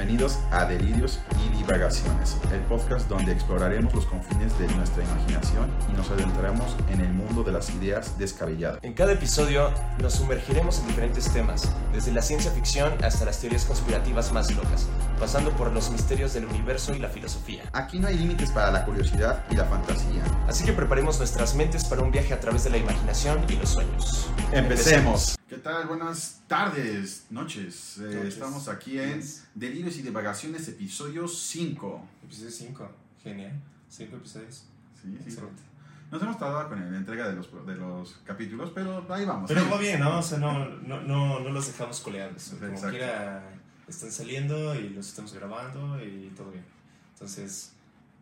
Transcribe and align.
Bienvenidos 0.00 0.38
a 0.50 0.64
Delirios 0.64 1.20
y 1.44 1.58
Divagaciones, 1.58 2.38
el 2.54 2.60
podcast 2.60 3.06
donde 3.06 3.32
exploraremos 3.32 3.94
los 3.94 4.06
confines 4.06 4.58
de 4.58 4.66
nuestra 4.68 5.04
imaginación 5.04 5.70
y 5.92 5.92
nos 5.94 6.10
adentraremos 6.10 6.74
en 6.88 7.02
el 7.02 7.12
mundo 7.12 7.42
de 7.42 7.52
las 7.52 7.68
ideas 7.68 8.18
descabelladas. 8.18 8.78
En 8.82 8.94
cada 8.94 9.12
episodio 9.12 9.70
nos 10.00 10.14
sumergiremos 10.14 10.78
en 10.78 10.86
diferentes 10.86 11.30
temas, 11.30 11.70
desde 11.92 12.12
la 12.12 12.22
ciencia 12.22 12.50
ficción 12.50 12.94
hasta 13.04 13.26
las 13.26 13.40
teorías 13.40 13.66
conspirativas 13.66 14.32
más 14.32 14.50
locas, 14.54 14.88
pasando 15.18 15.50
por 15.50 15.70
los 15.70 15.90
misterios 15.90 16.32
del 16.32 16.46
universo 16.46 16.94
y 16.94 16.98
la 16.98 17.10
filosofía. 17.10 17.64
Aquí 17.74 17.98
no 17.98 18.08
hay 18.08 18.16
límites 18.16 18.50
para 18.52 18.70
la 18.70 18.86
curiosidad 18.86 19.44
y 19.50 19.56
la 19.56 19.66
fantasía. 19.66 20.22
Así 20.48 20.64
que 20.64 20.72
preparemos 20.72 21.18
nuestras 21.18 21.54
mentes 21.54 21.84
para 21.84 22.00
un 22.00 22.10
viaje 22.10 22.32
a 22.32 22.40
través 22.40 22.64
de 22.64 22.70
la 22.70 22.78
imaginación 22.78 23.44
y 23.50 23.56
los 23.56 23.68
sueños. 23.68 24.30
Empecemos. 24.50 25.39
¿Qué 25.60 25.64
tal? 25.64 25.88
Buenas 25.88 26.40
tardes, 26.46 27.26
noches. 27.28 27.98
Eh, 27.98 28.04
Noches. 28.04 28.32
estamos 28.32 28.66
aquí 28.66 28.98
en. 28.98 29.22
Delirios 29.54 29.94
y 29.98 30.00
Divagaciones, 30.00 30.66
episodio 30.68 31.28
5. 31.28 32.08
Episodio 32.24 32.50
5, 32.50 32.90
genial. 33.22 33.52
5 33.90 34.16
episodios. 34.16 34.64
Sí, 34.94 35.18
sí. 35.18 35.18
Excelente. 35.22 35.62
Nos 36.10 36.22
hemos 36.22 36.38
tardado 36.38 36.66
con 36.70 36.80
la 36.80 36.96
entrega 36.96 37.28
de 37.28 37.36
los, 37.36 37.50
de 37.66 37.74
los 37.74 38.22
capítulos, 38.24 38.72
pero 38.74 39.04
ahí 39.12 39.26
vamos. 39.26 39.48
Pero 39.48 39.60
¿eh? 39.60 39.68
va 39.70 39.76
bien, 39.76 40.00
¿no? 40.00 40.20
O 40.20 40.22
sea, 40.22 40.38
no, 40.38 40.64
no, 40.64 41.02
no, 41.02 41.40
no 41.40 41.50
los 41.50 41.66
dejamos 41.66 42.00
coleados. 42.00 42.54
Como 42.58 42.80
quiera, 42.88 43.44
están 43.86 44.10
saliendo 44.10 44.74
y 44.74 44.88
los 44.88 45.08
estamos 45.08 45.34
grabando 45.34 46.02
y 46.02 46.32
todo 46.34 46.52
bien. 46.52 46.64
Entonces, 47.12 47.72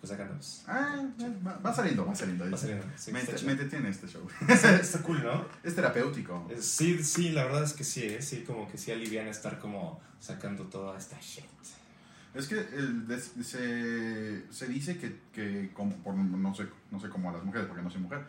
pues 0.00 0.12
acá 0.12 0.22
andamos. 0.24 0.62
Ah, 0.66 1.04
va, 1.46 1.58
va 1.58 1.74
saliendo, 1.74 2.06
va 2.06 2.14
saliendo. 2.14 2.50
Va 2.50 2.56
saliendo. 2.56 2.86
Sí, 2.96 3.12
me, 3.12 3.20
entretiene 3.20 3.88
este 3.88 4.06
show. 4.06 4.26
Está, 4.48 4.76
está 4.76 5.02
cool, 5.02 5.22
¿no? 5.22 5.46
Es 5.62 5.74
terapéutico. 5.74 6.48
Sí, 6.60 7.02
sí, 7.02 7.30
la 7.30 7.44
verdad 7.44 7.64
es 7.64 7.72
que 7.72 7.84
sí, 7.84 8.04
¿eh? 8.04 8.22
Sí, 8.22 8.44
como 8.46 8.70
que 8.70 8.78
sí 8.78 8.92
aliviana 8.92 9.30
estar 9.30 9.58
como 9.58 10.00
sacando 10.20 10.64
toda 10.64 10.96
esta 10.96 11.18
shit. 11.20 11.44
Es 12.34 12.46
que 12.46 12.54
el 12.54 13.20
se, 13.42 14.52
se 14.52 14.66
dice 14.68 14.98
que, 14.98 15.18
que 15.32 15.70
como, 15.72 15.96
por, 15.96 16.14
no, 16.14 16.54
sé, 16.54 16.66
no 16.90 17.00
sé 17.00 17.08
cómo 17.08 17.30
a 17.30 17.32
las 17.32 17.42
mujeres, 17.42 17.66
porque 17.66 17.82
no 17.82 17.90
soy 17.90 18.02
mujer, 18.02 18.24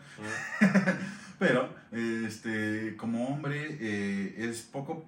pero 1.38 1.72
este, 1.92 2.96
como 2.96 3.28
hombre 3.28 3.76
eh, 3.78 4.34
es 4.38 4.62
poco, 4.62 5.04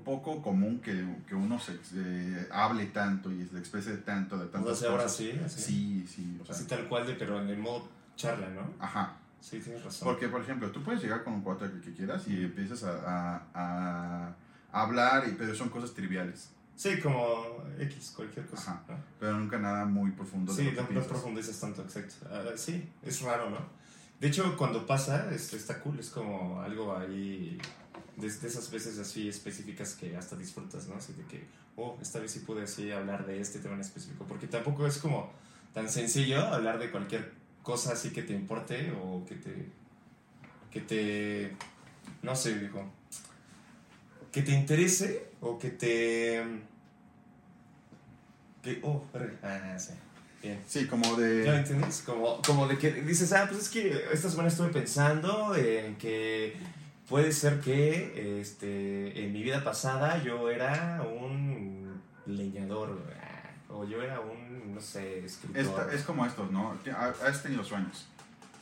poco 0.00 0.42
común 0.42 0.80
que, 0.80 1.04
que 1.28 1.34
uno 1.34 1.58
se, 1.60 1.82
se 1.84 2.46
hable 2.50 2.86
tanto 2.86 3.30
y 3.30 3.46
se 3.46 3.58
exprese 3.58 3.96
tanto 3.98 4.36
de 4.38 4.44
O 4.44 4.48
tantas 4.48 4.78
sea, 4.78 4.90
ahora 4.90 5.04
cosas. 5.04 5.16
sí, 5.18 5.40
así. 5.44 5.60
Sí, 5.62 6.06
sí, 6.08 6.38
o 6.40 6.44
sea, 6.44 6.54
Así 6.54 6.64
tal 6.66 6.88
cual, 6.88 7.06
de, 7.06 7.14
pero 7.14 7.40
en 7.40 7.48
el 7.48 7.58
modo 7.58 7.88
charla, 8.16 8.48
¿no? 8.50 8.62
ajá. 8.78 9.16
Sí, 9.40 9.58
tienes 9.58 9.82
razón. 9.82 10.06
Porque, 10.06 10.28
por 10.28 10.40
ejemplo, 10.40 10.70
tú 10.70 10.82
puedes 10.84 11.02
llegar 11.02 11.24
con 11.24 11.32
un 11.34 11.40
cuate 11.42 11.68
que, 11.70 11.80
que 11.80 11.92
quieras 11.94 12.28
y 12.28 12.44
empiezas 12.44 12.84
a, 12.84 13.42
a- 13.52 14.34
a 14.72 14.82
hablar, 14.82 15.28
y, 15.28 15.32
pero 15.32 15.54
son 15.54 15.68
cosas 15.68 15.92
triviales, 15.92 16.50
Sí, 16.76 16.98
como 17.00 17.62
X, 17.78 18.12
cualquier 18.16 18.46
cosa. 18.46 18.72
Ajá. 18.72 18.82
¿no? 18.88 18.96
pero 19.20 19.36
nunca 19.38 19.58
nada 19.58 19.84
muy 19.84 20.10
profundo. 20.12 20.52
Sí, 20.54 20.72
no, 20.74 20.88
no 20.90 21.06
profundizas 21.06 21.58
tanto, 21.60 21.82
exacto. 21.82 22.14
Ah, 22.30 22.42
sí, 22.56 22.88
es 23.02 23.20
raro, 23.22 23.50
¿no? 23.50 23.58
De 24.20 24.28
hecho, 24.28 24.56
cuando 24.56 24.86
pasa, 24.86 25.32
es- 25.34 25.52
está 25.52 25.80
cool, 25.80 25.98
es 25.98 26.08
como 26.10 26.62
algo 26.62 26.96
ahí, 26.96 27.58
de, 28.16 28.30
de 28.30 28.48
esas 28.48 28.70
veces 28.70 28.98
así 28.98 29.28
específicas 29.28 29.94
que 29.94 30.16
hasta 30.16 30.36
disfrutas, 30.36 30.86
¿no? 30.88 30.96
Así 30.96 31.12
de 31.14 31.24
que, 31.24 31.44
oh, 31.76 31.98
esta 32.00 32.18
vez 32.18 32.32
sí 32.32 32.40
pude 32.40 32.62
así 32.62 32.90
hablar 32.90 33.26
de 33.26 33.40
este 33.40 33.58
tema 33.58 33.74
en 33.74 33.80
específico, 33.80 34.24
porque 34.28 34.46
tampoco 34.46 34.86
es 34.86 34.98
como 34.98 35.32
tan 35.72 35.88
sencillo 35.88 36.40
hablar 36.40 36.78
de 36.78 36.90
cualquier 36.90 37.32
cosa 37.62 37.92
así 37.92 38.10
que 38.10 38.22
te 38.22 38.34
importe 38.34 38.92
o 39.02 39.24
que 39.24 39.36
te, 39.36 39.66
que 40.70 40.80
te, 40.80 41.56
no 42.22 42.34
sé, 42.36 42.58
digo, 42.58 42.84
que 44.30 44.42
te 44.42 44.52
interese 44.52 45.30
o 45.40 45.58
que 45.58 45.70
te, 45.70 46.42
que, 48.62 48.80
oh, 48.82 49.04
ah, 49.42 49.76
sí, 49.78 49.92
bien. 50.42 50.60
Sí, 50.66 50.86
como 50.86 51.04
¿Ya 51.16 51.22
de... 51.22 51.56
entiendes? 51.56 52.02
Como, 52.04 52.40
como 52.42 52.68
de 52.68 52.78
que 52.78 52.92
dices, 52.92 53.32
ah, 53.32 53.46
pues 53.48 53.62
es 53.62 53.68
que 53.68 54.04
esta 54.12 54.30
semana 54.30 54.48
estuve 54.48 54.68
pensando 54.68 55.54
en 55.54 55.96
que 55.96 56.56
puede 57.12 57.30
ser 57.30 57.60
que 57.60 58.40
este, 58.40 59.24
en 59.26 59.34
mi 59.34 59.42
vida 59.42 59.62
pasada 59.62 60.22
yo 60.22 60.48
era 60.48 61.02
un 61.02 62.00
leñador, 62.24 62.98
ah, 63.22 63.50
o 63.68 63.84
yo 63.84 64.02
era 64.02 64.18
un, 64.20 64.74
no 64.74 64.80
sé, 64.80 65.22
escritor. 65.26 65.60
Esta- 65.60 65.92
es 65.92 66.04
como 66.04 66.24
estos, 66.24 66.50
¿no? 66.50 66.74
Has 67.26 67.42
tenido 67.42 67.62
sueños. 67.62 68.06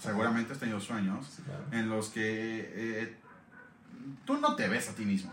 Seguramente 0.00 0.52
has 0.52 0.58
tenido 0.58 0.80
sueños 0.80 1.24
Sí, 1.28 1.42
claro. 1.42 1.62
en 1.70 1.88
los 1.88 2.08
que 2.08 2.24
eh, 2.74 3.16
tú 4.24 4.38
no 4.38 4.56
te 4.56 4.66
ves 4.68 4.88
a 4.88 4.94
ti 4.96 5.04
mismo. 5.04 5.30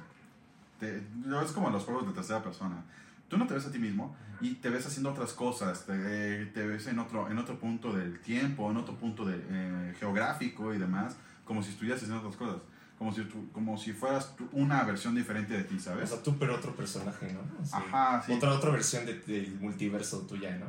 Te- 0.79 0.97
es 1.43 1.51
como 1.53 1.71
los 1.71 1.85
juegos 1.85 2.05
de 2.05 2.13
tercera 2.13 2.43
persona. 2.43 2.83
Tú 3.29 3.37
no 3.39 3.47
te 3.47 3.55
ves 3.55 3.65
a 3.65 3.71
ti 3.71 3.79
mismo 3.79 4.15
y 4.41 4.53
te 4.55 4.69
ves 4.69 4.85
haciendo 4.85 5.09
otras 5.09 5.33
cosas. 5.33 5.87
Te, 5.87 6.45
te 6.53 6.67
ves 6.67 6.85
en 6.85 6.99
otro, 6.99 7.31
en 7.31 7.39
otro 7.39 7.57
punto 7.57 7.93
del 7.93 8.19
tiempo, 8.19 8.69
en 8.69 8.77
otro 8.77 8.93
punto 8.95 9.25
de, 9.25 9.37
eh, 9.49 9.95
geográfico 9.99 10.71
y 10.75 10.77
demás, 10.77 11.15
como 11.45 11.63
si 11.63 11.71
estuvieras 11.71 11.99
haciendo 12.03 12.19
otras 12.19 12.35
cosas. 12.35 12.61
Como 12.97 13.13
si, 13.13 13.21
tú- 13.25 13.51
como 13.51 13.77
si 13.77 13.93
fueras 13.93 14.35
tú 14.35 14.49
una 14.53 14.83
versión 14.83 15.13
diferente 15.13 15.53
de 15.55 15.63
ti, 15.63 15.75
O 15.77 15.79
¿sabes? 15.79 16.09
sea, 16.09 16.23
tú 16.23 16.35
pero 16.39 16.55
otro 16.55 16.75
personaje, 16.75 17.31
¿no? 17.31 17.41
Ajá, 17.71 18.23
sí. 18.25 18.33
Otra, 18.33 18.53
otra 18.53 18.71
versión 18.71 19.05
de- 19.05 19.19
del 19.19 19.55
multiverso 19.59 20.21
tuya, 20.21 20.55
¿no? 20.57 20.65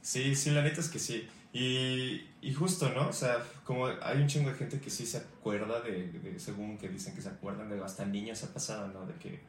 Sí, 0.00 0.34
sí, 0.34 0.50
la 0.50 0.62
neta 0.62 0.80
es 0.80 0.88
que 0.88 0.98
sí. 0.98 1.28
Y, 1.52 2.26
y 2.40 2.54
justo, 2.54 2.88
¿no? 2.94 3.08
O 3.08 3.12
sea, 3.12 3.44
como 3.64 3.86
hay 3.88 4.22
un 4.22 4.26
chingo 4.28 4.48
de 4.50 4.56
gente 4.56 4.80
que 4.80 4.88
sí 4.88 5.04
se 5.04 5.18
acuerda 5.18 5.80
de, 5.82 6.08
de- 6.12 6.38
según 6.40 6.78
que 6.78 6.88
dicen 6.88 7.14
que 7.14 7.20
se 7.20 7.28
acuerdan 7.28 7.68
de 7.68 7.82
hasta 7.84 8.06
niños 8.06 8.42
ha 8.44 8.54
pasado, 8.54 8.88
¿no? 8.88 9.04
De 9.04 9.14
que, 9.14 9.40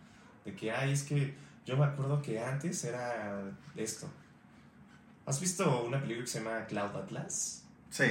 de 0.43 0.53
que, 0.55 0.71
ay, 0.71 0.91
es 0.91 1.03
que 1.03 1.33
yo 1.65 1.77
me 1.77 1.85
acuerdo 1.85 2.21
que 2.21 2.39
antes 2.39 2.83
era 2.83 3.41
esto. 3.77 4.09
¿Has 5.25 5.39
visto 5.39 5.83
una 5.85 6.01
película 6.01 6.25
que 6.25 6.31
se 6.31 6.39
llama 6.43 6.65
Cloud 6.65 6.95
Atlas? 6.95 7.63
Sí. 7.89 8.03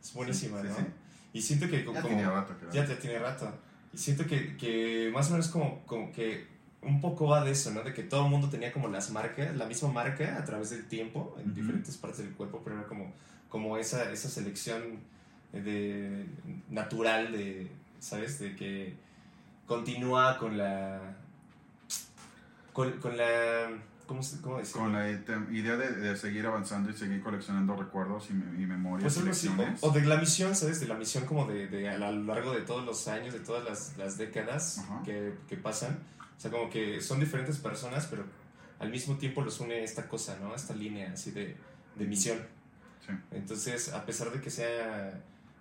Es 0.00 0.12
buenísima, 0.14 0.60
Sí, 0.60 0.68
sí, 0.68 0.72
¿no? 0.74 0.76
sí. 0.78 0.92
Y 1.32 1.42
siento 1.42 1.68
que 1.68 1.78
Ya 1.78 1.84
como... 1.84 2.00
tenía 2.00 2.30
rato, 2.30 2.54
creo. 2.58 2.72
Ya, 2.72 2.86
ya 2.86 2.98
tiene 2.98 3.18
rato. 3.18 3.52
Y 3.92 3.98
siento 3.98 4.26
que, 4.26 4.56
que 4.56 5.10
más 5.12 5.28
o 5.28 5.32
menos 5.32 5.48
como, 5.48 5.84
como 5.86 6.12
que 6.12 6.46
un 6.82 7.00
poco 7.00 7.26
va 7.26 7.44
de 7.44 7.50
eso, 7.50 7.70
¿no? 7.72 7.82
De 7.82 7.92
que 7.92 8.02
todo 8.02 8.24
el 8.24 8.30
mundo 8.30 8.48
tenía 8.48 8.72
como 8.72 8.88
las 8.88 9.10
marcas, 9.10 9.56
la 9.56 9.66
misma 9.66 9.90
marca 9.92 10.36
a 10.38 10.44
través 10.44 10.70
del 10.70 10.86
tiempo 10.86 11.36
en 11.40 11.54
diferentes 11.54 11.96
partes 11.96 12.18
del 12.18 12.34
cuerpo, 12.34 12.60
pero 12.62 12.76
era 12.78 12.86
como, 12.86 13.12
como 13.48 13.76
esa, 13.76 14.10
esa 14.12 14.28
selección 14.28 15.00
de, 15.52 16.26
natural 16.70 17.32
de, 17.32 17.68
¿sabes? 17.98 18.38
De 18.38 18.54
que 18.54 18.94
continúa 19.66 20.38
con 20.38 20.56
la... 20.56 21.16
Con, 22.72 22.92
con 23.00 23.16
la... 23.16 23.70
¿Cómo, 24.08 24.20
cómo? 24.42 24.58
Con 24.72 24.92
la 24.92 25.08
idea 25.08 25.76
de, 25.76 25.92
de 25.92 26.16
seguir 26.16 26.46
avanzando 26.46 26.90
y 26.90 26.94
seguir 26.94 27.22
coleccionando 27.22 27.76
recuerdos 27.76 28.28
y, 28.30 28.32
y 28.32 28.66
memorias 28.66 29.14
Pues 29.16 29.44
y 29.44 29.48
o, 29.48 29.54
o 29.82 29.90
de 29.92 30.04
la 30.04 30.16
misión, 30.16 30.56
¿sabes? 30.56 30.80
De 30.80 30.88
la 30.88 30.96
misión 30.96 31.26
como 31.26 31.46
de, 31.46 31.68
de 31.68 31.88
a 31.88 31.98
lo 31.98 32.10
largo 32.24 32.52
de 32.52 32.62
todos 32.62 32.84
los 32.84 33.06
años, 33.06 33.34
de 33.34 33.40
todas 33.40 33.64
las, 33.64 33.96
las 33.98 34.18
décadas 34.18 34.82
que, 35.04 35.34
que 35.46 35.56
pasan. 35.56 35.98
O 36.36 36.40
sea, 36.40 36.50
como 36.50 36.70
que 36.70 37.00
son 37.00 37.20
diferentes 37.20 37.58
personas, 37.58 38.06
pero 38.06 38.24
al 38.80 38.90
mismo 38.90 39.16
tiempo 39.16 39.42
los 39.42 39.60
une 39.60 39.84
esta 39.84 40.08
cosa, 40.08 40.38
¿no? 40.40 40.54
Esta 40.54 40.74
línea 40.74 41.12
así 41.12 41.30
de, 41.30 41.54
de 41.94 42.06
misión. 42.06 42.38
Sí. 43.06 43.12
Entonces, 43.30 43.92
a 43.92 44.06
pesar 44.06 44.30
de 44.32 44.40
que 44.40 44.50
sea 44.50 45.20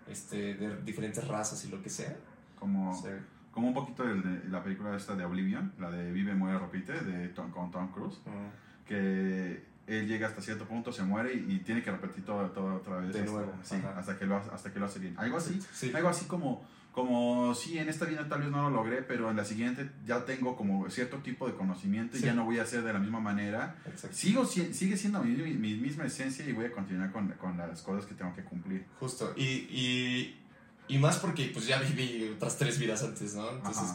este, 0.09 0.55
de 0.55 0.81
diferentes 0.83 1.27
razas 1.27 1.63
y 1.65 1.67
lo 1.67 1.81
que 1.83 1.89
sea, 1.89 2.15
Como, 2.59 2.91
o 2.91 3.01
sea, 3.01 3.19
como 3.57 3.69
un 3.69 3.73
poquito 3.73 4.03
de, 4.05 4.13
de 4.21 4.49
la 4.49 4.61
película 4.63 4.95
esta 4.95 5.15
de 5.15 5.25
Oblivion, 5.25 5.73
la 5.79 5.89
de 5.89 6.11
Vive, 6.11 6.35
Muere, 6.35 6.59
Repite, 6.59 6.93
de 6.93 7.29
Tom, 7.29 7.49
con 7.49 7.71
Tom 7.71 7.87
Cruise, 7.91 8.19
mm, 8.23 8.85
que 8.87 9.63
él 9.87 10.07
llega 10.07 10.27
hasta 10.27 10.41
cierto 10.41 10.65
punto, 10.65 10.91
se 10.91 11.01
muere 11.01 11.33
y, 11.33 11.53
y 11.55 11.59
tiene 11.59 11.81
que 11.81 11.89
repetir 11.89 12.23
todo, 12.23 12.51
todo 12.51 12.75
otra 12.75 12.97
vez. 12.97 13.13
De 13.13 13.21
hasta, 13.21 13.31
nuevo, 13.31 13.53
sí, 13.63 13.75
hasta, 13.95 14.19
que 14.19 14.25
lo, 14.27 14.37
hace- 14.37 14.51
hasta 14.51 14.71
que 14.71 14.79
lo 14.79 14.85
hace 14.85 14.99
bien. 14.99 15.15
Algo 15.17 15.37
así, 15.37 15.59
sí, 15.73 15.91
algo 15.95 16.07
así 16.09 16.25
como, 16.25 16.63
como, 16.91 17.55
sí, 17.55 17.79
en 17.79 17.89
esta 17.89 18.05
vida 18.05 18.27
tal 18.29 18.41
vez 18.41 18.51
no 18.51 18.61
lo 18.61 18.69
logré, 18.69 19.01
pero 19.01 19.31
en 19.31 19.37
la 19.37 19.43
siguiente 19.43 19.89
ya 20.05 20.23
tengo 20.25 20.55
como 20.55 20.87
cierto 20.91 21.17
tipo 21.17 21.47
de 21.47 21.55
conocimiento 21.55 22.15
y 22.15 22.19
Sí. 22.19 22.25
ya 22.27 22.33
no 22.35 22.45
voy 22.45 22.59
a 22.59 22.63
hacer 22.63 22.83
de 22.83 22.93
la 22.93 22.99
misma 22.99 23.19
manera. 23.19 23.75
exacto. 23.87 24.15
Sigo, 24.15 24.45
si- 24.45 24.71
sigue 24.73 24.97
siendo 24.97 25.23
mi, 25.23 25.31
mi- 25.31 25.55
mi 25.55 25.73
misma 25.77 26.05
esencia 26.05 26.45
y 26.47 26.51
voy 26.53 26.65
a 26.65 26.71
continuar 26.71 27.11
con, 27.11 27.29
con 27.39 27.57
las 27.57 27.81
cosas 27.81 28.05
que 28.05 28.13
tengo 28.13 28.35
que 28.35 28.43
cumplir. 28.43 28.85
Justo. 28.99 29.33
Y, 29.35 29.43
y, 29.43 30.43
y 30.87 30.97
más 30.97 31.17
porque 31.17 31.49
pues 31.53 31.67
ya 31.67 31.79
viví 31.79 32.31
otras 32.35 32.57
tres 32.57 32.79
vidas 32.79 33.03
antes, 33.03 33.33
¿no? 33.35 33.49
Entonces, 33.49 33.89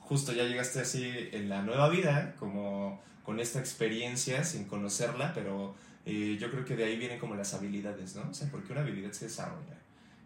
justo 0.00 0.32
ya 0.32 0.44
llegaste 0.44 0.80
así 0.80 1.04
en 1.32 1.48
la 1.48 1.62
nueva 1.62 1.88
vida, 1.88 2.34
como 2.38 3.00
con 3.24 3.40
esta 3.40 3.58
experiencia 3.58 4.44
sin 4.44 4.64
conocerla, 4.64 5.32
pero 5.34 5.74
eh, 6.04 6.36
yo 6.38 6.50
creo 6.50 6.64
que 6.64 6.76
de 6.76 6.84
ahí 6.84 6.98
vienen 6.98 7.18
como 7.18 7.34
las 7.34 7.54
habilidades, 7.54 8.14
¿no? 8.16 8.28
O 8.30 8.34
sea, 8.34 8.50
porque 8.50 8.72
una 8.72 8.82
habilidad 8.82 9.12
se 9.12 9.26
desarrolla. 9.26 9.78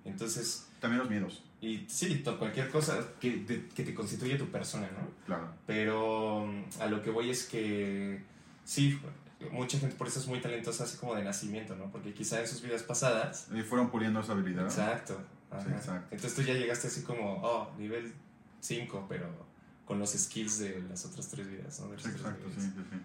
Entonces, 0.05 0.67
También 0.81 1.01
los 1.01 1.11
miedos, 1.11 1.43
y 1.61 1.85
sí, 1.89 2.23
cualquier 2.39 2.71
cosa 2.71 2.99
que, 3.21 3.37
de- 3.39 3.67
que 3.69 3.83
te 3.85 3.93
constituye 3.95 4.37
tu 4.39 4.47
persona, 4.49 4.89
¿no? 4.93 5.09
claro. 5.27 5.49
Pero 5.67 6.49
a 6.81 6.87
lo 6.87 7.03
que 7.03 7.11
voy 7.11 7.31
es 7.31 7.45
que 7.45 8.21
sí, 8.65 8.99
mucha 9.53 9.79
gente 9.79 9.95
por 9.97 10.07
eso 10.09 10.19
es 10.21 10.27
muy 10.27 10.41
talentosa 10.41 10.85
así 10.85 10.97
como 10.97 11.15
de 11.15 11.23
nacimiento, 11.25 11.77
¿no? 11.77 11.91
Porque 11.91 12.15
quizá 12.15 12.41
en 12.41 12.49
sus 12.49 12.63
vidas 12.63 12.83
pasadas 12.85 13.49
Y 13.55 13.61
fueron 13.63 13.91
puliendo 13.91 14.21
esa 14.21 14.33
habilidad. 14.33 14.65
Exacto. 14.65 15.21
Sí, 15.63 15.69
exacto. 15.71 16.09
Entonces 16.11 16.35
tú 16.35 16.43
ya 16.43 16.55
llegaste 16.55 16.89
así 16.89 17.03
como, 17.03 17.41
oh, 17.43 17.73
nivel 17.79 18.13
5, 18.61 19.07
pero 19.09 19.27
con 19.85 19.99
los 19.99 20.11
skills 20.13 20.59
de 20.59 20.83
las 20.89 21.05
otras 21.07 21.29
tres 21.29 21.49
vidas, 21.51 21.81
¿no? 21.81 21.89
De 21.89 21.95
exacto, 21.95 22.47
sí, 22.55 22.61
sí, 22.61 22.71
sí. 22.77 22.97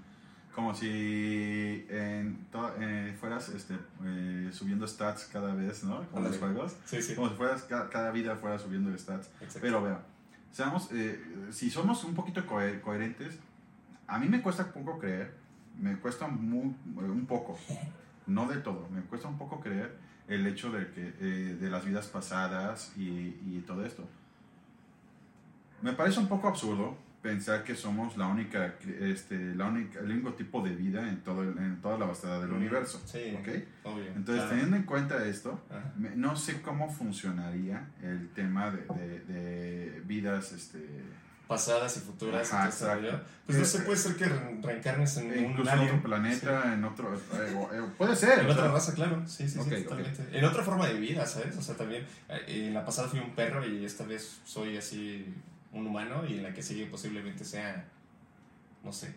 como 0.54 0.75
si 0.75 1.86
en 1.90 2.45
eh, 2.80 3.16
fueras 3.19 3.50
este, 3.50 3.75
eh, 4.04 4.50
subiendo 4.51 4.86
stats 4.88 5.25
cada 5.31 5.54
vez, 5.56 5.84
¿no? 5.86 6.06
Como 6.10 6.28
los 6.28 6.38
juegos. 6.38 6.75
Sí, 6.86 7.01
sí. 7.01 7.16
Como 7.16 7.30
si 7.30 7.36
fueras, 7.36 7.63
ca- 7.63 7.90
cada 7.90 8.12
vida 8.12 8.36
fuera 8.36 8.60
subiendo 8.60 8.95
stats. 8.98 9.28
Exacto. 9.40 9.60
Pero 9.62 9.81
vea, 9.81 10.01
seamos, 10.51 10.90
eh, 10.92 11.24
si 11.51 11.69
somos 11.72 12.04
un 12.04 12.13
poquito 12.13 12.45
cohe- 12.45 12.81
coherentes, 12.81 13.36
a 14.07 14.19
mí 14.19 14.28
me 14.28 14.42
cuesta 14.42 14.72
poco 14.74 15.00
creer, 15.00 15.34
me 15.80 15.98
cuesta 15.98 16.28
muy- 16.28 16.75
un 16.98 17.25
poco, 17.25 17.57
no 18.28 18.48
del 18.50 18.62
todo, 18.62 18.88
me 18.90 19.01
cuesta 19.04 19.28
un 19.30 19.38
poco 19.38 19.60
creer 19.62 19.98
el 20.28 20.48
hecho 20.48 20.72
de, 20.72 20.88
que, 20.92 21.14
eh, 21.20 21.58
de 21.60 21.70
las 21.70 21.86
vidas 21.86 22.08
pasadas 22.08 22.94
y, 22.98 23.02
y 23.46 23.64
todo 23.68 23.86
esto. 23.86 24.08
Me 25.81 25.94
parece 25.94 26.20
un 26.20 26.28
poco 26.28 26.48
absurdo 26.48 26.98
pensar 27.22 27.64
que 27.64 27.75
somos 27.75 28.18
la 28.18 28.28
única, 28.28 28.75
este, 29.00 29.56
la 29.56 29.66
única, 29.68 30.00
el 30.00 30.12
único 30.12 30.34
tipo 30.34 30.62
de 30.62 30.75
vida 30.75 31.08
en, 31.08 31.22
todo 31.22 31.42
el- 31.44 31.58
en 31.58 31.81
toda 31.81 31.98
la 31.98 32.06
vastedad 32.06 32.42
del 32.42 32.52
Mm, 32.52 32.56
universo. 32.56 33.02
sí. 33.06 33.38
¿ok? 33.40 33.48
Obvio. 33.86 34.08
Entonces, 34.08 34.36
claro. 34.44 34.50
teniendo 34.50 34.75
en 34.78 34.84
cuenta 34.84 35.25
esto, 35.25 35.62
Ajá. 35.70 35.94
No 36.16 36.36
sé 36.36 36.62
cómo 36.62 36.90
funcionaría 36.92 37.88
el 38.02 38.30
tema 38.30 38.72
de, 38.72 38.81
de- 38.94 39.19
de 39.22 40.02
vidas, 40.06 40.52
este, 40.52 40.80
Pasadas 41.54 41.98
y 41.98 42.00
futuras. 42.02 42.52
Ajá. 42.54 42.72
Pues 43.46 43.58
no 43.58 43.66
sé, 43.66 43.80
puede 43.80 43.98
ser 43.98 44.16
que 44.16 44.26
re- 44.26 44.60
reencarnes 44.62 45.18
en 45.18 45.28
un 45.46 45.60
en 45.60 45.68
alien. 45.68 45.90
otro 45.90 46.04
planeta, 46.04 46.74
en 46.74 46.84
otro, 46.86 47.14
eh, 47.14 47.20
eh, 47.74 47.82
puede 47.98 48.16
ser. 48.16 48.40
En 48.40 48.46
otra 48.50 48.64
sea, 48.64 48.72
raza, 48.72 48.94
claro. 48.94 49.28
Sí, 49.28 49.48
sí, 49.50 49.60
sí, 49.62 49.84
totalmente. 49.84 50.30
En 50.38 50.46
otra 50.46 50.64
forma 50.64 50.88
de 50.88 50.94
vida, 50.96 51.26
¿sabes? 51.26 51.56
O 51.58 51.62
sea, 51.62 51.76
también 51.76 52.06
eh, 52.30 52.68
en 52.68 52.74
la 52.74 52.86
pasada 52.86 53.08
fui 53.10 53.20
un 53.20 53.36
perro 53.36 53.66
y 53.66 53.84
esta 53.86 54.06
vez 54.06 54.40
soy 54.46 54.78
así 54.78 55.34
un 55.72 55.88
humano 55.88 56.24
y 56.28 56.36
en 56.36 56.44
la 56.44 56.54
que 56.54 56.62
sigue 56.64 56.86
posiblemente 56.88 57.44
sea, 57.44 57.86
no 58.84 58.94
sé, 58.94 59.14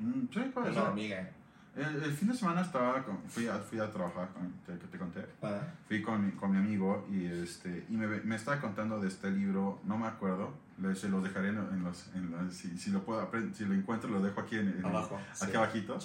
mm, 0.00 0.22
sí, 0.32 0.40
puede 0.54 0.70
una 0.70 0.74
ser. 0.74 0.82
hormiga. 0.82 1.30
El, 1.76 2.02
el 2.02 2.12
fin 2.12 2.28
de 2.28 2.34
semana 2.34 2.62
estaba 2.62 3.04
con- 3.04 3.22
fui, 3.28 3.46
a, 3.46 3.58
fui 3.58 3.78
a 3.78 3.90
trabajar, 3.92 4.28
con, 4.30 4.50
te, 4.66 4.76
que 4.80 4.86
te 4.88 4.98
conté. 4.98 5.24
Ah, 5.42 5.60
Fui 5.86 6.02
con, 6.02 6.26
mi- 6.26 6.32
con 6.32 6.50
mi 6.50 6.58
amigo 6.58 7.06
y, 7.10 7.24
este, 7.26 7.86
y 7.88 7.92
me, 7.96 8.06
me 8.06 8.34
estaba 8.36 8.60
contando 8.60 8.98
de 9.00 9.06
este 9.08 9.30
libro, 9.30 9.80
no 9.84 9.96
me 9.96 10.06
acuerdo, 10.06 10.52
le- 10.82 10.94
se 10.96 11.08
los 11.08 11.22
dejaré 11.22 11.48
en, 11.50 11.84
los, 11.84 12.10
en 12.14 12.30
los- 12.30 12.52
si, 12.54 12.76
si 12.78 12.90
lo 12.90 13.04
puedo, 13.04 13.30
si 13.54 13.64
lo 13.64 13.74
encuentro 13.74 14.10
lo 14.10 14.20
dejo 14.20 14.40
aquí 14.40 14.56
en, 14.56 14.68
en- 14.68 14.84
abajo. 14.84 15.20
sí. 15.32 15.56
abajito. 15.56 16.00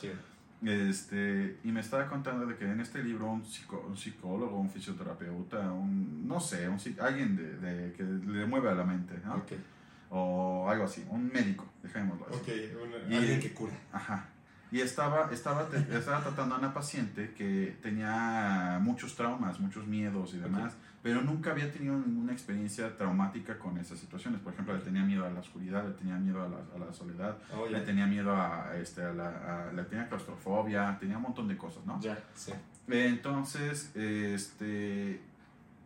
Este, 0.65 1.57
y 1.63 1.71
me 1.71 1.81
estaba 1.81 2.07
contando 2.07 2.45
de 2.45 2.55
que 2.55 2.65
en 2.69 2.79
este 2.79 3.03
libro 3.03 3.29
un, 3.31 3.43
psico- 3.43 3.83
un 3.87 3.97
psicólogo, 3.97 4.57
un 4.57 4.69
fisioterapeuta, 4.69 5.71
un, 5.73 6.25
no 6.27 6.39
sé, 6.39 6.69
un, 6.69 6.77
alguien 7.01 7.35
de, 7.35 7.57
de- 7.57 7.93
que 7.93 8.03
le 8.03 8.45
mueve 8.45 8.69
a 8.69 8.73
la 8.73 8.83
mente, 8.85 9.19
¿no? 9.25 9.35
Ok, 9.35 9.51
O 10.09 10.69
algo 10.69 10.85
así, 10.85 11.03
un 11.09 11.27
médico, 11.33 11.65
dejémoslo 11.81 12.27
así. 12.29 12.37
ok. 12.37 12.81
una- 12.87 13.13
Y- 13.13 13.17
alguien 13.17 13.39
que 13.41 13.53
cura. 13.53 13.73
Ajá. 13.91 14.29
Y 14.73 14.81
estaba, 14.81 15.29
estaba, 15.31 15.67
estaba 15.91 16.21
tratando 16.23 16.55
a 16.55 16.57
una 16.57 16.73
paciente 16.73 17.31
que 17.37 17.77
tenía 17.83 18.79
muchos 18.81 19.15
traumas, 19.15 19.59
muchos 19.59 19.85
miedos 19.85 20.33
y 20.33 20.39
demás, 20.39 20.73
pero 21.03 21.21
nunca 21.21 21.51
había 21.51 21.71
tenido 21.71 21.95
ninguna 21.95 22.31
experiencia 22.33 22.97
traumática 22.97 23.59
con 23.59 23.77
esas 23.77 23.99
situaciones. 23.99 24.41
Por 24.41 24.51
ejemplo, 24.53 24.73
le 24.75 24.81
tenía 24.81 25.03
miedo 25.03 25.25
a 25.27 25.29
la 25.29 25.41
oscuridad, 25.41 25.85
le 25.87 25.93
tenía 25.93 26.15
miedo 26.15 26.41
a 26.41 26.47
la, 26.47 26.57
a 26.75 26.87
la 26.87 26.91
soledad, 26.91 27.37
Oh, 27.55 27.67
le 27.67 27.79
ya. 27.79 27.85
tenía 27.85 28.07
miedo 28.07 28.35
a, 28.35 28.75
este, 28.75 29.03
a 29.03 29.13
la, 29.13 29.67
a- 29.69 29.73
le 29.73 29.83
tenía 29.83 30.09
claustrofobia, 30.09 30.97
tenía 30.99 31.17
un 31.17 31.23
montón 31.23 31.47
de 31.47 31.55
cosas, 31.55 31.85
¿no? 31.85 31.99
Ya, 32.01 32.17
sí. 32.33 32.51
Entonces, 32.87 33.91
este, 33.95 35.21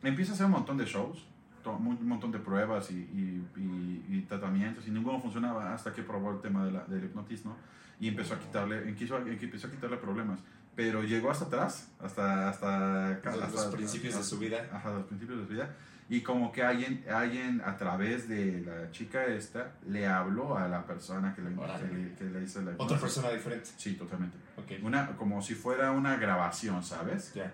empieza 0.01 0.31
a 0.31 0.35
hacer 0.35 0.45
un 0.45 0.53
montón 0.53 0.77
de 0.77 0.85
shows, 0.85 1.25
un 1.65 2.07
montón 2.07 2.31
de 2.31 2.39
pruebas 2.39 2.89
y, 2.91 2.95
y- 2.95 3.45
y- 3.57 4.05
y 4.17 4.21
tratamientos 4.21 4.87
y 4.87 4.91
ninguno 4.91 5.19
funcionaba 5.19 5.73
hasta 5.73 5.91
que 5.91 6.01
probó 6.03 6.31
el 6.31 6.39
tema 6.39 6.63
de 6.65 6.71
la- 6.71 6.85
del 6.85 7.03
hipnotismo 7.03 7.57
y 7.99 8.07
empezó 8.09 8.35
a 8.35 8.39
quitarle, 8.39 8.88
empezó, 8.88 9.17
empezó 9.17 9.67
a 9.67 9.71
quitarle 9.71 9.97
problemas. 9.97 10.39
Pero 10.75 11.01
llegó 11.01 11.31
hasta 11.31 11.45
atrás, 11.45 11.89
hasta, 11.99 12.49
hasta, 12.49 13.19
Los- 13.23 13.35
los 13.35 13.44
hasta- 13.55 13.71
principios 13.75 14.15
de 14.15 14.23
su 14.23 14.38
vida. 14.38 14.67
Ajá, 14.71 14.91
los 14.91 15.05
principios 15.05 15.39
de 15.39 15.45
su 15.47 15.53
vida. 15.53 15.75
Y 16.09 16.21
como 16.21 16.51
que 16.53 16.63
alguien, 16.63 17.03
alguien 17.13 17.61
a 17.65 17.75
través 17.75 18.29
de 18.29 18.61
la 18.61 18.91
chica 18.91 19.25
esta 19.25 19.71
le 19.89 20.05
habló 20.07 20.57
a 20.57 20.67
la 20.69 20.85
persona 20.85 21.33
que 21.35 21.41
le, 21.41 21.49
que 21.49 21.94
le, 21.94 22.13
que 22.15 22.23
le 22.25 22.44
hizo 22.44 22.61
la 22.61 22.71
Otra 22.77 22.97
persona 22.97 23.29
diferente. 23.31 23.69
Sí, 23.75 23.95
totalmente. 23.95 24.38
Ok. 24.55 24.83
Una, 24.83 25.07
como 25.17 25.41
si 25.41 25.53
fuera 25.55 25.91
una 25.91 26.15
grabación, 26.15 26.81
¿sabes? 26.83 27.33
Ya. 27.33 27.51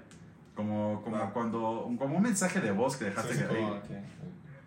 Como, 0.54 1.02
como 1.04 1.18
Va. 1.18 1.32
cuando, 1.32 1.90
como 1.98 2.18
un 2.18 2.22
mensaje 2.22 2.60
de 2.60 2.72
voz 2.72 2.98
que 2.98 3.06
dejaste 3.06 3.34
Sí, 3.34 3.40
sí, 3.40 3.46
como 3.48 3.82
que 3.88 4.04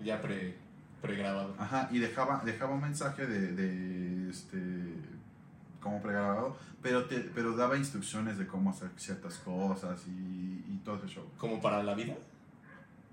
ya 0.05 0.21
pre, 0.21 0.57
pregrabado. 1.01 1.55
Ajá, 1.59 1.89
y 1.93 1.99
dejaba, 2.01 2.43
dejaba 2.45 2.75
un 2.75 2.81
mensaje 2.81 3.25
de, 3.27 3.53
de 3.53 4.31
este, 4.31 4.57
como 5.87 6.03
pregrabado, 6.03 6.57
pero, 6.83 7.05
te, 7.05 7.19
pero 7.35 7.57
daba 7.57 7.77
instrucciones 7.77 8.39
de 8.39 8.47
cómo 8.47 8.71
hacer 8.71 8.91
ciertas 8.97 9.39
cosas 9.39 10.03
y, 10.09 10.11
y 10.11 10.81
todo 10.85 10.97
ese 10.97 11.07
show. 11.07 11.25
Como 11.39 11.61
para 11.63 11.83
la 11.83 11.95
vida. 11.95 12.15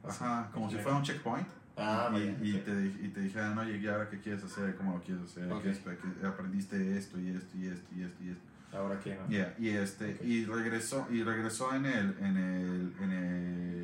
Ajá, 0.03 0.49
como 0.51 0.69
si 0.69 0.77
fuera 0.77 0.97
un 0.97 1.03
checkpoint. 1.03 1.47
Ah, 1.77 2.11
y, 2.13 2.49
y 2.49 2.57
te, 2.59 2.71
y 3.05 3.09
te 3.09 3.21
dijeran, 3.21 3.57
oye, 3.57 3.77
¿y 3.77 3.87
ahora 3.87 4.09
qué 4.09 4.19
quieres 4.19 4.43
hacer? 4.43 4.75
¿Cómo 4.75 4.93
lo 4.97 5.01
quieres 5.03 5.23
hacer? 5.23 5.51
Ok. 5.51 5.63
¿Qué 5.63 5.97
qué- 6.19 6.25
aprendiste 6.27 6.97
esto 6.97 7.19
y 7.19 7.29
esto 7.29 7.57
y 7.57 7.67
esto 7.67 7.95
y 7.95 8.03
esto 8.03 8.23
y 8.23 8.29
esto? 8.29 8.43
Ahora 8.77 8.99
que 8.99 9.15
no. 9.15 9.27
Yeah, 9.27 9.53
y 9.59 9.69
este 9.69 10.15
Ok. 10.15 10.23
y 10.23 10.45
regresó 10.45 11.07
y 11.11 11.21
regresó 11.23 11.73
en 11.75 11.85
el 11.85 12.15
en 12.19 12.37
el, 12.37 12.93
en 13.01 13.11
el 13.11 13.82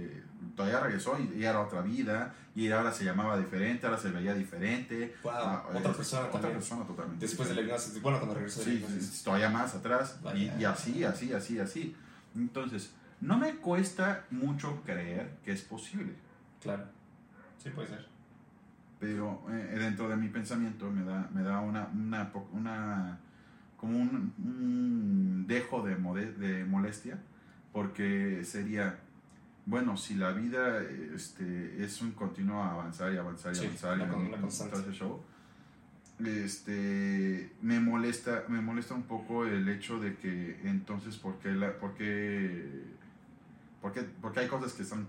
todavía 0.60 0.82
regresó 0.82 1.18
y, 1.18 1.42
era 1.46 1.62
otra 1.62 1.80
vida 1.82 2.34
y 2.54 2.70
ahora 2.70 2.92
se 2.92 3.06
llamaba 3.06 3.38
diferente 3.38 3.86
ahora 3.86 3.98
se 3.98 4.12
veía 4.12 4.34
diferente 4.34 5.16
Wow, 5.24 5.32
Ah, 5.34 5.64
otra 5.74 5.92
es- 5.92 5.98
persona 5.98 6.22
otra 6.24 6.34
también. 6.34 6.54
persona 6.60 6.84
totalmente 6.86 7.26
Después 7.26 7.48
de 7.48 7.56
la 7.56 7.62
hipnosis. 7.62 8.02
Bueno, 8.02 8.18
cuando 8.18 8.36
regresó 8.36 8.62
sí, 8.62 8.86
sí, 9.00 9.24
todavía 9.24 9.50
más 9.50 9.74
atrás 9.76 10.20
y, 10.36 10.66
así 10.66 11.06
así 11.06 11.32
así 11.32 11.60
así 11.60 11.96
entonces 12.36 12.92
no 13.22 13.38
me 13.38 13.56
cuesta 13.56 14.26
mucho 14.32 14.82
creer 14.86 15.38
que 15.46 15.54
es 15.54 15.62
posible 15.62 16.14
Claro. 16.62 16.84
Sí, 17.64 17.70
puede 17.70 17.88
ser. 17.88 18.06
pero 19.00 19.42
eh, 19.50 19.78
dentro 19.80 20.10
de 20.10 20.18
mi 20.18 20.28
pensamiento 20.28 20.92
me 20.92 21.06
da, 21.06 21.30
me 21.34 21.42
da 21.42 21.62
una, 21.62 21.88
una, 21.94 23.18
como 23.78 23.98
un, 23.98 24.34
un 24.44 25.46
dejo 25.48 25.82
de 25.84 25.96
molestia, 26.66 27.18
porque 27.72 28.44
sería, 28.44 29.00
bueno, 29.69 29.95
si 29.98 30.16
la 30.16 30.31
vida 30.31 30.81
este, 31.16 31.83
es 31.83 32.01
un 32.01 32.12
continuo 32.13 32.63
avanzar 32.63 33.13
y 33.13 33.18
avanzar 33.18 33.54
y 33.54 33.56
Sí, 33.56 33.66
avanzar 33.66 33.98
y 34.00 34.01
con- 34.10 34.25
una 34.25 34.36
en 34.38 34.42
constante. 34.42 34.92
show, 34.92 35.21
este, 36.25 37.51
me 37.62 37.80
molesta, 37.80 38.44
me 38.48 38.62
molesta 38.62 38.94
un 38.94 39.04
poco 39.04 39.45
el 39.45 39.68
hecho 39.69 40.00
de 40.00 40.16
que 40.18 40.60
entonces, 40.63 41.18
¿por 41.18 41.35
qué, 41.40 41.52
la, 41.52 41.73
por 41.80 41.94
qué, 41.94 42.83
por 43.81 43.94
qué- 43.94 44.07
porque 44.21 44.40
hay 44.42 44.47
cosas 44.47 44.73
que 44.73 44.83
son 44.83 45.07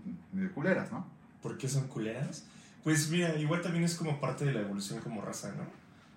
culeras, 0.54 0.92
¿no? 0.92 1.06
¿Por 1.42 1.56
qué 1.58 1.68
son 1.68 1.88
culeras? 1.88 2.44
Pues 2.84 3.10
mira, 3.10 3.34
igual 3.36 3.62
también 3.62 3.84
es 3.84 3.94
como 3.94 4.20
parte 4.20 4.44
de 4.44 4.52
la 4.52 4.60
evolución 4.60 5.00
como 5.00 5.20
raza, 5.22 5.52
¿no? 5.56 5.64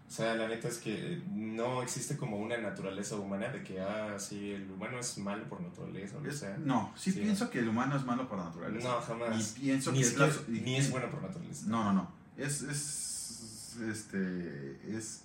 O 0.08 0.12
sea, 0.16 0.36
la 0.36 0.48
neta 0.48 0.68
es 0.68 0.78
que 0.78 1.24
no 1.32 1.82
existe 1.82 2.18
como 2.18 2.38
una 2.38 2.56
naturaleza 2.58 3.16
humana 3.16 3.48
de 3.50 3.64
que, 3.64 3.82
ah, 3.82 4.20
sí, 4.20 4.52
el 4.52 4.70
humano 4.70 5.00
es 5.00 5.18
malo 5.18 5.44
por 5.50 5.60
naturaleza 5.62 6.18
o 6.18 6.32
sea. 6.32 6.56
no, 6.58 6.94
sí, 6.96 7.12
Sí. 7.12 7.22
pienso 7.22 7.50
que 7.50 7.60
el 7.60 7.68
humano 7.70 7.96
es 7.98 8.06
malo 8.06 8.28
por 8.30 8.38
naturaleza. 8.38 8.88
No, 8.88 9.02
jamás. 9.02 9.58
Y 9.58 9.62
pienso 9.62 9.92
ni, 9.92 10.02
que 10.02 10.06
es 10.06 10.48
ni 10.50 10.76
es 10.76 10.92
bueno 10.92 11.10
por 11.10 11.24
naturaleza. 11.24 11.66
No, 11.68 11.86
no, 11.86 11.94
no. 11.94 12.12
Es, 12.38 12.62
es, 12.62 13.78
este, 13.90 14.78
es, 14.96 15.24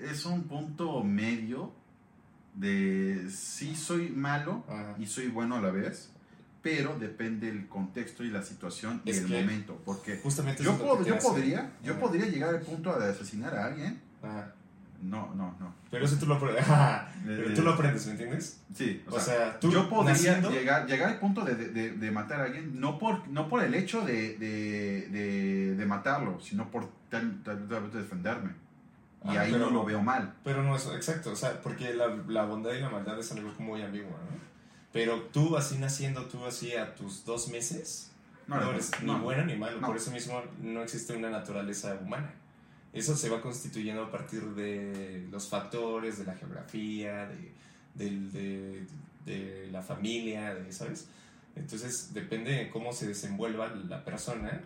es 0.00 0.24
un 0.26 0.44
punto 0.44 1.02
medio 1.02 1.72
de 2.54 3.28
sí 3.30 3.74
soy 3.74 4.10
malo 4.10 4.62
Ajá. 4.68 4.94
y 4.98 5.06
soy 5.06 5.26
bueno 5.28 5.56
a 5.56 5.60
la 5.60 5.70
vez, 5.70 6.11
pero 6.62 6.96
depende 6.98 7.48
el 7.48 7.68
contexto 7.68 8.22
y 8.24 8.30
la 8.30 8.42
situación 8.42 9.02
y 9.04 9.10
Es 9.10 9.18
el 9.18 9.26
que- 9.26 9.40
momento. 9.40 9.80
Porque 9.84 10.16
Justamente 10.22 10.62
yo, 10.62 10.72
eso 10.72 11.04
yo 11.04 11.18
podría, 11.18 11.72
yo 11.82 11.92
Ajá. 11.92 12.00
podría 12.00 12.26
llegar 12.26 12.54
al 12.54 12.60
punto 12.60 12.96
de 12.98 13.08
asesinar 13.10 13.54
a 13.54 13.66
alguien. 13.66 14.00
Ajá. 14.22 14.52
No, 15.02 15.34
no, 15.34 15.56
no. 15.58 15.74
Pero 15.90 16.04
eso 16.04 16.16
tú 16.16 16.26
lo 16.26 16.34
aprendes. 16.36 16.64
Pero 17.26 17.50
Eh, 17.50 17.54
tú 17.56 17.62
lo 17.62 17.72
aprendes, 17.72 18.06
¿me 18.06 18.12
entiendes? 18.12 18.60
Sí, 18.72 19.02
O 19.10 19.18
sea, 19.18 19.58
tú 19.58 19.72
yo 19.72 19.88
podría 19.90 20.12
naciendo- 20.12 20.50
llegar, 20.52 20.86
llegar 20.86 21.08
al 21.10 21.18
punto 21.18 21.44
de, 21.44 21.56
de- 21.56 21.90
de 21.90 22.10
matar 22.12 22.40
a 22.40 22.44
alguien, 22.44 22.78
no 22.80 23.00
por, 23.00 23.26
no 23.28 23.48
por 23.48 23.64
el 23.64 23.74
hecho 23.74 24.02
de, 24.02 24.36
de, 24.38 25.84
matarlo, 25.86 26.38
sino 26.40 26.70
por 26.70 26.88
tal, 27.10 27.42
tal- 27.42 27.66
tal 27.68 27.82
vez 27.82 27.92
defenderme. 27.94 28.50
Y 29.24 29.36
Ah, 29.36 29.40
ahí 29.42 29.52
pero- 29.52 29.66
no 29.66 29.70
lo 29.72 29.84
veo 29.84 30.00
mal. 30.00 30.34
Pero 30.44 30.62
no 30.62 30.76
es 30.76 30.86
exacto, 30.86 31.32
o 31.32 31.36
sea, 31.36 31.60
porque 31.60 31.92
la, 31.94 32.06
la 32.28 32.44
bondad 32.44 32.72
y 32.72 32.80
la 32.80 32.88
maldad 32.90 33.18
es 33.18 33.30
algo 33.32 33.52
muy 33.58 33.82
ambiguo, 33.82 34.10
¿no? 34.10 34.51
Pero 34.92 35.22
tú 35.32 35.56
así 35.56 35.78
naciendo, 35.78 36.26
tú 36.26 36.44
así 36.44 36.74
a 36.76 36.94
tus 36.94 37.24
dos 37.24 37.48
meses, 37.48 38.10
no, 38.46 38.60
No, 38.60 38.70
eres 38.72 38.90
no, 39.02 39.14
ni 39.18 39.24
bueno 39.24 39.44
ni 39.46 39.56
malo, 39.56 39.80
por 39.80 39.96
eso 39.96 40.10
mismo 40.10 40.42
no 40.60 40.82
existe 40.82 41.16
una 41.16 41.30
naturaleza 41.30 41.94
humana. 42.02 42.34
Eso 42.92 43.16
se 43.16 43.30
va 43.30 43.40
constituyendo 43.40 44.02
a 44.04 44.10
partir 44.10 44.42
de 44.54 45.26
los 45.30 45.48
factores, 45.48 46.18
de 46.18 46.24
la 46.26 46.34
geografía, 46.34 47.26
de, 47.26 47.52
del- 47.94 48.30
de- 48.32 48.86
de 49.24 49.68
la 49.70 49.80
familia, 49.82 50.54
de, 50.54 50.70
¿sabes? 50.72 51.08
Entonces 51.56 52.12
depende 52.12 52.50
de 52.52 52.70
cómo 52.70 52.92
se 52.92 53.06
desenvuelva 53.08 53.68
la 53.88 54.04
persona, 54.04 54.60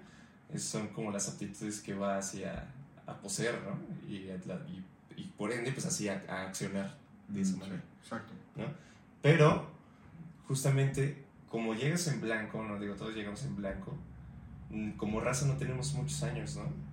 son 0.56 0.88
como 0.88 1.12
las 1.12 1.28
aptitudes 1.28 1.80
que 1.80 1.94
va 1.94 2.18
hacia 2.18 2.66
a 3.06 3.14
poseer, 3.18 3.60
¿no? 3.62 3.78
Y, 4.08 4.16
y- 4.16 4.84
y 5.16 5.22
por 5.38 5.52
ende, 5.52 5.70
pues 5.72 5.86
así 5.86 6.08
a, 6.08 6.24
a 6.28 6.42
accionar 6.48 6.96
de 7.28 7.42
esa 7.42 7.56
Mm, 7.56 7.60
manera. 7.60 7.80
sí, 7.80 7.98
exacto. 8.02 8.32
¿no? 8.56 8.64
Pero, 9.22 9.68
justamente, 10.46 11.24
como 11.48 11.74
llegas 11.74 12.06
en 12.08 12.20
blanco, 12.20 12.62
no 12.62 12.78
digo, 12.78 12.94
todos 12.94 13.14
llegamos 13.14 13.44
en 13.44 13.56
blanco, 13.56 13.94
mm, 14.70 14.92
como 14.92 15.20
raza 15.20 15.46
no 15.46 15.56
tenemos 15.56 15.94
muchos 15.94 16.22
años, 16.22 16.56
¿no? 16.56 16.86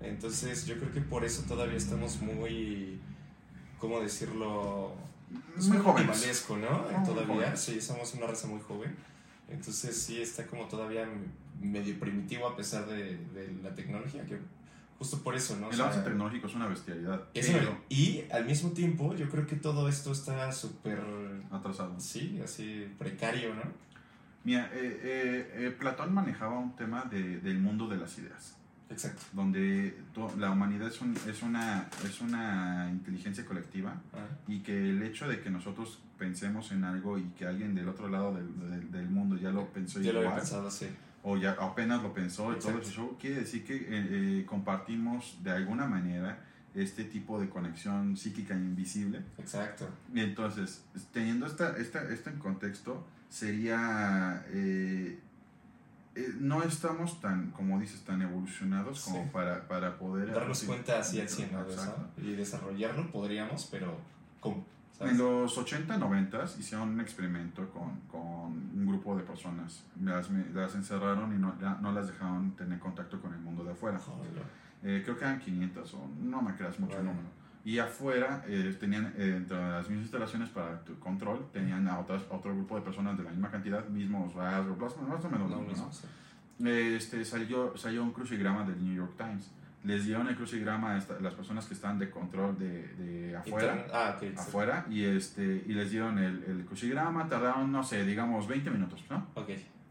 Entonces, 0.00 0.64
yo 0.64 0.78
creo 0.78 0.92
que 0.92 1.00
por 1.00 1.24
eso 1.24 1.42
todavía 1.42 1.76
estamos 1.76 2.22
muy, 2.22 3.00
¿cómo 3.78 4.00
decirlo? 4.00 4.92
Muy 5.56 5.78
jóvenes. 5.78 6.46
¿no? 6.48 6.56
Muy 6.56 7.04
todavía, 7.04 7.56
sí, 7.56 7.80
somos 7.80 8.14
una 8.14 8.28
raza 8.28 8.46
muy 8.46 8.60
joven. 8.60 8.94
Entonces, 9.48 10.00
sí, 10.00 10.22
está 10.22 10.46
como 10.46 10.66
todavía 10.66 11.08
medio 11.60 11.98
primitivo 11.98 12.46
a 12.46 12.56
pesar 12.56 12.86
de, 12.86 13.16
de 13.16 13.52
la 13.62 13.74
tecnología, 13.74 14.24
que 14.24 14.38
justo 14.98 15.22
por 15.22 15.34
eso, 15.36 15.56
¿no? 15.58 15.66
O 15.68 15.70
El 15.70 15.76
sea, 15.76 15.86
avance 15.86 16.02
tecnológico 16.02 16.46
es 16.48 16.54
una 16.54 16.66
bestialidad. 16.66 17.22
es 17.34 17.48
una- 17.50 17.78
y 17.88 18.24
al 18.32 18.44
mismo 18.46 18.70
tiempo, 18.72 19.14
yo 19.14 19.28
creo 19.28 19.46
que 19.46 19.56
todo 19.56 19.88
esto 19.88 20.12
está 20.12 20.50
súper 20.52 21.00
atrasado. 21.50 21.98
Sí, 22.00 22.40
así 22.42 22.86
precario, 22.98 23.54
¿no? 23.54 23.62
Mira, 24.44 24.70
eh, 24.72 25.00
eh, 25.02 25.52
eh, 25.66 25.76
Platón 25.78 26.14
manejaba 26.14 26.58
un 26.58 26.74
tema 26.74 27.04
de- 27.04 27.38
del 27.40 27.58
mundo 27.58 27.86
de 27.88 27.96
las 27.98 28.16
ideas, 28.18 28.56
Exacto. 28.88 29.22
donde 29.32 29.96
la 30.38 30.50
humanidad 30.50 30.88
es, 30.88 31.00
un- 31.00 31.16
es, 31.28 31.42
una, 31.42 31.88
es 32.04 32.20
una 32.20 32.88
inteligencia 32.90 33.44
colectiva 33.44 33.94
y 34.46 34.60
que 34.60 34.90
el 34.90 35.02
hecho 35.02 35.28
de 35.28 35.40
que 35.40 35.50
nosotros 35.50 35.98
pensemos 36.18 36.72
en 36.72 36.84
algo 36.84 37.18
y 37.18 37.24
que 37.36 37.46
alguien 37.46 37.74
del 37.74 37.88
otro 37.88 38.08
lado 38.08 38.34
del, 38.34 38.48
del- 38.70 38.90
del 38.90 39.08
mundo 39.08 39.36
ya 39.36 39.50
lo 39.50 39.66
pensó 39.68 40.00
yo 40.00 40.12
lo 40.12 40.18
había 40.20 40.30
igual, 40.30 40.40
pensado 40.40 40.68
así. 40.68 40.86
O 41.22 41.36
ya 41.36 41.52
apenas 41.60 42.02
lo 42.02 42.12
pensó 42.14 42.52
y 42.52 42.58
todo 42.58 42.70
Exacto. 42.70 42.80
ese 42.82 42.90
show, 42.92 43.16
quiere 43.20 43.40
decir 43.40 43.64
que 43.64 43.74
eh, 43.76 43.86
eh, 43.90 44.44
compartimos 44.46 45.38
de 45.42 45.50
alguna 45.50 45.86
manera 45.86 46.44
este 46.74 47.04
tipo 47.04 47.40
de 47.40 47.48
conexión 47.48 48.16
psíquica 48.16 48.54
invisible. 48.54 49.22
Exacto. 49.38 49.88
Y 50.14 50.20
entonces, 50.20 50.84
teniendo 51.12 51.46
esta, 51.46 51.76
esta, 51.76 52.02
esto 52.12 52.30
en 52.30 52.38
contexto, 52.38 53.06
sería... 53.28 54.44
eh, 54.50 55.18
no 56.40 56.62
estamos 56.64 57.20
tan, 57.20 57.52
como 57.52 57.78
dices, 57.78 58.00
tan 58.00 58.20
evolucionados 58.22 59.00
como 59.04 59.22
Sí. 59.22 59.30
para, 59.32 59.68
para 59.68 59.98
poder... 59.98 60.32
Darnos 60.32 60.64
cuenta 60.64 60.98
así 60.98 61.20
al 61.20 61.28
100 61.28 61.52
¿no? 61.52 61.64
de 61.64 61.72
Exacto. 61.72 62.08
eso. 62.16 62.26
Y 62.26 62.34
desarrollarlo 62.34 63.10
podríamos, 63.12 63.68
pero. 63.70 63.96
¿Sabes? 64.98 65.12
En 65.12 65.18
los 65.18 65.56
80, 65.56 65.96
90 65.96 66.44
hicieron 66.58 66.88
un 66.90 67.00
experimento 67.00 67.68
con, 67.70 68.00
con 68.10 68.20
un 68.20 68.84
grupo 68.86 69.16
de 69.16 69.22
personas. 69.22 69.84
Las, 70.02 70.28
las 70.52 70.74
encerraron 70.74 71.32
y 71.34 71.38
no, 71.38 71.54
ya 71.60 71.78
no 71.80 71.92
las 71.92 72.08
dejaron 72.08 72.50
tener 72.56 72.78
contacto 72.80 73.20
con 73.20 73.32
el 73.32 73.38
mundo 73.40 73.62
de 73.62 73.72
afuera. 73.72 73.98
Eh, 74.82 75.02
creo 75.04 75.16
que 75.16 75.24
eran 75.24 75.38
500 75.40 75.94
o 75.94 76.08
no 76.22 76.42
me 76.42 76.54
creas 76.54 76.78
mucho 76.80 76.98
el 76.98 77.04
Vale. 77.06 77.10
número. 77.10 77.28
Y 77.64 77.78
afuera 77.78 78.44
eh, 78.46 78.76
tenían, 78.80 79.12
eh, 79.16 79.24
dentro 79.34 79.56
de 79.56 79.62
las 79.70 79.88
mismas 79.88 80.04
instalaciones 80.04 80.48
para 80.48 80.80
tu 80.84 80.98
control, 80.98 81.46
tenían 81.52 81.86
a, 81.86 81.98
otras, 81.98 82.22
a 82.30 82.34
otro 82.34 82.54
grupo 82.54 82.76
de 82.76 82.82
personas 82.82 83.16
de 83.18 83.24
la 83.24 83.30
misma 83.30 83.50
cantidad, 83.50 83.86
mismos 83.88 84.32
rasgos, 84.34 84.78
más, 84.78 85.24
o 85.24 85.30
menos 85.30 85.50
No, 85.50 85.60
mismo, 85.60 85.86
¿no? 85.86 85.92
sí. 85.92 86.06
Eh, 86.64 86.96
este, 86.96 87.24
salió, 87.24 87.76
salió 87.76 88.02
un 88.02 88.12
crucigrama 88.12 88.64
del 88.64 88.82
New 88.82 88.94
York 88.94 89.12
Times. 89.16 89.50
Les 89.84 90.04
dieron 90.04 90.26
el 90.28 90.34
crucigrama 90.36 90.92
a 90.94 90.98
esta- 90.98 91.20
las 91.20 91.34
personas 91.34 91.66
que 91.66 91.74
están 91.74 91.98
de 91.98 92.10
control 92.10 92.58
de, 92.58 92.88
de 92.94 93.36
afuera 93.36 93.66
Internet- 93.76 93.90
Ah, 93.94 94.14
ok. 94.16 94.20
sí. 94.22 94.34
afuera 94.36 94.86
y 94.90 95.04
este 95.04 95.64
y 95.66 95.72
les 95.72 95.90
dieron 95.90 96.18
el, 96.18 96.42
el 96.44 96.64
crucigrama, 96.64 97.28
tardaron, 97.28 97.70
no 97.70 97.82
sé, 97.84 98.04
digamos 98.04 98.48
20 98.48 98.70
minutos, 98.70 99.04
¿no? 99.08 99.26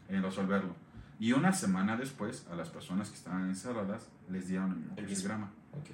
En 0.08 0.22
resolverlo. 0.22 0.74
Y 1.20 1.32
una 1.32 1.52
semana 1.52 1.96
después, 1.96 2.46
a 2.50 2.54
las 2.54 2.68
personas 2.68 3.08
que 3.08 3.16
estaban 3.16 3.48
encerradas, 3.48 4.08
les 4.30 4.46
dieron 4.48 4.72
el 4.92 4.98
El 5.00 5.06
crucigrama. 5.06 5.50
Ok. 5.72 5.86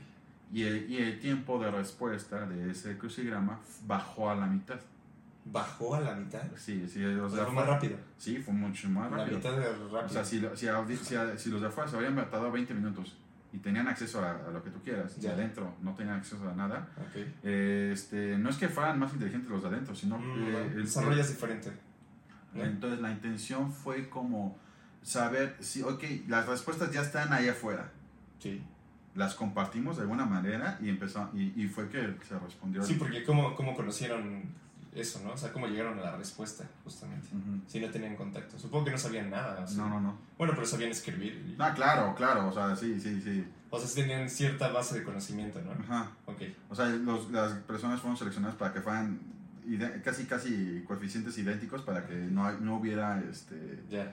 Y 0.53 0.65
el, 0.65 0.91
y 0.91 0.97
el 0.99 1.19
tiempo 1.21 1.59
de 1.59 1.71
respuesta 1.71 2.47
de 2.47 2.71
ese 2.71 2.99
crucigrama 2.99 3.59
bajó 3.87 4.29
a 4.31 4.35
la 4.35 4.47
mitad. 4.47 4.79
Bajó 5.47 5.95
a 5.95 6.01
la 6.01 6.15
mitad. 6.15 6.43
Sí, 6.57 6.87
sí, 6.89 7.05
o 7.05 7.29
sea, 7.29 7.45
fue 7.45 7.55
más 7.55 7.67
rápido. 7.67 7.97
sí, 8.19 8.39
fue 8.39 8.55
mucho 8.55 8.89
más 8.89 9.11
La 9.11 9.19
rápido. 9.19 9.37
mitad 9.39 9.53
de 9.57 9.65
rápido. 9.73 10.05
O 10.05 10.09
sea, 10.09 10.25
si, 10.25 10.41
si, 10.55 10.67
si 10.97 11.17
si 11.39 11.51
los 11.51 11.61
de 11.61 11.69
afuera 11.69 11.89
se 11.91 11.97
habían 11.97 12.15
tardado 12.17 12.51
20 12.53 12.73
minutos 12.75 13.17
y 13.55 13.59
tenían 13.59 13.87
acceso 13.87 14.21
a, 14.21 14.33
a 14.33 14.51
lo 14.51 14.63
que 14.65 14.71
tú 14.71 14.81
quieras, 14.83 15.15
y 15.17 15.21
Ya. 15.23 15.33
adentro 15.33 15.77
no 15.81 15.95
tenían 15.95 16.17
acceso 16.17 16.49
a 16.49 16.55
nada, 16.55 16.89
eh, 17.45 17.91
este, 17.93 18.37
no 18.37 18.51
es 18.51 18.57
que 18.57 18.69
fueran 18.69 18.99
más 18.99 19.13
inteligentes 19.13 19.49
los 19.49 19.63
de 19.63 19.69
adentro, 19.69 19.95
sino 19.95 20.19
Mm, 20.19 20.35
que 20.35 20.63
el- 20.67 20.83
desarrollas 20.83 21.29
diferente. 21.29 21.71
¿no? 22.53 22.65
Entonces 22.65 23.01
la 23.01 23.11
intención 23.13 23.73
fue 23.73 24.09
como 24.09 24.59
saber 25.03 25.57
si, 25.61 25.83
ok, 25.83 26.03
las 26.29 26.47
respuestas 26.49 26.91
ya 26.93 27.03
están 27.03 27.33
ahí 27.33 27.49
afuera. 27.49 27.91
Sí. 28.39 28.61
Las 29.15 29.35
compartimos 29.35 29.97
de 29.97 30.03
alguna 30.03 30.25
manera 30.27 30.77
y 30.83 30.89
empezó, 30.89 31.31
y, 31.35 31.53
y 31.63 31.69
fue 31.69 31.89
que 31.89 32.17
se 32.27 32.37
respondió. 32.39 32.83
Sí, 32.83 32.95
porque 32.95 33.23
¿cómo, 33.23 33.55
¿cómo 33.55 33.77
conocieron 33.77 34.43
eso, 34.95 35.21
no? 35.25 35.33
O 35.33 35.37
sea, 35.37 35.53
¿cómo 35.53 35.67
llegaron 35.67 35.99
a 35.99 36.03
la 36.03 36.17
respuesta, 36.17 36.65
justamente? 36.85 37.29
Si 37.67 37.81
no 37.81 37.91
tenían 37.91 38.15
contacto. 38.17 38.59
Supongo 38.59 38.85
que 38.87 38.91
no 38.93 38.99
sabían 38.99 39.31
nada. 39.31 39.65
o 39.65 39.67
sea. 39.67 39.77
No, 39.79 39.89
no, 39.89 40.01
no. 40.01 40.19
Bueno, 40.39 40.53
pero 40.55 40.67
sabían 40.67 40.91
escribir. 40.91 41.33
y- 41.47 41.57
Ah, 41.59 41.73
claro, 41.75 42.15
claro, 42.15 42.49
o 42.49 42.53
sea, 42.53 42.75
sí, 42.77 43.01
sí, 43.01 43.21
sí. 43.21 43.45
O 43.71 43.79
sea, 43.79 43.89
sí 43.89 43.97
tenían 44.03 44.31
cierta 44.31 44.69
base 44.69 44.99
de 44.99 45.03
conocimiento, 45.05 45.61
¿no? 45.63 45.73
Ajá. 45.73 46.11
Ok. 46.27 46.43
O 46.71 46.75
sea, 46.75 46.87
los- 46.87 47.31
las 47.31 47.53
personas 47.63 48.01
fueron 48.01 48.17
seleccionadas 48.17 48.57
para 48.57 48.73
que 48.73 48.81
fueran 48.81 49.19
casi, 50.05 50.25
casi 50.27 50.85
coeficientes 50.87 51.37
idénticos 51.39 51.83
para 51.83 52.07
que 52.07 52.15
no, 52.15 52.53
no 52.61 52.77
hubiera 52.77 53.21
este, 53.31 53.83
Ya. 53.91 54.13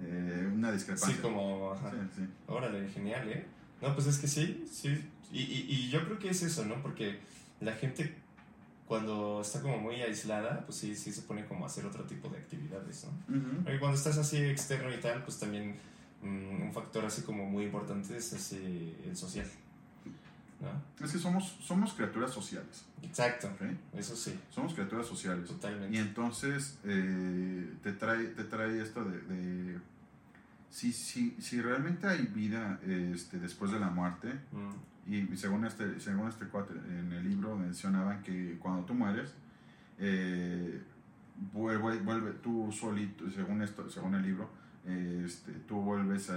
eh, 0.00 0.50
una 0.52 0.72
discrepancia. 0.72 1.14
Sí, 1.16 1.22
como... 1.22 1.72
Ajá. 1.72 1.90
Sí, 1.92 1.96
sí. 2.16 2.28
Órale, 2.46 2.88
genial, 2.88 3.28
¿eh? 3.28 3.46
No, 3.80 3.94
pues 3.94 4.06
es 4.08 4.18
que 4.18 4.26
sí, 4.28 4.66
sí. 4.70 4.88
Y, 5.32 5.40
y, 5.42 5.66
y 5.70 5.88
yo 5.90 6.04
creo 6.04 6.18
que 6.18 6.28
es 6.30 6.42
eso, 6.42 6.64
¿no? 6.66 6.82
Porque 6.82 7.20
la 7.60 7.72
gente 7.72 8.16
cuando 8.90 9.40
está 9.40 9.62
como 9.62 9.78
muy 9.78 10.02
aislada, 10.02 10.66
pues 10.66 10.78
sí, 10.78 10.96
sí 10.96 11.12
se 11.12 11.22
pone 11.22 11.46
como 11.46 11.62
a 11.62 11.68
hacer 11.68 11.86
otro 11.86 12.02
tipo 12.02 12.28
de 12.28 12.38
actividades, 12.38 13.04
¿no? 13.04 13.36
Porque 13.62 13.78
cuando 13.78 13.96
estás 13.96 14.18
así 14.18 14.38
externo 14.38 14.92
y 14.92 14.98
tal, 14.98 15.22
pues 15.22 15.38
también 15.38 15.76
mm, 16.24 16.62
un 16.62 16.72
factor 16.72 17.04
así 17.04 17.22
como 17.22 17.46
muy 17.46 17.66
importante 17.66 18.16
es 18.16 18.32
así 18.32 18.96
el 19.06 19.16
social, 19.16 19.46
¿no? 20.60 21.06
Es 21.06 21.12
que 21.12 21.20
somos, 21.20 21.56
somos 21.62 21.92
criaturas 21.92 22.32
sociales. 22.32 22.84
Exacto, 23.04 23.48
eso 23.96 24.16
sí, 24.16 24.36
Somos 24.52 24.74
criaturas 24.74 25.06
sociales. 25.06 25.48
Y 25.48 25.52
totalmente. 25.52 25.96
entonces 25.96 26.76
eh, 26.82 27.72
te, 27.84 27.92
trae, 27.92 28.24
te 28.24 28.42
trae 28.42 28.82
esto 28.82 29.04
de, 29.04 29.20
de 29.20 29.78
si, 30.70 30.92
si, 30.92 31.32
si 31.40 31.60
realmente 31.60 32.06
hay 32.06 32.26
vida 32.26 32.78
este, 32.86 33.38
después 33.38 33.70
de 33.72 33.80
la 33.80 33.90
muerte, 33.90 34.28
Mm, 34.52 35.12
y 35.12 35.36
según 35.36 35.64
este, 35.66 35.98
según 35.98 36.28
este 36.28 36.46
cuate 36.46 36.72
en 36.74 37.10
el 37.12 37.28
libro 37.28 37.56
mencionaban 37.56 38.22
que 38.22 38.56
cuando 38.60 38.84
tú 38.84 38.94
mueres, 38.94 39.34
eh, 39.98 40.80
vuelve, 41.52 41.98
vuelve 42.00 42.32
tú 42.42 42.70
solito, 42.72 43.28
según, 43.30 43.62
esto, 43.62 43.88
según 43.90 44.14
el 44.14 44.22
libro, 44.22 44.48
este, 44.86 45.52
tú 45.66 45.80
vuelves 45.80 46.30
a, 46.30 46.36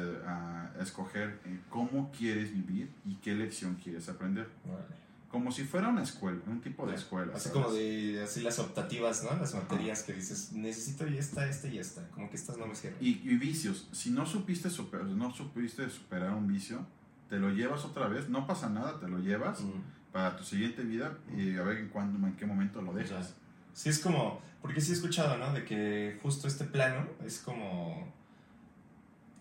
a- 0.80 0.82
escoger 0.82 1.40
eh, 1.46 1.60
cómo 1.70 2.12
quieres 2.12 2.52
vivir 2.54 2.90
y 3.06 3.16
qué 3.16 3.36
lección 3.36 3.76
quieres 3.76 4.10
aprender. 4.10 4.48
órale. 4.66 5.03
Como 5.34 5.52
si 5.52 5.64
fuera 5.64 5.90
una 5.90 6.04
escuela, 6.04 6.40
un 6.46 6.62
tipo 6.62 6.86
de 6.86 6.94
escuela. 6.94 7.34
Así 7.36 7.50
¿sabes? 7.50 7.64
como 7.64 7.74
de 7.74 8.22
así 8.24 8.42
las 8.42 8.60
optativas, 8.60 9.24
¿no? 9.24 9.36
Las 9.36 9.56
materias 9.56 10.04
que 10.04 10.14
dices, 10.14 10.52
necesito 10.52 11.08
y 11.08 11.18
esta, 11.18 11.50
esta 11.50 11.68
y 11.70 11.80
esta. 11.80 12.08
Como 12.12 12.30
que 12.30 12.36
estas 12.36 12.56
no 12.60 12.68
me 12.68 12.76
sirven. 12.76 12.98
Y, 13.02 13.20
y 13.28 13.36
vicios. 13.38 13.90
Si 13.92 14.12
no 14.12 14.28
supiste, 14.28 14.70
super- 14.70 15.06
no 15.06 15.34
supiste 15.34 15.90
superar 15.90 16.36
un 16.36 16.46
vicio, 16.48 16.86
te 17.30 17.40
lo 17.40 17.50
llevas 17.50 17.84
otra 17.84 18.08
vez. 18.08 18.30
No 18.30 18.46
pasa 18.46 18.70
nada, 18.70 19.00
te 19.00 19.08
lo 19.08 19.18
llevas 19.18 19.64
para 20.12 20.38
tu 20.38 20.44
siguiente 20.44 20.84
vida 20.84 21.18
y 21.36 21.58
a 21.58 21.64
ver 21.64 21.78
en, 21.80 21.90
cuándo, 21.90 22.28
en 22.28 22.36
qué 22.36 22.46
momento 22.46 22.84
lo 22.84 22.94
dejas. 22.94 23.30
Ya. 23.30 23.36
Sí, 23.74 23.90
es 23.90 23.98
como, 23.98 24.40
porque 24.62 24.82
sí 24.82 24.92
he 24.92 24.94
escuchado, 24.94 25.36
¿no? 25.40 25.52
De 25.52 25.66
que 25.66 26.20
justo 26.22 26.48
este 26.48 26.66
plano 26.66 27.08
es 27.26 27.40
como 27.40 28.14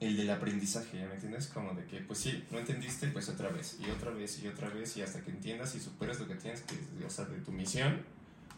el 0.03 0.17
del 0.17 0.31
aprendizaje, 0.31 0.99
¿ya 0.99 1.07
me 1.09 1.15
entiendes? 1.15 1.47
Como 1.49 1.73
de 1.75 1.85
que, 1.87 2.01
pues 2.01 2.19
sí, 2.21 2.45
no 2.51 2.59
entendiste, 2.59 3.09
pues 3.09 3.29
otra 3.29 3.49
vez, 3.51 3.79
y 3.81 3.91
otra 3.91 4.11
vez, 4.11 4.43
y 4.43 4.49
otra 4.49 4.69
vez, 4.69 4.97
y 4.97 5.03
hasta 5.03 5.21
que 5.23 5.31
entiendas 5.31 5.75
y 5.75 5.81
superes 5.81 6.19
lo 6.21 6.27
que 6.29 6.35
tienes 6.37 6.63
que, 6.63 6.77
o 7.05 7.11
sea, 7.11 7.25
de 7.27 7.39
tu 7.41 7.53
misión, 7.53 8.01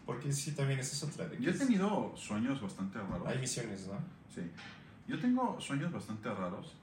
porque 0.07 0.33
sí, 0.33 0.53
también 0.53 0.79
esa 0.81 0.93
es 0.95 1.03
otra. 1.03 1.27
De 1.29 1.37
que 1.37 1.43
Yo 1.45 1.51
he 1.51 1.53
es- 1.55 1.59
tenido 1.59 2.13
sueños 2.17 2.61
bastante 2.61 2.99
raros. 3.01 3.27
hay 3.27 3.39
misiones, 3.39 3.87
¿no? 3.87 3.99
Sí. 4.35 4.43
Yo 5.09 5.19
tengo 5.21 5.61
sueños 5.61 5.93
bastante 5.93 6.29
raros 6.33 6.75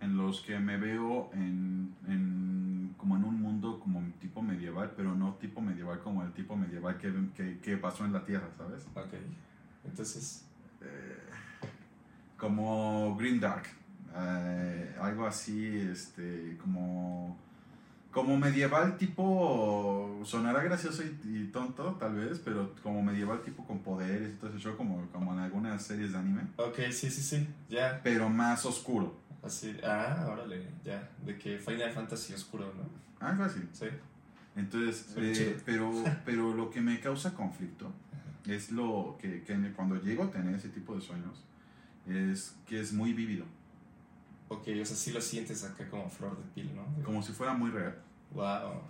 en 0.00 0.16
los 0.16 0.40
que 0.40 0.58
me 0.58 0.76
veo 0.78 1.30
en, 1.34 1.94
en- 2.08 2.94
como 2.96 3.16
en 3.16 3.24
un 3.24 3.40
mundo 3.40 3.78
como 3.80 4.02
tipo 4.20 4.42
medieval, 4.42 4.92
pero 4.96 5.14
no 5.14 5.34
tipo 5.34 5.60
medieval 5.60 6.00
como 6.00 6.22
el 6.22 6.32
tipo 6.32 6.56
medieval 6.56 6.98
que, 6.98 7.12
que, 7.36 7.58
que 7.60 7.76
pasó 7.76 8.04
en 8.04 8.12
la 8.12 8.24
Tierra, 8.24 8.48
¿sabes? 8.56 8.82
Ok. 8.94 9.14
Entonces, 9.84 10.44
Eh, 10.82 11.18
como 12.36 13.14
Green 13.16 13.38
Dark, 13.40 13.64
eh, 14.16 14.96
algo 15.00 15.26
así, 15.26 15.78
este, 15.90 16.56
como, 16.60 17.38
como 18.10 18.36
medieval 18.36 18.96
tipo, 18.96 20.20
sonará 20.24 20.62
gracioso 20.62 21.02
y, 21.02 21.18
y 21.28 21.44
tonto 21.52 21.96
tal 21.98 22.14
vez, 22.14 22.40
pero 22.44 22.74
como 22.82 23.02
medieval 23.02 23.42
tipo 23.42 23.64
con 23.66 23.80
poderes 23.80 24.34
y 24.34 24.36
todo 24.36 24.50
ese 24.50 24.58
show, 24.58 24.76
como, 24.76 25.06
como 25.12 25.32
en 25.32 25.40
algunas 25.40 25.82
series 25.82 26.12
de 26.12 26.18
anime, 26.18 26.42
ok, 26.56 26.76
sí, 26.90 27.10
sí, 27.10 27.22
sí, 27.22 27.48
ya, 27.68 28.00
pero 28.02 28.28
más 28.28 28.64
oscuro, 28.66 29.14
así, 29.42 29.76
ah, 29.84 30.26
órale, 30.30 30.66
ya, 30.84 31.08
de 31.24 31.38
que 31.38 31.58
Final 31.58 31.92
Fantasy 31.92 32.34
oscuro, 32.34 32.72
¿no? 32.76 33.00
algo 33.20 33.44
así. 33.44 33.60
Sí. 33.72 33.86
Entonces, 34.56 35.14
eh, 35.16 35.56
pero, 35.64 35.92
pero 36.24 36.54
lo 36.54 36.70
que 36.70 36.80
me 36.80 36.98
causa 37.00 37.34
conflicto 37.34 37.92
es 38.46 38.72
lo 38.72 39.16
que, 39.20 39.42
que 39.42 39.72
cuando 39.76 39.96
llego 39.96 40.24
a 40.24 40.30
tener 40.30 40.54
ese 40.54 40.70
tipo 40.70 40.94
de 40.94 41.00
sueños, 41.00 41.44
es 42.06 42.56
que 42.66 42.80
es 42.80 42.92
muy 42.92 43.12
vívido, 43.12 43.44
Ok, 44.52 44.66
o 44.82 44.84
sea, 44.84 44.96
sí 44.96 45.12
lo 45.12 45.20
sientes 45.20 45.62
acá 45.64 45.88
como 45.88 46.10
flor 46.10 46.36
de 46.36 46.42
piel, 46.54 46.74
¿no? 46.74 46.84
como 47.04 47.22
si 47.22 47.32
fuera 47.32 47.54
muy 47.54 47.70
real. 47.70 47.96
Wow. 48.32 48.82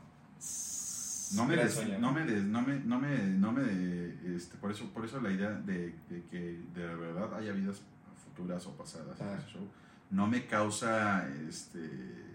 No 1.37 1.45
me, 1.47 1.55
des- 1.57 2.01
no 2.01 2.13
me, 2.13 2.25
des- 2.25 2.45
no 2.45 2.61
me, 2.63 2.81
no 2.81 2.99
me, 2.99 3.17
no 3.19 3.53
me, 3.53 4.35
este, 4.35 4.57
por 4.57 4.73
eso, 4.73 4.87
por 4.93 5.05
eso 5.05 5.21
la 5.21 5.31
idea 5.31 5.51
de, 5.51 5.95
de 6.09 6.25
que 6.31 6.61
de 6.75 6.95
verdad 6.97 7.33
haya 7.39 7.53
vidas 7.53 7.83
futuras 8.25 8.67
o 8.67 8.73
pasadas 8.77 9.21
en 9.21 9.29
Ah. 9.29 9.37
ese 9.39 9.53
show, 9.53 9.69
no 10.11 10.27
me 10.27 10.47
causa, 10.47 11.29
este, 11.49 11.79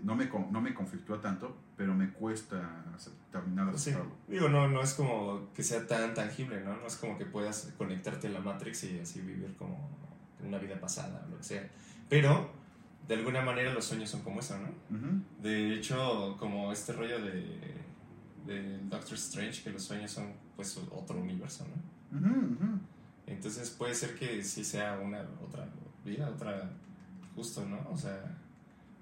no 0.04 0.16
me, 0.16 0.28
no 0.52 0.62
me 0.62 0.74
conflictúa 0.74 1.20
tanto, 1.20 1.58
pero 1.76 1.94
me 1.94 2.10
cuesta 2.14 2.86
terminar 3.34 3.66
de 3.66 3.72
Pues 3.72 3.84
sí. 3.84 3.90
aceptarlo. 3.90 4.16
Digo, 4.30 4.48
no, 4.48 4.70
no 4.70 4.82
es 4.82 4.94
como 4.94 5.52
que 5.54 5.62
sea 5.62 5.86
tan 5.86 6.14
tangible, 6.14 6.62
¿no? 6.64 6.78
No 6.78 6.88
es 6.88 6.96
como 6.96 7.18
que 7.18 7.26
puedas 7.26 7.74
conectarte 7.78 8.28
a 8.28 8.30
la 8.30 8.40
Matrix 8.40 8.84
y 8.86 9.00
así 9.00 9.20
vivir 9.20 9.56
como 9.58 9.90
una 10.42 10.58
vida 10.58 10.80
pasada 10.80 11.26
o 11.28 11.32
lo 11.32 11.38
que 11.38 11.44
sea. 11.44 11.70
Pero, 12.08 12.50
de 13.08 13.16
alguna 13.16 13.42
manera, 13.42 13.74
los 13.74 13.86
sueños 13.86 14.10
son 14.10 14.22
como 14.22 14.40
eso, 14.40 14.58
¿no? 14.58 14.70
De 15.42 15.74
hecho, 15.76 16.36
como 16.40 16.72
este 16.72 16.94
rollo 16.94 17.22
de 17.24 17.84
del 18.46 18.88
Doctor 18.90 19.16
Strange, 19.16 19.64
que 19.64 19.72
los 19.72 19.82
sueños 19.84 20.12
son 20.12 20.32
pues 20.56 20.78
otro 20.92 21.18
universo, 21.20 21.66
¿no? 21.68 22.20
Entonces 23.28 23.72
puede 23.72 23.96
ser 23.96 24.16
que 24.16 24.44
sí 24.44 24.64
sea 24.64 25.00
una 25.04 25.22
otra 25.44 25.68
vida, 26.04 26.30
otra 26.30 26.70
justo, 27.36 27.66
¿no? 27.66 27.80
O 27.90 27.98
sea, 27.98 28.38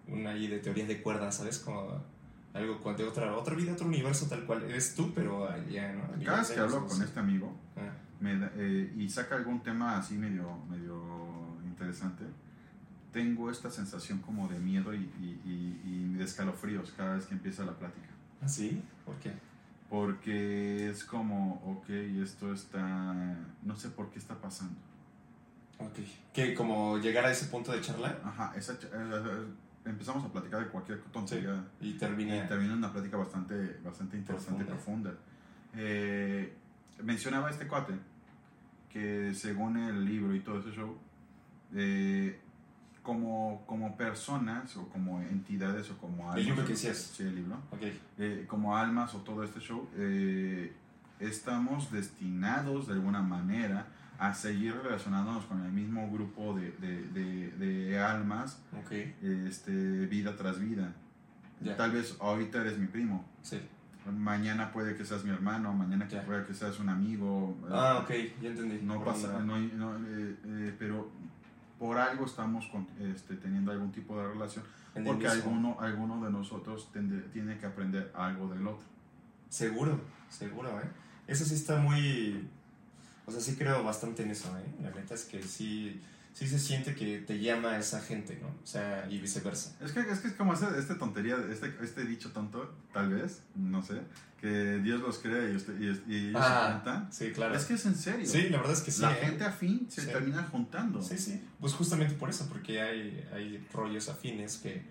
una 0.07 0.31
ahí 0.31 0.47
de 0.47 0.59
teorías 0.59 0.87
de 0.87 1.01
cuerdas, 1.01 1.35
¿sabes? 1.35 1.59
Como 1.59 2.01
algo 2.53 2.93
de 2.93 3.03
otra 3.03 3.35
otra 3.35 3.53
vida, 3.55 3.73
otro 3.73 3.85
universo 3.87 4.27
tal 4.27 4.45
cual 4.45 4.63
eres 4.63 4.95
tú, 4.95 5.11
pero 5.13 5.49
allá, 5.49 5.91
¿no? 5.93 6.03
Cada 6.23 6.37
vez 6.39 6.49
de 6.49 6.55
que 6.55 6.59
hablo 6.61 6.87
con 6.87 6.97
este 7.03 7.19
amigo. 7.19 7.53
Ah, 7.75 7.91
me 8.21 8.37
da- 8.39 8.51
eh, 8.55 8.93
y 8.95 9.09
saca 9.09 9.35
algún 9.35 9.61
tema 9.61 9.97
así 9.97 10.15
medio, 10.15 10.57
medio 10.69 11.03
interesante, 11.65 12.23
tengo 13.13 13.49
esta 13.51 13.69
sensación 13.69 14.19
como 14.19 14.47
de 14.49 14.59
miedo 14.59 14.93
y, 14.93 14.97
y- 14.97 15.41
y- 15.45 15.81
y 15.85 16.13
de 16.17 16.23
escalofríos 16.23 16.91
cada 16.97 17.15
vez 17.15 17.25
que 17.25 17.35
empieza 17.35 17.63
la 17.63 17.73
plática. 17.73 18.07
¿Ah, 18.41 18.47
sí? 18.47 18.81
¿Por 19.05 19.15
qué? 19.19 19.31
Porque 19.89 20.89
es 20.89 21.03
como, 21.05 21.61
ok, 21.65 21.89
esto 22.23 22.51
está, 22.51 23.37
no 23.61 23.75
sé 23.75 23.89
por 23.89 24.09
qué 24.09 24.17
está 24.19 24.35
pasando. 24.35 24.75
Ok. 25.77 25.99
Que 26.33 26.53
como 26.55 26.97
llegar 26.97 27.25
a 27.25 27.31
ese 27.31 27.45
punto 27.45 27.71
de 27.71 27.81
charla 27.81 28.17
Ajá, 28.23 28.53
esa 28.55 28.73
ch- 28.79 28.89
eh, 28.91 29.45
empezamos 29.85 30.23
a 30.25 30.29
platicar 30.31 30.63
de 30.63 30.69
cualquier 30.71 30.99
tontería. 31.11 31.63
y 31.79 31.89
Y 31.89 31.93
termina. 31.93 32.47
termina 32.47 32.73
una 32.73 32.91
plática 32.91 33.17
bastante, 33.17 33.79
bastante 33.83 34.17
interesante 34.17 34.63
y 34.63 34.65
profunda. 34.65 35.13
Eh, 35.75 36.53
mencionaba 37.03 37.49
este 37.51 37.67
cuate 37.67 37.93
que 38.89 39.33
según 39.35 39.77
el 39.77 40.05
libro 40.05 40.33
y 40.35 40.39
todo 40.39 40.59
ese 40.59 40.71
show, 40.71 40.97
eh, 41.75 42.39
como, 43.03 43.63
como 43.67 43.95
personas 43.97 44.75
o 44.77 44.87
como 44.89 45.21
entidades 45.21 45.91
o 45.91 45.97
como 45.97 46.23
almas. 46.23 46.37
El 46.37 46.45
libro 46.45 46.63
que 46.65 46.71
decías. 46.73 46.97
Sí, 46.97 47.23
el 47.23 47.35
libro. 47.35 47.57
Ok. 47.71 47.81
eh, 48.17 48.45
como 48.47 48.75
almas 48.77 49.13
o 49.13 49.19
todo 49.19 49.43
este 49.43 49.59
show, 49.59 49.87
eh, 49.97 50.73
estamos 51.19 51.91
destinados 51.91 52.87
de 52.87 52.93
alguna 52.93 53.21
manera 53.21 53.87
a 54.19 54.33
seguir 54.33 54.73
relacionándonos 54.81 55.45
con 55.45 55.63
el 55.65 55.71
mismo 55.71 56.09
grupo 56.11 56.53
de, 56.53 56.71
de- 56.79 57.03
de- 57.09 57.51
de 57.51 57.99
almas, 57.99 58.61
este, 59.21 60.05
vida 60.07 60.35
tras 60.35 60.59
vida. 60.59 60.93
Ya. 61.61 61.75
Tal 61.75 61.91
vez 61.91 62.15
ahorita 62.19 62.61
eres 62.61 62.77
mi 62.77 62.87
primo, 62.87 63.25
Sí. 63.41 63.59
mañana 64.17 64.71
puede 64.71 64.95
que 64.95 65.05
seas 65.05 65.23
mi 65.23 65.31
hermano, 65.31 65.73
mañana 65.73 66.07
que 66.07 66.15
Ya. 66.15 66.25
puede 66.25 66.45
que 66.45 66.53
seas 66.53 66.79
un 66.79 66.89
amigo. 66.89 67.57
eh, 67.65 67.69
Ah, 67.71 67.99
ok, 68.03 68.09
ya 68.41 68.49
entendí. 68.49 68.79
No 68.85 69.03
pasa, 69.03 69.39
no, 69.39 69.57
no, 69.57 69.95
eh, 70.07 70.35
eh, 70.45 70.75
pero 70.77 71.09
por 71.83 71.97
algo 71.97 72.25
estamos 72.25 72.65
con- 72.67 72.87
este, 73.13 73.35
teniendo 73.35 73.69
algún 73.73 73.91
tipo 73.91 74.17
de 74.17 74.25
relación, 74.25 74.63
En 74.95 75.03
porque 75.03 75.27
alguno, 75.27 75.75
alguno 75.81 76.23
de 76.23 76.31
nosotros 76.31 76.89
tende- 76.93 77.23
tiene 77.33 77.57
que 77.57 77.65
aprender 77.65 78.09
algo 78.15 78.47
del 78.47 78.65
otro. 78.65 78.85
Seguro, 79.49 79.99
seguro, 80.29 80.79
¿eh? 80.79 80.87
Eso 81.27 81.43
sí 81.43 81.55
está 81.55 81.75
muy... 81.79 82.47
O 83.25 83.31
sea, 83.31 83.41
sí 83.41 83.57
creo 83.57 83.83
bastante 83.83 84.23
en 84.23 84.31
eso, 84.31 84.47
¿eh? 84.57 84.63
La 84.81 84.91
neta 84.91 85.13
es 85.13 85.25
que 85.25 85.43
sí, 85.43 86.01
sí 86.33 86.47
se 86.47 86.57
siente 86.59 86.95
que 86.95 87.19
te 87.19 87.39
llama 87.39 87.77
esa 87.77 88.01
gente, 88.01 88.37
¿no? 88.41 88.47
O 88.47 88.65
sea, 88.67 89.07
y 89.09 89.19
viceversa. 89.19 89.75
Es 89.81 89.91
que 89.91 89.99
es, 90.01 90.19
que 90.19 90.27
es 90.29 90.33
como 90.33 90.53
esta 90.53 90.75
este 90.77 90.95
tontería, 90.95 91.37
este, 91.51 91.73
este 91.81 92.05
dicho 92.05 92.31
tonto, 92.31 92.73
tal 92.91 93.09
vez, 93.13 93.41
no 93.55 93.81
sé, 93.83 94.01
que 94.41 94.79
Dios 94.79 94.99
los 94.99 95.19
crea 95.19 95.49
y, 95.49 95.55
usted- 95.55 95.79
y, 95.79 95.85
y 96.11 96.27
ellos 96.29 96.43
se 96.43 96.71
juntan. 96.73 97.13
sí, 97.13 97.31
claro. 97.31 97.55
Es 97.55 97.65
que 97.65 97.75
es 97.75 97.85
en 97.85 97.95
serio. 97.95 98.25
Sí, 98.25 98.49
la 98.49 98.57
verdad 98.57 98.73
es 98.73 98.81
que 98.81 98.91
sí. 98.91 99.01
la 99.01 99.13
¿eh? 99.17 99.21
gente 99.25 99.43
afín 99.45 99.85
se 99.89 100.01
Sí. 100.01 100.07
termina 100.07 100.43
juntando. 100.51 101.01
Sí, 101.01 101.17
sí. 101.17 101.41
Pues 101.61 101.73
justamente 101.73 102.15
por 102.15 102.29
eso, 102.29 102.47
porque 102.49 102.81
hay, 102.81 103.25
hay 103.33 103.65
rollos 103.71 104.09
afines 104.09 104.57
que, 104.57 104.81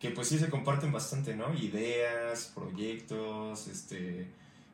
que 0.00 0.10
pues 0.10 0.28
sí 0.28 0.38
se 0.38 0.50
comparten 0.50 0.92
bastante, 0.92 1.34
¿no? 1.36 1.54
Ideas, 1.54 2.50
proyectos, 2.54 3.68
este, 3.68 4.26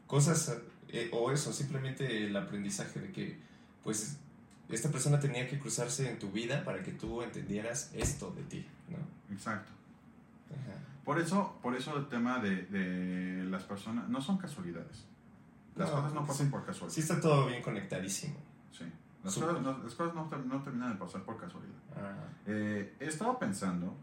cosas, 0.07 0.57
eh, 0.89 1.09
o 1.13 1.31
eso, 1.31 1.53
simplemente 1.53 2.25
el 2.27 2.35
aprendizaje 2.37 2.99
de 3.01 3.13
que, 3.13 3.37
pues, 3.85 4.17
esta 4.75 4.91
persona 4.91 5.19
tenía 5.21 5.47
que 5.49 5.59
cruzarse 5.59 6.11
en 6.11 6.19
tu 6.19 6.31
vida 6.31 6.65
para 6.65 6.83
que 6.83 6.93
tú 6.93 7.23
entendieras 7.23 7.91
esto 7.95 8.31
de 8.33 8.43
ti, 8.45 8.67
¿no? 8.89 9.35
Exacto. 9.35 9.71
Ajá. 10.51 10.79
Por 11.05 11.19
eso, 11.21 11.59
por 11.63 11.75
eso 11.75 11.97
el 11.97 12.09
tema 12.09 12.39
de, 12.39 12.63
de 12.67 13.45
las 13.45 13.65
personas 13.65 14.09
no 14.09 14.21
son 14.21 14.37
casualidades. 14.39 15.05
Las 15.77 15.89
No, 15.91 15.97
cosas 15.97 16.13
no 16.15 16.27
pasan 16.27 16.47
sí. 16.47 16.53
por 16.53 16.65
casualidad. 16.67 16.95
Sí 16.95 17.01
está 17.01 17.21
todo 17.21 17.47
bien 17.47 17.63
conectadísimo. 17.63 18.35
Sí. 18.71 18.85
Las 19.25 19.35
cosas, 19.35 19.61
no, 19.63 19.79
las 19.83 19.95
cosas 19.95 20.15
no, 20.15 20.25
ter- 20.29 20.45
no 20.47 20.63
terminan 20.63 20.93
de 20.93 20.99
pasar 20.99 21.23
por 21.23 21.39
casualidad. 21.39 21.75
Ah, 21.97 22.15
Eh, 22.47 22.95
he 23.01 23.07
estado 23.07 23.39
pensando 23.39 23.95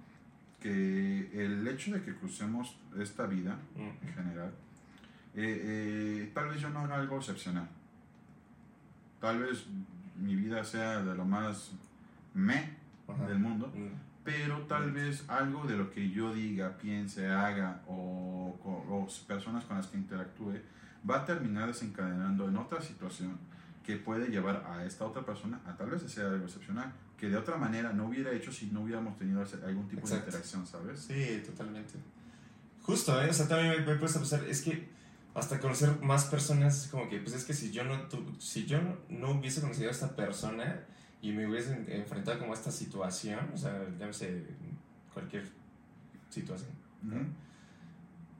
que 0.60 1.30
el 1.34 1.68
hecho 1.68 1.92
de 1.94 2.02
que 2.02 2.16
crucemos 2.16 2.78
esta 3.00 3.26
vida 3.28 3.58
en 3.76 4.14
general, 4.14 4.52
eh, 5.36 5.62
eh, 6.26 6.32
tal 6.34 6.50
vez 6.50 6.60
yo 6.62 6.70
no 6.70 6.80
haga 6.80 6.96
algo 6.96 7.18
excepcional. 7.18 7.70
Tal 9.22 9.40
vez 9.40 9.66
mi 10.18 10.36
vida 10.36 10.64
sea 10.64 11.02
de 11.04 11.16
lo 11.16 11.26
más 11.26 11.72
me 12.34 12.76
ajá. 13.08 13.28
del 13.28 13.40
mundo, 13.40 13.72
Mm, 13.76 13.88
pero 14.24 14.60
tal 14.64 14.92
vez 14.92 15.24
algo 15.30 15.66
de 15.66 15.78
lo 15.78 15.90
que 15.92 16.10
yo 16.10 16.34
diga, 16.34 16.78
piense, 16.78 17.28
haga 17.30 17.82
o, 17.88 18.58
o- 18.64 19.04
o 19.04 19.08
personas 19.28 19.64
con 19.66 19.78
las 19.78 19.88
que 19.88 19.98
interactúe 19.98 20.56
va 21.10 21.18
a 21.22 21.26
terminar 21.26 21.68
desencadenando 21.68 22.48
en 22.50 22.58
otra 22.58 22.82
situación 22.82 23.38
que 23.86 23.96
puede 23.96 24.28
llevar 24.28 24.66
a 24.70 24.84
esta 24.84 25.06
otra 25.06 25.26
persona 25.26 25.62
a 25.66 25.78
tal 25.78 25.90
vez 25.90 26.04
hacer 26.04 26.26
algo 26.26 26.44
excepcional 26.46 26.92
que 27.18 27.30
de 27.30 27.38
otra 27.38 27.56
manera 27.56 27.94
no 27.94 28.08
hubiera 28.08 28.32
hecho 28.34 28.52
si 28.52 28.66
no 28.68 28.82
hubiéramos 28.82 29.18
tenido 29.18 29.40
algún 29.66 29.88
tipo 29.88 30.02
Exacto. 30.02 30.16
de 30.26 30.26
interacción, 30.28 30.68
¿sabes? 30.68 31.00
Sí, 31.00 31.42
totalmente. 31.46 31.94
Justo, 32.84 33.20
¿eh? 33.22 33.30
O 33.30 33.34
sea, 33.34 33.48
también 33.48 33.86
me 33.86 33.94
he 33.94 33.96
puesto 33.96 34.20
a 34.20 34.22
pensar, 34.22 34.44
es 34.44 34.62
que 34.62 34.90
hasta 35.40 35.60
conocer 35.60 36.02
más 36.02 36.26
personas, 36.26 36.86
es 36.86 36.92
como 36.92 37.08
que, 37.10 37.20
pues 37.20 37.36
es 37.36 37.46
que 37.46 37.54
si 37.54 37.72
yo 37.72 37.84
no, 37.84 38.02
tu- 38.10 38.36
si 38.40 38.66
yo 38.66 38.82
no, 38.82 38.98
no 39.10 39.32
hubiese 39.32 39.62
conocido 39.62 39.90
a 39.90 39.92
esta 39.92 40.16
persona 40.16 40.84
y 41.22 41.32
me 41.32 41.48
hubiese 41.48 41.74
en- 41.74 41.92
enfrentado 41.92 42.40
como 42.40 42.54
a 42.54 42.56
esta 42.56 42.72
situación, 42.72 43.40
o 43.54 43.58
sea, 43.58 43.86
llámese 44.00 44.46
cualquier 45.14 45.48
situación, 46.30 46.72
Ujú. 47.08 47.20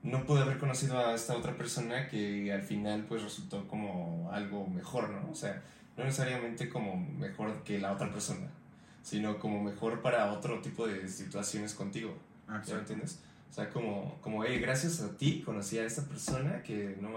no 0.02 0.24
pude 0.26 0.42
haber 0.42 0.58
conocido 0.58 0.98
a 0.98 1.14
esta 1.14 1.36
otra 1.36 1.56
persona 1.56 2.08
que 2.08 2.52
al 2.52 2.62
final 2.62 3.04
pues 3.08 3.22
resultó 3.22 3.66
como 3.68 4.30
algo 4.32 4.66
mejor, 4.66 5.10
¿no? 5.10 5.30
O 5.30 5.34
sea, 5.34 5.62
no 5.96 6.04
necesariamente 6.04 6.68
como 6.68 6.96
mejor 6.96 7.62
que 7.64 7.78
la 7.78 7.92
otra 7.92 8.10
persona, 8.10 8.48
sino 9.02 9.38
como 9.38 9.62
mejor 9.62 10.00
para 10.02 10.32
otro 10.32 10.60
tipo 10.60 10.86
de 10.86 11.08
situaciones 11.08 11.74
contigo. 11.74 12.16
Ah, 12.46 12.62
¿Ya 12.66 12.74
me 12.74 12.80
entiendes? 12.80 13.20
O 13.50 13.52
sea, 13.52 13.70
como, 13.70 14.18
como 14.20 14.44
hey, 14.44 14.58
gracias 14.60 15.00
a 15.00 15.16
ti 15.16 15.42
conocí 15.44 15.78
a 15.78 15.84
esta 15.84 16.02
persona 16.02 16.62
que 16.62 16.96
no 17.00 17.10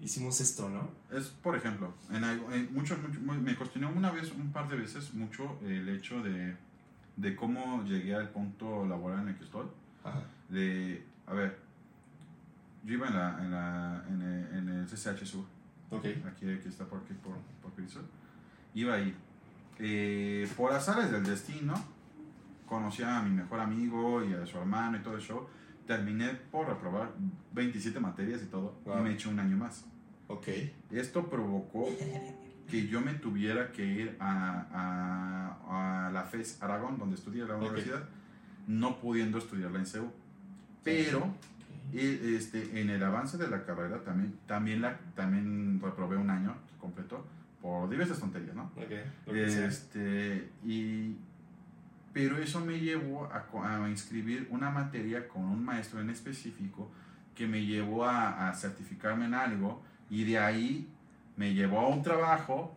hicimos 0.00 0.40
esto, 0.40 0.68
¿no? 0.68 0.90
Es, 1.16 1.26
por 1.28 1.56
ejemplo, 1.56 1.92
en 2.12 2.22
algo, 2.24 2.52
en 2.52 2.72
mucho, 2.72 2.96
mucho- 2.98 3.20
me 3.20 3.56
cuestionó 3.56 3.90
una 3.90 4.10
vez, 4.12 4.30
un 4.32 4.52
par 4.52 4.68
de 4.68 4.76
veces, 4.76 5.12
mucho 5.14 5.58
el 5.64 5.88
hecho 5.88 6.22
de, 6.22 6.54
de 7.16 7.34
cómo 7.34 7.82
llegué 7.84 8.14
al 8.14 8.28
punto 8.30 8.86
laboral 8.86 9.22
en 9.22 9.28
el 9.30 9.36
que 9.36 9.44
estoy. 9.44 9.66
Ajá. 10.04 10.22
De, 10.48 11.02
a 11.26 11.32
ver, 11.34 11.58
yo 12.84 12.94
iba 12.94 13.08
en, 13.08 13.14
la, 13.14 13.38
en, 13.42 13.50
la, 13.50 14.04
en, 14.08 14.22
el, 14.22 14.58
en 14.58 14.68
el 14.68 14.86
CCH 14.86 15.24
Sur, 15.26 15.44
Ok. 15.90 16.04
aquí, 16.26 16.48
aquí 16.50 16.68
está 16.68 16.84
por 16.84 17.00
aquí, 17.00 17.14
por, 17.14 17.34
por 17.62 17.72
Cristo. 17.72 18.00
Iba 18.74 18.94
ahí. 18.94 19.16
Eh, 19.80 20.48
por 20.56 20.72
azares 20.72 21.10
del 21.10 21.24
destino, 21.24 21.74
conocí 22.66 23.02
a 23.02 23.20
mi 23.22 23.30
mejor 23.30 23.58
amigo 23.60 24.22
y 24.24 24.34
a 24.34 24.46
su 24.46 24.58
hermano 24.58 24.96
y 24.98 25.00
todo 25.00 25.16
el 25.16 25.20
show. 25.22 25.48
Terminé 25.88 26.28
por 26.52 26.68
reprobar 26.68 27.12
27 27.54 27.98
materias 27.98 28.42
y 28.42 28.46
todo, 28.46 28.78
Wow. 28.84 28.98
y 29.00 29.02
me 29.02 29.12
eché 29.14 29.28
un 29.28 29.40
año 29.40 29.56
más. 29.56 29.84
Ok. 30.28 30.46
Esto 30.92 31.28
provocó 31.30 31.88
que 32.70 32.86
yo 32.86 33.00
me 33.00 33.14
tuviera 33.14 33.72
que 33.72 33.84
ir 33.86 34.16
a, 34.20 35.56
a, 35.70 36.06
a 36.06 36.10
la 36.12 36.24
FES 36.24 36.62
Aragón, 36.62 36.98
donde 36.98 37.16
estudié 37.16 37.44
la 37.46 37.56
universidad, 37.56 38.04
no 38.66 38.98
pudiendo 39.00 39.38
estudiarla 39.38 39.78
en 39.78 39.86
CEU. 39.86 40.12
Pero 40.84 41.34
este, 41.94 42.80
en 42.82 42.90
el 42.90 43.02
avance 43.02 43.38
de 43.38 43.48
la 43.48 43.64
carrera 43.64 44.04
también, 44.04 44.38
también, 44.46 44.82
la, 44.82 44.98
también 45.16 45.80
reprobé 45.82 46.18
un 46.18 46.28
año 46.28 46.54
completo 46.78 47.24
por 47.62 47.88
diversas 47.88 48.20
tonterías, 48.20 48.54
¿no? 48.54 48.64
Ok, 48.76 48.92
lo 49.26 49.32
que 49.32 49.48
sea. 49.50 49.66
Este, 49.66 50.50
y, 50.66 51.16
pero 52.12 52.38
eso 52.38 52.60
me 52.60 52.78
llevó 52.78 53.28
a, 53.32 53.88
inscribir 53.88 54.48
una 54.50 54.70
materia 54.70 55.28
con 55.28 55.44
un 55.44 55.64
maestro 55.64 56.00
en 56.00 56.10
específico 56.10 56.90
que 57.34 57.46
me 57.46 57.64
llevó 57.64 58.04
a, 58.04 58.48
a 58.48 58.54
certificarme 58.54 59.26
en 59.26 59.34
algo 59.34 59.82
y 60.10 60.24
de 60.24 60.38
ahí 60.38 60.88
me 61.36 61.54
llevó 61.54 61.80
a 61.80 61.88
un 61.88 62.02
trabajo 62.02 62.76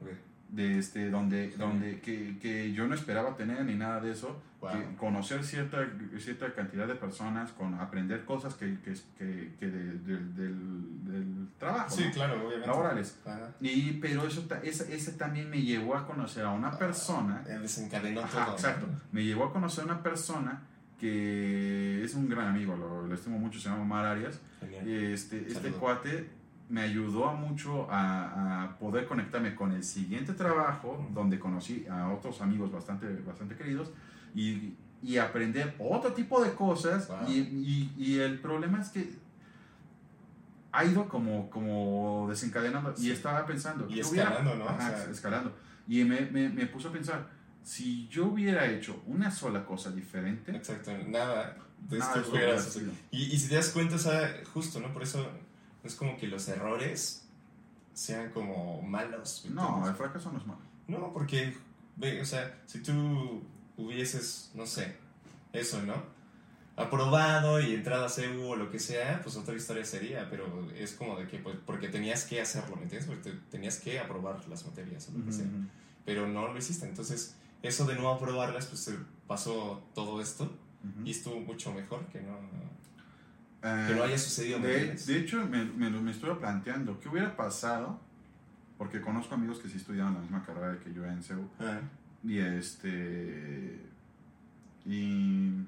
de 0.50 0.78
este, 0.78 1.10
donde, 1.10 1.50
donde 1.52 2.00
que, 2.00 2.38
que 2.39 2.72
yo 2.74 2.88
no 2.88 2.94
esperaba 2.94 3.36
tener 3.36 3.65
ni 3.65 3.76
nada 3.76 4.00
de 4.02 4.12
eso, 4.12 4.41
Wow. 4.62 4.95
conocer 4.95 5.43
cierta, 5.43 5.80
cierta 6.19 6.54
cantidad 6.54 6.88
de 6.88 6.93
personas, 6.93 7.52
con 7.52 7.74
aprender 7.74 8.24
cosas 8.26 8.54
que, 8.54 8.80
que, 8.82 8.93
que, 9.17 9.56
que 9.60 9.67
de- 9.67 9.97
del- 10.00 10.36
del, 10.36 11.04
del 11.04 11.47
trabajo. 11.58 11.89
Sí, 11.89 12.06
¿no? 12.06 12.12
claro, 12.12 12.34
obviamente. 12.45 12.67
Laborales. 12.67 13.17
Ajá. 13.26 13.50
Y, 13.60 13.93
pero 13.93 14.28
eso, 14.28 14.45
ese, 14.62 14.95
ese 14.95 15.13
también 15.13 15.50
me 15.50 15.62
llevó 15.63 15.95
a 15.95 16.06
conocer 16.06 16.45
a 16.45 16.52
una 16.52 16.78
persona. 16.78 17.43
Eh, 17.47 17.58
Desencadenó 17.60 18.21
Ajá, 18.21 18.45
todo. 18.45 18.54
exacto. 18.56 18.88
Me 19.12 19.24
llevó 19.26 19.45
a 19.45 19.52
conocer 19.52 19.84
a 19.84 19.86
una 19.88 20.04
persona 20.04 20.62
que 21.00 22.04
es 22.04 22.13
un 22.13 22.30
gran 22.30 22.47
amigo, 22.47 22.76
lo, 22.78 23.08
lo 23.08 23.15
estimo 23.15 23.39
mucho, 23.39 23.60
se 23.60 23.67
llama 23.69 23.82
Omar 23.82 24.06
Arias. 24.06 24.39
Genial. 24.60 24.88
Este, 24.88 25.47
este 25.47 25.71
cuate 25.71 26.30
me 26.69 26.82
ayudó 26.82 27.34
mucho 27.34 27.88
a, 27.91 28.63
a 28.65 28.78
poder 28.78 29.06
conectarme 29.08 29.56
con 29.56 29.71
el 29.71 29.84
siguiente 29.84 30.34
trabajo, 30.34 31.00
Ujú. 31.04 31.13
donde 31.13 31.39
conocí 31.39 31.86
a 31.89 32.10
otros 32.10 32.41
amigos 32.41 32.71
bastante, 32.71 33.08
bastante 33.26 33.56
queridos 33.56 33.91
y, 34.36 34.74
y 35.04 35.17
aprender 35.17 35.76
otro 35.80 36.13
tipo 36.13 36.44
de 36.44 36.54
cosas. 36.54 37.08
Wow. 37.08 37.17
Y, 37.30 37.39
y- 37.39 37.94
y 37.98 38.20
el 38.20 38.39
problema 38.39 38.82
es 38.82 38.89
que 38.89 39.12
ha 40.72 40.86
ido 40.86 41.08
como, 41.10 41.50
como 41.50 42.28
desencadenando 42.30 42.94
y 42.98 43.02
Sí. 43.02 43.12
estaba 43.12 43.46
pensando. 43.46 43.86
Y 43.89 43.96
¿qué 43.96 44.06
hubiera- 44.06 44.30
escalando, 44.30 44.56
¿no? 44.56 44.65
O 44.65 44.70
Ajá, 44.70 44.89
sea- 44.98 45.12
escalando. 45.12 45.54
Y 45.88 46.04
me, 46.06 46.22
me, 46.22 46.50
me 46.50 46.65
puso 46.67 46.89
a 46.89 46.91
pensar, 46.94 47.28
si 47.63 48.08
yo 48.08 48.28
hubiera 48.28 48.65
hecho 48.67 49.02
una 49.08 49.30
sola 49.32 49.65
cosa 49.65 49.91
diferente, 49.91 50.56
Exacto, 50.56 50.91
nada 51.08 51.58
de 51.89 51.98
nada 52.00 52.15
esto 52.15 52.32
hubiera 52.32 52.60
sucedido. 52.62 52.94
Y, 53.12 53.24
y 53.24 53.38
si 53.39 53.50
te 53.50 53.56
das 53.56 53.70
cuenta, 53.70 53.96
o 53.96 54.00
sea, 54.00 54.34
justo, 54.54 54.80
¿no? 54.80 54.94
Por 54.94 55.04
eso 55.04 55.28
es 55.84 55.96
como 55.96 56.15
que 56.17 56.28
los 56.28 56.48
errores 56.48 57.26
sean 57.94 58.30
como 58.32 58.82
malos. 58.84 59.44
¿me 59.50 59.56
No, 59.56 59.86
el 59.88 59.96
fracaso 59.96 60.32
no 60.32 60.38
es 60.38 60.46
malo. 60.48 60.62
No, 60.88 61.12
porque, 61.12 61.56
ve, 61.98 62.22
o 62.22 62.26
sea, 62.26 62.62
si 62.65 62.82
tú 62.82 63.41
hubieses, 63.77 64.51
no 64.55 64.65
sé, 64.65 64.95
eso, 65.53 65.81
¿no? 65.84 65.95
Aprobado 66.77 67.60
y 67.62 67.73
entrado 67.75 68.05
a 68.05 68.10
CEU 68.10 68.43
o 68.47 68.55
lo 68.55 68.71
que 68.71 68.79
sea, 68.79 69.21
pues 69.21 69.36
otra 69.36 69.55
historia 69.55 69.84
sería, 69.86 70.29
pero 70.29 70.69
es 70.73 70.93
como 70.93 71.17
de 71.19 71.27
que, 71.27 71.38
pues, 71.39 71.57
porque 71.65 71.89
tenías 71.89 72.23
que 72.25 72.41
hacerlo, 72.41 72.75
¿me 72.77 72.84
entiendes? 72.84 73.07
Porque 73.10 73.29
te- 73.31 73.38
tenías 73.51 73.77
que 73.79 73.99
aprobar 73.99 74.47
las 74.47 74.65
materias 74.65 75.10
o 75.13 75.17
lo 75.17 75.25
que 75.25 75.31
sea, 75.34 75.45
pero 76.05 76.27
no 76.27 76.47
lo 76.47 76.57
hiciste. 76.57 76.88
Entonces, 76.88 77.36
eso 77.62 77.86
de 77.86 77.95
no 77.95 78.10
aprobarlas, 78.10 78.65
pues 78.67 78.79
se 78.81 78.95
pasó 79.27 79.84
todo 79.93 80.21
esto 80.21 80.45
Ujú. 80.45 81.05
y 81.05 81.12
estuvo 81.12 81.39
mucho 81.41 81.71
mejor 81.73 82.05
que 82.07 82.21
no, 82.21 82.38
Eh, 83.63 83.86
que 83.89 83.93
no 83.95 84.03
haya 84.03 84.17
sucedido, 84.17 84.57
¿me 84.57 84.67
de, 84.69 85.17
hecho, 85.19 85.45
me, 85.45 85.63
me, 85.65 85.89
lo- 85.91 86.01
me 86.01 86.10
estuve 86.12 86.34
planteando, 86.36 86.99
¿qué 86.99 87.10
hubiera 87.10 87.36
pasado? 87.36 87.99
Porque 88.79 89.01
conozco 89.01 89.36
amigos 89.36 89.60
que 89.60 89.69
sí 89.69 89.77
estudiaron 89.77 90.15
la 90.15 90.19
misma 90.21 90.43
carrera 90.43 90.79
que 90.79 90.91
yo 90.91 91.05
en 91.05 91.21
CEU. 91.21 91.47
Ah, 91.60 91.79
Y 92.23 92.38
este. 92.39 93.79
Y. 94.86 95.65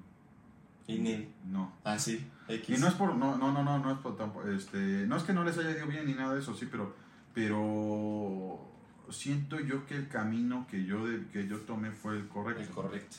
y 0.88 0.98
ni- 1.00 1.28
No. 1.50 1.74
ah, 1.84 1.98
sí, 2.00 2.26
X. 2.48 2.78
Y 2.78 2.82
no 2.82 2.88
es 2.88 2.94
por. 2.96 3.16
No, 3.16 3.38
no, 3.38 3.52
no, 3.52 3.64
no, 3.64 3.80
no 3.80 3.92
es 3.92 3.98
por 4.00 4.18
tampoco. 4.18 4.48
Este, 4.50 4.78
no 5.08 5.16
es 5.18 5.24
que 5.24 5.34
no 5.34 5.44
les 5.44 5.58
haya 5.58 5.72
ido 5.72 5.88
bien 5.88 6.06
ni 6.06 6.14
nada 6.14 6.34
de 6.34 6.40
eso, 6.42 6.54
sí, 6.56 6.68
pero. 6.70 6.96
Pero. 7.34 8.70
Siento 9.10 9.60
yo 9.60 9.86
que 9.86 9.96
el 9.96 10.08
camino 10.08 10.66
que 10.70 10.86
yo, 10.86 11.06
de- 11.06 11.28
que 11.28 11.48
yo 11.48 11.60
tomé 11.60 11.92
fue 11.92 12.16
el 12.18 12.28
correcto. 12.28 12.62
el 12.64 12.70
correcto. 12.70 13.18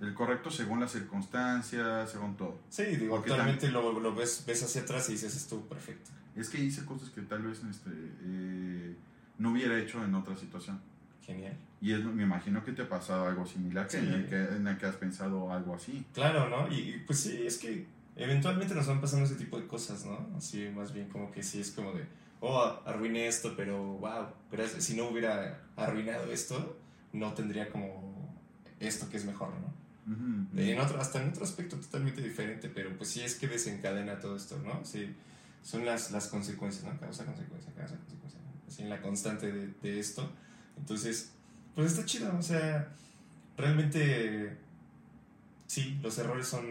El 0.00 0.12
correcto 0.14 0.50
según 0.50 0.78
las 0.80 0.92
circunstancias, 0.92 2.10
según 2.10 2.36
todo. 2.36 2.58
Sí, 2.68 2.84
digo, 2.84 3.16
actualmente 3.16 3.68
lo, 3.70 3.98
lo 3.98 4.14
ves, 4.14 4.44
ves 4.46 4.62
hacia 4.62 4.82
atrás 4.82 5.08
y 5.08 5.12
dices, 5.12 5.34
estuvo 5.34 5.62
perfecto. 5.62 6.10
Es 6.36 6.50
que 6.50 6.62
hice 6.62 6.84
cosas 6.84 7.08
que 7.10 7.22
tal 7.22 7.42
vez 7.42 7.62
este, 7.64 7.90
eh, 8.22 8.94
no 9.38 9.52
hubiera 9.52 9.78
hecho 9.78 10.04
en 10.04 10.14
otra 10.14 10.36
situación. 10.36 10.78
Genial. 11.26 11.56
Y 11.80 11.92
es, 11.92 12.04
me 12.04 12.22
imagino 12.22 12.64
que 12.64 12.72
te 12.72 12.82
ha 12.82 12.88
pasado 12.88 13.26
algo 13.26 13.44
similar, 13.46 13.86
que 13.88 13.98
Sí. 14.00 14.06
en, 14.06 14.12
el 14.14 14.26
que, 14.26 14.36
en 14.42 14.66
el 14.66 14.78
que 14.78 14.86
has 14.86 14.96
pensado 14.96 15.52
algo 15.52 15.74
así. 15.74 16.06
Claro, 16.14 16.48
¿no? 16.48 16.72
Y, 16.72 16.78
y, 16.94 17.02
pues 17.06 17.18
sí, 17.20 17.44
es 17.46 17.58
que 17.58 17.86
eventualmente 18.14 18.74
nos 18.74 18.86
van 18.86 19.00
pasando 19.00 19.26
ese 19.26 19.34
tipo 19.34 19.58
de 19.58 19.66
cosas, 19.66 20.04
¿no? 20.06 20.28
Así, 20.36 20.68
más 20.74 20.92
bien 20.92 21.08
como 21.08 21.30
que 21.32 21.42
sí 21.42 21.60
es 21.60 21.72
como 21.72 21.92
de, 21.92 22.04
oh, 22.40 22.80
arruiné 22.86 23.26
esto, 23.26 23.54
pero 23.56 23.82
wow, 23.98 24.26
gracias. 24.52 24.84
Si 24.84 24.96
no 24.96 25.08
hubiera 25.08 25.60
arruinado 25.76 26.30
esto, 26.32 26.78
no 27.12 27.32
tendría 27.34 27.68
como 27.70 28.32
esto 28.78 29.08
que 29.10 29.16
es 29.16 29.24
mejor, 29.24 29.48
¿no? 29.60 29.74
En 30.56 30.78
otro, 30.78 31.00
hasta 31.00 31.20
en 31.20 31.30
otro 31.30 31.42
aspecto 31.42 31.76
totalmente 31.76 32.22
diferente, 32.22 32.68
pero 32.68 32.96
pues 32.96 33.10
sí 33.10 33.22
es 33.22 33.34
que 33.34 33.48
desencadena 33.48 34.20
todo 34.20 34.36
esto, 34.36 34.56
¿no? 34.64 34.84
Sí, 34.84 35.12
son 35.62 35.84
las, 35.84 36.12
las 36.12 36.28
consecuencias, 36.28 36.84
¿no? 36.84 36.96
Causa, 37.00 37.24
consecuencia, 37.24 37.72
causa, 37.76 37.96
consecuencia. 37.96 38.38
Así 38.68 38.82
en 38.82 38.90
la 38.90 39.02
constante 39.02 39.50
de, 39.50 39.66
de 39.82 39.98
esto. 39.98 40.30
Entonces, 40.76 41.32
pues 41.74 41.92
está 41.92 42.04
chido, 42.04 42.34
o 42.38 42.42
sea, 42.42 42.88
realmente 43.56 44.56
sí, 45.66 45.98
los 46.02 46.16
errores 46.18 46.46
son, 46.46 46.64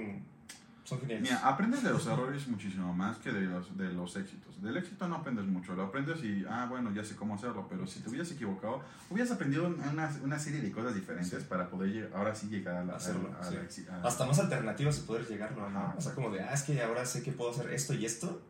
son 0.84 1.00
geniales. 1.02 1.24
Mira, 1.24 1.48
aprendes 1.48 1.84
de 1.84 1.90
los 1.92 2.06
errores 2.08 2.48
muchísimo 2.48 2.94
más 2.94 3.18
que 3.18 3.32
de 3.32 3.42
los, 3.42 3.78
de 3.78 3.92
los 3.92 4.16
éxitos. 4.16 4.62
Del 4.62 4.78
éxito 4.78 5.08
no 5.08 5.16
aprendes 5.16 5.46
mucho, 5.46 5.76
lo 5.76 5.84
aprendes 5.84 6.24
y, 6.24 6.46
ah, 6.50 6.66
bueno, 6.70 6.92
ya 6.94 7.04
sé 7.04 7.16
cómo 7.16 7.36
hacerlo, 7.36 7.68
pero 7.70 7.86
si 7.86 8.00
te 8.00 8.10
hubieras 8.10 8.32
equivocado, 8.32 8.82
hubieras 9.10 9.32
aprendido 9.32 9.68
una, 9.68 10.12
una 10.24 10.40
serie 10.40 10.62
de 10.62 10.72
cosas 10.72 10.96
diferentes 10.96 11.40
Sí. 11.42 11.46
para 11.50 11.70
poder 11.70 11.92
lleg- 11.92 12.14
ahora 12.16 12.34
sí 12.34 12.48
llegar 12.48 12.78
a 12.78 12.84
la, 12.86 12.96
Hacerlo, 12.96 13.32
a, 13.38 13.42
a 13.42 13.70
sí. 13.70 13.86
la 13.88 13.96
a- 13.98 14.08
Hasta 14.08 14.26
más 14.26 14.40
alternativas 14.40 14.98
y 15.00 15.02
poder 15.02 15.28
llegarlo, 15.28 15.70
¿no? 15.70 15.80
Ajá. 15.80 15.96
O 15.98 16.02
sea, 16.02 16.14
como 16.16 16.30
de, 16.32 16.42
ah, 16.42 16.54
es 16.54 16.64
que 16.64 16.82
ahora 16.82 17.06
sé 17.06 17.22
que 17.22 17.32
puedo 17.32 17.52
hacer 17.52 17.72
esto 17.74 17.94
y 17.94 18.06
esto, 18.06 18.42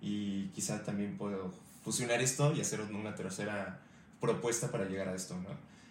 y 0.00 0.48
quizá 0.48 0.82
también 0.82 1.16
puedo 1.16 1.54
fusionar 1.84 2.20
esto 2.20 2.52
y 2.52 2.60
hacer 2.60 2.80
una 2.82 3.14
tercera 3.14 3.80
propuesta 4.22 4.70
para 4.70 4.84
llegar 4.86 5.08
a 5.08 5.14
esto, 5.14 5.36
¿no? 5.36 5.50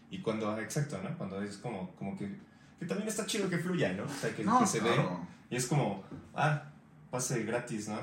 Y 0.10 0.22
cuando, 0.22 0.58
exacto, 0.58 1.00
¿no? 1.04 1.16
Cuando 1.18 1.42
es 1.44 1.58
como, 1.58 1.92
como 1.98 2.18
que, 2.18 2.36
que 2.80 2.86
también 2.88 3.08
está 3.10 3.26
chido 3.28 3.48
que 3.50 3.58
fluya, 3.60 3.94
¿no? 3.94 4.06
O 4.06 4.10
sea, 4.10 4.34
que, 4.36 4.44
No, 4.44 4.60
que 4.60 4.66
se 4.66 4.80
claro. 4.80 5.20
y 5.50 5.56
es 5.58 5.68
como, 5.68 6.04
ah, 6.34 6.64
pase 7.12 7.44
gratis, 7.44 7.90
¿no? 7.90 8.00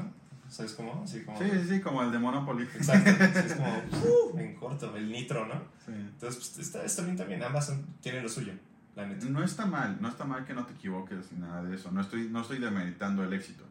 ¿Sabes 0.49 0.73
cómo? 0.73 1.03
Así 1.03 1.25
como... 1.25 1.39
Sí, 1.39 1.45
sí, 1.51 1.69
sí, 1.69 1.81
como 1.81 2.03
el 2.03 2.11
de 2.13 2.19
Monopoly. 2.19 2.65
Exacto, 2.75 3.11
es 3.41 3.55
como, 3.55 3.69
uh, 3.75 4.39
en 4.39 4.55
corto, 4.57 4.97
el 4.97 5.11
nitro, 5.11 5.47
¿no? 5.47 5.55
Sí. 5.85 5.93
Entonces, 5.93 6.49
pues, 6.55 6.67
está, 6.67 6.85
está 6.85 7.03
bien 7.03 7.17
también, 7.17 7.43
ambas 7.43 7.67
son- 7.67 7.85
tienen 8.01 8.23
lo 8.23 8.29
suyo, 8.29 8.53
la 8.97 9.07
neta. 9.07 9.27
No 9.27 9.43
está 9.45 9.67
mal, 9.67 9.99
no 10.01 10.09
está 10.09 10.25
mal 10.25 10.45
que 10.47 10.55
no 10.55 10.65
te 10.67 10.73
equivoques 10.75 11.33
ni 11.33 11.41
nada 11.41 11.63
de 11.65 11.75
eso. 11.75 11.91
No 11.91 12.01
estoy, 12.01 12.29
no 12.31 12.41
estoy 12.43 12.59
demeritando 12.59 13.23
el 13.25 13.33
éxito, 13.35 13.65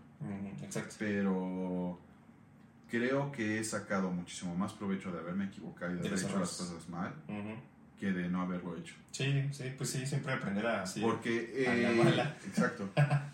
Exacto. 0.63 0.95
pero 0.99 1.99
creo 2.89 3.31
que 3.31 3.59
he 3.59 3.63
sacado 3.63 4.11
muchísimo 4.11 4.55
más 4.55 4.73
provecho 4.73 5.11
de 5.11 5.19
haberme 5.19 5.45
equivocado 5.45 5.91
y 5.91 5.95
de, 5.97 6.01
De 6.03 6.07
haber 6.09 6.19
hecho 6.19 6.39
las 6.39 6.51
cosas 6.53 6.89
mal 6.89 7.13
que 7.99 8.11
de 8.11 8.29
no 8.29 8.41
haberlo 8.41 8.77
hecho. 8.77 8.93
Sí, 9.11 9.49
sí, 9.51 9.73
pues 9.75 9.89
sí, 9.89 10.05
siempre 10.05 10.31
aprender 10.33 10.65
a 10.67 10.83
así. 10.83 11.01
Porque 11.01 11.65
A 11.67 11.73
la 11.75 11.91
eh, 11.91 11.95
mala. 12.03 12.37
exacto. 12.47 12.89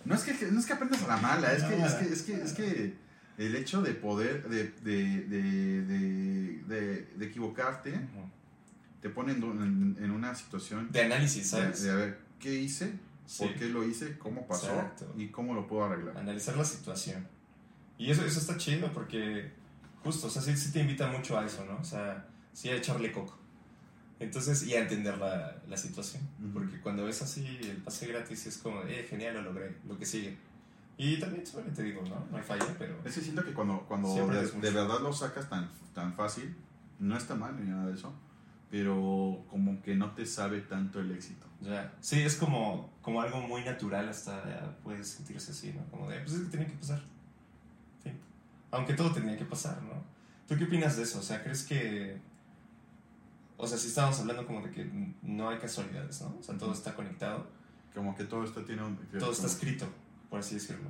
No 0.06 0.16
es 0.16 0.24
que 0.24 0.34
no 0.52 0.60
es 0.60 0.66
que 0.66 0.74
aprendas 0.74 1.04
a 1.04 1.08
la 1.08 1.18
mala, 1.18 1.52
es 1.54 1.64
que 1.64 1.82
es 1.82 1.94
que 1.94 2.06
es 2.14 2.22
que 2.24 2.34
es 2.42 2.54
que 2.54 2.94
el 3.38 3.56
hecho 3.56 3.82
de 3.82 3.94
poder 3.94 4.48
de, 4.48 4.70
de, 4.84 5.22
de, 5.26 5.82
de, 5.82 6.64
de- 6.68 7.02
de 7.18 7.26
equivocarte 7.26 7.90
Ujú. 7.92 8.30
te 9.02 9.10
pone 9.10 9.34
en, 9.34 9.44
en- 9.44 9.98
en 10.04 10.12
una 10.12 10.34
situación 10.36 10.92
De 10.92 11.02
análisis, 11.02 11.44
de, 11.52 11.58
¿sabes? 11.58 11.82
de 11.84 11.92
a 11.92 11.96
ver 11.96 12.20
qué 12.40 12.54
hice, 12.56 12.94
Sí. 13.26 13.44
por 13.46 13.56
qué 13.56 13.66
lo 13.68 13.84
hice, 13.86 14.18
cómo 14.18 14.46
pasó 14.48 14.68
Exacto. 14.68 15.14
y 15.18 15.28
cómo 15.28 15.54
lo 15.54 15.66
puedo 15.68 15.86
arreglar. 15.86 16.18
Analizar 16.18 16.56
la 16.58 16.66
situación. 16.66 17.26
Y 18.04 18.12
eso, 18.12 18.26
eso 18.26 18.38
está 18.38 18.58
chido 18.58 18.92
porque, 18.92 19.50
justo, 20.04 20.28
o 20.28 20.30
sea, 20.30 20.42
sí, 20.42 20.58
sí 20.58 20.74
te 20.74 20.82
invita 20.82 21.08
mucho 21.08 21.40
a 21.40 21.46
eso, 21.46 21.64
¿no? 21.64 21.78
O 21.78 21.86
sea, 21.86 22.28
sí 22.52 22.68
a 22.68 22.76
echarle 22.76 23.14
coco. 23.14 23.40
Entonces, 24.20 24.62
y 24.64 24.74
a 24.74 24.82
entender 24.82 25.18
la, 25.18 25.56
la 25.70 25.78
situación. 25.78 26.22
Ujú. 26.42 26.52
Porque 26.52 26.82
cuando 26.82 27.06
ves 27.06 27.22
así 27.22 27.46
el 27.62 27.78
pase 27.78 28.08
gratis 28.08 28.46
es 28.46 28.58
como, 28.58 28.82
eh, 28.82 29.08
genial, 29.10 29.36
lo 29.36 29.44
logré, 29.44 29.78
lo 29.88 29.98
que 29.98 30.06
sigue. 30.06 30.38
Y 30.98 31.18
también, 31.18 31.48
solamente 31.48 31.82
te 31.82 31.88
digo, 31.88 32.02
¿no? 32.02 32.28
No 32.30 32.36
hay 32.36 32.44
falla, 32.44 32.76
pero... 32.78 33.00
Es 33.06 33.16
que 33.16 33.22
siento 33.22 33.42
que 33.46 33.54
cuando, 33.54 33.86
cuando 33.88 34.14
de, 34.14 34.52
de 34.52 34.72
verdad 34.72 35.00
lo 35.00 35.14
sacas 35.14 35.50
tan, 35.50 35.70
tan 35.94 36.14
fácil, 36.14 36.54
no 37.00 37.16
está 37.16 37.36
mal 37.36 37.58
ni 37.58 37.72
nada 37.72 37.88
de 37.88 37.94
eso, 37.94 38.14
pero 38.70 39.46
como 39.50 39.82
que 39.82 39.96
no 39.96 40.12
te 40.12 40.26
sabe 40.26 40.60
tanto 40.60 41.00
el 41.00 41.10
éxito. 41.12 41.46
Ya, 41.62 41.94
sí, 42.02 42.20
es 42.22 42.36
como, 42.36 42.92
como 43.02 43.22
algo 43.22 43.40
muy 43.40 43.64
natural, 43.64 44.10
hasta 44.10 44.44
ya 44.46 44.78
puedes 44.84 45.08
sentirse 45.08 45.52
así, 45.52 45.72
¿no? 45.72 45.90
Como 45.90 46.10
de, 46.10 46.20
pues 46.20 46.34
es 46.34 46.42
que 46.42 46.50
tenía 46.50 46.68
que 46.68 46.74
pasar. 46.74 47.13
Sí. 48.74 48.78
Aunque 48.78 48.94
todo 48.94 49.12
tenía 49.12 49.38
que 49.38 49.46
pasar, 49.46 49.82
¿no? 49.84 50.04
¿Tú 50.48 50.58
qué 50.58 50.66
opinas 50.66 50.98
de 50.98 51.04
eso? 51.04 51.20
O 51.20 51.24
sea, 51.24 51.44
¿crees 51.44 51.64
que... 51.64 52.18
O 53.58 53.68
sea, 53.68 53.78
si 53.78 53.88
estábamos 53.88 54.20
hablando 54.20 54.46
como 54.46 54.62
de 54.62 54.72
que 54.72 54.90
no 55.22 55.50
hay 55.50 55.58
casualidades, 55.60 56.22
¿no? 56.22 56.36
O 56.40 56.44
sea, 56.44 56.58
todo 56.58 56.74
está 56.74 56.96
conectado, 56.96 57.48
Como 57.94 58.16
que 58.16 58.24
todo 58.26 58.44
esto 58.44 58.64
tiene 58.66 58.84
un... 58.84 58.98
todo 59.20 59.32
está 59.32 59.48
escrito, 59.48 59.88
por 60.30 60.40
así 60.40 60.56
decirlo. 60.56 60.90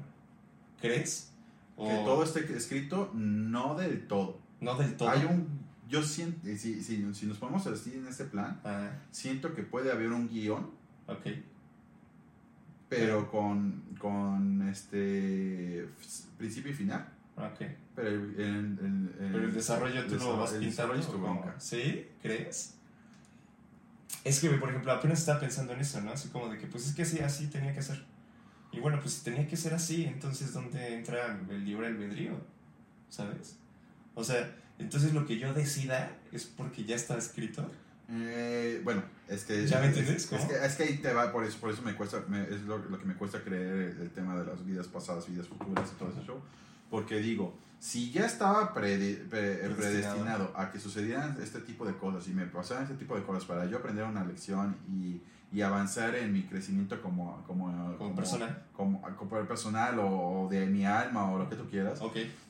¿Crees? 0.82 1.32
O 1.76 1.88
Que 1.88 1.96
todo 2.06 2.24
esté 2.24 2.40
escrito, 2.56 3.12
no 3.14 3.76
del 3.76 4.08
todo. 4.08 4.40
no 4.62 4.76
del 4.76 4.96
todo. 4.96 5.10
Hay 5.10 5.26
un. 5.26 5.48
Yo 5.90 6.02
siento. 6.04 6.46
Si, 6.46 6.82
si, 6.82 7.14
si 7.14 7.26
nos 7.26 7.38
ponemos 7.38 7.66
así 7.68 7.94
en 7.96 8.08
este 8.08 8.26
plan, 8.26 8.60
siento 9.12 9.54
que 9.54 9.64
puede 9.64 9.92
haber 9.92 10.12
un 10.12 10.28
guion, 10.30 10.70
ok. 11.08 11.28
pero 12.90 13.30
con, 13.30 13.84
con 14.00 14.68
este. 14.70 15.88
principio 16.38 16.72
y 16.72 16.76
final. 16.76 17.08
Ok. 17.36 17.62
Pero 17.96 18.08
el, 18.10 18.16
el- 18.16 18.40
el- 18.40 19.16
el- 19.20 19.32
Pero 19.32 19.44
el 19.46 19.54
desarrollo 19.54 20.06
tú 20.08 20.16
lo 20.16 20.38
vas 20.38 20.52
pintando. 20.52 20.68
desarrollo 20.70 21.00
es 21.00 21.06
tu 21.08 21.12
¿o 21.14 21.22
cómo? 21.22 21.42
bronca. 21.42 21.60
¿Sí? 21.60 22.08
¿Crees? 22.22 22.76
Es 24.24 24.40
que, 24.40 24.50
por 24.52 24.70
ejemplo, 24.70 24.92
apenas 24.92 25.20
estaba 25.20 25.40
pensando 25.40 25.74
en 25.74 25.82
eso, 25.82 26.00
¿no? 26.02 26.12
Así 26.12 26.30
como 26.30 26.48
de 26.50 26.58
que, 26.58 26.68
pues 26.68 26.88
es 26.88 26.96
que 26.96 27.06
sí, 27.06 27.20
así 27.20 27.48
tenía 27.48 27.74
que 27.74 27.82
ser. 27.82 28.04
Y 28.72 28.80
bueno, 28.80 29.00
pues 29.02 29.16
si 29.16 29.24
tenía 29.24 29.48
que 29.48 29.58
ser 29.58 29.74
así, 29.74 30.06
entonces 30.06 30.54
¿dónde 30.54 30.96
entra 30.96 31.40
el 31.50 31.66
libre 31.66 31.88
albedrío? 31.88 32.40
¿Sabes? 33.10 33.58
O 34.16 34.24
sea, 34.24 34.56
entonces 34.80 35.14
lo 35.14 35.26
que 35.26 35.38
yo 35.38 35.54
decida 35.54 36.16
es 36.32 36.46
porque 36.46 36.84
ya 36.86 36.96
está 36.96 37.18
escrito. 37.18 37.70
Eh, 38.10 38.82
bueno, 38.84 39.04
es 39.28 39.44
que. 39.46 39.66
¿Ya 39.68 39.80
me 39.80 39.88
es- 39.88 39.98
entiendes? 39.98 40.24
Es, 40.24 40.30
¿Cómo? 40.30 40.48
que, 40.48 40.56
es 40.66 40.76
que 40.76 40.84
ahí 40.84 40.98
te 40.98 41.14
va, 41.14 41.32
por 41.32 41.44
eso, 41.44 41.58
por 41.60 41.72
eso 41.72 41.82
me 41.82 41.94
cuesta, 41.96 42.24
me- 42.28 42.44
es 42.44 42.62
lo, 42.64 42.78
lo 42.78 42.98
que 43.00 43.06
me 43.06 43.16
cuesta 43.16 43.42
creer 43.44 43.98
el 44.00 44.10
tema 44.12 44.36
de 44.40 44.46
las 44.46 44.66
vidas 44.66 44.88
pasadas, 44.88 45.28
vidas 45.30 45.48
futuras 45.48 45.92
y 45.94 46.00
todo 46.00 46.10
ese 46.10 46.22
show. 46.26 46.42
Porque 46.94 47.16
digo, 47.18 47.56
si 47.80 48.12
ya 48.12 48.28
estaba 48.28 48.72
pre- 48.72 48.98
Predestinado. 48.98 49.76
predestinado 49.76 50.54
a 50.56 50.72
que 50.72 50.80
sucedieran 50.80 51.36
este 51.42 51.60
tipo 51.62 51.88
de 51.88 51.96
cosas 51.98 52.28
y 52.28 52.32
me 52.34 52.46
pasaran 52.46 52.84
este 52.84 52.96
tipo 52.96 53.16
de 53.16 53.24
cosas 53.24 53.46
para 53.46 53.66
yo 53.66 53.78
aprender 53.78 54.04
una 54.06 54.24
lección 54.24 54.76
y, 54.88 55.20
y 55.52 55.62
avanzar 55.64 56.14
en 56.16 56.32
mi 56.32 56.44
crecimiento 56.44 57.02
como, 57.02 57.42
como, 57.48 57.98
Como 57.98 58.16
persona. 58.16 58.60
como, 58.76 59.02
como 59.18 59.32
personal 59.48 59.98
o, 59.98 60.44
o 60.44 60.50
de 60.50 60.68
mi 60.68 60.86
alma 60.86 61.32
o 61.32 61.40
lo 61.40 61.50
que 61.50 61.56
tú 61.56 61.68
quieras, 61.68 62.00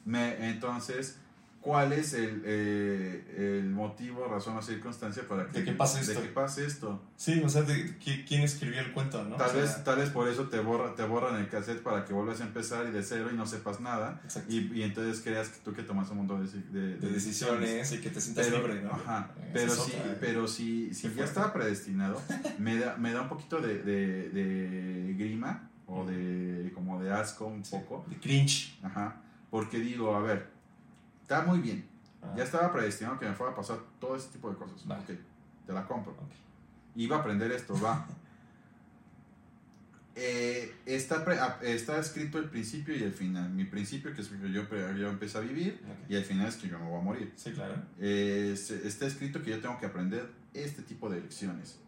me, 0.04 0.50
entonces, 0.50 1.20
¿cuál 1.64 1.94
es 1.94 2.14
el, 2.14 2.42
eh, 2.46 3.60
el 3.62 3.70
motivo, 3.70 4.26
razón 4.28 4.58
o 4.58 4.62
circunstancia 4.62 5.26
para 5.28 5.46
que, 5.48 5.60
De 5.60 5.64
que 5.66 5.72
pase 5.72 6.00
de 6.06 6.12
esto. 6.12 6.22
que 6.22 6.28
pase 6.28 6.66
esto? 6.66 7.02
Sí, 7.16 7.42
o 7.44 7.48
sea, 7.48 7.62
de, 7.62 7.98
qui- 8.00 8.26
¿quién 8.28 8.42
escribió 8.42 8.82
el 8.82 8.92
cuento, 8.92 9.24
no? 9.24 9.38
Tal, 9.38 9.48
O 9.50 9.52
sea, 9.54 9.62
vez, 9.62 9.84
tal 9.86 9.96
vez 10.00 10.10
por 10.10 10.28
eso 10.28 10.50
te, 10.50 10.60
borra, 10.60 10.94
te 10.94 11.04
borran 11.04 11.38
el 11.40 11.48
cassette 11.48 11.82
para 11.82 12.04
que 12.04 12.12
vuelvas 12.12 12.42
a 12.42 12.44
empezar 12.44 12.86
y 12.88 12.92
de 12.92 13.02
cero 13.02 13.30
y 13.32 13.36
no 13.38 13.46
sepas 13.46 13.80
nada. 13.80 14.22
Y, 14.50 14.74
y 14.78 14.84
entonces 14.84 15.22
creas 15.24 15.48
que 15.50 15.60
tú 15.64 15.74
que 15.74 15.84
tomas 15.84 16.10
un 16.10 16.18
montón 16.18 16.46
de, 16.46 16.80
de- 16.80 16.98
de 16.98 17.10
decisiones 17.10 17.92
y 17.94 17.98
que 18.00 18.10
te 18.10 18.20
sientas 18.20 18.46
Pero, 18.48 18.58
libre, 18.68 18.82
¿no? 18.82 18.92
ajá, 18.92 19.32
pero 19.54 19.74
sí, 19.74 19.94
otra, 19.98 20.18
pero 20.20 20.48
si, 20.48 20.94
si 20.94 21.14
ya 21.14 21.24
estaba 21.24 21.54
predestinado, 21.54 22.22
me 22.60 22.78
da, 22.78 22.98
me 22.98 23.14
da 23.14 23.22
un 23.22 23.30
poquito 23.30 23.62
de, 23.62 23.82
de, 23.84 24.30
de 24.30 25.14
grima 25.18 25.70
o 25.88 26.06
de 26.06 26.72
como 26.76 27.02
de 27.02 27.12
asco 27.14 27.46
un 27.46 27.64
Sí, 27.64 27.72
poco. 27.78 28.06
De 28.10 28.18
cringe. 28.18 28.78
Ajá, 28.84 29.22
porque 29.50 29.80
digo, 29.80 30.16
a 30.16 30.20
ver, 30.20 30.52
está 31.24 31.42
muy 31.42 31.60
bien. 31.60 31.86
Ah, 32.22 32.34
Ya 32.38 32.44
estaba 32.44 32.72
predestinado 32.72 33.18
que 33.20 33.28
me 33.28 33.34
fuera 33.34 33.52
a 33.54 33.56
pasar 33.56 33.80
todo 34.00 34.16
ese 34.16 34.30
tipo 34.30 34.50
de 34.50 34.56
cosas. 34.58 34.86
Vale. 34.88 35.02
Ok, 35.02 35.10
te 35.66 35.74
la 35.74 35.86
compro. 35.88 36.12
ok. 36.14 36.32
Iba 36.96 37.18
a 37.18 37.20
aprender 37.20 37.52
esto, 37.52 37.74
va. 37.82 38.06
Eh, 40.16 40.72
está, 40.86 41.26
pre- 41.26 41.40
a- 41.40 41.58
está 41.64 41.98
escrito 41.98 42.38
el 42.38 42.48
principio 42.48 42.96
y 42.96 43.02
el 43.02 43.14
final. 43.14 43.50
Mi 43.50 43.66
principio, 43.66 44.14
que 44.14 44.22
es 44.22 44.28
que 44.28 44.52
yo, 44.52 44.62
yo 44.96 45.10
empecé 45.10 45.40
a 45.40 45.42
vivir, 45.42 45.82
Ok. 45.84 46.12
y 46.12 46.16
el 46.16 46.24
final 46.24 46.48
es 46.48 46.56
que 46.58 46.68
yo 46.68 46.78
me 46.78 46.86
voy 46.88 47.00
a 47.00 47.04
morir. 47.04 47.34
Sí, 47.36 47.52
claro. 47.52 47.74
Eh, 48.00 48.54
está 48.84 49.08
escrito 49.08 49.42
que 49.42 49.50
yo 49.50 49.60
tengo 49.60 49.80
que 49.80 49.88
aprender 49.88 50.30
este 50.54 50.84
tipo 50.84 51.10
de 51.10 51.20
lecciones. 51.20 51.80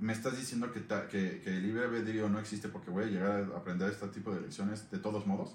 Me 0.00 0.12
estás 0.12 0.36
diciendo 0.36 0.72
que, 0.72 0.80
ta- 0.80 1.06
que, 1.06 1.40
que 1.44 1.50
el 1.56 1.62
libre 1.62 1.84
albedrío 1.84 2.28
no 2.28 2.40
existe 2.40 2.68
porque 2.68 2.90
voy 2.90 3.04
a 3.04 3.06
llegar 3.06 3.30
a 3.54 3.58
aprender 3.58 3.88
este 3.88 4.08
tipo 4.08 4.34
de 4.34 4.40
lecciones 4.40 4.90
de 4.90 4.98
todos 4.98 5.24
modos. 5.24 5.54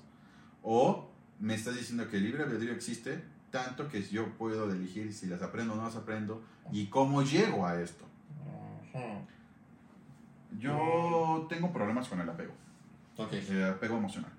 O 0.64 1.12
me 1.40 1.54
estás 1.56 1.76
diciendo 1.76 2.08
que 2.10 2.18
el 2.18 2.24
libre 2.24 2.44
albedrío 2.44 2.74
existe 2.74 3.24
tanto 3.52 3.88
que 3.88 4.02
yo 4.04 4.28
puedo 4.38 4.72
elegir 4.72 5.14
si 5.14 5.28
las 5.28 5.42
aprendo 5.42 5.74
o 5.74 5.78
no 5.78 5.84
las 5.84 5.96
aprendo 5.96 6.42
y 6.72 6.88
cómo 6.88 7.22
llego 7.24 7.66
a 7.66 7.80
esto. 7.82 8.06
Yo 10.60 11.46
tengo 11.50 11.72
problemas 11.72 12.08
con 12.08 12.20
el 12.22 12.30
apego, 12.30 12.54
Ok, 13.18 13.34
el 13.34 13.64
apego 13.66 13.98
emocional. 13.98 14.32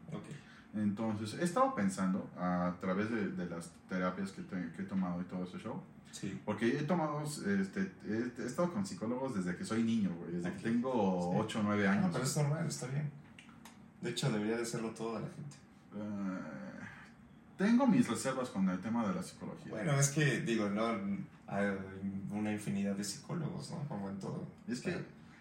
Entonces, 0.74 1.38
he 1.40 1.44
estado 1.44 1.74
pensando 1.74 2.28
a 2.38 2.74
través 2.80 3.10
de, 3.10 3.28
de 3.30 3.46
las 3.46 3.70
terapias 3.88 4.30
que, 4.32 4.42
te- 4.42 4.70
que 4.72 4.82
he 4.82 4.84
tomado 4.84 5.20
y 5.20 5.24
todo 5.24 5.44
ese 5.44 5.58
show, 5.58 5.80
Sí. 6.10 6.40
porque 6.44 6.78
he 6.78 6.82
tomado, 6.84 7.22
este, 7.22 7.92
he, 8.06 8.32
he 8.42 8.46
estado 8.46 8.72
con 8.72 8.84
psicólogos 8.86 9.34
desde 9.34 9.56
que 9.56 9.64
soy 9.64 9.82
niño, 9.82 10.10
güey, 10.18 10.32
desde 10.32 10.52
que 10.54 10.62
tengo 10.62 11.30
Sí. 11.32 11.38
8 11.40 11.60
o 11.60 11.62
9 11.64 11.86
Ah, 11.88 11.92
años. 11.92 12.10
pero 12.12 12.24
es 12.24 12.36
normal, 12.36 12.66
está 12.66 12.86
bien. 12.86 13.10
De 14.00 14.10
hecho, 14.10 14.30
debería 14.30 14.56
de 14.56 14.62
hacerlo 14.62 14.90
toda 14.90 15.20
la 15.20 15.26
gente. 15.28 15.56
Eh, 15.96 16.38
tengo 17.58 17.86
mis 17.86 18.08
reservas 18.08 18.48
con 18.48 18.68
el 18.70 18.78
tema 18.80 19.06
de 19.06 19.14
la 19.14 19.22
psicología. 19.22 19.70
Bueno, 19.70 19.92
es 19.98 20.10
que, 20.10 20.40
digo, 20.40 20.68
no 20.70 20.86
hay 21.48 21.66
una 22.30 22.52
infinidad 22.52 22.94
de 22.94 23.04
psicólogos, 23.04 23.70
¿no? 23.70 23.86
Como 23.88 24.08
en 24.08 24.18
todo. 24.18 24.46
es 24.68 24.80
que, 24.80 24.96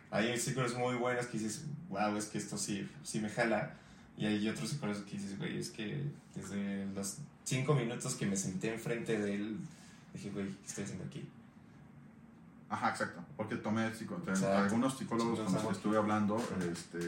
hay 0.09 0.37
psicólogos 0.37 0.77
muy 0.77 0.95
buenos 0.95 1.27
que 1.27 1.37
dices, 1.37 1.65
wow, 1.89 2.15
es 2.17 2.25
que 2.25 2.39
esto 2.39 2.57
sí, 2.57 2.89
sí 3.03 3.19
me 3.19 3.29
jala. 3.29 3.75
Y 4.17 4.25
hay 4.25 4.49
otros 4.49 4.69
psicólogos 4.69 5.03
que 5.03 5.11
dices, 5.11 5.37
güey, 5.37 5.59
es 5.59 5.69
que 5.69 6.03
desde 6.35 6.87
los 6.87 7.17
cinco 7.43 7.75
minutos 7.75 8.15
que 8.15 8.25
me 8.25 8.35
senté 8.35 8.73
enfrente 8.73 9.19
de 9.19 9.35
él, 9.35 9.57
dije, 10.13 10.31
güey, 10.31 10.47
¿qué 10.47 10.67
estoy 10.67 10.83
haciendo 10.83 11.05
aquí? 11.05 11.23
ajá, 12.69 12.89
exacto, 12.89 13.23
porque 13.37 13.55
tomé 13.55 13.87
Exacto. 13.87 14.45
algunos 14.51 14.97
psicólogos 14.97 15.39
con 15.39 15.53
los 15.53 15.63
que 15.63 15.71
estuve 15.71 15.97
hablando, 15.97 16.37
este... 16.69 16.99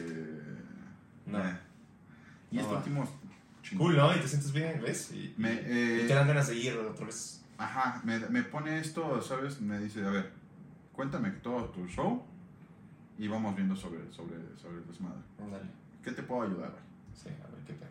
No. 1.26 1.38
eh, 1.38 1.58
y 2.50 2.56
No 2.56 2.62
este 2.62 2.74
va. 2.74 3.08
Cool, 3.76 3.96
¿no? 3.96 4.14
Y 4.14 4.20
te 4.20 4.28
sientes 4.28 4.52
bien, 4.52 4.80
¿ves? 4.82 5.12
Y, 5.12 5.34
Me, 5.36 5.52
eh, 5.52 6.02
y 6.04 6.08
te 6.08 6.14
dan 6.14 6.26
ganas 6.26 6.48
de 6.48 6.56
ir 6.56 6.76
otra 6.76 7.06
vez. 7.06 7.44
Ajá, 7.58 8.00
me, 8.04 8.18
me 8.30 8.42
pone 8.42 8.78
esto, 8.78 9.20
¿sabes? 9.22 9.60
Me 9.60 9.78
dice, 9.78 10.04
a 10.04 10.10
ver, 10.10 10.30
cuéntame 10.92 11.30
todo 11.30 11.66
tu 11.70 11.86
show 11.86 12.24
y 13.18 13.28
vamos 13.28 13.54
viendo 13.54 13.76
sobre, 13.76 14.10
sobre, 14.12 14.36
sobre 14.56 14.78
el 14.78 14.86
desmadre. 14.86 15.20
Ándale. 15.38 15.64
¿Qué 16.02 16.12
te 16.12 16.22
puedo 16.22 16.42
ayudar? 16.42 16.74
Sí, 17.14 17.28
a 17.28 17.48
ver 17.54 17.64
qué 17.66 17.74
tal. 17.74 17.88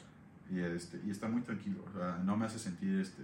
Y, 0.50 0.60
este, 0.60 1.00
y 1.06 1.12
está 1.12 1.28
muy 1.28 1.42
tranquilo, 1.44 1.86
o 1.88 1.92
sea, 1.98 2.18
no 2.24 2.36
me 2.36 2.46
hace 2.48 2.58
sentir, 2.58 3.00
este, 3.00 3.22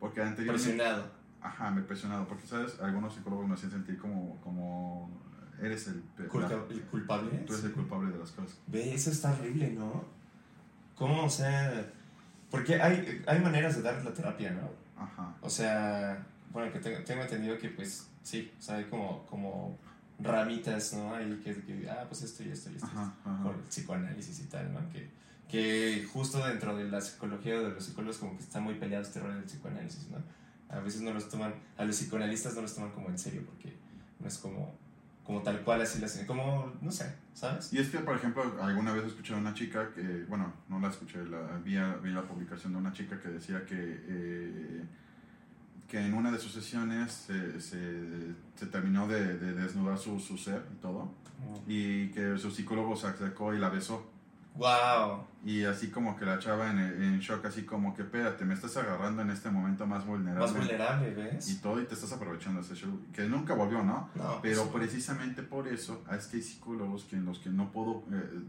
porque 0.00 0.20
anteriormente... 0.20 0.70
Presionado. 0.72 1.10
Ajá, 1.40 1.70
me 1.70 1.82
he 1.82 1.84
presionado, 1.84 2.26
porque, 2.26 2.44
¿sabes? 2.48 2.80
Algunos 2.80 3.14
psicólogos 3.14 3.46
me 3.46 3.54
hacen 3.54 3.70
sentir 3.70 3.96
como, 3.98 4.40
como 4.40 5.08
eres 5.62 5.86
el, 5.86 6.02
Culpa- 6.28 6.48
la- 6.48 6.64
¿El 6.74 6.82
culpable? 6.82 7.30
tú 7.46 7.52
eres 7.52 7.64
el 7.66 7.72
culpable 7.72 8.10
de 8.10 8.18
las 8.18 8.32
cosas. 8.32 8.58
Ve, 8.66 8.92
eso 8.92 9.10
está 9.12 9.30
horrible, 9.32 9.70
¿no? 9.70 10.04
¿Cómo? 10.98 11.24
O 11.24 11.30
sea, 11.30 11.86
porque 12.50 12.80
hay, 12.80 13.22
hay 13.26 13.38
maneras 13.40 13.76
de 13.76 13.82
dar 13.82 14.04
la 14.04 14.12
terapia, 14.12 14.50
¿no? 14.50 14.68
Ajá, 15.00 15.34
O 15.40 15.48
sea, 15.48 16.26
bueno, 16.52 16.72
que 16.72 16.80
tengo, 16.80 16.98
tengo 17.04 17.22
entendido 17.22 17.56
que 17.58 17.68
pues 17.68 18.08
sí, 18.22 18.52
o 18.58 18.62
sea, 18.62 18.76
hay 18.76 18.84
como, 18.84 19.24
como 19.26 19.78
ramitas, 20.18 20.94
¿no? 20.94 21.14
Ahí 21.14 21.40
que, 21.44 21.54
que, 21.62 21.88
ah, 21.88 22.04
pues 22.08 22.22
esto 22.22 22.42
y 22.42 22.48
esto 22.50 22.70
y 22.70 22.74
esto. 22.74 22.86
ajá, 22.86 23.14
ajá. 23.24 23.42
Por 23.44 23.62
psicoanálisis 23.64 24.40
y 24.40 24.44
tal, 24.44 24.72
¿no? 24.72 24.80
Que, 24.90 25.08
que 25.48 26.04
justo 26.12 26.44
dentro 26.46 26.76
de 26.76 26.84
la 26.84 27.00
psicología 27.00 27.56
o 27.56 27.62
de 27.62 27.70
los 27.70 27.84
psicólogos 27.84 28.18
como 28.18 28.36
que 28.36 28.42
está 28.42 28.60
muy 28.60 28.74
peleado 28.74 29.04
este 29.04 29.20
rol 29.20 29.34
del 29.34 29.44
psicoanálisis, 29.44 30.08
¿no? 30.08 30.18
A 30.68 30.80
veces 30.80 31.00
no 31.00 31.12
los 31.12 31.28
toman, 31.28 31.54
a 31.78 31.84
los 31.84 31.96
psicoanalistas 31.96 32.54
no 32.54 32.62
los 32.62 32.74
toman 32.74 32.90
como 32.90 33.08
en 33.08 33.18
serio 33.18 33.42
porque 33.46 33.74
no 34.18 34.28
es 34.28 34.36
como, 34.38 34.74
como 35.28 35.42
tal 35.42 35.60
cual 35.60 35.82
así 35.82 36.00
la 36.00 36.08
como, 36.26 36.72
no 36.80 36.90
sé, 36.90 37.14
¿sabes? 37.34 37.70
Y 37.70 37.76
es 37.78 37.90
que, 37.90 37.98
por 37.98 38.16
ejemplo, 38.16 38.42
alguna 38.62 38.92
vez 38.94 39.04
escuché 39.04 39.34
a 39.34 39.36
una 39.36 39.52
chica 39.52 39.90
que, 39.94 40.24
bueno, 40.26 40.50
no 40.70 40.80
la 40.80 40.88
escuché, 40.88 41.22
la, 41.26 41.58
vi, 41.62 41.76
vi 42.02 42.12
la 42.14 42.22
publicación 42.22 42.72
de 42.72 42.78
una 42.78 42.94
chica 42.94 43.20
que 43.20 43.28
decía 43.28 43.66
que, 43.66 43.76
eh, 43.76 44.84
que 45.86 45.98
en 46.00 46.14
una 46.14 46.30
de 46.32 46.38
sus 46.38 46.52
sesiones 46.52 47.12
se, 47.12 47.60
se- 47.60 48.32
se 48.56 48.66
terminó 48.68 49.06
de, 49.06 49.36
de 49.36 49.52
desnudar 49.52 49.98
su, 49.98 50.18
su 50.18 50.38
ser 50.38 50.62
y 50.72 50.80
todo, 50.80 51.12
y 51.66 52.08
que 52.08 52.38
su 52.38 52.50
psicólogo 52.50 52.96
se 52.96 53.08
acercó 53.08 53.52
y 53.52 53.58
la 53.58 53.68
besó. 53.68 54.10
¡Wow! 54.54 55.24
Y 55.44 55.64
así 55.64 55.88
como 55.88 56.16
que 56.16 56.24
la 56.24 56.38
chava 56.38 56.70
en, 56.70 56.78
en 56.78 57.18
shock, 57.20 57.44
así 57.46 57.64
como 57.64 57.94
que, 57.94 58.02
espérate, 58.02 58.44
me 58.44 58.54
estás 58.54 58.76
agarrando 58.76 59.22
en 59.22 59.30
este 59.30 59.50
momento 59.50 59.86
más 59.86 60.04
vulnerable. 60.04 60.40
Más 60.40 60.54
vulnerable, 60.54 61.14
¿ves? 61.14 61.48
Y 61.48 61.60
todo, 61.60 61.80
y 61.80 61.84
te 61.84 61.94
estás 61.94 62.12
aprovechando 62.12 62.60
ese 62.60 62.74
show, 62.74 63.00
que 63.12 63.22
nunca 63.28 63.54
volvió, 63.54 63.82
¿no? 63.84 64.10
No, 64.16 64.40
Pero 64.42 64.64
pues, 64.64 64.84
precisamente 64.84 65.42
por 65.42 65.68
eso 65.68 66.04
es 66.12 66.26
que 66.26 66.38
hay 66.38 66.42
psicólogos 66.42 67.04
que 67.04 67.16
en 67.16 67.24
los 67.24 67.38
que 67.38 67.50
no 67.50 67.70
puedo... 67.70 68.02
eh, 68.12 68.42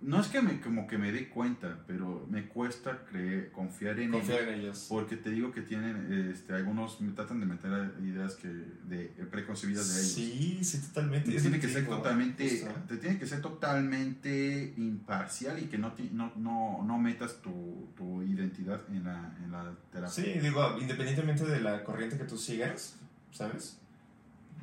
no 0.00 0.20
es 0.20 0.28
que 0.28 0.40
me, 0.40 0.60
como 0.60 0.86
que 0.86 0.96
me 0.98 1.10
dé 1.12 1.28
cuenta, 1.28 1.82
pero 1.86 2.26
me 2.30 2.46
cuesta 2.46 3.04
creer, 3.10 3.50
confiar 3.50 3.98
en 3.98 4.12
confiar 4.12 4.40
ellos. 4.42 4.52
en 4.54 4.60
ellos. 4.60 4.86
Porque 4.88 5.16
te 5.16 5.30
digo 5.30 5.50
que 5.50 5.62
tienen, 5.62 6.30
este, 6.32 6.52
algunos 6.54 7.00
me 7.00 7.12
tratan 7.12 7.40
de 7.40 7.46
meter 7.46 7.94
ideas 8.02 8.34
que 8.36 8.48
de 8.48 9.06
eh, 9.18 9.26
preconcebidas 9.30 9.88
de 9.94 10.00
ellos. 10.00 10.12
Sí, 10.12 10.58
sí, 10.62 10.78
totalmente. 10.78 11.34
Es 11.34 11.42
tiene 11.42 11.58
que 11.60 11.68
ser 11.68 11.86
totalmente, 11.86 12.48
justo. 12.48 12.70
te 12.88 12.96
tiene 12.98 13.18
que 13.18 13.26
ser 13.26 13.40
totalmente 13.40 14.74
imparcial 14.76 15.58
y 15.62 15.66
que 15.66 15.78
no, 15.78 15.92
ti- 15.92 16.10
no, 16.12 16.32
no, 16.36 16.84
no 16.86 16.98
metas 16.98 17.40
tu, 17.42 17.88
tu 17.96 18.22
identidad 18.22 18.80
en 18.90 19.04
la, 19.04 19.36
en 19.44 19.50
la 19.50 19.74
terapia. 19.92 20.08
Sí, 20.24 20.38
digo, 20.40 20.78
independientemente 20.80 21.44
de 21.44 21.60
la 21.60 21.82
corriente 21.84 22.16
que 22.16 22.24
tú 22.24 22.36
sigas, 22.38 22.96
¿sabes? 23.32 23.78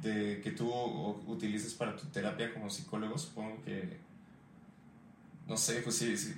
De 0.02 0.39
que 0.43 0.52
tú 0.52 0.69
utilices 1.28 1.74
para 1.74 1.95
tu 1.95 2.06
terapia 2.08 2.54
como 2.54 2.69
psicólogo, 2.69 3.17
supongo 3.17 3.62
que. 3.63 4.05
No 5.48 5.58
sé, 5.58 5.82
pues 5.82 5.98
sí, 5.98 6.18
sí. 6.18 6.34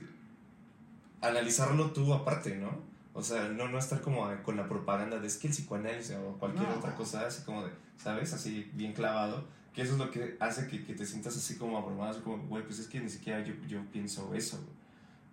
analizarlo 1.21 1.91
tú 1.91 2.13
aparte, 2.13 2.55
¿no? 2.55 2.69
O 3.13 3.23
sea, 3.23 3.47
no, 3.49 3.67
no 3.67 3.79
estar 3.79 4.01
como 4.01 4.29
con 4.43 4.55
la 4.57 4.67
propaganda 4.67 5.19
de 5.19 5.27
es 5.27 5.37
que 5.37 5.47
el 5.47 5.53
psicoanálisis 5.53 6.15
o 6.17 6.37
cualquier 6.37 6.69
No. 6.69 6.75
otra 6.75 6.93
cosa, 6.95 7.25
así 7.25 7.43
como 7.43 7.63
de, 7.65 7.71
¿sabes? 7.97 8.33
Así 8.33 8.69
bien 8.73 8.93
clavado. 8.93 9.45
Que 9.73 9.81
eso 9.83 9.93
es 9.93 9.99
lo 9.99 10.11
que 10.11 10.37
hace 10.39 10.67
que, 10.67 10.83
que 10.83 10.93
te 10.93 11.05
sientas 11.05 11.35
así 11.37 11.55
como 11.55 11.77
abrumado, 11.77 12.11
así 12.11 12.21
como, 12.21 12.37
güey, 12.47 12.63
pues 12.63 12.79
es 12.79 12.87
que 12.87 12.99
ni 12.99 13.09
siquiera 13.09 13.43
yo, 13.43 13.53
yo 13.67 13.81
pienso 13.91 14.33
eso, 14.33 14.57
güey. 14.57 14.77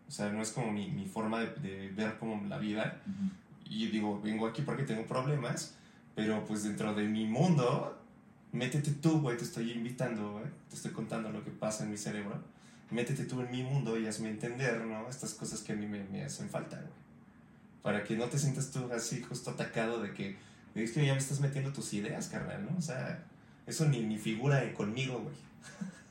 O 0.09 0.11
sea, 0.11 0.31
no 0.31 0.41
es 0.43 0.51
como 0.51 0.71
mi, 0.71 0.91
mi 0.91 1.07
forma 1.07 1.41
de, 1.41 1.47
de 1.61 1.89
ver 1.91 2.19
como 2.19 2.47
la 2.47 2.59
vida. 2.59 3.03
Y 3.65 3.87
digo, 3.89 4.21
vengo 4.21 4.47
aquí 4.47 4.63
porque 4.63 4.83
tengo 4.85 5.07
problemas, 5.07 5.75
pero 6.15 6.45
pues 6.45 6.63
dentro 6.63 6.95
de 6.95 7.05
mi 7.05 7.27
mundo, 7.27 7.99
métete 8.53 8.93
tú, 8.93 9.21
güey, 9.21 9.37
te 9.39 9.45
estoy 9.45 9.73
invitando, 9.73 10.33
güey, 10.33 10.45
te 10.69 10.77
estoy 10.77 10.93
contando 10.93 11.31
lo 11.31 11.43
que 11.43 11.51
pasa 11.51 11.85
en 11.85 11.91
mi 11.91 11.97
cerebro. 11.97 12.39
Métete 12.91 13.25
tú 13.25 13.41
en 13.41 13.51
mi 13.51 13.63
mundo 13.63 13.99
y 13.99 14.07
hazme 14.07 14.31
entender, 14.31 14.85
¿no? 14.85 15.09
Estas 15.09 15.35
cosas 15.35 15.61
que 15.63 15.73
a 15.73 15.77
mí 15.77 15.87
me, 15.87 16.05
me 16.05 16.25
hacen 16.25 16.49
falta, 16.49 16.77
güey. 16.77 16.93
Para 17.83 18.05
que 18.05 18.17
no 18.17 18.27
te 18.27 18.39
sientas 18.39 18.71
tú 18.71 18.91
así 18.93 19.23
justo 19.23 19.51
atacado 19.51 20.01
de 20.03 20.13
que, 20.13 20.37
es 20.75 20.93
que 20.93 21.05
ya 21.05 21.13
me 21.13 21.19
estás 21.19 21.41
metiendo 21.41 21.73
tus 21.73 21.93
ideas, 21.95 22.29
carnal, 22.29 22.65
¿no? 22.71 22.77
O 22.79 22.83
sea, 22.83 23.23
eso 23.67 23.87
ni, 23.87 24.03
ni 24.05 24.19
figura 24.19 24.63
en 24.65 24.75
conmigo, 24.75 25.19
güey. 25.21 25.35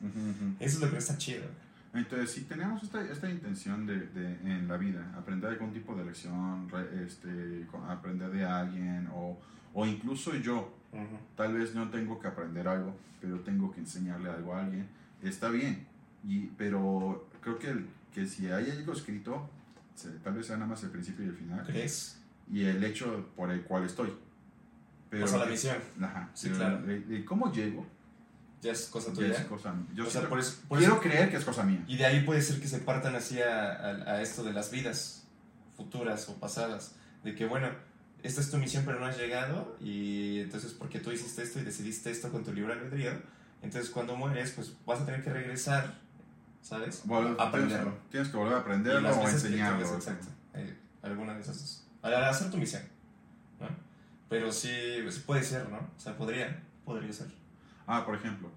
Eso 0.59 0.77
es 0.77 0.81
lo 0.83 0.91
que 0.91 0.97
está 0.97 1.17
chido. 1.17 1.41
güey. 1.41 2.03
Entonces, 2.03 2.31
si 2.31 2.41
tenemos 2.41 2.81
esta, 2.83 3.01
esta 3.03 3.29
intención 3.29 3.85
de, 3.85 3.99
de- 4.07 4.33
en 4.43 4.67
la 4.67 4.77
vida, 4.77 5.13
aprender 5.15 5.51
algún 5.51 5.71
tipo 5.71 5.95
de 5.95 6.03
lección, 6.05 6.67
este, 7.05 7.65
aprender 7.87 8.29
de 8.31 8.43
alguien, 8.43 9.07
o, 9.13 9.39
o 9.73 9.85
incluso 9.85 10.35
yo, 10.35 10.73
Ujú. 10.91 11.17
tal 11.37 11.53
vez 11.53 11.73
no 11.75 11.89
tengo 11.91 12.19
que 12.19 12.27
aprender 12.27 12.67
algo, 12.67 12.95
pero 13.21 13.39
tengo 13.41 13.71
que 13.71 13.79
enseñarle 13.81 14.29
algo 14.31 14.55
a 14.55 14.65
alguien, 14.65 14.87
está 15.21 15.49
bien. 15.49 15.85
Y, 16.25 16.47
pero 16.57 17.27
creo 17.41 17.59
que, 17.59 17.69
el- 17.69 17.87
que 18.13 18.25
si 18.25 18.47
hay 18.47 18.69
algo 18.71 18.93
escrito, 18.93 19.49
se- 19.95 20.09
tal 20.19 20.33
vez 20.33 20.47
sea 20.47 20.55
nada 20.57 20.67
más 20.69 20.83
el 20.83 20.89
principio 20.89 21.25
y 21.25 21.29
el 21.29 21.35
final, 21.35 21.65
¿Crees? 21.65 22.19
y 22.51 22.63
el 22.65 22.83
hecho 22.83 23.29
por 23.35 23.51
el 23.51 23.63
cual 23.63 23.83
estoy. 23.85 24.13
Pero, 25.09 25.25
o 25.25 25.27
sea, 25.27 25.37
la 25.39 25.45
misión 25.45 25.75
Ajá, 26.01 26.29
Sí, 26.33 26.49
claro. 26.49 26.79
el- 26.89 27.05
el 27.11 27.25
cómo 27.25 27.51
llego, 27.51 27.85
ya 28.61 28.71
es 28.71 28.85
cosa 28.87 29.09
ya 29.09 29.13
tuya. 29.15 29.33
es 29.33 29.45
cosa 29.45 29.75
Yo 29.93 30.07
o 30.07 30.09
sea, 30.09 30.21
sí- 30.21 30.27
por 30.27 30.39
eso, 30.39 30.55
por 30.67 30.77
quiero 30.79 30.93
eso- 30.93 31.01
creer 31.03 31.29
que 31.29 31.37
es 31.37 31.45
cosa 31.45 31.63
mía. 31.63 31.83
Y 31.87 31.97
de 31.97 32.05
ahí 32.05 32.23
puede 32.23 32.41
ser 32.41 32.59
que 32.61 32.67
se 32.67 32.79
partan 32.79 33.15
así 33.15 33.39
a, 33.41 33.73
a- 33.73 34.11
a 34.13 34.21
esto 34.21 34.43
de 34.43 34.53
las 34.53 34.71
vidas 34.71 35.27
futuras 35.75 36.27
o 36.29 36.39
pasadas. 36.39 36.95
De 37.23 37.35
que, 37.35 37.45
bueno, 37.45 37.67
esta 38.23 38.41
es 38.41 38.49
tu 38.49 38.57
misión, 38.57 38.83
pero 38.85 38.99
no 38.99 39.05
has 39.05 39.17
llegado. 39.17 39.77
Y 39.81 40.39
entonces, 40.39 40.73
porque 40.73 40.99
tú 40.99 41.11
hiciste 41.11 41.43
esto 41.43 41.59
y 41.59 41.63
decidiste 41.63 42.09
esto 42.11 42.31
con 42.31 42.43
tu 42.43 42.53
libre 42.53 42.73
albedrío, 42.73 43.11
entonces 43.61 43.89
cuando 43.91 44.15
mueres, 44.15 44.51
pues 44.51 44.73
vas 44.85 45.01
a 45.01 45.05
tener 45.05 45.23
que 45.23 45.29
regresar, 45.31 45.99
¿sabes? 46.63 47.03
Aprenderlo. 47.37 47.91
Tienes, 47.91 48.09
tienes 48.09 48.29
que 48.29 48.37
volver 48.37 48.53
a 48.55 48.59
aprenderlo 48.59 49.09
o 49.09 49.27
enseñarlo. 49.29 49.85
exacto. 49.85 50.27
Eh, 50.55 50.75
alguna 51.03 51.35
de 51.35 51.41
esas 51.41 51.59
dos. 51.59 51.87
A 52.01 52.29
hacer 52.29 52.49
tu 52.49 52.57
misión, 52.57 52.81
¿no? 53.59 53.67
Pero 54.29 54.51
sí, 54.51 54.71
sí 55.09 55.23
puede 55.25 55.43
ser, 55.43 55.69
¿no? 55.69 55.77
O 55.77 55.99
sea, 55.99 56.17
podría, 56.17 56.63
podría 56.83 57.13
ser. 57.13 57.27
Ah, 57.85 58.05
por 58.05 58.15
ejemplo, 58.15 58.49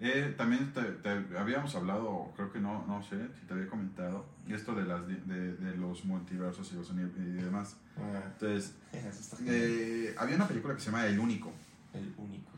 eh, 0.00 0.34
también 0.36 0.72
te, 0.72 0.82
te 0.82 1.10
habíamos 1.36 1.74
hablado, 1.74 2.32
creo 2.36 2.52
que 2.52 2.60
no, 2.60 2.86
no 2.86 3.02
sé 3.02 3.16
si 3.38 3.46
te 3.46 3.54
había 3.54 3.66
comentado, 3.66 4.26
esto 4.48 4.74
de, 4.74 4.84
las, 4.84 5.06
de, 5.08 5.16
de 5.16 5.76
los 5.76 6.04
multiversos 6.04 6.72
y, 6.72 6.76
los 6.76 6.90
y 6.90 7.42
demás. 7.42 7.76
Ah, 7.96 8.22
Entonces, 8.32 8.74
eh, 9.46 10.14
había 10.16 10.36
una 10.36 10.46
película 10.46 10.74
que 10.74 10.80
se 10.80 10.86
llama 10.86 11.06
El 11.06 11.18
Único, 11.18 11.52
El 11.92 12.14
único. 12.16 12.52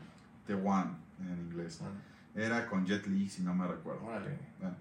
The 0.45 0.53
One 0.53 0.91
en 1.19 1.39
inglés. 1.47 1.79
Ah, 1.81 1.89
Era 2.35 2.67
con 2.67 2.85
Jet 2.85 3.05
Li, 3.07 3.29
si 3.29 3.41
no 3.43 3.53
me 3.53 3.67
recuerdo. 3.67 4.05
órale. 4.05 4.37
Bueno, 4.59 4.75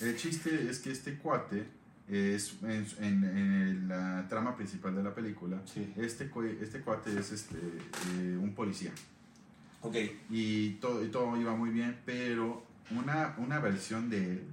el 0.00 0.16
chiste 0.16 0.68
es 0.68 0.80
que 0.80 0.90
este 0.90 1.16
cuate 1.18 1.66
es 2.08 2.56
en, 2.62 2.86
en- 2.98 3.24
en 3.24 3.88
la 3.88 4.26
trama 4.28 4.56
principal 4.56 4.94
de 4.96 5.02
la 5.02 5.14
película. 5.14 5.60
Sí. 5.66 5.92
Este, 5.96 6.30
este 6.60 6.80
cuate 6.80 7.18
es 7.18 7.30
este, 7.32 7.56
eh, 7.58 8.36
un 8.40 8.54
policía. 8.54 8.90
Ok. 9.82 9.96
y 10.28 10.72
todo, 10.74 11.02
y 11.04 11.08
todo 11.08 11.36
iba 11.40 11.54
muy 11.56 11.70
bien, 11.70 11.98
pero 12.04 12.64
una, 12.90 13.34
una 13.38 13.60
versión 13.60 14.10
de 14.10 14.32
él 14.32 14.44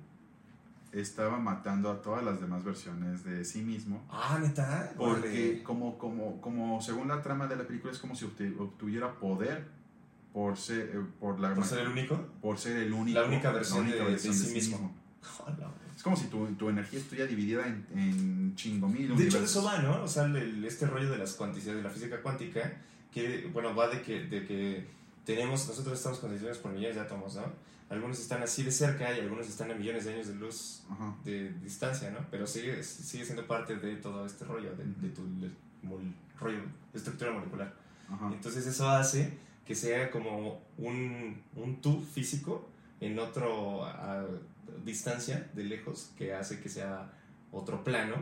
estaba 0.94 1.38
matando 1.38 1.92
a 1.92 2.02
todas 2.02 2.24
las 2.24 2.40
demás 2.40 2.64
versiones 2.64 3.26
de 3.26 3.44
sí 3.44 3.62
mismo. 3.62 4.06
Ah, 4.10 4.40
neta. 4.42 4.94
Porque 4.96 5.28
Órale. 5.28 5.64
como, 5.64 5.98
como, 5.98 6.40
como 6.40 6.82
según 6.82 7.10
la 7.10 7.22
trama 7.22 7.48
de 7.48 7.58
la 7.58 7.68
película 7.68 7.92
es 7.92 8.00
como 8.00 8.16
si 8.16 8.24
obtuviera 8.26 9.16
poder 9.20 9.68
por 10.38 10.56
ser, 10.56 10.92
eh, 10.94 11.00
por 11.20 11.40
la, 11.40 11.56
¿Por 11.56 11.66
ser 11.66 11.80
el 11.80 11.88
único? 11.88 12.16
por 12.40 12.60
ser 12.60 12.78
el 12.78 12.94
único. 12.94 13.20
La 13.20 13.26
única 13.26 13.52
versión 13.52 13.90
de- 13.90 13.96
de 13.98 14.04
versión 14.04 14.36
sí 14.36 14.54
mismo. 14.54 14.96
Hola, 15.44 15.72
Es 15.96 16.04
como 16.04 16.16
si 16.16 16.28
tu, 16.28 16.46
tu 16.54 16.70
energía 16.70 17.00
estuviera 17.00 17.28
dividida 17.28 17.66
en, 17.66 17.84
en 17.96 18.56
chingo 18.56 18.88
mil 18.88 19.18
De 19.18 19.24
hecho, 19.26 19.40
de 19.40 19.46
eso 19.46 19.64
va, 19.64 19.80
¿no? 19.80 20.04
O 20.04 20.08
sea, 20.08 20.26
el- 20.26 20.64
este 20.64 20.86
rollo 20.86 21.10
de 21.10 21.18
las 21.18 21.34
cuanticidades, 21.34 21.78
de 21.82 21.84
la 21.84 21.90
física 21.90 22.22
cuántica, 22.22 22.72
que, 23.12 23.50
bueno, 23.52 23.74
va 23.76 23.88
de 23.88 24.04
que, 24.04 24.26
de 24.26 24.46
que 24.46 24.86
tenemos, 25.26 25.68
nosotros 25.68 25.98
estamos 25.98 26.20
condicionados 26.20 26.60
por 26.60 26.72
millones 26.72 26.98
de 26.98 27.02
átomos, 27.02 27.36
¿no? 27.36 27.52
Algunos 27.90 28.20
están 28.20 28.44
así 28.44 28.62
de 28.62 28.72
cerca 28.72 29.18
y 29.18 29.22
algunos 29.22 29.48
están 29.50 29.72
a 29.72 29.74
millones 29.74 30.06
de 30.06 30.14
años 30.14 30.28
de 30.28 30.36
luz 30.36 30.84
Ajá. 30.92 31.16
de 31.26 31.52
distancia, 31.64 32.12
¿no? 32.12 32.20
Pero 32.30 32.46
sigue, 32.46 32.84
sigue 32.84 33.26
siendo 33.26 33.48
parte 33.48 33.76
de 33.78 33.96
todo 33.96 34.24
este 34.28 34.46
rollo, 34.46 34.76
de, 34.76 34.84
de 34.86 35.10
tu 35.16 35.24
de- 35.40 35.50
mol- 35.82 36.14
rollo 36.40 36.60
de 36.94 36.98
estructura 37.00 37.32
molecular. 37.32 37.74
Ajá. 38.08 38.30
Entonces 38.32 38.68
eso 38.68 38.88
hace 38.88 39.47
que 39.68 39.76
sea 39.76 40.10
como 40.10 40.62
un, 40.78 41.42
un 41.56 41.82
tú 41.82 42.02
físico 42.02 42.68
en 43.02 43.20
otro 43.20 43.86
a 43.86 44.26
distancia 44.86 45.50
de 45.54 45.66
lejos 45.66 46.12
que 46.18 46.34
hace 46.34 46.60
que 46.62 46.70
sea 46.70 47.12
otro 47.52 47.84
plano 47.84 48.16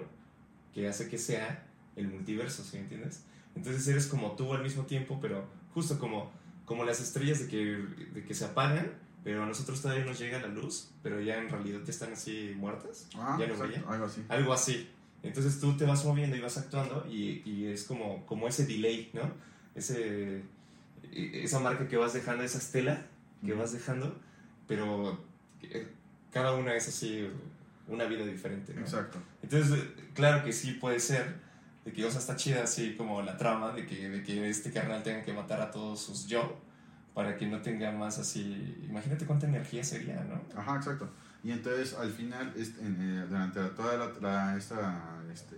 que 0.73 0.87
hace 0.89 1.07
que 1.07 1.17
sea 1.17 1.65
el 1.95 2.09
multiverso, 2.09 2.63
¿sí 2.63 2.75
me 2.75 2.83
entiendes? 2.83 3.23
Entonces 3.55 3.87
eres 3.87 4.07
como 4.07 4.33
tú 4.33 4.53
al 4.53 4.61
mismo 4.61 4.83
tiempo, 4.83 5.19
pero 5.21 5.47
justo 5.73 5.97
como, 5.97 6.31
como 6.65 6.83
las 6.83 6.99
estrellas 6.99 7.39
de 7.39 7.47
que, 7.47 7.57
de 8.13 8.25
que 8.25 8.33
se 8.33 8.43
apagan, 8.43 8.91
pero 9.23 9.43
a 9.43 9.45
nosotros 9.45 9.81
todavía 9.81 10.03
nos 10.03 10.19
llega 10.19 10.41
la 10.41 10.49
luz, 10.49 10.91
pero 11.01 11.21
ya 11.21 11.37
en 11.37 11.49
realidad 11.49 11.79
ya 11.85 11.91
están 11.91 12.11
así 12.11 12.53
muertas. 12.57 13.07
Ah, 13.15 13.37
¿Ya 13.39 13.47
no 13.47 13.53
exacto, 13.53 13.89
algo 13.89 14.05
así. 14.05 14.25
Algo 14.27 14.53
así. 14.53 14.89
Entonces 15.23 15.59
tú 15.61 15.77
te 15.77 15.85
vas 15.85 16.03
moviendo 16.03 16.35
y 16.35 16.41
vas 16.41 16.57
actuando 16.57 17.07
y, 17.09 17.41
y 17.45 17.67
es 17.67 17.85
como, 17.85 18.25
como 18.25 18.47
ese 18.47 18.65
delay, 18.65 19.09
¿no? 19.13 19.31
Ese, 19.73 20.43
esa 21.13 21.59
marca 21.59 21.87
que 21.87 21.97
vas 21.97 22.13
dejando, 22.13 22.43
esa 22.43 22.57
estela 22.57 23.05
que 23.45 23.53
vas 23.53 23.73
dejando, 23.73 24.19
pero 24.67 25.23
eh, 25.61 25.87
cada 26.31 26.53
una 26.55 26.73
es 26.75 26.87
así 26.87 27.29
una 27.87 28.05
vida 28.05 28.25
diferente, 28.25 28.73
¿no? 28.73 28.81
Exacto. 28.81 29.19
Entonces, 29.43 29.83
claro 30.13 30.43
que 30.43 30.51
sí 30.51 30.73
puede 30.73 30.99
ser, 30.99 31.35
de 31.85 31.91
que, 31.91 32.03
o 32.03 32.09
sea, 32.09 32.19
está 32.19 32.35
chida 32.35 32.63
así 32.63 32.95
como 32.95 33.21
la 33.21 33.37
trama 33.37 33.71
de 33.73 33.85
que, 33.85 34.09
de 34.09 34.23
que 34.23 34.49
este 34.49 34.71
carnal 34.71 35.03
tenga 35.03 35.21
que 35.21 35.33
matar 35.33 35.61
a 35.61 35.69
todos 35.71 36.01
sus 36.01 36.25
yo 36.27 36.59
para 37.13 37.37
que 37.37 37.45
no 37.45 37.61
tenga 37.61 37.91
más 37.91 38.17
así, 38.19 38.75
imagínate 38.89 39.25
cuánta 39.25 39.45
energía 39.47 39.83
sería, 39.83 40.23
¿no? 40.23 40.41
Ajá, 40.59 40.77
exacto. 40.77 41.09
Y 41.43 41.51
entonces 41.51 41.93
al 41.93 42.11
final, 42.11 42.51
este, 42.57 42.81
en, 42.81 42.97
eh, 42.99 43.25
durante 43.29 43.61
toda 43.75 43.97
la, 43.97 44.11
la- 44.19 44.57
esta 44.57 45.21
este, 45.31 45.55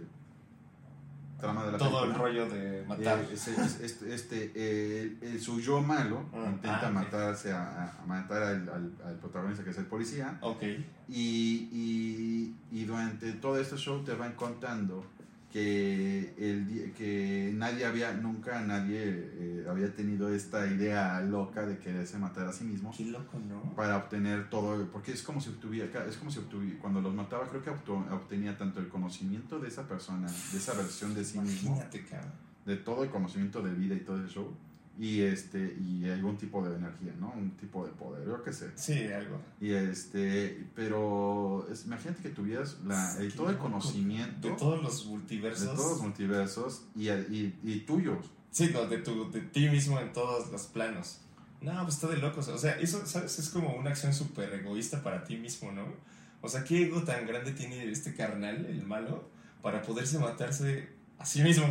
trama 1.39 1.65
de 1.65 1.71
la 1.73 1.77
Todo 1.77 2.03
el 2.05 2.13
rollo 2.15 2.47
de 2.49 2.83
matar. 2.87 3.19
eh, 3.19 3.27
es- 3.33 3.47
este, 3.47 4.13
este, 4.13 4.51
eh, 4.55 5.17
el- 5.21 5.39
su 5.39 5.59
yo 5.61 5.81
malo 5.81 6.25
Ah, 6.33 6.49
intenta 6.51 6.87
ah, 6.87 6.91
matarse 6.91 7.51
a, 7.51 7.93
a 8.01 8.05
matar 8.05 8.41
al, 8.43 8.69
al- 8.69 8.93
al 9.05 9.15
protagonista 9.19 9.63
que 9.63 9.69
es 9.69 9.77
el 9.77 9.85
policía 9.85 10.37
ok. 10.41 10.63
y, 11.09 11.69
y, 11.71 12.55
y 12.71 12.85
durante 12.85 13.33
todo 13.33 13.59
este 13.59 13.77
show 13.77 14.03
te 14.03 14.13
van 14.13 14.33
contando 14.33 15.05
que, 15.51 16.33
el, 16.37 16.93
que 16.93 17.51
nadie 17.55 17.85
había, 17.85 18.13
nunca 18.13 18.61
nadie 18.61 19.01
eh, 19.05 19.65
había 19.69 19.93
tenido 19.95 20.29
esta 20.33 20.67
idea 20.67 21.21
loca 21.21 21.65
de 21.65 21.77
quererse 21.77 22.17
matar 22.17 22.47
a 22.47 22.53
sí 22.53 22.65
mismo 22.65 22.93
Qué 22.95 23.05
loco, 23.05 23.39
¿no? 23.39 23.73
para 23.75 23.97
obtener 23.97 24.49
todo, 24.49 24.85
porque 24.91 25.13
es 25.13 25.23
como 25.23 25.39
si 25.39 25.49
obtuviera, 25.49 26.05
es 26.05 26.17
como 26.17 26.31
si 26.31 26.39
obtuviera, 26.39 26.77
cuando 26.79 27.01
los 27.01 27.13
mataba 27.13 27.47
creo 27.47 27.63
que 27.63 27.69
obtenía 27.69 28.57
tanto 28.57 28.79
el 28.79 28.89
conocimiento 28.89 29.59
de 29.59 29.69
esa 29.69 29.87
persona, 29.87 30.27
de 30.27 30.57
esa 30.57 30.73
versión 30.73 31.13
de 31.13 31.23
sí 31.23 31.39
mismo, 31.39 31.69
Imagínate, 31.69 32.05
cabrón. 32.05 32.31
de 32.65 32.75
todo 32.77 33.03
el 33.03 33.09
conocimiento 33.09 33.61
de 33.61 33.73
vida 33.73 33.95
y 33.95 34.01
todo 34.01 34.17
el 34.17 34.27
show, 34.27 34.53
y 34.99 35.21
este, 35.21 35.77
y 35.79 36.09
algún 36.09 36.37
tipo 36.37 36.67
de 36.67 36.75
energía, 36.75 37.13
¿no? 37.19 37.31
Un 37.37 37.51
tipo 37.51 37.85
de 37.85 37.91
poder, 37.91 38.27
yo 38.27 38.41
qué 38.43 38.51
sé. 38.51 38.71
Sí, 38.75 39.05
algo. 39.13 39.39
Y 39.61 39.71
este, 39.71 40.65
pero 40.75 41.67
es- 41.71 41.85
imagínate 41.85 42.21
que 42.23 42.29
tuvieras 42.29 42.77
la, 42.85 43.15
el- 43.19 43.33
todo 43.33 43.49
el 43.49 43.57
conocimiento 43.57 44.47
De 44.49 44.55
todos 44.55 44.81
los 44.81 45.03
de 45.03 45.09
multiversos. 45.11 45.75
todos 45.75 45.91
los 45.91 46.01
multiversos 46.01 46.83
y, 46.95 47.09
y, 47.09 47.55
y 47.63 47.79
tuyos. 47.81 48.25
Sí, 48.51 48.69
no, 48.73 48.87
de, 48.87 48.97
tu, 48.99 49.29
de 49.31 49.41
ti 49.41 49.69
mismo 49.69 49.99
en 49.99 50.11
todos 50.13 50.51
los 50.51 50.63
planos. 50.67 51.19
No, 51.61 51.83
pues 51.83 51.95
está 51.95 52.07
de 52.07 52.17
locos. 52.17 52.47
O 52.47 52.57
sea, 52.57 52.79
eso, 52.79 53.05
¿sabes? 53.05 53.37
Es 53.39 53.49
como 53.49 53.75
una 53.75 53.89
acción 53.91 54.13
súper 54.13 54.53
egoísta 54.53 55.03
para 55.03 55.23
ti 55.23 55.37
mismo, 55.37 55.71
¿no? 55.71 55.85
O 56.41 56.47
sea, 56.49 56.63
¿qué 56.63 56.83
ego 56.85 57.03
tan 57.03 57.25
grande 57.27 57.51
tiene 57.51 57.89
este 57.91 58.13
carnal, 58.15 58.65
el 58.65 58.83
malo, 58.83 59.27
para 59.61 59.81
poderse 59.81 60.17
matarse 60.19 60.89
a 61.19 61.25
sí 61.25 61.41
mismo? 61.41 61.65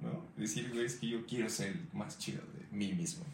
¿No? 0.00 0.24
Decir, 0.36 0.70
güey, 0.72 0.84
es 0.86 0.96
que 0.96 1.08
yo 1.08 1.24
quiero 1.26 1.48
ser 1.48 1.68
el 1.68 1.80
más 1.92 2.18
chido 2.18 2.42
de 2.52 2.53
mí 2.74 2.92
mismo. 2.92 3.24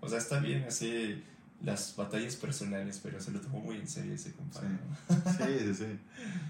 O 0.00 0.08
sea, 0.08 0.18
está 0.18 0.38
bien 0.40 0.64
así 0.64 1.22
las 1.62 1.94
batallas 1.96 2.36
personales, 2.36 3.00
pero 3.02 3.20
se 3.20 3.32
lo 3.32 3.40
tomó 3.40 3.60
muy 3.60 3.76
en 3.76 3.88
serio 3.88 4.14
ese 4.14 4.32
compadre. 4.32 4.68
Sí. 5.08 5.14
Sí, 5.38 5.58
sí, 5.60 5.74
sí. 5.74 5.98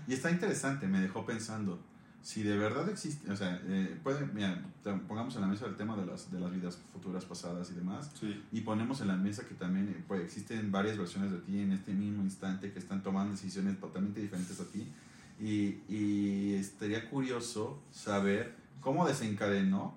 Y 0.07 0.12
está 0.14 0.30
interesante, 0.30 0.86
me 0.86 1.01
dejó 1.01 1.24
pensando. 1.24 1.78
Si 2.20 2.43
de 2.43 2.59
verdad 2.59 2.89
existe, 2.91 3.30
o 3.30 3.36
sea, 3.36 3.59
eh, 3.66 3.97
puede, 4.03 4.26
mira, 4.26 4.61
pongamos 5.07 5.34
en 5.36 5.41
la 5.43 5.47
mesa 5.47 5.66
el 5.66 5.76
tema 5.76 5.97
de 5.97 6.05
las, 6.05 6.30
de 6.30 6.41
las 6.41 6.51
vidas 6.53 6.76
futuras 6.93 7.24
pasadas 7.24 7.70
y 7.70 7.74
demás, 7.74 8.11
Sí. 8.20 8.43
y 8.53 8.61
ponemos 8.62 9.01
en 9.01 9.09
la 9.09 9.16
mesa 9.16 9.47
que 9.47 9.55
también 9.55 9.89
eh, 9.89 10.05
pues, 10.07 10.22
existen 10.22 10.70
varias 10.72 10.99
versiones 10.99 11.30
de 11.30 11.39
ti 11.39 11.61
en 11.61 11.72
este 11.72 11.95
mismo 11.95 12.22
instante 12.22 12.72
que 12.72 12.78
están 12.80 13.03
tomando 13.03 13.30
decisiones 13.32 13.78
totalmente 13.80 14.20
diferentes 14.20 14.61
a 14.61 14.64
ti, 14.64 14.86
y, 15.41 15.80
y 15.89 16.55
estaría 16.55 17.09
curioso 17.09 17.80
saber 17.93 18.57
cómo 18.80 19.07
desencadenó 19.07 19.95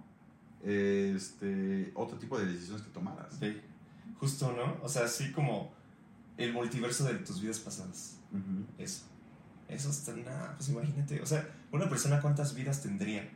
este, 0.64 1.91
otro 1.95 2.18
tipo 2.18 2.38
de 2.39 2.45
decisiones 2.45 2.84
que 2.84 2.89
tomaras. 2.91 3.36
Sí. 3.39 3.59
Justo, 4.20 4.51
¿no? 4.53 4.78
O 4.84 4.89
sea, 4.89 5.05
así 5.05 5.32
como 5.32 5.74
el 6.38 6.53
multiverso 6.53 7.03
de 7.05 7.16
tus 7.16 7.41
vidas 7.41 7.59
pasadas. 7.59 8.18
Eso. 8.78 9.03
Eso 9.68 9.89
está 9.89 10.14
nada, 10.16 10.53
pues 10.57 10.70
imagínate. 10.70 11.22
O 11.22 11.26
sea, 11.26 11.47
una 11.72 11.89
persona 11.89 12.22
cuántas 12.22 12.53
vidas 12.55 12.82
tendría. 12.82 13.30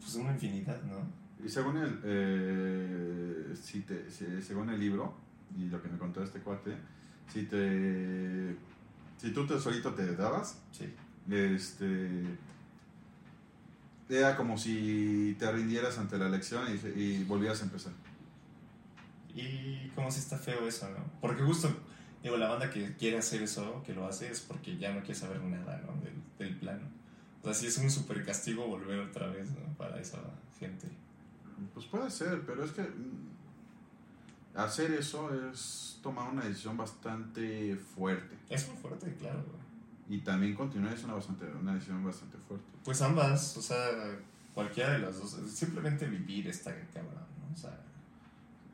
Pues 0.00 0.14
una 0.16 0.32
infinidad, 0.32 0.82
¿no? 0.82 0.96
Y 1.44 1.48
según 1.48 1.76
el, 1.78 2.00
eh, 2.04 3.54
si 3.60 3.80
te, 3.80 4.10
si- 4.10 4.42
según 4.42 4.70
el 4.70 4.78
libro 4.80 5.14
y 5.56 5.66
lo 5.68 5.80
que 5.82 5.88
me 5.88 5.98
contó 5.98 6.22
este 6.22 6.40
cuate, 6.40 6.76
si 7.32 7.44
te, 7.44 8.56
si 9.18 9.30
tú 9.32 9.46
te 9.46 9.58
solito 9.58 9.92
te 9.94 10.14
dabas, 10.16 10.58
Sí. 10.72 10.92
este, 11.30 12.22
era 14.18 14.36
como 14.36 14.58
si 14.58 15.36
te 15.38 15.50
rindieras 15.50 15.98
ante 15.98 16.18
la 16.18 16.26
elección 16.26 16.64
y, 16.68 17.00
y 17.00 17.24
volvieras 17.24 17.60
a 17.62 17.64
empezar. 17.64 17.92
Y 19.34 19.88
como 19.94 20.10
si 20.10 20.20
está 20.20 20.38
feo 20.38 20.66
eso, 20.66 20.88
¿no? 20.90 21.04
Porque 21.20 21.42
justo, 21.42 21.68
digo, 22.22 22.36
la 22.36 22.48
banda 22.48 22.70
que 22.70 22.94
quiere 22.96 23.18
hacer 23.18 23.42
eso, 23.42 23.82
que 23.84 23.94
lo 23.94 24.06
hace, 24.06 24.30
es 24.30 24.40
porque 24.40 24.76
ya 24.76 24.92
no 24.92 25.00
quiere 25.00 25.14
saber 25.14 25.42
nada, 25.42 25.80
¿no? 25.86 25.94
Del, 26.02 26.14
del 26.38 26.58
plano. 26.58 26.86
O 27.42 27.44
sea, 27.44 27.54
sí 27.54 27.66
es 27.66 27.78
un 27.78 27.90
super 27.90 28.24
castigo 28.24 28.66
volver 28.66 29.00
otra 29.00 29.26
vez, 29.28 29.50
¿no? 29.50 29.74
Para 29.76 29.98
esa 30.00 30.18
gente. 30.58 30.88
Pues 31.74 31.86
puede 31.86 32.10
ser, 32.10 32.42
pero 32.46 32.64
es 32.64 32.72
que 32.72 32.82
mm, 32.82 33.32
hacer 34.54 34.92
eso 34.92 35.30
es 35.50 35.98
tomar 36.02 36.30
una 36.30 36.44
decisión 36.44 36.76
bastante 36.76 37.76
fuerte. 37.76 38.36
Es 38.50 38.68
muy 38.68 38.76
fuerte, 38.76 39.14
claro. 39.18 39.42
Y 40.12 40.18
también 40.18 40.54
continuar 40.54 40.92
es 40.92 41.02
una, 41.04 41.14
bastante, 41.14 41.46
una 41.46 41.72
decisión 41.74 42.04
bastante 42.04 42.36
fuerte. 42.36 42.66
Pues 42.84 43.00
ambas, 43.00 43.56
o 43.56 43.62
sea, 43.62 43.78
cualquiera 44.54 44.92
de 44.92 44.98
las 44.98 45.18
dos. 45.18 45.30
Simplemente 45.50 46.06
vivir 46.06 46.46
está 46.48 46.70
cabrón, 46.92 47.14
¿no? 47.40 47.54
O 47.54 47.56
sea, 47.56 47.80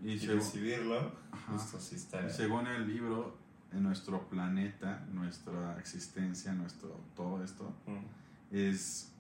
Y, 0.03 0.13
y 0.15 0.19
según- 0.19 0.39
decidirlo, 0.41 1.13
justo 1.49 1.79
sí 1.81 1.95
está. 1.95 2.27
Y 2.27 2.31
según 2.31 2.67
el 2.67 2.89
libro, 2.89 3.37
en 3.73 3.85
nuestro 3.85 4.29
planeta, 4.29 5.07
nuestra 5.13 5.79
existencia, 5.79 6.53
nuestro 6.55 6.89
todo 7.15 7.45
esto, 7.45 7.73
Mm. 7.87 8.57
es 8.57 9.13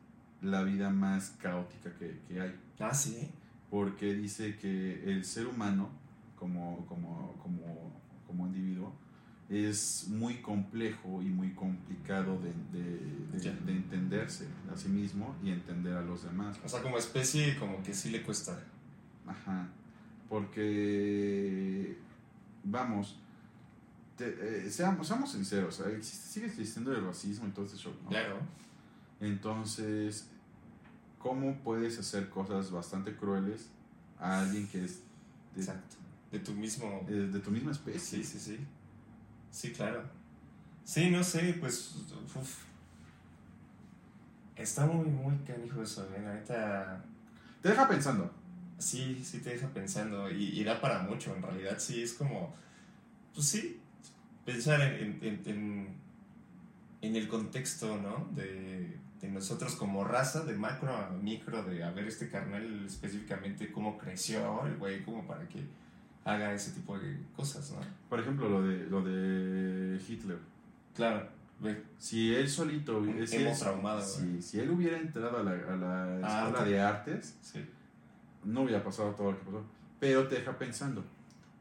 la 0.42 0.62
vida 0.62 0.90
más 0.90 1.36
caótica 1.40 1.92
que, 1.98 2.18
que 2.26 2.40
hay. 2.40 2.58
Ah, 2.80 2.94
sí. 2.94 3.30
Porque 3.70 4.14
dice 4.14 4.56
que 4.56 5.04
el 5.12 5.24
ser 5.24 5.46
humano, 5.46 5.88
como, 6.36 6.84
como, 6.86 7.34
como, 7.42 7.92
como 8.26 8.46
individuo, 8.48 8.92
es 9.49 10.07
muy 10.09 10.42
complejo 10.42 11.22
y 11.22 11.26
muy 11.26 11.53
complicado 11.55 12.38
de, 12.40 12.53
de- 12.78 12.99
de- 13.32 13.38
Ya. 13.40 13.53
de 13.53 13.72
entenderse 13.72 14.46
a 14.72 14.76
sí 14.76 14.88
mismo 14.88 15.34
y 15.42 15.51
entender 15.51 15.94
a 15.94 16.03
los 16.03 16.24
demás. 16.24 16.59
O 16.64 16.68
sea, 16.68 16.82
como 16.82 16.99
especie, 16.99 17.57
como 17.59 17.82
que 17.82 17.94
sí 17.94 18.11
le 18.11 18.22
cuesta. 18.22 18.59
Ajá. 19.26 19.68
Porque, 20.28 21.96
vamos, 22.64 23.16
te- 24.16 24.66
eh, 24.66 24.70
seamos, 24.70 25.07
seamos 25.07 25.32
sinceros, 25.32 25.80
¿eh? 25.80 25.96
Existe- 25.96 26.26
sigue 26.28 26.46
existiendo 26.46 26.92
el 26.94 27.05
racismo 27.05 27.46
y 27.46 27.51
todo 27.51 27.64
ese 27.64 27.76
show, 27.76 27.92
¿no? 28.05 28.09
Claro. 28.11 28.38
Entonces, 29.20 30.28
¿cómo 31.18 31.57
puedes 31.62 31.99
hacer 31.99 32.28
cosas 32.28 32.70
bastante 32.70 33.16
crueles 33.16 33.68
a 34.18 34.40
alguien 34.40 34.66
que 34.68 34.84
es 34.84 35.01
de, 35.55 35.61
Exacto. 35.62 35.96
De 36.32 36.38
tu 36.40 36.53
mismo. 36.53 37.07
eh, 37.09 37.12
de 37.32 37.40
tu 37.40 37.51
misma 37.51 37.72
especie? 37.72 38.22
Sí, 38.22 38.24
sí, 38.24 38.38
sí. 38.38 38.59
Sí, 39.51 39.72
claro. 39.72 40.03
Sí, 40.84 41.11
no 41.11 41.22
sé, 41.22 41.57
pues. 41.61 41.96
uf. 42.34 42.64
Está 44.57 44.86
muy, 44.86 45.07
muy 45.07 45.36
canijo 45.38 45.82
eso, 45.82 46.05
¿eh? 46.16 46.20
La 46.22 46.34
neta. 46.34 47.05
Te 47.62 47.68
deja 47.68 47.88
pensando. 47.88 48.30
Sí, 48.78 49.22
sí 49.24 49.40
te 49.40 49.51
deja 49.51 49.68
pensando. 49.68 50.30
Y, 50.30 50.61
y 50.61 50.64
da 50.64 50.80
para 50.80 51.01
mucho, 51.01 51.34
en 51.34 51.42
realidad. 51.42 51.78
Sí, 51.78 52.03
es 52.03 52.14
como. 52.14 52.55
Pues 53.34 53.46
sí. 53.46 53.80
Pensar 54.44 54.80
en, 54.80 55.18
en, 55.22 55.42
en, 55.44 55.88
en 57.03 57.16
el 57.16 57.28
contexto, 57.28 57.99
¿no? 57.99 58.28
De, 58.34 58.96
de 59.20 59.28
nosotros 59.28 59.74
como 59.76 60.05
raza, 60.05 60.44
de 60.44 60.55
macro 60.55 60.96
a 60.96 61.11
micro, 61.11 61.62
de 61.64 61.84
a 61.84 61.90
ver 61.90 62.07
este 62.07 62.28
carnal 62.28 62.86
específicamente 62.86 63.70
cómo 63.70 63.99
creció 63.99 64.64
el 64.66 64.76
güey, 64.76 65.05
como 65.05 65.26
para 65.26 65.46
que 65.49 65.64
haga 66.24 66.52
ese 66.52 66.72
tipo 66.72 66.98
de 66.98 67.18
cosas, 67.36 67.70
¿no? 67.72 67.78
Por 68.08 68.20
ejemplo, 68.20 68.48
lo 68.48 68.62
de, 68.62 68.86
lo 68.86 69.02
de 69.02 70.00
Hitler. 70.06 70.38
Claro, 70.94 71.28
ve. 71.60 71.82
Si 71.98 72.34
él 72.34 72.48
solito, 72.48 72.98
Un 72.98 73.26
si, 73.26 73.36
él- 73.36 73.52
traumado, 73.58 74.00
si, 74.02 74.42
si 74.42 74.60
él 74.60 74.70
hubiera 74.70 74.98
entrado 74.98 75.38
a 75.38 75.42
la, 75.42 75.52
a 75.52 75.76
la 75.76 76.04
Ah, 76.22 76.44
escuela 76.48 76.64
de 76.64 76.80
artes, 76.80 77.36
Sí. 77.40 77.64
no 78.44 78.62
hubiera 78.62 78.82
pasado 78.84 79.10
todo 79.12 79.32
lo 79.32 79.38
que 79.38 79.44
pasó. 79.44 79.64
Pero 80.00 80.28
te 80.28 80.36
deja 80.36 80.56
pensando, 80.58 81.04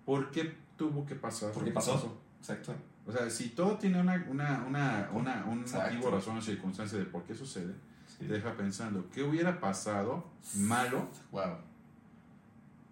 ¿por 0.05 0.31
qué 0.31 0.55
tuvo 0.77 1.05
que 1.05 1.15
pasar? 1.15 1.51
¿Por 1.51 1.61
lo 1.61 1.65
qué 1.65 1.71
que 1.71 1.75
pasó? 1.75 2.17
Exacto. 2.39 2.73
O 3.05 3.11
sea, 3.11 3.29
si 3.29 3.49
todo 3.49 3.77
tiene 3.77 4.01
una, 4.01 4.25
una, 4.29 4.65
una, 4.67 5.09
una, 5.13 5.45
un 5.45 5.61
Exacto. 5.61 5.93
motivo, 5.93 6.11
razón 6.11 6.37
o 6.37 6.41
circunstancia 6.41 6.99
de 6.99 7.05
por 7.05 7.23
qué 7.23 7.33
sucede, 7.33 7.73
Sí. 8.05 8.25
te 8.25 8.33
deja 8.33 8.53
pensando, 8.55 9.09
¿qué 9.13 9.21
hubiera 9.23 9.59
pasado 9.59 10.25
malo 10.55 11.07
Wow. 11.31 11.57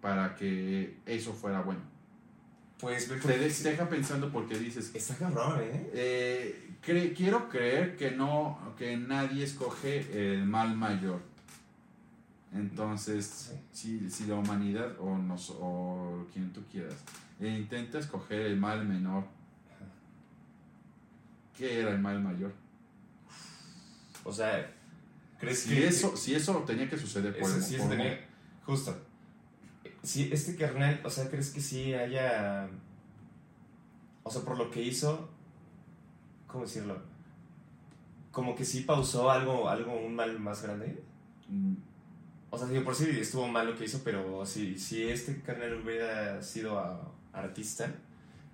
Para 0.06 0.36
que 0.36 0.98
eso 1.04 1.32
fuera 1.32 1.62
bueno? 1.62 1.80
Pues 2.78 3.08
Te 3.08 3.16
de- 3.38 3.50
te 3.50 3.70
deja 3.70 3.88
pensando 3.88 4.30
porque 4.30 4.56
dices, 4.56 4.92
Está 4.94 5.16
cabrón, 5.16 5.58
¿eh? 5.60 5.90
eh, 5.94 6.70
cre- 6.86 7.12
quiero 7.16 7.48
creer 7.48 7.96
que 7.96 8.12
no, 8.12 8.56
que 8.78 8.96
nadie 8.96 9.42
escoge 9.42 10.32
el 10.32 10.44
mal 10.44 10.76
mayor. 10.76 11.20
Entonces, 12.54 13.52
si, 13.72 14.08
si 14.08 14.26
la 14.26 14.36
humanidad 14.36 14.92
o, 15.00 15.18
nos, 15.18 15.50
o 15.58 16.24
quien 16.32 16.52
tú 16.52 16.62
quieras 16.70 16.94
e 17.40 17.48
intenta 17.48 17.98
escoger 17.98 18.42
el 18.42 18.56
mal 18.58 18.86
menor, 18.86 19.24
¿qué 21.58 21.80
era 21.80 21.90
el 21.90 21.98
mal 21.98 22.22
mayor? 22.22 22.52
O 24.22 24.32
sea, 24.32 24.72
¿crees 25.40 25.62
Si 25.62 25.70
que 25.70 25.88
eso, 25.88 26.16
si 26.16 26.32
eso 26.36 26.54
tenía 26.64 26.88
que 26.88 26.96
suceder 26.96 27.36
por 27.36 27.48
Eso 27.48 27.56
el- 27.58 27.62
sí, 27.64 27.76
por 27.76 27.88
tenía- 27.88 28.24
Justo. 28.64 28.96
Sí, 30.06 30.30
este 30.32 30.54
carnal, 30.54 31.00
o 31.04 31.10
sea, 31.10 31.28
¿crees 31.28 31.50
que 31.50 31.60
sí 31.60 31.92
haya. 31.92 32.68
O 34.22 34.30
sea, 34.30 34.42
por 34.42 34.56
lo 34.56 34.70
que 34.70 34.80
hizo. 34.80 35.28
¿Cómo 36.46 36.62
decirlo? 36.62 36.96
Como 38.30 38.54
que 38.54 38.64
sí 38.64 38.82
pausó 38.82 39.32
algo, 39.32 39.68
algo 39.68 39.98
un 39.98 40.14
mal 40.14 40.38
más 40.38 40.62
grande. 40.62 41.02
Mm, 41.48 41.74
O 42.50 42.56
sea, 42.56 42.68
digo, 42.68 42.84
por 42.84 42.94
sí 42.94 43.10
estuvo 43.18 43.48
mal 43.48 43.66
lo 43.66 43.76
que 43.76 43.86
hizo, 43.86 44.02
pero 44.04 44.46
si, 44.46 44.78
si 44.78 45.02
este 45.08 45.42
carnal 45.42 45.82
hubiera 45.82 46.40
sido 46.40 46.78
ah, 46.78 47.12
artista, 47.32 47.92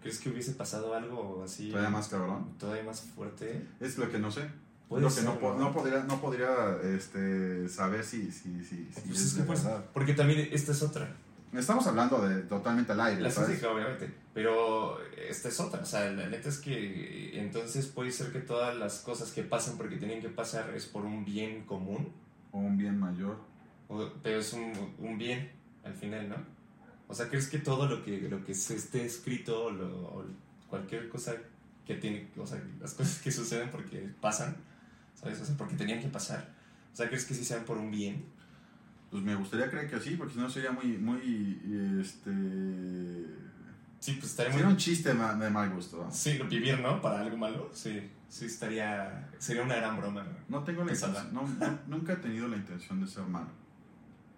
¿crees 0.00 0.20
que 0.20 0.30
hubiese 0.30 0.52
pasado 0.52 0.94
algo 0.94 1.42
así? 1.44 1.68
Todavía 1.68 1.90
más 1.90 2.08
cabrón. 2.08 2.54
Todavía 2.58 2.84
más 2.84 3.02
fuerte. 3.02 3.66
Es 3.78 3.98
lo 3.98 4.10
que 4.10 4.18
no 4.18 4.30
sé. 4.30 4.48
Lo 4.88 5.08
que 5.08 5.10
ser, 5.10 5.24
no, 5.24 5.38
¿no? 5.38 5.58
no 5.58 5.72
podría, 5.72 6.02
no 6.04 6.18
podría 6.18 6.78
este, 6.82 7.68
saber 7.68 8.04
si, 8.04 8.32
si, 8.32 8.64
si, 8.64 8.88
si 8.90 9.00
Pues 9.06 9.20
es 9.20 9.26
es 9.26 9.34
que 9.34 9.40
de 9.40 9.46
pues, 9.46 9.66
porque 9.92 10.14
también 10.14 10.48
esta 10.50 10.72
es 10.72 10.82
otra. 10.82 11.14
Estamos 11.52 11.86
hablando 11.86 12.26
de 12.26 12.42
totalmente 12.44 12.92
al 12.92 13.00
aire, 13.02 13.20
La 13.20 13.28
física, 13.46 13.70
obviamente. 13.70 14.10
Pero 14.32 14.98
esta 15.28 15.48
es 15.48 15.60
otra. 15.60 15.80
O 15.80 15.84
sea, 15.84 16.10
la 16.10 16.26
neta 16.28 16.48
es 16.48 16.58
que 16.58 17.38
entonces 17.38 17.86
puede 17.86 18.10
ser 18.10 18.32
que 18.32 18.38
todas 18.40 18.74
las 18.76 19.00
cosas 19.00 19.30
que 19.32 19.42
pasan 19.42 19.76
porque 19.76 19.96
tienen 19.96 20.22
que 20.22 20.30
pasar 20.30 20.70
es 20.74 20.86
por 20.86 21.04
un 21.04 21.24
bien 21.26 21.64
común. 21.64 22.10
O 22.52 22.58
un 22.58 22.76
bien 22.78 22.98
mayor. 22.98 23.36
o- 23.88 24.10
pero 24.22 24.38
es 24.40 24.52
un, 24.54 24.72
un 24.98 25.18
bien 25.18 25.50
al 25.84 25.92
final, 25.94 26.26
¿no? 26.30 26.36
O 27.08 27.14
sea, 27.14 27.28
¿crees 27.28 27.48
que 27.48 27.58
todo 27.58 27.86
lo 27.86 28.02
que, 28.02 28.22
lo 28.22 28.42
que 28.44 28.54
se 28.54 28.74
esté 28.74 29.04
escrito 29.04 29.70
lo- 29.70 30.06
o 30.06 30.24
cualquier 30.70 31.10
cosa 31.10 31.34
que 31.86 31.96
tiene, 31.96 32.28
o 32.38 32.46
sea, 32.46 32.62
las 32.80 32.94
cosas 32.94 33.18
que 33.20 33.30
suceden 33.30 33.70
porque 33.70 34.08
pasan, 34.22 34.56
¿sabes? 35.20 35.38
O 35.42 35.44
sea, 35.44 35.54
porque 35.58 35.74
tenían 35.74 36.00
que 36.00 36.08
pasar. 36.08 36.48
O 36.92 36.96
sea, 36.96 37.08
¿crees 37.08 37.26
que 37.26 37.34
sí 37.34 37.44
sean 37.44 37.64
por 37.64 37.76
un 37.76 37.90
bien? 37.90 38.24
Pues 39.12 39.22
me 39.22 39.34
gustaría 39.36 39.70
creer 39.70 39.88
que 39.90 40.00
sí, 40.00 40.16
porque 40.16 40.32
si 40.34 40.40
no 40.40 40.48
sería 40.50 40.72
muy, 40.72 40.96
muy, 40.98 41.60
este... 42.00 42.30
Sí, 44.00 44.14
pues 44.14 44.30
estaría 44.32 44.50
Sería 44.52 44.66
muy... 44.66 44.72
un 44.72 44.78
chiste 44.78 45.10
de 45.14 45.50
mal 45.50 45.70
gusto. 45.70 46.04
¿no? 46.04 46.10
Sí, 46.10 46.38
vivir, 46.50 46.80
¿no? 46.80 47.00
Para 47.00 47.20
algo 47.20 47.36
malo. 47.36 47.70
Sí, 47.72 48.10
sí 48.28 48.46
estaría... 48.46 49.28
Sería 49.38 49.62
una 49.62 49.76
gran 49.76 49.96
broma, 49.98 50.24
¿no? 50.24 50.30
No 50.48 50.64
tengo 50.64 50.82
la 50.84 50.92
intención, 50.92 51.32
no, 51.34 51.42
no- 51.46 51.78
nunca 51.86 52.14
he 52.14 52.16
tenido 52.16 52.48
la 52.48 52.56
intención 52.56 53.00
de 53.00 53.06
ser 53.06 53.24
malo. 53.24 53.48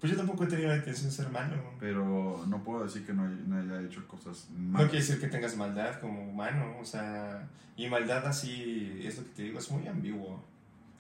Pues 0.01 0.11
yo 0.13 0.19
tampoco 0.19 0.45
he 0.45 0.49
tenido 0.49 0.69
la 0.69 0.77
intención 0.77 1.07
de 1.09 1.13
ser 1.17 1.31
malo. 1.31 1.57
Pero 1.81 2.45
no 2.47 2.63
puedo 2.63 2.85
decir 2.85 3.07
que 3.07 3.15
no, 3.15 3.27
no 3.27 3.57
haya 3.59 3.81
hecho 3.87 4.07
cosas 4.07 4.49
No 4.51 4.73
malas. 4.73 4.91
quiere 4.91 5.05
decir 5.07 5.21
que 5.21 5.29
tengas 5.29 5.57
maldad 5.57 5.99
como 6.01 6.29
humano, 6.29 6.77
o 6.81 6.85
sea, 6.85 7.49
y 7.77 7.89
maldad 7.89 8.27
así, 8.27 9.01
es 9.03 9.17
lo 9.19 9.25
que 9.25 9.31
te 9.31 9.43
digo, 9.45 9.59
es 9.61 9.71
muy 9.71 9.87
ambiguo. 9.87 10.45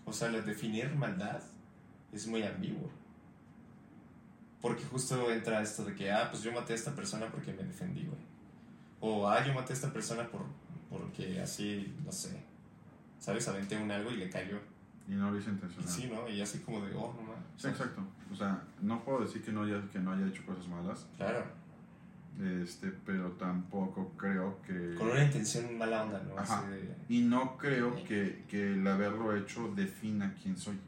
O 0.07 0.13
sea, 0.13 0.29
definir 0.31 0.95
maldad 0.95 1.43
es 2.13 2.27
muy 2.29 2.45
ambiguo. 2.45 2.89
Porque 4.65 4.83
justo 4.85 5.31
entra 5.31 5.61
esto 5.61 5.85
de 5.85 5.95
que, 5.95 6.11
ah, 6.11 6.29
pues 6.31 6.43
yo 6.43 6.51
maté 6.51 6.73
a 6.73 6.77
esta 6.77 6.95
persona 6.95 7.27
porque 7.31 7.53
me 7.53 7.65
defendí, 7.65 8.03
güey. 8.05 8.19
O, 8.99 9.29
ah, 9.29 9.45
yo 9.47 9.53
maté 9.53 9.75
a 9.75 9.77
esta 9.77 9.93
persona 9.93 10.27
por, 10.27 10.41
porque 10.89 11.39
así, 11.39 11.95
no 12.03 12.11
sé, 12.11 12.31
¿sabes? 13.21 13.47
Aventé 13.47 13.77
un 13.77 13.91
algo 13.91 14.11
y 14.11 14.17
le 14.17 14.31
cayó. 14.31 14.57
Y 15.07 15.13
no 15.13 15.31
lo 15.31 15.39
hice 15.39 15.51
Y 15.51 15.53
intencional. 15.53 15.87
sí, 15.91 16.11
¿no? 16.11 16.27
Y 16.27 16.41
así 16.41 16.61
como 16.61 16.81
de, 16.81 16.95
oh, 16.95 17.13
no 17.15 17.21
mames. 17.21 17.45
Sí, 17.59 17.69
exacto. 17.69 18.01
O 18.33 18.35
sea, 18.35 18.63
no 18.81 19.05
puedo 19.05 19.21
decir 19.27 19.43
que 19.45 19.53
no 19.53 19.65
haya, 19.65 19.83
que 19.93 19.99
no 19.99 20.13
haya 20.13 20.27
hecho 20.27 20.47
cosas 20.47 20.67
malas, 20.67 21.07
Claro, 21.19 21.45
este, 22.63 22.91
pero 23.05 23.33
tampoco 23.33 24.13
creo 24.17 24.63
que... 24.63 24.95
con 24.99 25.11
una 25.11 25.25
intención 25.25 25.77
mala 25.77 26.05
onda, 26.05 26.23
¿no? 26.27 26.39
Ajá. 26.39 26.61
Así 26.61 26.69
de- 26.71 26.95
Y 27.11 27.21
no 27.21 27.59
creo 27.59 27.95
que, 28.05 28.45
que 28.49 28.73
el 28.73 28.87
haberlo 28.89 29.37
hecho 29.37 29.71
defina 29.77 30.35
quién 30.43 30.57
soy. 30.57 30.79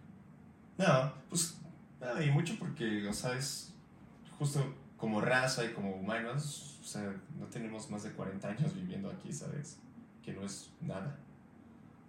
No, 0.79 1.13
pues 1.29 1.59
nada, 2.01 2.25
y 2.25 2.31
mucho 2.31 2.59
porque, 2.59 3.07
o 3.09 3.13
sea, 3.13 3.37
es 3.37 3.73
justo 4.39 4.75
como 4.97 5.21
raza 5.21 5.65
y 5.65 5.73
como 5.73 5.93
humanos, 5.93 6.79
o 6.81 6.85
sea, 6.85 7.15
no 7.39 7.47
tenemos 7.47 7.91
más 7.91 8.03
de 8.03 8.13
40 8.13 8.49
años 8.49 8.75
viviendo 8.75 9.11
aquí, 9.11 9.33
¿sabes? 9.33 9.79
Que 10.23 10.33
no 10.33 10.45
es 10.45 10.71
nada. 10.81 11.19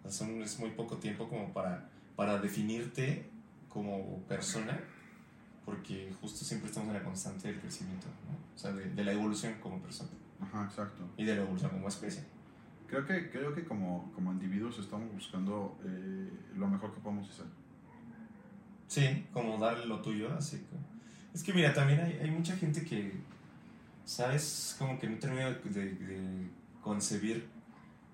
O 0.04 0.10
sea, 0.10 0.28
es 0.28 0.60
muy 0.60 0.72
poco 0.72 0.98
tiempo 0.98 1.28
como 1.28 1.54
para, 1.54 1.90
para 2.16 2.40
definirte 2.40 3.30
como 3.70 4.22
persona, 4.24 4.80
porque 5.66 6.14
justo 6.22 6.46
siempre 6.46 6.70
estamos 6.70 6.90
en 6.90 6.96
la 6.96 7.04
constante 7.04 7.50
del 7.50 7.60
crecimiento, 7.60 8.08
¿no? 8.08 8.38
O 8.56 8.58
sea, 8.58 8.72
de, 8.72 8.90
de 8.90 9.04
la 9.04 9.12
evolución 9.12 9.56
como 9.62 9.82
persona 9.82 10.10
Ajá, 10.40 10.64
exacto. 10.64 11.04
y 11.18 11.26
de 11.26 11.36
la 11.36 11.42
evolución 11.42 11.72
como 11.72 11.88
especie. 11.88 12.24
Creo 12.88 13.06
que, 13.06 13.30
creo 13.30 13.54
que 13.54 13.66
como, 13.66 14.12
como 14.14 14.32
individuos 14.32 14.80
estamos 14.80 15.12
buscando 15.12 15.78
eh, 15.84 16.32
lo 16.56 16.68
mejor 16.68 16.94
que 16.94 17.02
podemos 17.02 17.30
hacer. 17.30 17.46
Sí, 18.88 19.26
como 19.34 19.58
darle 19.58 19.86
lo 19.86 20.02
tuyo, 20.02 20.34
así 20.34 20.58
que... 20.58 20.78
Es 21.34 21.44
que 21.44 21.54
mira, 21.54 21.74
también 21.74 22.00
hay, 22.00 22.14
hay 22.22 22.32
mucha 22.32 22.56
gente 22.56 22.84
que, 22.84 23.14
¿sabes? 24.06 24.76
Como 24.80 24.98
que 24.98 25.08
no 25.08 25.20
termina 25.20 25.52
de, 25.52 25.92
de 25.94 26.50
concebir 26.82 27.48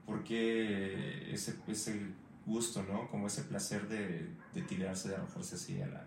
por 0.05 0.24
qué 0.24 1.32
ese, 1.32 1.55
ese 1.67 2.07
gusto, 2.45 2.84
¿no? 2.84 3.07
Como 3.09 3.28
ese 3.28 3.43
placer 3.43 3.88
de, 3.88 4.30
de 4.53 4.61
tirarse, 4.63 5.09
de 5.09 5.15
arrojarse 5.15 5.55
así 5.55 5.82
a 5.82 5.88
la, 5.88 6.05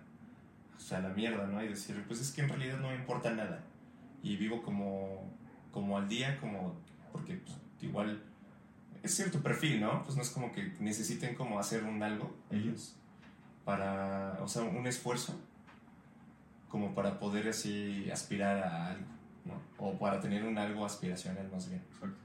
o 0.77 0.81
sea, 0.81 0.99
a 0.99 1.03
la 1.03 1.09
mierda, 1.11 1.47
¿no? 1.47 1.63
Y 1.63 1.69
decir, 1.69 2.05
pues 2.07 2.21
es 2.21 2.33
que 2.33 2.43
en 2.43 2.49
realidad 2.49 2.79
no 2.81 2.89
me 2.89 2.97
importa 2.97 3.31
nada. 3.31 3.65
Y 4.23 4.37
vivo 4.37 4.63
como, 4.63 5.33
como 5.71 5.97
al 5.97 6.09
día, 6.09 6.39
como... 6.39 6.77
Porque 7.13 7.37
pues, 7.37 7.57
igual 7.81 8.23
es 9.03 9.15
cierto 9.15 9.41
perfil, 9.43 9.81
¿no? 9.81 10.03
Pues 10.03 10.17
no 10.17 10.23
es 10.23 10.31
como 10.31 10.53
que 10.53 10.75
necesiten 10.81 11.35
como 11.35 11.59
hacer 11.59 11.85
un 11.85 12.03
algo 12.03 12.37
ellos 12.51 12.97
para, 13.67 14.39
o 14.41 14.49
sea, 14.49 14.63
un 14.63 14.87
esfuerzo 14.87 15.39
como 16.71 16.95
para 16.95 17.19
poder 17.19 17.49
así 17.49 18.09
aspirar 18.11 18.57
a 18.63 18.87
algo, 18.93 19.07
¿no? 19.45 19.61
O 19.77 19.99
para 19.99 20.19
tener 20.21 20.43
un 20.45 20.57
algo 20.57 20.87
aspiracional 20.87 21.47
más 21.53 21.69
bien. 21.69 21.83
Exacto. 21.93 22.17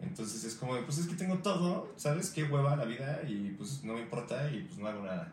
Entonces 0.00 0.42
es 0.44 0.54
como, 0.56 0.74
de, 0.76 0.82
pues 0.82 0.98
es 0.98 1.06
que 1.06 1.14
tengo 1.14 1.38
todo, 1.38 1.92
¿sabes? 1.96 2.30
Qué 2.30 2.42
hueva 2.44 2.74
la 2.76 2.84
vida 2.84 3.20
y 3.28 3.50
pues 3.56 3.84
no 3.84 3.92
me 3.94 4.00
importa 4.00 4.50
y 4.50 4.62
pues 4.64 4.78
no 4.78 4.88
hago 4.88 5.04
nada, 5.04 5.32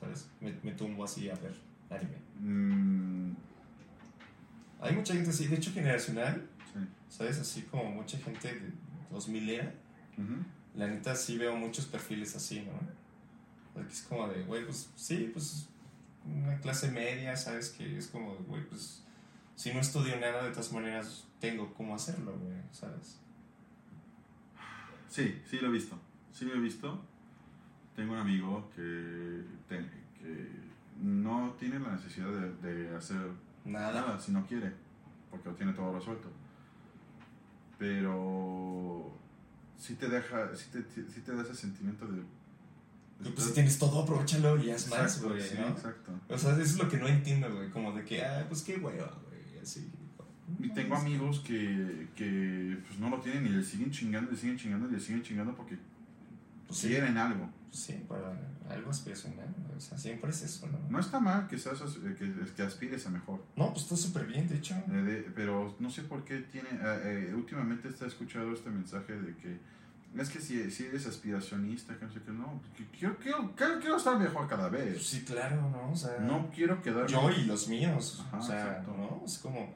¿sabes? 0.00 0.28
Me, 0.40 0.52
me 0.62 0.72
tumbo 0.72 1.04
así 1.04 1.28
a 1.28 1.34
ver 1.34 1.54
anime. 1.90 2.16
Mm, 2.40 3.34
Hay 4.80 4.94
mucha 4.94 5.14
gente 5.14 5.30
así, 5.30 5.46
de 5.48 5.56
hecho 5.56 5.72
generacional, 5.72 6.46
sí. 6.72 6.80
¿sabes? 7.08 7.38
Así 7.38 7.62
como 7.62 7.84
mucha 7.90 8.18
gente 8.18 8.52
de 8.54 8.70
2000 9.10 9.48
era, 9.50 9.72
Ujú. 10.18 10.44
la 10.76 10.86
neta 10.88 11.14
sí 11.16 11.38
veo 11.38 11.56
muchos 11.56 11.86
perfiles 11.86 12.34
así, 12.36 12.60
¿no? 12.60 12.72
Porque 13.74 13.92
es 13.92 14.02
como 14.02 14.28
de, 14.28 14.42
güey, 14.44 14.64
pues 14.64 14.90
sí, 14.96 15.30
pues 15.32 15.68
una 16.24 16.58
clase 16.60 16.90
media, 16.90 17.36
¿sabes? 17.36 17.70
Que 17.70 17.96
es 17.98 18.06
como, 18.08 18.34
güey, 18.46 18.64
pues 18.68 19.02
si 19.56 19.72
no 19.72 19.80
estudio 19.80 20.18
nada, 20.20 20.44
de 20.44 20.50
todas 20.50 20.72
maneras 20.72 21.24
tengo 21.40 21.72
cómo 21.74 21.94
hacerlo, 21.94 22.36
güey, 22.38 22.56
¿sabes? 22.72 23.18
Sí, 25.08 25.40
sí 25.48 25.58
lo 25.58 25.68
he 25.68 25.72
visto. 25.72 25.98
Sí 26.32 26.44
lo 26.44 26.54
he 26.54 26.60
visto. 26.60 27.02
Tengo 27.96 28.12
un 28.12 28.18
amigo 28.18 28.70
que, 28.74 29.44
te- 29.68 29.90
que 30.18 30.48
no 31.00 31.54
tiene 31.58 31.78
la 31.78 31.92
necesidad 31.92 32.28
de, 32.30 32.54
de 32.74 32.96
hacer 32.96 33.20
Nada. 33.64 33.92
nada 33.92 34.18
si 34.20 34.32
no 34.32 34.46
quiere, 34.46 34.72
porque 35.30 35.48
lo 35.50 35.54
tiene 35.54 35.72
todo 35.74 35.92
resuelto. 35.94 36.30
Pero 37.78 39.12
sí 39.76 39.94
te 39.96 40.08
deja, 40.08 40.54
sí 40.54 40.70
te, 40.70 40.82
sí 41.10 41.20
te 41.20 41.34
da 41.34 41.42
ese 41.42 41.54
sentimiento 41.54 42.06
de... 42.06 42.22
Pues 43.30 43.46
si 43.48 43.52
tienes 43.54 43.78
todo, 43.78 44.02
aprovechalo 44.02 44.62
y 44.62 44.70
haz 44.70 44.88
más, 44.88 45.00
Exacto, 45.16 45.28
güey, 45.30 45.40
sí, 45.42 45.54
¿no? 45.58 45.68
exacto. 45.68 46.12
O 46.28 46.36
sea, 46.38 46.52
eso 46.52 46.60
es 46.62 46.76
lo 46.78 46.88
que 46.88 46.96
no 46.96 47.06
entiendo, 47.06 47.54
güey, 47.54 47.70
como 47.70 47.92
de 47.92 48.04
que, 48.04 48.22
ah, 48.24 48.44
pues 48.48 48.62
qué 48.62 48.76
hueva, 48.76 49.12
güey, 49.28 49.58
así. 49.62 49.90
Y 50.60 50.68
tengo 50.70 50.96
amigos 50.96 51.40
que, 51.40 52.08
que 52.14 52.78
pues 52.86 52.98
no 52.98 53.08
lo 53.10 53.20
tienen 53.20 53.46
y 53.46 53.50
le 53.50 53.62
siguen 53.62 53.90
chingando, 53.90 54.30
le 54.30 54.36
siguen 54.36 54.56
chingando 54.56 54.88
y 54.88 54.92
le 54.92 55.00
siguen 55.00 55.22
chingando 55.22 55.54
porque 55.54 55.78
Pues 56.66 56.80
sí, 56.80 56.88
quieren 56.88 57.16
algo. 57.16 57.48
pues 57.70 57.80
sí, 57.82 58.04
para 58.08 58.36
algo 58.68 58.90
aspiracional, 58.90 59.48
o 59.76 59.80
sea, 59.80 59.96
siempre 59.98 60.30
es 60.30 60.42
eso, 60.42 60.66
¿no? 60.66 60.78
No 60.90 60.98
está 60.98 61.20
mal 61.20 61.46
que, 61.48 61.58
seas, 61.58 61.80
que, 62.18 62.32
que 62.56 62.62
aspires 62.62 63.06
a 63.06 63.10
mejor. 63.10 63.42
No, 63.56 63.70
pues 63.72 63.84
está 63.84 63.96
súper 63.96 64.26
bien, 64.26 64.46
de 64.48 64.56
hecho. 64.56 64.74
Eh, 64.90 64.92
de- 65.02 65.30
pero 65.34 65.74
no 65.80 65.90
sé 65.90 66.02
por 66.02 66.24
qué 66.24 66.38
tiene. 66.40 66.68
eh, 66.70 67.28
eh, 67.30 67.34
últimamente 67.34 67.88
está 67.88 68.06
escuchado 68.06 68.52
este 68.52 68.68
mensaje 68.70 69.14
de 69.14 69.36
que. 69.36 69.58
Es 70.18 70.28
que 70.28 70.40
si, 70.40 70.70
si 70.70 70.86
eres 70.86 71.06
aspiracionista, 71.06 71.96
que 71.98 72.04
no 72.04 72.12
sé 72.12 72.20
qué, 72.20 72.32
no. 72.32 72.60
Quiero, 72.98 73.16
quiero, 73.18 73.54
quiero, 73.56 73.80
quiero 73.80 73.96
estar 73.96 74.18
mejor 74.18 74.46
cada 74.46 74.68
vez. 74.68 75.02
sí, 75.06 75.22
claro, 75.24 75.70
¿no? 75.70 75.90
O 75.90 75.96
sea, 75.96 76.18
No 76.20 76.50
quiero 76.54 76.82
quedar. 76.82 77.06
yo 77.06 77.30
y 77.30 77.44
los 77.44 77.68
míos, 77.68 78.22
Ajá, 78.26 78.38
o 78.38 78.42
sea, 78.42 78.60
exacto. 78.68 78.94
¿no? 78.96 79.22
Es 79.24 79.38
como, 79.38 79.74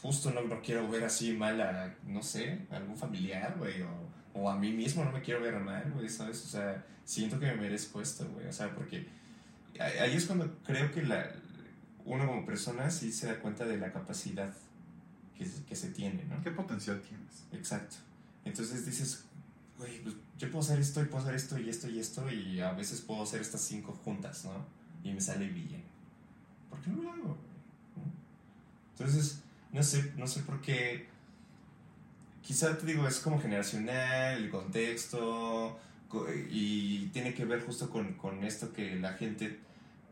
justo 0.00 0.30
no, 0.30 0.42
no 0.42 0.62
quiero 0.62 0.88
ver 0.88 1.04
así 1.04 1.32
mal 1.32 1.60
a, 1.60 1.94
no 2.06 2.22
sé, 2.22 2.60
a 2.70 2.76
algún 2.76 2.96
familiar, 2.96 3.56
güey, 3.58 3.82
o, 3.82 3.88
o 4.34 4.48
a 4.50 4.56
mí 4.56 4.72
mismo 4.72 5.04
no 5.04 5.10
me 5.12 5.20
quiero 5.20 5.40
ver 5.42 5.58
mal, 5.58 5.90
güey, 5.92 6.08
¿sabes? 6.08 6.44
O 6.44 6.48
sea, 6.48 6.84
siento 7.04 7.38
que 7.40 7.46
me 7.46 7.56
merezco 7.56 8.00
esto, 8.00 8.28
güey, 8.28 8.46
o 8.46 8.52
sea, 8.52 8.72
porque 8.74 9.08
ahí 9.80 10.14
es 10.14 10.26
cuando 10.26 10.48
creo 10.64 10.92
que 10.92 11.02
la, 11.02 11.28
uno 12.04 12.26
como 12.26 12.46
persona 12.46 12.88
sí 12.90 13.10
se 13.12 13.26
da 13.26 13.40
cuenta 13.40 13.64
de 13.66 13.78
la 13.78 13.92
capacidad 13.92 14.54
que, 15.36 15.44
que 15.68 15.74
se 15.74 15.88
tiene, 15.90 16.24
¿no? 16.26 16.40
¿Qué 16.42 16.52
potencial 16.52 17.00
tienes? 17.00 17.44
Exacto. 17.52 17.96
Entonces 18.44 18.86
dices, 18.86 19.24
güey, 19.80 20.00
pues 20.02 20.14
yo 20.38 20.48
puedo 20.50 20.60
hacer 20.64 20.78
esto 20.78 21.02
y 21.02 21.06
puedo 21.06 21.22
hacer 21.24 21.34
esto 21.34 21.58
y 21.58 21.68
esto 21.68 21.88
y 21.88 21.98
esto 21.98 22.30
y 22.30 22.60
a 22.60 22.72
veces 22.72 23.00
puedo 23.00 23.22
hacer 23.22 23.40
estas 23.40 23.62
cinco 23.62 23.92
juntas, 24.04 24.44
¿no? 24.44 24.52
Y 25.02 25.12
me 25.12 25.20
sale 25.20 25.48
bien. 25.48 25.82
¿Por 26.68 26.78
qué 26.80 26.90
no 26.90 27.02
lo 27.02 27.10
hago? 27.12 27.36
Entonces, 28.92 29.42
no 29.72 29.82
sé, 29.82 30.12
no 30.16 30.26
sé 30.26 30.42
por 30.42 30.60
qué. 30.60 31.08
Quizá 32.42 32.76
te 32.76 32.86
digo, 32.86 33.06
es 33.06 33.20
como 33.20 33.40
generacional, 33.40 34.36
el 34.42 34.50
contexto, 34.50 35.78
co- 36.08 36.26
y 36.50 37.08
tiene 37.12 37.34
que 37.34 37.44
ver 37.44 37.64
justo 37.64 37.88
con, 37.90 38.14
con 38.14 38.42
esto 38.44 38.72
que 38.72 38.96
la 38.96 39.12
gente 39.14 39.60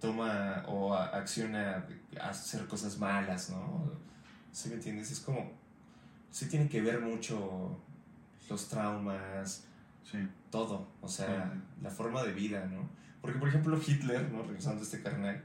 toma 0.00 0.64
o 0.68 0.94
acciona 0.94 1.84
a 2.20 2.28
hacer 2.30 2.66
cosas 2.66 2.98
malas, 2.98 3.50
¿no? 3.50 3.90
¿Sí 4.52 4.68
me 4.68 4.76
entiendes? 4.76 5.10
Es 5.10 5.20
como, 5.20 5.50
sí 6.30 6.46
tiene 6.48 6.68
que 6.68 6.80
ver 6.80 7.00
mucho 7.00 7.78
los 8.48 8.68
traumas, 8.68 9.64
Sí. 10.04 10.18
todo, 10.50 10.88
o 11.02 11.08
sea, 11.08 11.52
Sí. 11.54 11.60
la 11.82 11.90
forma 11.90 12.22
de 12.22 12.32
vida, 12.32 12.64
¿no? 12.66 12.88
Porque, 13.20 13.38
por 13.38 13.48
ejemplo, 13.48 13.78
Hitler, 13.84 14.30
¿no? 14.30 14.42
Regresando 14.42 14.80
a 14.80 14.84
este 14.84 15.02
carnal, 15.02 15.42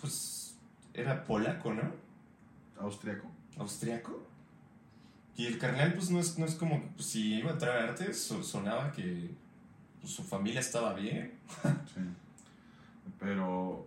pues 0.00 0.56
era 0.94 1.24
polaco, 1.24 1.72
¿no? 1.72 1.82
Austriaco. 2.80 3.30
Austriaco. 3.58 4.26
Y 5.36 5.46
el 5.46 5.58
carnal, 5.58 5.94
pues 5.94 6.10
no 6.10 6.18
es, 6.18 6.38
no 6.38 6.44
es 6.46 6.54
como, 6.56 6.82
pues, 6.94 7.06
si 7.06 7.34
iba 7.36 7.50
a 7.50 7.52
entrar 7.54 7.76
a 7.78 7.84
arte, 7.90 8.12
so- 8.12 8.42
sonaba 8.42 8.90
que 8.92 9.30
pues, 10.00 10.12
su 10.14 10.22
familia 10.24 10.60
estaba 10.60 10.94
bien. 10.94 11.32
Sí. 11.94 12.00
Pero 13.18 13.86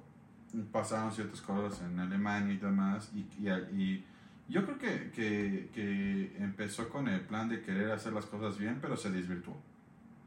pasaron 0.71 1.11
ciertas 1.11 1.41
cosas 1.41 1.81
en 1.81 1.99
Alemania 1.99 2.53
y 2.53 2.57
demás. 2.57 3.09
Y, 3.13 3.19
y, 3.43 3.49
y 3.81 4.05
yo 4.47 4.63
creo 4.65 4.77
que, 4.77 5.11
que, 5.11 5.69
que 5.73 6.35
empezó 6.39 6.89
con 6.89 7.07
el 7.07 7.21
plan 7.21 7.49
de 7.49 7.61
querer 7.61 7.91
hacer 7.91 8.13
las 8.13 8.25
cosas 8.25 8.57
bien, 8.57 8.79
pero 8.81 8.95
se 8.97 9.09
desvirtuó. 9.11 9.55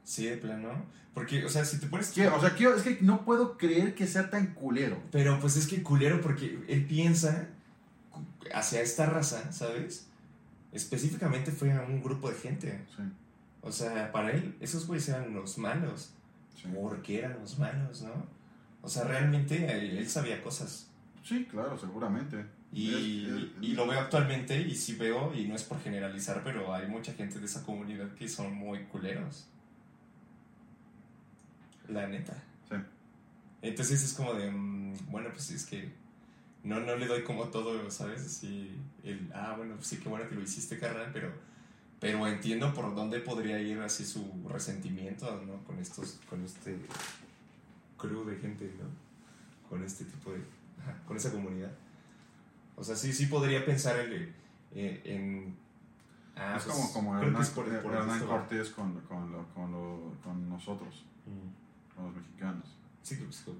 Sí, 0.05 0.27
de 0.27 0.37
plano. 0.39 0.87
Porque, 1.15 1.45
o 1.45 1.49
sea, 1.49 1.65
si 1.65 1.79
te 1.79 1.87
pones... 1.87 2.11
Quiero- 2.11 2.37
o 2.37 2.41
sea, 2.41 2.51
quiero, 2.55 2.75
es 2.77 2.83
que 2.83 2.99
no 3.01 3.25
puedo 3.25 3.57
creer 3.59 3.95
que 3.95 4.07
sea 4.07 4.31
tan 4.31 4.55
culero. 4.55 5.01
Pero 5.13 5.39
pues 5.41 5.57
es 5.57 5.67
que 5.67 5.83
culero 5.83 6.21
porque 6.21 6.59
él 6.69 6.87
piensa 6.87 7.49
hacia 8.55 8.81
esta 8.81 9.07
raza, 9.07 9.53
¿sabes? 9.53 10.07
Específicamente 10.73 11.51
fue 11.51 11.73
a 11.73 11.83
un 11.83 12.03
grupo 12.03 12.31
de 12.31 12.37
gente. 12.37 12.85
Sí, 12.97 13.03
O 13.61 13.73
sea, 13.73 14.13
para 14.13 14.31
él, 14.33 14.55
esos 14.61 14.87
güeyes 14.87 15.09
eran 15.09 15.35
los 15.35 15.59
malos. 15.59 16.13
sí. 16.57 16.69
¿Por 16.75 17.03
qué 17.03 17.21
eran 17.21 17.39
los 17.41 17.59
malos, 17.59 18.03
no? 18.03 18.27
O 18.83 18.89
sea, 18.89 19.05
realmente 19.05 19.71
él, 19.71 19.99
él 19.99 20.09
sabía 20.09 20.43
cosas. 20.43 20.89
Sí, 21.25 21.47
claro, 21.51 21.77
seguramente. 21.79 22.45
Y, 22.73 23.55
y 23.63 23.73
lo 23.73 23.87
veo 23.87 23.99
actualmente 23.99 24.61
y 24.61 24.75
sí 24.75 24.95
veo, 24.95 25.35
y 25.35 25.47
no 25.47 25.55
es 25.55 25.65
por 25.65 25.81
generalizar, 25.81 26.43
pero 26.45 26.75
hay 26.75 26.87
mucha 26.87 27.15
gente 27.15 27.39
de 27.39 27.47
esa 27.47 27.65
comunidad 27.65 28.15
que 28.15 28.29
son 28.29 28.53
muy 28.53 28.85
culeros. 28.85 29.49
La 31.89 32.07
neta. 32.07 32.35
Sí. 32.69 32.77
Entonces 33.63 34.03
es 34.03 34.13
como 34.13 34.35
de, 34.35 34.51
mm, 34.51 35.11
bueno, 35.11 35.31
pues 35.33 35.51
es 35.51 35.65
que 35.65 35.91
no, 36.63 36.81
no 36.81 36.97
le 36.97 37.07
doy 37.07 37.23
como 37.23 37.49
todo, 37.49 37.91
¿sabes? 37.91 38.27
Así, 38.27 38.77
el, 39.03 39.31
ah, 39.35 39.55
bueno, 39.57 39.77
pues 39.77 39.87
sí, 39.89 39.99
qué 39.99 40.09
bueno 40.09 40.29
que 40.29 40.35
lo 40.35 40.43
hiciste, 40.43 40.79
carnal, 40.79 41.11
pero, 41.13 41.33
pero 41.99 42.27
entiendo 42.27 42.75
por 42.75 42.95
dónde 42.95 43.21
podría 43.21 43.59
ir 43.61 43.81
así 43.81 44.05
su 44.05 44.47
resentimiento, 44.49 45.43
¿no? 45.47 45.65
Con 45.65 45.79
estos, 45.79 46.21
con 46.29 46.45
este 46.45 46.77
crew 47.97 48.25
de 48.25 48.37
gente, 48.37 48.71
¿no? 48.79 49.69
Con 49.69 49.83
este 49.83 50.05
tipo 50.05 50.33
de, 50.33 50.41
con 51.07 51.17
esa 51.17 51.33
comunidad. 51.33 51.73
O 52.79 52.85
sea, 52.85 52.95
sí, 52.97 53.13
sí 53.13 53.27
podría 53.27 53.65
pensar 53.67 53.99
en, 54.01 54.33
en, 54.73 55.01
en- 55.05 55.57
ah, 56.37 56.55
es 56.57 56.65
pues, 56.65 56.77
como, 56.77 56.93
como 56.93 57.19
Hernán, 57.19 57.43
es 57.43 57.51
por- 57.51 57.65
por 57.83 57.93
Hernán. 57.95 58.21
Cortés 58.27 58.71
con, 58.71 59.01
con, 59.03 59.33
lo- 59.33 59.47
con, 59.55 59.73
lo- 59.73 60.15
con 60.23 60.49
nosotros, 60.49 61.05
Mm, 61.27 61.95
con 61.97 62.07
los 62.07 62.15
mexicanos. 62.17 62.77
Sí, 63.03 63.17
creo 63.17 63.29
que 63.31 63.37
como- 63.45 63.59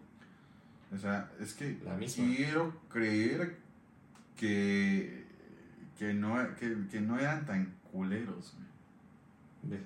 O 0.95 0.99
sea, 0.99 1.31
es 1.41 1.53
que 1.55 1.79
La 1.85 1.95
misma. 1.97 2.25
quiero 2.35 2.75
creer 2.89 3.59
que, 4.37 5.25
que, 5.99 6.15
no, 6.15 6.37
que, 6.57 6.87
que 6.91 7.01
no 7.01 7.19
eran 7.19 7.45
tan 7.45 7.75
culeros. 7.93 8.55
ve. 9.65 9.81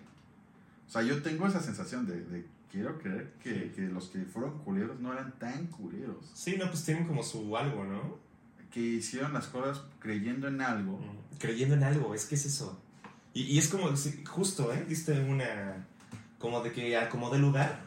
O 0.86 0.90
sea, 0.90 1.02
yo 1.02 1.22
tengo 1.22 1.46
esa 1.46 1.60
sensación 1.60 2.06
de, 2.06 2.20
de 2.26 2.46
quiero 2.70 2.98
creer 2.98 3.32
que, 3.42 3.54
Sí. 3.54 3.72
que 3.74 3.82
los 3.88 4.08
que 4.10 4.20
fueron 4.26 4.58
culeros 4.58 5.00
no 5.00 5.12
eran 5.12 5.32
tan 5.38 5.66
culeros. 5.68 6.30
Sí, 6.34 6.56
no, 6.58 6.66
pues 6.68 6.84
tienen 6.84 7.06
como 7.06 7.22
su 7.22 7.56
algo, 7.56 7.84
¿no? 7.84 8.18
Que 8.72 8.80
hicieron 8.80 9.32
las 9.32 9.46
cosas 9.46 9.82
creyendo 9.98 10.48
en 10.48 10.60
algo. 10.60 10.98
Creyendo 11.38 11.74
en 11.74 11.84
algo, 11.84 12.14
es 12.14 12.24
que 12.24 12.34
es 12.36 12.46
eso. 12.46 12.80
Y, 13.34 13.42
y 13.42 13.58
es 13.58 13.68
como, 13.68 13.88
justo, 14.26 14.72
¿eh? 14.72 14.84
Diste 14.88 15.20
una, 15.20 15.86
como 16.42 16.60
de 16.60 16.72
que 16.72 16.96
a 16.96 17.08
como 17.08 17.30
de 17.30 17.38
lugar, 17.38 17.80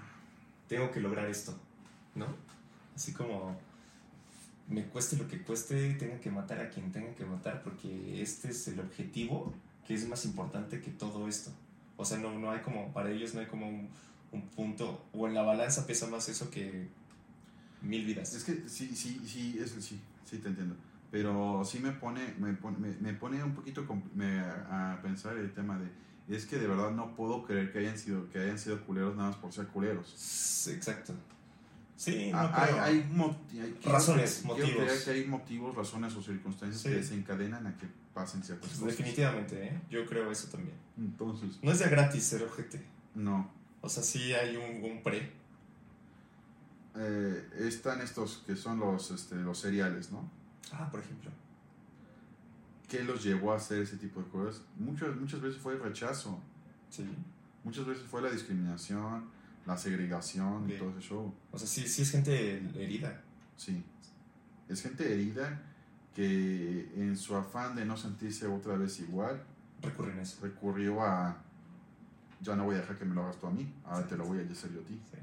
tengo 0.68 0.90
que 0.90 1.02
lograr 1.02 1.28
esto, 1.28 1.54
¿no? 2.16 2.28
Así 2.96 3.12
como, 3.12 3.60
me 4.70 4.86
cueste 4.86 5.18
lo 5.18 5.28
que 5.28 5.42
cueste, 5.42 5.94
tengo 5.96 6.20
que 6.22 6.32
matar 6.32 6.60
a 6.62 6.70
quien 6.70 6.92
tenga 6.92 7.14
que 7.14 7.26
matar, 7.26 7.62
porque 7.64 8.22
este 8.22 8.50
es 8.50 8.68
el 8.70 8.80
objetivo 8.80 9.54
que 9.86 9.94
es 9.94 10.08
más 10.08 10.26
importante 10.26 10.82
que 10.82 10.90
todo 10.92 11.28
esto. 11.28 11.52
O 11.98 12.06
sea, 12.06 12.18
no, 12.18 12.40
no 12.40 12.50
hay 12.50 12.62
como, 12.62 12.92
para 12.94 13.12
ellos 13.12 13.34
no 13.34 13.42
hay 13.42 13.46
como 13.46 13.68
un, 13.68 13.90
un 14.32 14.48
punto, 14.50 15.06
o 15.12 15.28
en 15.28 15.34
la 15.34 15.44
balanza 15.44 15.86
pesa 15.86 16.08
más 16.08 16.30
eso 16.30 16.50
que 16.50 16.88
mil 17.82 18.06
vidas. 18.06 18.34
Es 18.34 18.46
que 18.46 18.68
sí, 18.68 18.96
sí, 18.96 19.22
sí, 19.26 19.60
es, 19.62 19.72
sí, 19.84 20.00
sí 20.26 20.39
te 20.39 20.49
entiendo. 20.49 20.76
Pero 21.11 21.63
sí 21.63 21.80
me 21.80 21.91
pone, 21.91 22.34
me 22.39 22.53
pone, 22.53 22.78
me, 22.78 22.89
me 22.99 23.13
pone 23.13 23.41
un 23.43 23.53
poquito 23.55 23.86
me- 24.13 24.39
a, 24.39 24.99
pensar 25.01 25.38
el 25.38 25.53
tema 25.53 25.78
de, 25.80 25.88
es 26.36 26.45
que 26.45 26.57
de 26.57 26.67
verdad 26.67 26.91
no 26.91 27.15
puedo 27.15 27.43
creer 27.45 27.71
que 27.71 27.80
hayan 27.80 27.97
sido, 27.97 28.30
que 28.30 28.39
hayan 28.39 28.59
sido 28.59 28.82
culeros 28.86 29.15
nada 29.15 29.30
más 29.30 29.38
por 29.38 29.53
ser 29.53 29.67
culeros. 29.67 30.09
Sí, 30.17 30.71
Exacto. 30.71 31.13
Sí, 31.97 32.30
no, 32.34 32.39
Ah, 32.39 32.51
hay, 32.84 32.99
hay 32.99 33.09
hay- 33.61 33.80
Razones, 33.86 34.41
quiero 34.43 34.57
motivos. 34.57 34.84
creer 34.84 35.03
que 35.05 35.11
hay 35.11 35.26
motivos, 35.28 35.76
razones 35.76 36.13
o 36.15 36.21
circunstancias 36.21 36.82
Sí. 36.82 36.89
que 36.89 36.95
desencadenan 36.95 37.65
a 37.67 37.78
que 37.78 37.88
pasen 38.13 38.43
ciertas 38.43 38.67
Pues 38.71 38.80
cosas. 38.82 38.97
definitivamente, 38.97 39.67
¿eh? 39.67 39.80
Yo 39.89 40.05
creo 40.05 40.30
eso 40.30 40.49
también. 40.49 40.76
Entonces, 40.97 41.57
No 41.63 41.71
es 41.71 41.80
de 41.80 41.88
gratis 41.89 42.21
ser 42.23 42.43
ojete. 42.43 42.84
no. 43.13 43.49
O 43.80 43.88
sea, 43.88 44.03
sí 44.03 44.34
hay 44.34 44.57
un, 44.57 44.84
un 44.91 45.03
pre. 45.03 45.32
Eh, 46.98 47.50
están 47.60 48.02
estos 48.02 48.43
que 48.46 48.56
son 48.56 48.80
los, 48.80 49.12
este, 49.12 49.36
los 49.36 49.60
cereales, 49.60 50.12
¿no? 50.12 50.30
Ah, 50.72 50.89
por 50.89 51.00
ejemplo. 51.02 51.30
¿Qué 52.88 53.04
los 53.04 53.24
llevó 53.24 53.52
a 53.54 53.58
hacer 53.58 53.82
ese 53.82 53.98
tipo 53.98 54.22
de 54.22 54.30
cosas? 54.30 54.62
Muchas, 54.78 55.16
muchas 55.16 55.41
veces 55.41 55.60
fue 55.62 55.74
el 55.74 55.82
rechazo, 55.82 56.39
Sí. 56.89 57.06
muchas 57.64 57.86
veces 57.86 58.04
fue 58.06 58.22
la 58.22 58.30
discriminación, 58.30 59.26
la 59.66 59.78
segregación 59.78 60.70
y 60.70 60.78
todo 60.78 60.91
ese 60.91 61.02
show. 61.02 61.34
O 61.52 61.58
sea, 61.58 61.68
sí, 61.68 61.88
sí 61.88 62.04
es 62.04 62.12
gente 62.12 62.58
herida. 62.76 63.22
Sí. 63.58 63.84
Es 64.70 64.82
gente 64.82 65.12
herida 65.12 65.62
que 66.14 66.91
en 66.96 67.18
su 67.18 67.36
afán 67.36 67.76
de 67.76 67.86
no 67.86 67.98
sentirse 67.98 68.48
otra 68.48 68.78
vez 68.78 69.00
igual, 69.00 69.43
Recurren 69.82 70.20
a 70.20 70.22
eso. 70.22 70.38
recurrió 70.41 71.02
a, 71.04 71.36
ya 72.41 72.56
no 72.56 72.64
voy 72.66 72.76
a 72.76 72.80
dejar 72.80 72.98
que 72.98 73.06
me 73.06 73.14
lo 73.16 73.24
hagas 73.24 73.38
tú 73.38 73.48
a 73.48 73.52
mí, 73.52 73.72
ahora 73.84 74.04
Sí. 74.04 74.10
te 74.10 74.18
lo 74.18 74.26
voy 74.26 74.39
a 74.39 74.41
hacer 74.52 74.72
yo 74.72 74.80
a 74.80 74.84
ti. 74.84 75.00
Sí. 75.12 75.18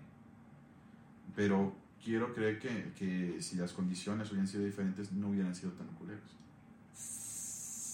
Pero 1.35 1.75
quiero 2.03 2.35
creer 2.35 2.59
que, 2.59 2.93
que 2.99 3.41
si 3.41 3.57
las 3.57 3.73
condiciones 3.73 4.31
hubieran 4.31 4.49
sido 4.49 4.65
diferentes, 4.65 5.13
no 5.13 5.29
hubieran 5.29 5.55
sido 5.55 5.73
tan 5.73 5.87
culeros. 5.89 6.23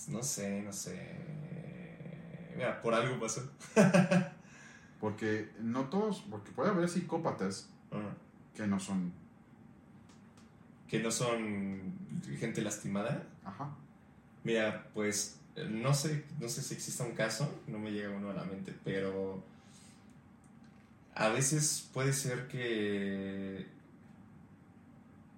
No 0.09 0.22
sé, 0.22 0.62
no 0.62 0.72
sé. 0.72 1.16
Mira, 2.57 2.80
por 2.82 2.95
algo 2.95 3.20
pasó. 3.20 3.49
Porque 5.01 5.51
no 5.61 5.84
todos, 5.84 6.24
porque 6.28 6.51
puede 6.51 6.70
haber 6.70 6.89
psicópatas 6.89 7.68
que 8.57 8.66
no 8.66 8.80
son, 8.80 9.12
Que 10.89 10.99
no 11.01 11.12
son 11.12 11.93
gente 12.41 12.62
lastimada. 12.62 13.24
ajá, 13.45 13.76
Mira, 14.43 14.89
pues 14.95 15.39
eh, 15.55 15.68
no 15.70 15.95
sé, 15.95 16.24
no 16.41 16.49
sé 16.49 16.62
si 16.62 16.74
exista 16.74 17.05
un 17.05 17.12
caso, 17.12 17.62
no 17.68 17.78
me 17.78 17.93
llega 17.93 18.11
uno 18.11 18.30
a 18.30 18.34
la 18.34 18.43
mente, 18.45 18.74
pero 18.82 19.45
a 21.19 21.29
veces 21.31 21.89
puede 21.93 22.12
ser 22.12 22.47
que 22.49 23.66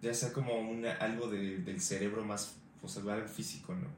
ya 0.03 0.15
sea 0.15 0.33
como 0.33 0.59
una, 0.61 0.93
algo 0.93 1.29
de- 1.29 1.59
del 1.59 1.81
cerebro 1.81 2.25
más, 2.25 2.57
o 2.83 2.89
sea, 2.89 3.03
algo 3.13 3.29
físico, 3.29 3.75
¿no? 3.75 3.89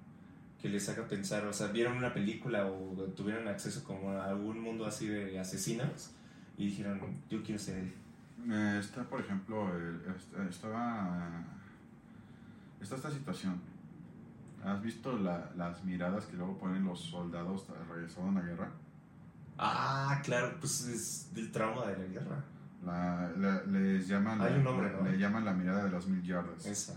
Que 0.60 0.68
les 0.68 0.88
haga 0.88 1.06
pensar, 1.08 1.44
o 1.46 1.52
sea, 1.52 1.68
vieron 1.68 1.96
una 1.96 2.12
película 2.14 2.66
o 2.66 2.94
tuvieron 3.16 3.48
acceso 3.48 3.82
como 3.84 4.10
a 4.10 4.26
algún 4.26 4.60
mundo 4.60 4.86
así 4.86 5.06
de 5.08 5.38
asesinos 5.38 6.10
y 6.56 6.66
dijeron, 6.66 7.00
yo 7.28 7.42
quiero 7.42 7.58
ser 7.60 7.78
él. 7.78 7.92
Eh, 8.50 8.78
está, 8.80 9.02
por 9.04 9.20
ejemplo, 9.20 9.70
estaba. 10.48 11.44
Está 12.80 12.96
esta 12.96 13.10
situación. 13.10 13.60
¿Has 14.64 14.80
visto 14.82 15.16
la- 15.18 15.50
las 15.56 15.84
miradas 15.84 16.26
que 16.26 16.36
luego 16.36 16.58
ponen 16.58 16.84
los 16.84 17.00
soldados 17.00 17.66
regresados 17.88 18.30
a 18.30 18.40
la 18.40 18.42
guerra? 18.42 18.70
Ah, 19.64 20.20
claro, 20.24 20.56
pues 20.58 20.80
es 20.86 21.28
del 21.34 21.50
trauma 21.52 21.86
de 21.86 21.98
la 21.98 22.04
guerra. 22.12 22.44
La, 22.84 23.30
la- 23.36 23.62
les 23.64 24.08
llaman, 24.08 24.40
Hay 24.40 24.50
la- 24.52 24.58
un 24.58 24.64
nombre, 24.64 24.90
¿no? 24.92 25.08
le 25.08 25.16
llaman 25.18 25.44
la 25.44 25.52
mirada 25.52 25.84
de 25.84 25.90
las 25.90 26.06
mil 26.06 26.22
yardas. 26.22 26.66
Esa. 26.66 26.94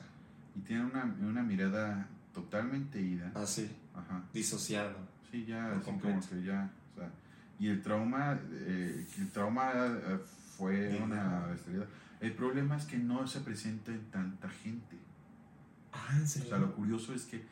Y 0.56 0.62
tiene 0.62 0.84
una, 0.86 1.04
una 1.22 1.44
mirada 1.44 2.08
totalmente 2.34 3.00
ida. 3.00 3.32
Ah, 3.36 3.46
sí, 3.46 3.70
Ajá. 3.94 4.24
disociado. 4.34 4.96
Sí, 5.32 5.46
ya, 5.46 5.74
así 5.74 5.82
como 5.86 6.00
que 6.02 6.44
ya. 6.44 6.70
o 6.94 6.98
sea, 7.00 7.10
y 7.60 7.68
el 7.68 7.82
trauma, 7.84 8.40
eh, 8.52 9.08
el 9.20 9.32
trauma 9.32 9.72
eh, 9.76 10.20
fue 10.58 11.00
una 11.04 11.46
bestialidad. 11.48 11.86
El 12.20 12.34
problema 12.34 12.78
es 12.78 12.86
que 12.86 12.98
no 12.98 13.28
se 13.28 13.42
presenta 13.42 13.92
en 13.92 14.06
tanta 14.10 14.50
gente. 14.50 14.98
Ah, 15.94 16.16
¿en 16.16 16.24
O 16.24 16.28
serio? 16.28 16.50
sea, 16.50 16.58
lo 16.58 16.74
curioso 16.74 17.14
es 17.14 17.24
que, 17.26 17.46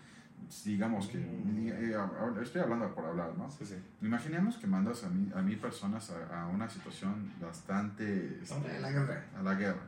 digamos 0.66 1.08
que, 1.08 1.18
Mm. 1.18 1.68
eh, 1.70 1.96
estoy 2.42 2.62
hablando 2.62 2.94
por 2.94 3.06
hablar, 3.06 3.32
¿no? 3.38 3.50
Sí, 3.52 3.66
sí. 3.66 3.76
Imaginemos 4.02 4.58
que 4.58 4.68
mandas 4.68 5.04
a 5.04 5.10
mil, 5.10 5.34
a 5.34 5.42
mil 5.42 5.58
personas 5.58 6.10
a, 6.12 6.44
a 6.44 6.48
una 6.48 6.70
situación 6.70 7.32
bastante... 7.42 8.40
este, 8.42 8.54
Hombre, 8.54 8.80
la 8.80 8.92
guerra. 8.92 9.26
A 9.38 9.42
la 9.44 9.54
guerra. 9.56 9.82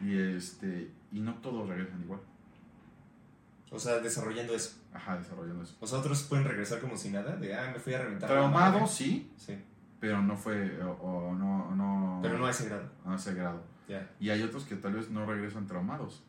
Y, 0.00 0.16
este, 0.18 0.90
y 1.12 1.20
no 1.20 1.34
todos 1.36 1.68
regresan 1.68 2.02
igual. 2.02 2.20
O 3.70 3.78
sea, 3.78 3.98
desarrollando 3.98 4.54
eso. 4.54 4.76
Ajá, 4.94 5.18
desarrollando 5.18 5.62
eso. 5.62 5.76
O 5.80 5.86
sea, 5.86 5.98
otros 5.98 6.22
pueden 6.24 6.44
regresar 6.46 6.80
como 6.80 6.96
si 6.96 7.10
nada, 7.10 7.36
de, 7.36 7.54
ah, 7.54 7.70
me 7.72 7.78
fui 7.80 7.94
a 7.94 7.98
reventar. 8.02 8.28
Traumado, 8.30 8.86
sí, 8.86 9.32
Sí, 9.36 9.58
pero 10.00 10.22
no 10.22 10.36
fue, 10.36 10.80
o, 10.82 10.90
o 10.92 11.34
no, 11.34 11.74
no... 11.74 12.20
pero 12.22 12.38
no 12.38 12.46
a 12.46 12.50
ese 12.50 12.66
grado. 12.68 12.88
a 13.04 13.14
ese 13.16 13.34
grado. 13.34 13.62
Ya. 13.88 14.08
Y 14.20 14.30
hay 14.30 14.42
otros 14.42 14.64
que 14.64 14.76
tal 14.76 14.92
vez 14.94 15.10
no 15.10 15.26
regresan 15.26 15.66
traumados. 15.66 16.22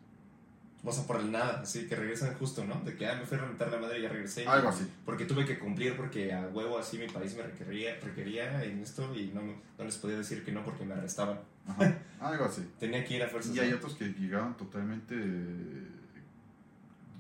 O 0.90 0.92
sea, 0.94 1.04
por 1.06 1.20
el 1.20 1.30
nada, 1.34 1.60
así 1.64 1.86
que 1.86 1.98
regresan 1.98 2.34
justo, 2.36 2.64
¿no? 2.64 2.76
De 2.86 2.96
que, 2.96 3.06
ah, 3.06 3.16
me 3.16 3.26
fui 3.26 3.38
a 3.38 3.42
reventar 3.42 3.70
la 3.70 3.78
madre 3.78 4.00
y 4.00 4.04
ya 4.04 4.10
regresé. 4.10 4.48
Algo 4.48 4.70
así. 4.70 4.88
Porque 5.06 5.26
tuve 5.26 5.46
que 5.46 5.60
cumplir 5.60 5.98
porque 5.98 6.32
a 6.34 6.48
huevo 6.48 6.78
así 6.80 6.98
mi 6.98 7.08
país 7.10 7.36
me 7.36 7.44
requería, 7.44 8.00
requería 8.02 8.64
en 8.64 8.80
esto 8.80 9.14
y 9.14 9.28
no, 9.34 9.42
no 9.42 9.84
les 9.84 9.98
podía 9.98 10.18
decir 10.18 10.46
que 10.46 10.54
no 10.54 10.64
porque 10.64 10.86
me 10.86 10.94
arrestaban. 10.94 11.40
Ajá, 11.68 11.98
algo 12.22 12.46
así. 12.46 12.66
Tenía 12.80 13.04
que 13.04 13.18
ir 13.18 13.24
a 13.24 13.28
fuerzas. 13.28 13.54
Y 13.54 13.60
hay 13.60 13.74
otros 13.74 13.96
que 13.96 14.06
llegaron 14.14 14.56
totalmente... 14.56 15.16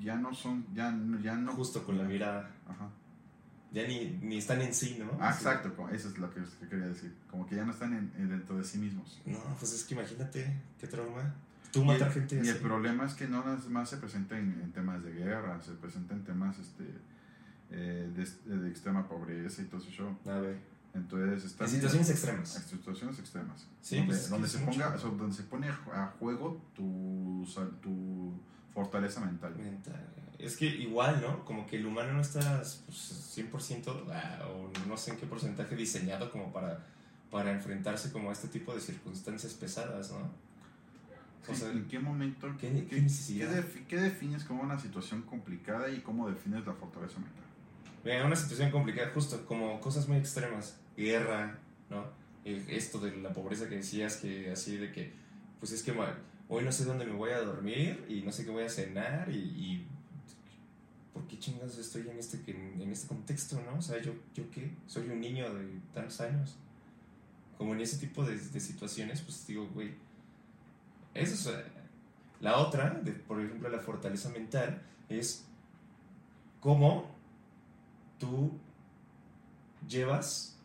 Ya 0.01 0.15
no 0.15 0.33
son, 0.33 0.65
ya, 0.73 0.89
no- 0.91 1.19
ya 1.19 1.35
no... 1.35 1.51
Justo 1.53 1.83
con 1.83 1.97
la 1.97 2.03
mirada. 2.05 2.49
Ajá. 2.67 2.87
Ya 3.73 3.85
ni, 3.85 4.17
ni 4.21 4.37
están 4.37 4.61
en 4.61 4.73
sí, 4.73 4.95
¿no? 4.97 5.11
Ah, 5.19 5.31
exacto, 5.35 5.89
eso 5.91 6.07
es 6.07 6.17
lo 6.17 6.33
que, 6.33 6.39
que 6.61 6.67
quería 6.69 6.85
decir. 6.87 7.13
Como 7.29 7.45
que 7.45 7.55
ya 7.57 7.65
no 7.65 7.73
están 7.73 7.93
en 7.93 8.29
dentro 8.29 8.55
de 8.57 8.63
sí 8.63 8.77
mismos. 8.77 9.19
No, 9.25 9.39
pues 9.59 9.73
es 9.73 9.83
que 9.83 9.93
imagínate, 9.95 10.55
qué 10.79 10.87
trauma. 10.87 11.35
Tú 11.77 11.83
Y 11.83 11.87
matar 11.87 12.07
el- 12.07 12.13
gente 12.13 12.35
Y 12.35 12.39
así. 12.39 12.49
el 12.49 12.57
problema 12.57 13.05
es 13.05 13.13
que 13.13 13.27
no 13.27 13.43
nada 13.43 13.57
más 13.69 13.89
se 13.89 13.97
presenta 13.97 14.37
en, 14.37 14.59
en 14.63 14.71
temas 14.71 15.03
de 15.03 15.11
guerra, 15.11 15.61
se 15.61 15.73
presenta 15.73 16.13
en 16.15 16.23
temas 16.23 16.57
este, 16.59 16.85
eh, 17.71 18.09
de, 18.15 18.55
de 18.55 18.69
extrema 18.69 19.07
pobreza 19.07 19.61
y 19.61 19.65
todo 19.65 19.81
ese 19.81 19.91
show. 19.91 20.17
A 20.25 20.39
ver. 20.39 20.57
Entonces, 20.93 21.43
está 21.45 21.65
En 21.65 21.69
situaciones 21.71 22.09
extremas. 22.09 22.55
en 22.55 22.63
situaciones 22.63 23.19
extremas. 23.19 23.67
Sí, 23.81 23.97
donde, 23.97 24.13
pues 24.13 24.29
donde 24.29 24.47
se 24.47 24.57
ponga, 24.59 24.89
donde 24.97 25.35
se 25.35 25.43
pone 25.43 25.67
a 25.69 25.73
ju- 25.77 25.93
a 25.93 26.07
juego 26.19 26.59
tu, 26.75 27.45
tu, 27.81 28.33
Fortaleza 28.73 29.19
mental. 29.21 29.55
mental. 29.55 30.05
Es 30.39 30.55
que 30.55 30.65
igual, 30.67 31.19
¿no? 31.21 31.43
Como 31.45 31.65
que 31.65 31.77
el 31.77 31.85
humano 31.87 32.13
no 32.13 32.21
está 32.21 32.61
pues, 32.85 33.35
100% 33.35 34.05
ah, 34.11 34.39
o 34.47 34.71
no 34.87 34.95
sé 34.97 35.11
en 35.11 35.17
qué 35.17 35.25
porcentaje 35.25 35.75
diseñado 35.75 36.31
como 36.31 36.53
para, 36.53 36.85
para 37.31 37.51
enfrentarse 37.51 38.11
como 38.11 38.29
a 38.29 38.33
este 38.33 38.47
tipo 38.47 38.73
de 38.75 38.79
circunstancias 38.81 39.53
pesadas, 39.55 40.11
¿no? 40.11 40.29
O 41.49 41.55
sea, 41.55 41.71
¿En 41.71 41.85
qué 41.87 41.99
momento? 41.99 42.47
¿qué- 42.59 42.71
qué- 42.71 42.85
qué 42.87 43.01
necesidad? 43.01 43.49
defi- 43.55 43.85
qué 43.87 43.97
defines 43.97 44.43
como 44.43 44.63
una 44.63 44.77
situación 44.79 45.21
complicada 45.23 45.89
y 45.89 46.01
cómo 46.01 46.29
defines 46.29 46.65
la 46.65 46.73
fortaleza 46.73 47.19
mental? 47.19 47.43
Mira, 48.03 48.25
una 48.25 48.35
situación 48.35 48.71
complicada, 48.71 49.11
justo 49.13 49.45
como 49.45 49.79
cosas 49.81 50.07
muy 50.07 50.17
extremas, 50.17 50.77
guerra, 50.95 51.59
¿no? 51.89 52.05
Eh, 52.45 52.63
Esto 52.69 52.99
de 52.99 53.15
la 53.17 53.33
pobreza 53.33 53.67
que 53.69 53.75
decías, 53.75 54.17
que 54.17 54.51
así 54.51 54.77
de 54.77 54.91
que, 54.91 55.11
pues 55.59 55.71
es 55.71 55.83
que 55.83 55.93
hoy 56.49 56.63
no 56.63 56.71
sé 56.71 56.85
dónde 56.85 57.05
me 57.05 57.13
voy 57.13 57.31
a 57.31 57.39
dormir 57.41 58.05
y 58.07 58.21
no 58.21 58.31
sé 58.31 58.45
qué 58.45 58.51
voy 58.51 58.63
a 58.63 58.69
cenar 58.69 59.29
y, 59.29 59.35
y 59.37 59.85
¿por 61.13 61.27
qué 61.27 61.37
chingados 61.39 61.77
estoy 61.77 62.07
en 62.09 62.17
este, 62.17 62.39
en, 62.49 62.81
en 62.81 62.91
este 62.91 63.07
contexto, 63.07 63.61
no? 63.69 63.77
O 63.79 63.81
sea, 63.81 64.01
¿yo, 64.01 64.13
¿yo 64.35 64.49
qué? 64.51 64.71
Soy 64.85 65.09
un 65.09 65.19
niño 65.19 65.53
de 65.53 65.65
tantos 65.93 66.21
años. 66.21 66.55
Como 67.57 67.73
en 67.73 67.81
ese 67.81 67.97
tipo 67.97 68.23
de, 68.23 68.37
de 68.37 68.59
situaciones, 68.59 69.21
pues 69.21 69.45
digo, 69.47 69.67
güey, 69.73 69.95
eso 71.21 71.51
es... 71.51 71.57
eh, 71.57 71.63
La 72.41 72.57
otra, 72.57 72.89
de, 72.91 73.11
por 73.13 73.41
ejemplo, 73.41 73.69
la 73.69 73.79
fortaleza 73.79 74.29
mental, 74.29 74.81
es 75.09 75.45
cómo 76.59 77.09
tú 78.19 78.51
llevas 79.87 80.57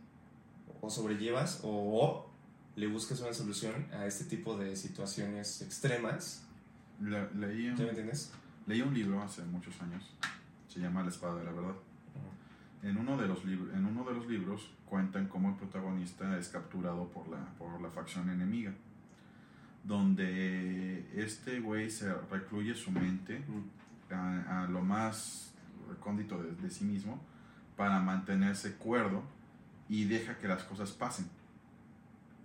o 0.80 0.90
sobrellevas 0.90 1.61
o, 1.62 2.28
le 2.74 2.86
buscas 2.86 3.20
una 3.20 3.34
solución 3.34 3.86
a 3.92 4.07
este 4.07 4.24
tipo 4.24 4.57
de 4.57 4.74
situaciones 4.76 5.61
extremas. 5.62 6.44
Le- 7.00 7.30
leí, 7.34 7.68
un, 7.68 7.76
¿Ya 7.76 7.84
me 7.84 7.90
entiendes? 7.90 8.32
leí 8.66 8.80
un 8.80 8.94
libro 8.94 9.22
hace 9.22 9.42
muchos 9.44 9.80
años, 9.82 10.11
se 10.68 10.80
llama 10.80 11.03
La 11.03 11.11
espada 11.11 11.36
de 11.36 11.44
la 11.44 11.53
verdad. 11.53 11.74
En 12.82 12.96
uno 12.96 13.16
de 13.16 13.28
los, 13.28 13.44
en 13.44 13.84
uno 13.86 14.05
de 14.05 14.14
los 14.14 14.26
libros 14.26 14.70
cuentan 14.86 15.28
cómo 15.28 15.50
el 15.50 15.55
protagonista 15.57 16.36
es 16.38 16.48
capturado 16.48 17.09
por 17.09 17.28
la, 17.28 17.44
por 17.59 17.80
la 17.80 17.90
facción 17.90 18.28
enemiga, 18.30 18.72
donde 19.84 21.06
este 21.14 21.60
güey 21.60 21.90
se 21.90 22.12
recluye 22.30 22.74
su 22.74 22.90
mente 22.90 23.42
a, 24.10 24.62
a 24.62 24.66
lo 24.68 24.80
más 24.82 25.52
recóndito 25.88 26.42
de, 26.42 26.52
de 26.52 26.70
sí 26.70 26.84
mismo 26.84 27.20
para 27.76 27.98
mantenerse 28.00 28.74
cuerdo 28.74 29.22
y 29.88 30.04
deja 30.04 30.38
que 30.38 30.48
las 30.48 30.62
cosas 30.64 30.90
pasen. 30.92 31.26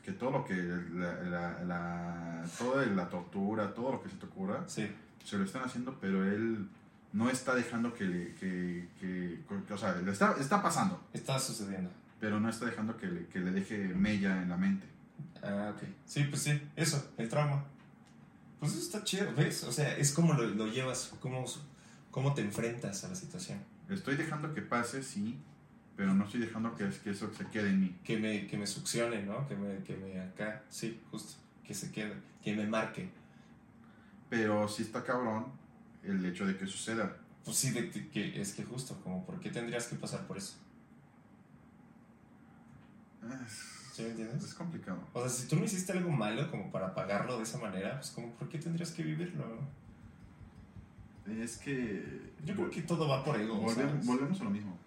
Que 0.03 0.11
todo 0.13 0.31
lo 0.31 0.45
que 0.45 0.55
la, 0.55 1.13
la, 1.23 1.63
la- 1.63 2.43
toda 2.57 2.85
la 2.85 3.09
tortura, 3.09 3.73
todo 3.73 3.91
lo 3.93 4.01
que 4.03 4.09
se 4.09 4.15
te 4.15 4.25
ocurra, 4.25 4.63
Sí, 4.67 4.87
se 5.23 5.37
lo 5.37 5.43
están 5.43 5.63
haciendo, 5.63 5.97
pero 5.99 6.23
él 6.25 6.67
no 7.13 7.29
está 7.29 7.53
dejando 7.55 7.93
que 7.93 8.05
le, 8.05 8.33
que, 8.35 8.87
que- 8.99 9.41
que- 9.67 9.73
o 9.73 9.77
sea, 9.77 9.95
le 9.95 10.11
está, 10.11 10.35
está 10.39 10.61
pasando, 10.61 11.01
está 11.13 11.37
sucediendo. 11.39 11.89
pero 12.19 12.39
no 12.39 12.49
está 12.49 12.65
dejando 12.65 12.95
que 12.97 13.07
le, 13.07 13.25
que 13.27 13.39
le 13.39 13.51
deje 13.51 13.89
mella 13.89 14.41
en 14.41 14.49
la 14.49 14.57
mente. 14.57 14.87
Ah, 15.43 15.73
ok. 15.75 15.83
Sí, 16.05 16.23
pues 16.25 16.41
sí, 16.43 16.61
eso, 16.75 17.11
el 17.17 17.29
trauma. 17.29 17.65
Pues 18.59 18.71
eso 18.73 18.81
está 18.81 19.03
chido, 19.03 19.33
¿ves? 19.35 19.63
O 19.63 19.71
sea, 19.71 19.95
es 19.97 20.11
como 20.11 20.33
lo, 20.33 20.43
lo 20.43 20.67
llevas, 20.67 21.13
cómo, 21.19 21.45
cómo 22.11 22.33
te 22.33 22.41
enfrentas 22.41 23.03
a 23.03 23.09
la 23.09 23.15
situación. 23.15 23.59
Estoy 23.89 24.15
dejando 24.15 24.53
que 24.53 24.61
pase, 24.63 25.03
sí, 25.03 25.37
pero 25.95 26.13
no 26.13 26.25
estoy 26.25 26.41
dejando 26.41 26.75
que, 26.75 26.89
que 27.03 27.11
eso 27.11 27.31
se 27.37 27.45
quede 27.47 27.69
en 27.69 27.81
mí. 27.81 27.99
Que 28.03 28.17
me, 28.17 28.47
que 28.47 28.57
me 28.57 28.65
succione, 28.67 29.23
¿no? 29.23 29.47
Que 29.47 29.55
me, 29.55 29.83
que 29.83 29.95
me 29.95 30.19
acá, 30.19 30.63
sí, 30.69 30.99
justo, 31.11 31.35
que 31.63 31.73
se 31.73 31.91
quede, 31.91 32.13
que 32.43 32.55
me 32.55 32.65
marque. 32.67 33.09
Pero 34.29 34.67
sí 34.67 34.83
está 34.83 35.03
cabrón 35.03 35.45
el 36.03 36.25
hecho 36.25 36.45
de 36.45 36.57
que 36.57 36.65
suceda. 36.67 37.17
Pues 37.45 37.57
sí, 37.57 37.69
de, 37.71 37.89
que- 37.89 38.09
que 38.09 38.41
es 38.41 38.53
que 38.53 38.63
justo, 38.63 38.99
como, 39.03 39.25
¿por 39.25 39.39
qué 39.39 39.49
tendrías 39.51 39.87
que 39.87 39.95
pasar 39.95 40.25
por 40.27 40.37
eso? 40.37 40.55
Es, 43.45 43.76
¿Sí 43.97 44.03
me 44.03 44.09
entiendes? 44.09 44.43
es 44.43 44.53
complicado. 44.53 44.99
O 45.13 45.19
sea, 45.21 45.29
si 45.29 45.47
tú 45.47 45.55
no 45.55 45.65
hiciste 45.65 45.91
algo 45.91 46.11
malo 46.11 46.49
como 46.51 46.71
para 46.71 46.93
pagarlo 46.93 47.37
de 47.37 47.43
esa 47.43 47.57
manera, 47.57 47.95
pues 47.95 48.11
como, 48.11 48.31
¿por 48.35 48.47
qué 48.47 48.59
tendrías 48.59 48.91
que 48.91 49.01
vivirlo? 49.01 49.43
Es 51.27 51.57
que... 51.57 52.31
Yo 52.45 52.53
creo 52.55 52.69
que 52.69 52.83
todo 52.83 53.07
va 53.07 53.23
por 53.23 53.39
ego, 53.39 53.55
Volvemos, 53.57 54.05
volvemos 54.05 54.39
a 54.39 54.43
lo 54.43 54.49
mismo. 54.51 54.77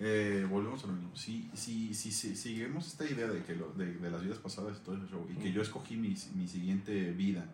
Eh, 0.00 0.46
volvemos 0.48 0.82
a 0.84 0.86
lo 0.86 0.94
mismo. 0.94 1.14
Si, 1.14 1.50
si, 1.54 1.92
si, 1.92 2.10
si 2.12 2.34
seguimos 2.34 2.86
esta 2.86 3.04
idea 3.04 3.26
de, 3.28 3.42
que 3.42 3.54
lo- 3.54 3.72
de, 3.74 3.94
de 3.94 4.10
las 4.10 4.22
vidas 4.22 4.38
pasadas 4.38 4.78
y 4.78 4.84
todo 4.84 4.96
eso, 4.96 5.26
y 5.30 5.34
que 5.36 5.50
Mm. 5.50 5.52
yo 5.52 5.62
escogí 5.62 5.96
mi, 5.96 6.16
mi 6.34 6.48
siguiente 6.48 7.12
vida, 7.12 7.44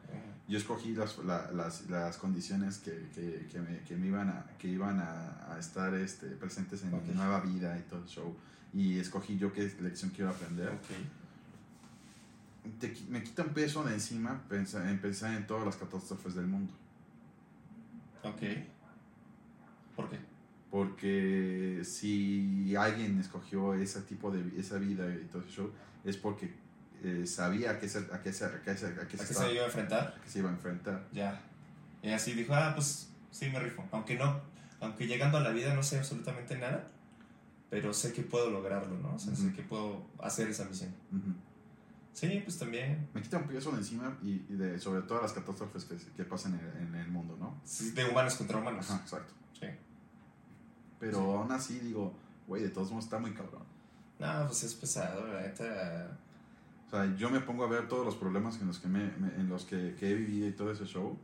yo 0.47 0.57
escogí 0.59 0.95
las, 0.95 1.19
la- 1.25 1.51
las, 1.53 1.89
las 1.91 2.17
condiciones 2.17 2.79
que, 2.79 3.09
que, 3.15 3.49
que, 3.51 3.61
me, 3.61 3.81
que 3.81 3.97
me 3.97 4.07
iban 4.07 4.29
a, 4.29 4.47
que 4.59 4.69
iban 4.69 5.01
a, 5.01 5.53
a 5.55 5.59
estar 5.59 5.93
este, 5.95 6.29
presentes 6.29 6.83
en 6.85 6.95
Ok. 6.95 7.03
mi 7.09 7.15
nueva 7.15 7.41
vida 7.41 7.77
y 7.79 7.83
todo 7.83 8.01
el 8.03 8.07
show. 8.09 8.37
Y 8.75 8.99
escogí 8.99 9.39
yo 9.39 9.53
qué 9.53 9.73
lección 9.81 10.11
quiero 10.11 10.31
aprender. 10.31 10.69
Ok. 10.69 10.91
Te 12.81 12.95
me 13.09 13.23
quita 13.23 13.43
un 13.45 13.51
peso 13.55 13.85
de 13.85 13.95
encima 13.95 14.43
pensar, 14.49 14.87
en 14.89 14.99
pensar 14.99 15.35
en 15.37 15.47
todas 15.47 15.65
las 15.65 15.77
catástrofes 15.77 16.35
del 16.35 16.47
mundo. 16.47 16.73
Ok. 18.23 18.41
¿Por 19.95 20.11
qué? 20.11 20.19
Porque 20.71 21.83
si 21.85 22.75
alguien 22.75 23.21
escogió 23.21 23.75
ese 23.75 24.01
tipo 24.03 24.31
de 24.31 24.59
esa 24.59 24.79
vida 24.79 25.07
y 25.15 25.25
todo 25.31 25.45
show, 25.49 25.71
es 26.05 26.17
porque 26.17 26.53
eh, 27.05 27.27
sabía 27.27 27.73
a 27.73 27.79
qué 27.79 27.89
se, 27.89 27.99
a 27.99 28.21
qué 28.23 28.33
se, 28.33 28.45
a 28.47 28.61
qué 28.63 28.77
se, 28.77 28.87
a 28.87 29.07
qué 29.07 29.17
¿A 29.17 29.19
se 29.19 29.25
estaba- 29.33 29.47
se 29.47 29.55
iba 29.55 29.63
a 29.63 29.67
enfrentar? 29.67 30.15
a 30.19 30.21
qué 30.23 30.29
se 30.29 30.39
iba 30.41 30.49
a 30.51 30.53
enfrentar. 30.53 31.07
Ya. 31.13 31.41
Y 32.03 32.11
así 32.11 32.33
dijo, 32.33 32.55
ah, 32.55 32.73
pues 32.75 33.09
sí 33.31 33.49
me 33.51 33.61
rifo. 33.61 33.87
Aunque 33.93 34.17
no, 34.17 34.41
aunque 34.81 35.07
llegando 35.07 35.39
a 35.39 35.43
la 35.43 35.51
vida 35.51 35.75
no 35.75 35.83
sé 35.83 35.99
absolutamente 35.99 36.59
nada, 36.59 36.89
pero 37.81 37.93
sé 37.93 38.13
que 38.13 38.23
puedo 38.23 38.51
lograrlo, 38.51 38.97
¿no? 38.99 39.15
O 39.15 39.19
sea, 39.19 39.35
sé 39.35 39.47
Ujú. 39.49 39.57
que 39.57 39.63
puedo 39.63 40.07
hacer 40.21 40.47
esa 40.49 40.65
misión. 40.65 40.91
Ujú. 41.11 41.33
Sí, 42.13 42.41
pues 42.45 42.57
también. 42.57 43.09
Me 43.13 43.21
quita 43.21 43.39
un 43.39 43.49
peso 43.49 43.73
de 43.73 43.79
encima 43.79 44.17
y, 44.23 44.45
y 44.49 44.55
de, 44.57 44.79
sobre 44.79 45.03
todas 45.03 45.25
las 45.25 45.33
catástrofes 45.33 45.85
que, 45.85 45.97
que 46.17 46.25
pasan 46.25 46.55
en, 46.55 46.87
en 46.87 46.95
el 46.95 47.09
mundo, 47.09 47.37
¿no? 47.37 47.61
Sí, 47.65 47.91
de 47.91 48.05
humanos 48.05 48.37
contra 48.37 48.59
humanos. 48.59 48.89
Ajá, 48.89 49.01
exacto. 49.03 49.33
Sí. 49.59 49.67
Pero 51.01 51.19
Sí. 51.19 51.25
aún 51.25 51.51
así 51.51 51.79
digo, 51.81 52.15
güey, 52.47 52.63
de 52.63 52.69
todos 52.69 52.91
modos 52.91 53.05
está 53.07 53.19
muy 53.19 53.33
cabrón. 53.33 53.65
No, 54.21 54.47
pues 54.47 54.63
es 54.63 54.75
pesado, 54.75 55.27
la 55.27 55.41
neta. 55.43 56.17
O 56.87 56.91
sea, 56.91 57.17
yo 57.17 57.29
me 57.31 57.41
pongo 57.41 57.65
a 57.65 57.69
ver 57.69 57.89
todos 57.89 58.05
los 58.07 58.15
problemas 58.15 58.61
en 58.61 58.69
los 58.69 58.79
que, 58.79 58.87
me, 58.87 59.11
me- 59.19 59.35
en 59.35 59.49
los 59.49 59.65
que, 59.65 59.97
que 59.99 60.11
he 60.13 60.15
vivido 60.15 60.47
y 60.47 60.53
todo 60.53 60.71
ese 60.71 60.85
show 60.85 61.19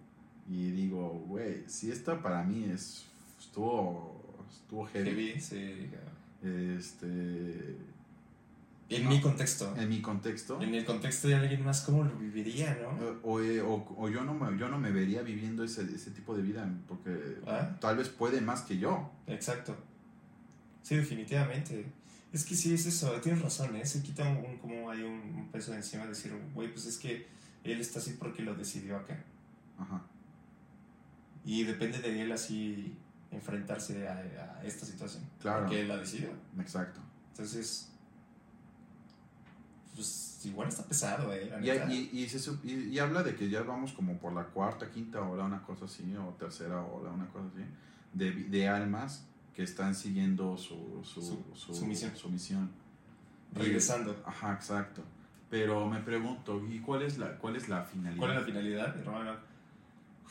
y 0.49 0.73
digo, 0.73 1.11
güey, 1.29 1.63
si 1.69 1.93
esta 1.93 2.21
para 2.21 2.43
mí 2.43 2.65
es 2.65 3.07
estuvo 3.39 4.19
estuvo 4.51 4.85
heavy, 4.87 5.11
Heavy, 5.11 5.41
sí. 5.41 5.89
Este 6.43 7.77
En 8.89 9.09
mi 9.09 9.21
contexto. 9.21 9.75
en 9.77 9.89
mi 9.89 10.01
contexto 10.03 10.61
En 10.61 10.75
el 10.75 10.85
contexto 10.85 11.29
de 11.29 11.35
alguien 11.37 11.65
más, 11.65 11.83
¿cómo 11.83 12.03
lo 12.05 12.17
viviría, 12.17 12.77
no? 12.83 12.91
eh, 13.05 13.17
o, 13.23 13.41
eh, 13.41 13.61
o- 13.63 13.95
o 13.97 14.09
yo 14.09 14.25
no 14.25 14.35
me 14.35 14.59
yo 14.59 14.69
no 14.69 14.79
me 14.79 14.91
vería 14.91 15.23
viviendo 15.23 15.63
ese, 15.65 15.83
ese 15.83 16.11
tipo 16.11 16.37
de 16.37 16.43
vida 16.43 16.69
porque 16.89 17.39
Ah. 17.47 17.77
tal 17.81 17.97
vez 17.97 18.09
puede 18.09 18.41
más 18.41 18.63
que 18.63 18.79
yo 18.79 19.11
Exacto. 19.27 19.77
Sí, 20.83 20.97
definitivamente. 20.97 21.87
Es 22.33 22.45
que 22.45 22.55
sí 22.55 22.73
es 22.73 22.87
eso, 22.87 23.11
tienes 23.21 23.43
razón, 23.43 23.77
¿eh? 23.77 23.85
Se 23.85 24.03
quita 24.03 24.27
un, 24.29 24.39
un- 24.45 24.59
como 24.59 24.91
hay 24.91 25.03
un, 25.03 25.13
un 25.37 25.49
peso 25.53 25.73
de 25.73 25.79
encima 25.79 26.05
de 26.05 26.11
decir, 26.11 26.33
güey, 26.55 26.73
pues 26.73 26.87
es 26.87 26.97
que 26.97 27.27
él 27.65 27.81
está 27.81 27.99
así 27.99 28.17
porque 28.19 28.43
lo 28.43 28.55
decidió 28.55 28.97
acá. 28.97 29.23
Ajá. 29.79 30.03
Y 31.45 31.65
depende 31.65 31.99
de 32.01 32.23
él 32.23 32.33
así 32.33 32.97
enfrentarse 33.31 34.09
a, 34.09 34.15
a 34.59 34.65
esta 34.65 34.85
situación. 34.87 35.23
Claro. 35.41 35.61
Porque 35.63 35.81
él 35.83 35.89
la 35.89 35.97
decidió. 35.99 36.31
exacto 36.59 37.01
Entonces, 37.31 37.89
pues 39.95 40.41
igual 40.45 40.69
está 40.69 40.85
pesado, 40.85 41.33
¿eh? 41.35 41.49
La 41.51 41.59
y, 41.61 41.63
neta. 41.79 41.93
y, 41.93 42.11
y, 42.13 42.29
se 42.29 42.39
sup- 42.39 42.65
y- 42.65 42.89
y 42.95 42.99
habla 42.99 43.23
de 43.23 43.35
que 43.35 43.49
ya 43.51 43.63
vamos 43.63 43.93
como 43.93 44.19
por 44.19 44.33
la 44.33 44.45
cuarta 44.45 44.91
quinta 44.91 45.21
ola 45.23 45.45
una 45.45 45.63
cosa 45.63 45.85
así 45.85 46.15
o 46.17 46.35
tercera 46.39 46.83
ola 46.83 47.11
una 47.11 47.27
cosa 47.29 47.47
así 47.55 47.65
de, 48.15 48.33
de 48.33 48.69
almas 48.69 49.25
que 49.55 49.63
están 49.63 49.95
siguiendo 49.95 50.57
su, 50.57 51.03
su, 51.05 51.21
Su- 51.55 51.75
su, 51.75 51.87
misión. 51.87 52.17
su 52.17 52.29
misión. 52.31 52.71
Y- 53.55 53.59
Regresando. 53.59 54.23
Ajá, 54.25 54.55
exacto. 54.55 55.03
Pero 55.51 55.87
me 55.89 55.99
pregunto, 56.01 56.65
¿y 56.71 56.79
cuál 56.79 57.03
es 57.03 57.19
la, 57.19 57.37
cuál 57.39 57.57
es 57.57 57.69
la 57.69 57.83
finalidad? 57.83 58.19
¿Cuál 58.19 58.31
es 58.33 58.37
la 58.39 58.45
finalidad? 58.45 58.95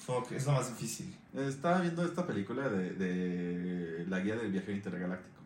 Fuck, 0.05 0.31
es 0.31 0.45
lo 0.45 0.53
más 0.53 0.69
difícil. 0.69 1.15
Estaba 1.33 1.81
viendo 1.81 2.03
esta 2.05 2.25
película 2.25 2.67
de, 2.69 2.91
de 2.93 4.05
La 4.07 4.19
Guía 4.19 4.35
del 4.35 4.51
Viajero 4.51 4.73
Intergaláctico, 4.73 5.41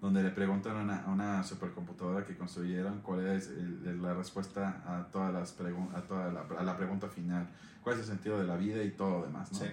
donde 0.00 0.22
le 0.22 0.30
preguntan 0.30 0.76
a 0.76 0.80
una, 0.82 1.02
a 1.04 1.08
una 1.10 1.42
supercomputadora 1.42 2.24
que 2.24 2.36
construyeron 2.36 3.00
cuál 3.00 3.26
es 3.26 3.48
el- 3.48 4.00
la 4.00 4.14
respuesta 4.14 4.82
a 4.86 5.08
todas 5.10 5.32
las 5.34 5.52
a 5.94 6.00
toda 6.02 6.32
la, 6.32 6.42
a 6.58 6.62
la 6.62 6.76
pregunta 6.76 7.08
final, 7.08 7.48
cuál 7.82 7.96
es 7.96 8.02
el 8.02 8.06
sentido 8.06 8.38
de 8.40 8.46
la 8.46 8.56
vida 8.56 8.82
y 8.82 8.90
todo 8.92 9.20
lo 9.20 9.26
demás, 9.26 9.52
¿no? 9.52 9.58
Sí. 9.58 9.66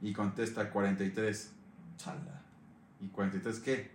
Y 0.00 0.12
contesta 0.12 0.70
43. 0.70 1.52
Chala. 1.98 2.42
¿Y 3.00 3.08
43 3.08 3.60
qué? 3.60 3.92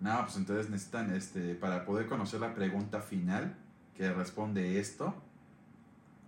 No, 0.00 0.20
pues 0.24 0.36
entonces 0.36 0.68
necesitan, 0.68 1.14
este, 1.14 1.54
para 1.54 1.86
poder 1.86 2.06
conocer 2.08 2.40
la 2.40 2.54
pregunta 2.54 3.00
final 3.00 3.56
que 3.96 4.12
responde 4.12 4.78
esto, 4.80 5.14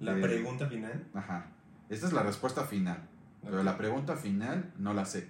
La 0.00 0.16
Eh, 0.16 0.20
pregunta 0.22 0.66
final. 0.68 1.04
Ajá. 1.14 1.46
esta 1.88 2.06
es 2.06 2.12
la 2.12 2.22
respuesta 2.22 2.64
final, 2.64 2.98
pero 3.42 3.58
Ok. 3.58 3.64
la 3.64 3.76
pregunta 3.78 4.16
final 4.16 4.72
no 4.78 4.92
la 4.94 5.04
sé. 5.04 5.28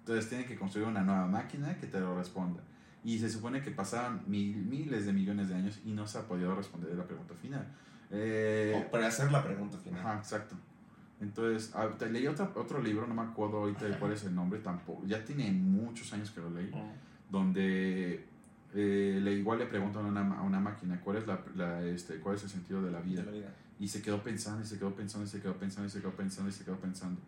Entonces 0.00 0.28
tienen 0.28 0.46
que 0.46 0.56
construir 0.56 0.86
una 0.88 1.02
nueva 1.02 1.26
máquina 1.26 1.76
que 1.78 1.86
te 1.86 2.00
lo 2.00 2.16
responda. 2.16 2.62
Y 3.04 3.18
se 3.18 3.30
supone 3.30 3.60
que 3.62 3.70
pasaron 3.70 4.22
mil- 4.26 4.56
miles 4.64 5.06
de 5.06 5.12
millones 5.12 5.48
de 5.48 5.54
años 5.54 5.80
y 5.84 5.92
no 5.92 6.06
se 6.06 6.18
ha 6.18 6.22
podido 6.22 6.54
responder 6.54 6.94
la 6.96 7.04
pregunta 7.04 7.34
final. 7.34 7.64
Eh, 8.10 8.74
O 8.86 8.90
para 8.90 9.06
hacer 9.06 9.30
la 9.30 9.42
pregunta 9.44 9.78
final. 9.78 10.00
Ajá, 10.00 10.18
exacto. 10.18 10.56
Entonces, 11.20 11.72
ah, 11.74 11.88
te 11.98 12.08
leí 12.10 12.26
otro, 12.26 12.50
otro 12.56 12.80
libro, 12.82 13.06
no 13.06 13.14
me 13.14 13.22
acuerdo 13.22 13.58
ahorita 13.58 13.84
de 13.86 13.98
cuál 13.98 14.12
es 14.12 14.24
el 14.24 14.34
nombre 14.34 14.60
tampoco. 14.60 15.04
Ya 15.06 15.24
tiene 15.24 15.50
muchos 15.52 16.12
años 16.12 16.30
que 16.30 16.40
lo 16.40 16.50
leí. 16.50 16.70
Mm. 16.70 17.30
Donde 17.32 18.24
eh, 18.74 19.18
le, 19.22 19.32
igual 19.34 19.58
le 19.58 19.66
preguntan 19.66 20.04
a 20.06 20.08
una, 20.08 20.38
a 20.38 20.42
una 20.42 20.60
máquina 20.60 21.00
cuál 21.00 21.16
es, 21.18 21.26
la, 21.26 21.40
la, 21.56 21.82
este, 21.84 22.18
cuál 22.20 22.36
es 22.36 22.42
el 22.44 22.50
sentido 22.50 22.82
de 22.82 22.90
la 22.90 23.00
vida. 23.00 23.20
De 23.22 23.26
la 23.26 23.32
vida. 23.32 23.54
Y 23.80 23.88
se 23.88 24.02
quedó 24.02 24.22
pensando, 24.22 24.62
y 24.62 24.66
se 24.66 24.78
quedó 24.78 24.94
pensando, 24.94 25.26
y 25.26 25.30
se 25.30 25.40
quedó 25.40 25.54
pensando, 25.56 25.86
y 25.86 25.90
se 25.90 26.00
quedó 26.00 26.12
pensando, 26.12 26.50
y 26.50 26.52
se 26.52 26.64
quedó 26.64 26.76
pensando. 26.76 27.20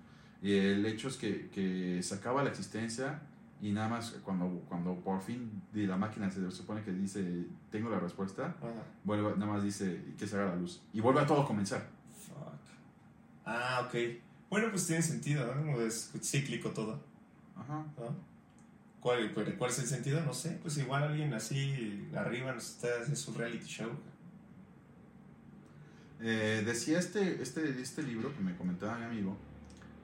Y 0.42 0.52
el 0.54 0.84
hecho 0.86 1.08
es 1.08 1.16
que, 1.16 1.48
que 1.50 2.02
se 2.02 2.14
acaba 2.14 2.42
la 2.42 2.50
existencia 2.50 3.20
y 3.62 3.72
nada 3.72 3.88
más 3.88 4.12
cuando, 4.24 4.48
cuando 4.68 4.94
por 5.00 5.20
fin 5.20 5.62
de 5.72 5.86
la 5.86 5.96
máquina 5.96 6.30
se 6.30 6.50
supone 6.50 6.82
que 6.82 6.92
dice, 6.92 7.44
tengo 7.70 7.90
la 7.90 8.00
respuesta, 8.00 8.56
Ajá. 8.58 8.84
vuelve, 9.04 9.32
nada 9.36 9.52
más 9.52 9.62
dice 9.62 10.02
que 10.18 10.26
se 10.26 10.36
haga 10.36 10.50
la 10.50 10.56
luz. 10.56 10.80
Y 10.94 11.00
vuelve 11.00 11.20
a 11.20 11.26
todo 11.26 11.44
comenzar. 11.46 11.86
Fuck. 12.26 12.54
Ah, 13.44 13.86
ok. 13.86 13.94
Bueno, 14.48 14.68
pues 14.70 14.86
tiene 14.86 15.02
sentido, 15.02 15.54
¿no? 15.54 15.78
Es 15.80 16.10
cíclico 16.22 16.70
todo, 16.70 17.02
Ajá. 17.54 17.84
¿no? 17.98 18.30
¿Cuál, 19.00 19.32
¿Cuál 19.34 19.70
es 19.70 19.78
el 19.78 19.86
sentido? 19.86 20.22
No 20.22 20.32
sé. 20.32 20.58
Pues 20.62 20.76
igual 20.78 21.02
alguien 21.02 21.32
así 21.34 22.08
arriba 22.14 22.52
nos 22.52 22.70
está 22.70 22.88
haciendo 22.88 23.16
su 23.16 23.32
reality 23.34 23.64
show. 23.66 23.90
Eh, 26.22 26.62
decía 26.66 26.98
este, 26.98 27.40
este, 27.42 27.80
este 27.80 28.02
libro 28.02 28.34
que 28.36 28.42
me 28.42 28.54
comentaba 28.56 28.98
mi 28.98 29.04
amigo 29.04 29.36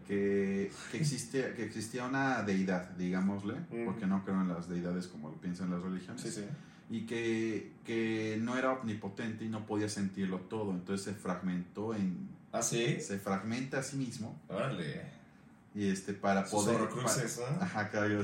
que, 0.08 0.70
que, 0.90 0.96
existe, 0.98 1.52
que 1.54 1.64
existía 1.64 2.04
una 2.04 2.42
deidad, 2.42 2.90
digámosle, 2.90 3.54
porque 3.84 4.06
no 4.06 4.24
creo 4.24 4.40
en 4.40 4.48
las 4.48 4.68
deidades 4.68 5.08
como 5.08 5.30
lo 5.30 5.36
piensan 5.40 5.70
las 5.70 5.82
religiones, 5.82 6.22
Sí, 6.22 6.30
sí. 6.30 6.44
y 6.90 7.06
que, 7.06 7.72
que 7.84 8.38
no 8.40 8.56
era 8.56 8.72
omnipotente 8.72 9.44
y 9.44 9.48
no 9.48 9.66
podía 9.66 9.88
sentirlo 9.88 10.38
todo, 10.42 10.70
entonces 10.72 11.04
se 11.04 11.12
fragmentó 11.12 11.94
en... 11.94 12.28
¿Ah, 12.52 12.62
sí? 12.62 12.98
Se 13.00 13.18
fragmenta 13.18 13.80
a 13.80 13.82
sí 13.82 13.96
mismo 13.96 14.40
Órale. 14.48 15.02
y 15.74 15.88
este 15.88 16.14
para 16.14 16.46
Sus 16.46 16.62
poder... 16.64 16.80
horrocruxes, 16.80 17.38
para- 17.38 17.56
¿no? 17.56 17.62
Ajá, 17.62 17.90
claro. 17.90 18.22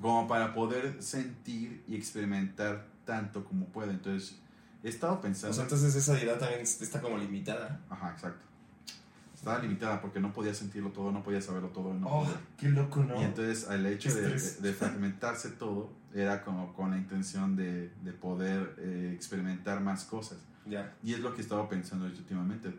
Como 0.00 0.26
para 0.26 0.54
poder 0.54 1.02
sentir 1.02 1.82
y 1.86 1.94
experimentar 1.94 2.86
tanto 3.04 3.44
como 3.44 3.66
puede. 3.66 3.90
Entonces, 3.92 4.38
he 4.82 4.88
estado 4.88 5.20
pensando... 5.20 5.50
O 5.50 5.54
sea, 5.54 5.64
entonces 5.64 5.94
esa 5.94 6.14
deidad 6.14 6.38
también 6.38 6.60
está 6.60 7.00
como 7.00 7.18
limitada. 7.18 7.80
Ajá, 7.90 8.12
exacto. 8.12 8.44
Estaba 9.34 9.60
limitada 9.60 10.00
porque 10.00 10.18
no 10.20 10.32
podía 10.32 10.52
sentirlo 10.52 10.90
todo, 10.90 11.12
no 11.12 11.22
podía 11.22 11.40
saberlo 11.40 11.68
todo. 11.68 11.94
No 11.94 12.06
Oh, 12.08 12.24
podía. 12.24 12.40
qué 12.56 12.68
loco, 12.70 13.04
¿no? 13.04 13.20
Y 13.20 13.24
entonces 13.24 13.68
el 13.70 13.86
hecho 13.86 14.12
de, 14.14 14.22
de- 14.30 14.54
de 14.60 14.72
fragmentarse 14.72 15.50
todo 15.50 15.90
era 16.12 16.42
como 16.42 16.74
con 16.74 16.90
la 16.90 16.96
intención 16.98 17.54
de, 17.54 17.90
de 18.02 18.12
poder 18.12 18.74
eh, 18.78 19.12
experimentar 19.14 19.80
más 19.80 20.04
cosas. 20.04 20.38
Ya. 20.66 20.92
Y 21.04 21.14
es 21.14 21.20
lo 21.20 21.34
que 21.34 21.40
estaba 21.42 21.68
pensando 21.68 22.06
últimamente. 22.06 22.74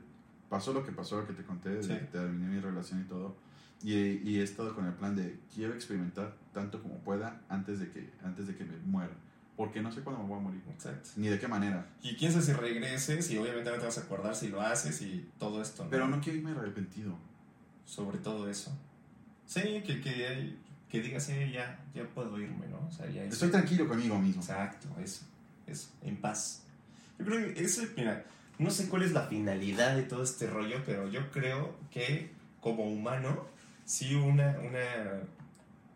Pasó 0.49 0.73
lo 0.73 0.83
que 0.85 0.91
pasó, 0.91 1.21
lo 1.21 1.27
que 1.27 1.33
te 1.33 1.43
conté, 1.43 1.81
Sí. 1.81 1.97
terminé 2.11 2.47
mi 2.47 2.59
relación 2.59 3.01
y 3.01 3.03
todo. 3.05 3.35
Y, 3.81 3.93
y 3.93 4.39
he 4.39 4.43
estado 4.43 4.75
con 4.75 4.85
el 4.85 4.93
plan 4.93 5.15
de 5.15 5.39
quiero 5.55 5.73
experimentar 5.73 6.35
tanto 6.53 6.81
como 6.83 6.95
pueda 6.99 7.39
antes 7.47 7.79
de 7.79 7.89
que, 7.89 8.11
antes 8.23 8.47
de 8.47 8.55
que 8.57 8.65
me 8.65 8.75
muera. 8.85 9.13
Porque 9.59 9.81
no 9.81 9.91
sé 9.91 9.99
cuándo 9.99 10.23
me 10.23 10.29
voy 10.29 10.37
a 10.37 10.41
morir. 10.41 10.61
Exacto. 10.71 11.09
Ni 11.17 11.27
de 11.27 11.37
qué 11.37 11.49
manera. 11.49 11.85
Y 12.01 12.15
quién 12.15 12.31
sabe 12.31 12.45
si 12.45 12.53
regreses 12.53 13.29
y 13.29 13.37
obviamente 13.37 13.69
no 13.69 13.77
te 13.77 13.85
vas 13.87 13.97
a 13.97 14.01
acordar 14.03 14.33
si 14.33 14.47
lo 14.47 14.61
haces 14.61 15.01
y 15.01 15.29
todo 15.37 15.61
esto. 15.61 15.85
Pero 15.89 16.07
no 16.07 16.21
quiero 16.21 16.39
irme 16.39 16.51
arrepentido. 16.51 17.13
Sobre 17.85 18.19
todo 18.19 18.49
eso. 18.49 18.71
Sí, 19.45 19.59
que, 19.85 19.99
que, 19.99 20.55
que 20.89 21.01
digas, 21.01 21.27
eh, 21.27 21.51
ya, 21.53 21.77
ya 21.93 22.05
puedo 22.07 22.39
irme, 22.39 22.67
¿no? 22.67 22.87
O 22.87 22.91
sea, 22.91 23.07
ya 23.07 23.25
hice- 23.25 23.33
Estoy 23.33 23.49
tranquilo 23.51 23.85
conmigo 23.85 24.17
mismo. 24.17 24.41
Exacto, 24.41 24.87
eso, 25.03 25.25
eso, 25.67 25.89
en 26.03 26.15
paz. 26.21 26.63
Yo 27.17 27.25
creo 27.25 27.53
que 27.53 27.61
eso, 27.61 27.81
mira, 27.97 28.23
no 28.59 28.69
sé 28.71 28.87
cuál 28.87 29.03
es 29.03 29.11
la 29.11 29.23
finalidad 29.27 29.97
de 29.97 30.03
todo 30.03 30.23
este 30.23 30.47
rollo, 30.47 30.81
pero 30.85 31.09
yo 31.09 31.29
creo 31.31 31.75
que 31.91 32.31
como 32.61 32.85
humano, 32.89 33.45
sí 33.83 34.15
una, 34.15 34.57
una, 34.59 35.19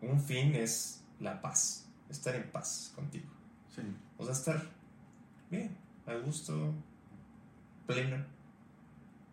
un 0.02 0.20
fin 0.22 0.54
es 0.54 1.00
la 1.18 1.40
paz, 1.40 1.86
estar 2.10 2.34
en 2.34 2.44
paz 2.50 2.92
contigo. 2.94 3.24
Sí. 3.74 3.82
O 4.18 4.24
sea, 4.24 4.32
estar 4.32 4.70
bien, 5.50 5.76
a 6.06 6.14
gusto, 6.14 6.72
pleno, 7.86 8.24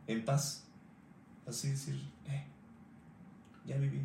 en 0.07 0.25
paz. 0.25 0.65
Así 1.47 1.69
decir, 1.69 1.95
eh, 2.27 2.43
ya 3.65 3.77
viví. 3.77 4.01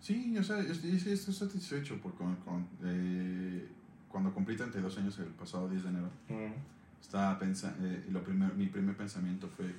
Sí, 0.00 0.36
o 0.36 0.42
sea, 0.42 0.60
estoy, 0.60 0.96
estoy 0.96 1.34
satisfecho 1.34 2.00
por 2.00 2.14
con, 2.14 2.36
con, 2.36 2.66
eh, 2.84 3.68
cuando 4.08 4.32
cumplí 4.32 4.56
32 4.56 4.98
años 4.98 5.18
el 5.18 5.26
pasado 5.26 5.68
10 5.68 5.82
de 5.82 5.88
enero. 5.88 6.10
Mm, 6.28 6.52
Estaba 7.00 7.38
pensando, 7.38 7.86
lo 8.10 8.22
primer, 8.22 8.54
mi 8.54 8.66
primer 8.66 8.96
pensamiento 8.96 9.48
fue, 9.48 9.74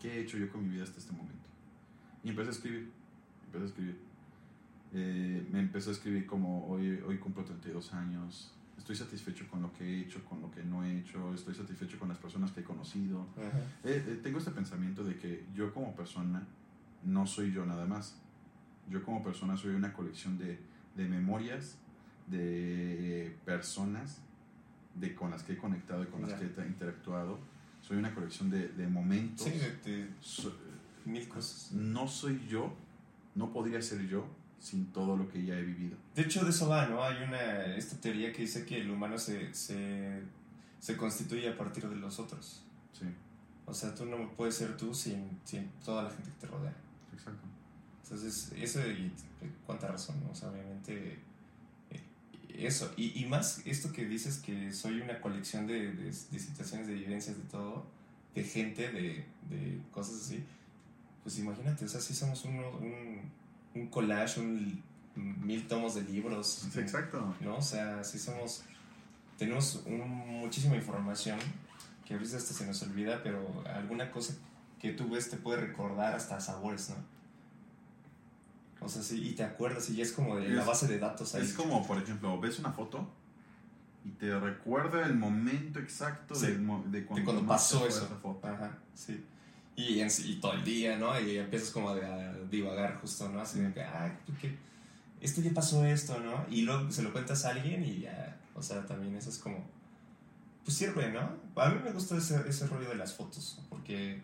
¿qué 0.00 0.18
he 0.18 0.20
hecho 0.22 0.36
yo 0.38 0.50
con 0.50 0.62
mi 0.62 0.74
vida 0.74 0.84
hasta 0.84 0.98
este 0.98 1.12
momento? 1.12 1.48
Y 2.24 2.30
empecé 2.30 2.48
a 2.48 2.52
escribir, 2.52 2.90
empecé 3.46 3.64
a 3.64 3.68
escribir. 3.68 4.00
Eh, 4.94 5.48
me 5.50 5.60
empecé 5.60 5.90
a 5.90 5.92
escribir 5.92 6.26
como, 6.26 6.66
hoy, 6.68 7.00
hoy 7.06 7.18
cumplo 7.18 7.44
32 7.44 7.94
años, 7.94 8.52
estoy 8.78 8.96
satisfecho 8.96 9.46
con 9.48 9.62
lo 9.62 9.72
que 9.72 9.84
he 9.84 10.00
hecho, 10.02 10.24
con 10.24 10.40
lo 10.40 10.50
que 10.50 10.62
no 10.64 10.84
he 10.84 10.98
hecho, 10.98 11.32
estoy 11.34 11.54
satisfecho 11.54 11.98
con 11.98 12.08
las 12.08 12.18
personas 12.18 12.50
que 12.52 12.60
he 12.60 12.64
conocido. 12.64 13.26
Eh, 13.84 14.04
eh, 14.06 14.20
tengo 14.22 14.38
este 14.38 14.50
pensamiento 14.50 15.04
de 15.04 15.16
que 15.16 15.44
yo 15.54 15.72
como 15.72 15.94
persona 15.94 16.46
no 17.04 17.26
soy 17.26 17.52
yo 17.52 17.64
nada 17.66 17.86
más. 17.86 18.16
Yo 18.90 19.02
como 19.04 19.22
persona 19.22 19.56
soy 19.56 19.74
una 19.74 19.92
colección 19.92 20.38
de, 20.38 20.58
de 20.96 21.08
memorias, 21.08 21.76
de 22.26 23.36
personas 23.44 24.20
de, 24.94 25.14
con 25.14 25.30
las 25.30 25.42
que 25.42 25.52
he 25.54 25.56
conectado 25.56 26.02
y 26.02 26.06
con 26.06 26.22
las 26.22 26.34
que 26.34 26.44
he 26.46 26.66
interactuado. 26.66 27.38
Soy 27.80 27.96
una 27.96 28.14
colección 28.14 28.50
de, 28.50 28.68
de 28.68 28.86
momentos. 28.88 29.46
Sí, 29.46 29.52
de, 29.84 29.90
de 30.04 30.10
So- 30.20 30.56
mil 31.04 31.26
cosas. 31.28 31.72
no 31.72 32.06
soy 32.06 32.46
yo, 32.48 32.72
no 33.34 33.52
podría 33.52 33.82
ser 33.82 34.06
yo 34.06 34.24
sin 34.62 34.86
todo 34.92 35.16
lo 35.16 35.28
que 35.28 35.44
ya 35.44 35.58
he 35.58 35.62
vivido. 35.62 35.96
De 36.14 36.22
hecho, 36.22 36.44
de 36.44 36.50
eso 36.50 36.68
va, 36.68 36.86
¿no? 36.86 37.02
Hay 37.02 37.20
una, 37.24 37.66
esta 37.76 37.96
teoría 38.00 38.32
que 38.32 38.42
dice 38.42 38.64
que 38.64 38.80
el 38.80 38.88
humano 38.90 39.18
se, 39.18 39.52
se, 39.52 40.22
se 40.78 40.96
constituye 40.96 41.48
a 41.48 41.58
partir 41.58 41.88
de 41.88 41.96
los 41.96 42.20
otros. 42.20 42.62
Sí, 42.92 43.06
O 43.66 43.74
sea, 43.74 43.92
tú 43.92 44.06
no 44.06 44.30
puedes 44.36 44.54
ser 44.54 44.76
tú 44.76 44.94
sin, 44.94 45.40
sin 45.44 45.68
toda 45.84 46.04
la 46.04 46.10
gente 46.10 46.30
que 46.30 46.36
te 46.36 46.46
rodea. 46.46 46.74
exacto. 47.12 47.42
Entonces, 48.04 48.52
eso 48.56 48.80
y 48.86 49.10
cuánta 49.66 49.88
razón, 49.88 50.22
¿no? 50.22 50.30
O 50.30 50.34
sea, 50.34 50.50
obviamente, 50.50 51.18
eh, 51.90 52.00
eso. 52.54 52.92
Y, 52.96 53.20
y 53.20 53.26
más 53.26 53.62
esto 53.66 53.90
que 53.92 54.04
dices 54.06 54.38
que 54.38 54.72
soy 54.72 55.00
una 55.00 55.20
colección 55.20 55.66
de, 55.66 55.92
de, 55.92 56.04
de 56.04 56.38
situaciones, 56.38 56.86
de 56.86 56.94
vivencias, 56.94 57.36
de 57.36 57.44
todo, 57.44 57.84
de 58.34 58.44
gente, 58.44 58.92
de, 58.92 59.24
de 59.50 59.80
cosas 59.90 60.20
así. 60.22 60.44
Pues 61.24 61.36
imagínate, 61.40 61.84
o 61.84 61.88
sea, 61.88 62.00
sí 62.00 62.14
somos 62.14 62.44
uno, 62.44 62.70
un, 62.78 63.20
un 63.74 63.86
collage, 63.88 64.40
un 64.40 64.82
mil 65.14 65.66
tomos 65.68 65.94
de 65.94 66.02
libros. 66.02 66.68
Sí, 66.72 66.78
exacto. 66.80 67.34
¿no? 67.40 67.56
O 67.56 67.62
sea, 67.62 68.02
sí 68.04 68.18
somos, 68.18 68.62
tenemos 69.38 69.82
un- 69.86 70.40
muchísima 70.40 70.76
información 70.76 71.38
que 72.06 72.14
a 72.14 72.18
veces 72.18 72.34
hasta 72.42 72.54
se 72.54 72.66
nos 72.66 72.82
olvida, 72.82 73.22
pero 73.22 73.62
alguna 73.74 74.10
cosa 74.10 74.34
que 74.80 74.92
tú 74.92 75.08
ves 75.10 75.30
te 75.30 75.36
puede 75.36 75.60
recordar 75.60 76.14
hasta 76.14 76.40
sabores, 76.40 76.90
¿no? 76.90 76.96
O 78.84 78.88
sea, 78.88 79.02
sí, 79.02 79.28
y 79.28 79.32
te 79.34 79.44
acuerdas 79.44 79.88
y 79.90 79.96
ya 79.96 80.02
es 80.02 80.12
como 80.12 80.36
de 80.36 80.48
la 80.48 80.62
Es- 80.62 80.66
base 80.66 80.88
de 80.88 80.98
datos 80.98 81.34
ahí. 81.34 81.42
Es 81.42 81.52
como, 81.52 81.86
por 81.86 81.98
ejemplo, 81.98 82.38
ves 82.40 82.58
una 82.58 82.72
foto 82.72 83.08
y 84.04 84.10
te 84.10 84.36
recuerda 84.40 85.06
el 85.06 85.14
momento 85.14 85.78
exacto 85.78 86.34
Sí. 86.34 86.48
mo- 86.58 86.82
de, 86.88 87.04
cuando, 87.06 87.20
de 87.20 87.24
cuando 87.24 87.46
pasó 87.46 87.86
esa 87.86 88.06
eso. 88.06 88.18
foto. 88.20 88.44
Ajá, 88.48 88.76
sí. 88.94 89.24
Y, 89.74 90.00
en 90.00 90.08
y 90.24 90.34
todo 90.36 90.52
el 90.52 90.64
día, 90.64 90.98
¿no? 90.98 91.18
Y 91.18 91.38
empiezas 91.38 91.70
como 91.70 91.90
a, 91.90 92.32
divagar 92.50 93.00
justo, 93.00 93.28
¿no? 93.28 93.40
Así 93.40 93.60
de 93.60 93.72
que, 93.72 93.82
ah, 93.82 94.18
¿qué? 94.40 94.56
Este 95.20 95.40
día 95.40 95.52
pasó 95.54 95.84
esto, 95.84 96.18
¿no? 96.20 96.44
Y 96.50 96.62
luego 96.62 96.90
se 96.90 97.02
lo 97.02 97.12
cuentas 97.12 97.44
a 97.44 97.50
alguien 97.50 97.84
y 97.84 98.00
ya, 98.00 98.38
o 98.54 98.62
sea, 98.62 98.84
también 98.84 99.14
eso 99.14 99.30
es 99.30 99.38
como, 99.38 99.64
pues 100.64 100.76
sirve, 100.76 101.10
¿no? 101.10 101.20
A 101.60 101.70
mí 101.70 101.80
me 101.82 101.92
gusta 101.92 102.16
ese, 102.16 102.42
ese 102.48 102.66
rollo 102.66 102.88
de 102.88 102.96
las 102.96 103.14
fotos, 103.14 103.60
porque, 103.70 104.22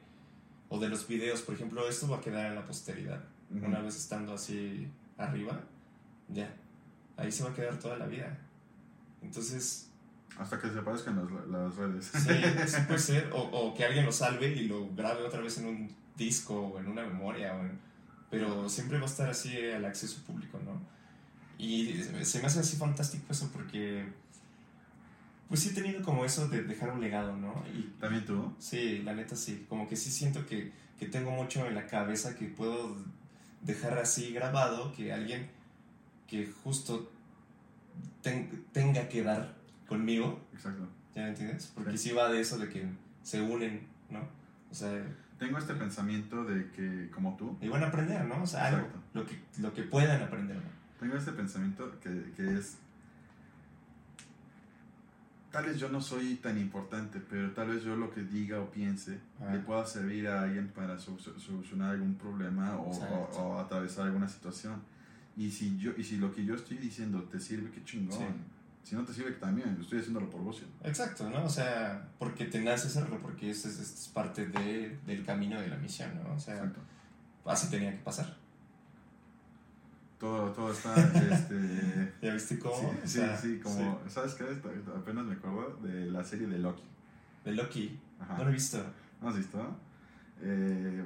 o 0.69 0.79
de 0.79 0.89
los 0.89 1.07
videos, 1.09 1.41
por 1.43 1.55
ejemplo, 1.55 1.89
esto 1.89 2.09
va 2.09 2.19
a 2.19 2.21
quedar 2.21 2.47
en 2.47 2.55
la 2.57 2.67
posteridad. 2.67 3.23
Ujú. 3.55 3.65
Una 3.65 3.81
vez 3.81 3.97
estando 3.97 4.35
así 4.35 4.89
arriba, 5.17 5.61
ya, 6.29 6.55
ahí 7.17 7.33
se 7.33 7.45
va 7.45 7.51
a 7.51 7.55
quedar 7.55 7.79
toda 7.79 7.97
la 7.97 8.07
vida. 8.07 8.39
Entonces, 9.23 9.88
Hasta 10.39 10.59
que 10.61 10.69
desaparezcan 10.69 11.17
las, 11.17 11.47
las 11.49 11.77
redes. 11.77 12.07
Sí, 12.15 12.31
sí 12.67 12.81
puede 12.87 12.99
ser. 13.01 13.31
O, 13.33 13.39
o 13.43 13.75
que 13.75 13.85
alguien 13.85 14.05
lo 14.07 14.13
salve 14.13 14.49
y 14.49 14.69
lo 14.69 14.89
grabe 14.95 15.23
otra 15.23 15.41
vez 15.41 15.59
en 15.59 15.67
un 15.67 15.91
disco 16.17 16.55
o 16.55 16.79
en 16.79 16.87
una 16.89 17.03
memoria. 17.05 17.55
o 17.55 17.61
en- 17.61 17.79
pero 18.31 18.69
siempre 18.69 18.99
va 18.99 19.05
a 19.05 19.09
estar 19.09 19.29
así 19.31 19.57
al 19.71 19.85
acceso 19.87 20.21
público, 20.27 20.61
¿no? 20.65 20.81
Y 21.57 22.03
se 22.23 22.41
me 22.41 22.47
hace 22.47 22.61
así 22.61 22.77
fantástico 22.77 23.25
eso 23.31 23.51
porque, 23.53 24.05
pues 25.49 25.61
sí 25.61 25.71
he 25.71 25.73
tenido 25.73 26.03
como 26.03 26.25
eso 26.27 26.47
de 26.47 26.63
dejar 26.63 26.91
un 26.91 27.01
legado, 27.01 27.35
¿no? 27.37 27.65
Y 27.75 27.85
También 27.99 28.25
tú. 28.27 28.53
sí, 28.59 28.99
la 29.03 29.15
neta 29.15 29.35
sí. 29.35 29.65
Como 29.69 29.89
que 29.89 29.97
sí 29.97 30.11
siento 30.11 30.45
que 30.47 30.73
que 30.99 31.07
tengo 31.07 31.31
mucho 31.31 31.65
en 31.67 31.75
la 31.77 31.87
cabeza 31.87 32.35
que 32.35 32.47
puedo 32.47 32.97
dejar 33.63 33.97
así 33.99 34.33
grabado 34.33 34.93
que 34.93 35.13
alguien 35.13 35.49
que 36.27 36.53
justo 36.65 37.11
ten- 38.21 38.65
tenga 38.73 39.09
que 39.09 39.23
dar 39.23 39.55
conmigo, 39.89 40.41
Exacto. 40.53 40.87
¿ya 41.15 41.23
me 41.23 41.29
entiendes? 41.31 41.73
Porque 41.75 41.97
Sí. 41.97 42.09
sí 42.11 42.15
va 42.15 42.29
de 42.31 42.41
eso 42.41 42.59
de 42.59 42.69
que 42.69 42.87
se 43.23 43.41
unen, 43.41 43.87
¿no? 44.11 44.21
O 44.71 44.75
sea, 44.75 45.03
Tengo 45.39 45.57
este 45.57 45.73
pensamiento 45.75 46.45
de 46.45 46.69
que, 46.73 47.11
como 47.15 47.37
tú, 47.37 47.57
y 47.61 47.69
van 47.69 47.85
a 47.85 47.87
aprender, 47.87 48.25
¿no? 48.25 48.43
O 48.43 48.47
sea, 48.47 48.67
algo, 48.67 48.81
Exacto. 48.81 49.01
lo 49.15 49.25
que, 49.25 49.39
lo 49.61 49.73
que 49.73 49.83
puedan 49.85 50.21
aprender, 50.21 50.57
¿no? 50.57 50.63
tengo 50.99 51.17
este 51.17 51.31
pensamiento 51.31 51.93
que, 52.01 52.33
que 52.37 52.59
es, 52.59 52.77
tal 55.53 55.65
vez 55.67 55.79
yo 55.79 55.89
no 55.89 56.01
soy 56.01 56.35
tan 56.37 56.59
importante, 56.59 57.21
pero 57.21 57.53
tal 57.53 57.69
vez 57.69 57.85
yo 57.85 57.95
lo 57.97 58.11
que 58.13 58.23
diga 58.23 58.61
o 58.61 58.71
piense 58.71 59.21
Ah. 59.41 59.53
le 59.53 59.61
pueda 59.61 59.87
servir 59.87 60.27
a 60.29 60.43
alguien 60.43 60.69
para 60.75 60.99
so- 60.99 61.19
so- 61.19 61.39
solucionar 61.39 61.93
algún 61.93 62.17
problema 62.17 62.77
o, 62.77 62.91
o- 62.91 63.39
o 63.39 63.59
atravesar 63.61 64.07
alguna 64.07 64.29
situación. 64.29 64.83
Y 65.37 65.51
si, 65.53 65.79
yo, 65.79 65.93
y 65.97 66.03
si 66.03 66.17
lo 66.17 66.35
que 66.35 66.45
yo 66.45 66.55
estoy 66.57 66.79
diciendo 66.79 67.23
te 67.31 67.39
sirve, 67.41 67.71
qué 67.71 67.83
chingón. 67.85 68.19
Sí. 68.19 68.25
Si 68.89 68.95
no 68.95 69.05
te 69.05 69.13
sirve, 69.13 69.35
que 69.35 69.41
también, 69.41 69.77
estoy 69.79 69.99
haciéndolo 69.99 70.31
por 70.31 70.41
vos. 70.41 70.63
Exacto, 70.83 71.29
¿no? 71.29 71.45
O 71.45 71.49
sea, 71.51 72.09
porque 72.19 72.47
te 72.47 72.59
nace 72.63 72.87
hacerlo, 72.87 73.19
porque 73.21 73.51
es, 73.51 73.67
es 73.67 74.11
parte 74.15 74.47
de, 74.47 74.99
del 75.05 75.27
camino 75.27 75.61
de 75.61 75.69
la 75.69 75.77
misión, 75.77 76.11
¿no? 76.23 76.33
O 76.35 76.39
sea, 76.41 76.55
Exacto. 76.55 76.81
así 77.45 77.69
tenía 77.69 77.91
que 77.91 77.99
pasar. 77.99 78.35
Todo, 80.19 80.51
todo 80.53 80.73
está, 80.73 80.95
este... 81.31 82.15
¿Ya 82.23 82.33
viste 82.33 82.59
cómo? 82.59 82.77
Sí, 82.79 82.87
O 82.87 83.07
sí, 83.07 83.19
sea, 83.19 83.37
sí, 83.37 83.61
como, 83.63 84.01
¿sabes 84.09 84.33
qué? 84.37 84.45
Apenas 84.97 85.27
me 85.27 85.35
acuerdo 85.35 85.77
de 85.83 86.07
la 86.07 86.25
serie 86.25 86.47
de 86.47 86.59
Loki. 86.59 86.83
De 87.45 87.53
Loki, 87.53 88.01
Ajá. 88.19 88.39
no 88.39 88.45
lo 88.45 88.51
he 88.51 88.55
visto. 88.55 88.83
¿No 89.21 89.29
has 89.29 89.37
visto? 89.37 89.77
Eh, 90.41 91.05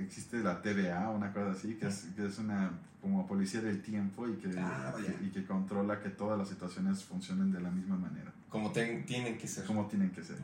existe 0.00 0.38
la 0.38 0.60
TVA, 0.62 1.10
una 1.10 1.32
cosa 1.32 1.50
así, 1.52 1.74
que 1.74 1.86
es, 1.88 2.06
que 2.16 2.26
es 2.26 2.38
una 2.38 2.70
como 3.00 3.26
policía 3.26 3.60
del 3.60 3.80
tiempo 3.82 4.26
y 4.28 4.34
que, 4.36 4.50
Ah, 4.58 4.92
y 5.22 5.28
que 5.30 5.44
controla 5.44 6.00
que 6.00 6.10
todas 6.10 6.36
las 6.38 6.48
situaciones 6.48 7.04
funcionen 7.04 7.52
de 7.52 7.60
la 7.60 7.70
misma 7.70 7.96
manera, 7.96 8.32
Como 8.48 8.72
ten- 8.72 9.06
tienen 9.06 9.38
que 9.38 9.46
ser. 9.46 9.64
como 9.64 9.86
tienen 9.86 10.10
que 10.10 10.22
ser. 10.24 10.36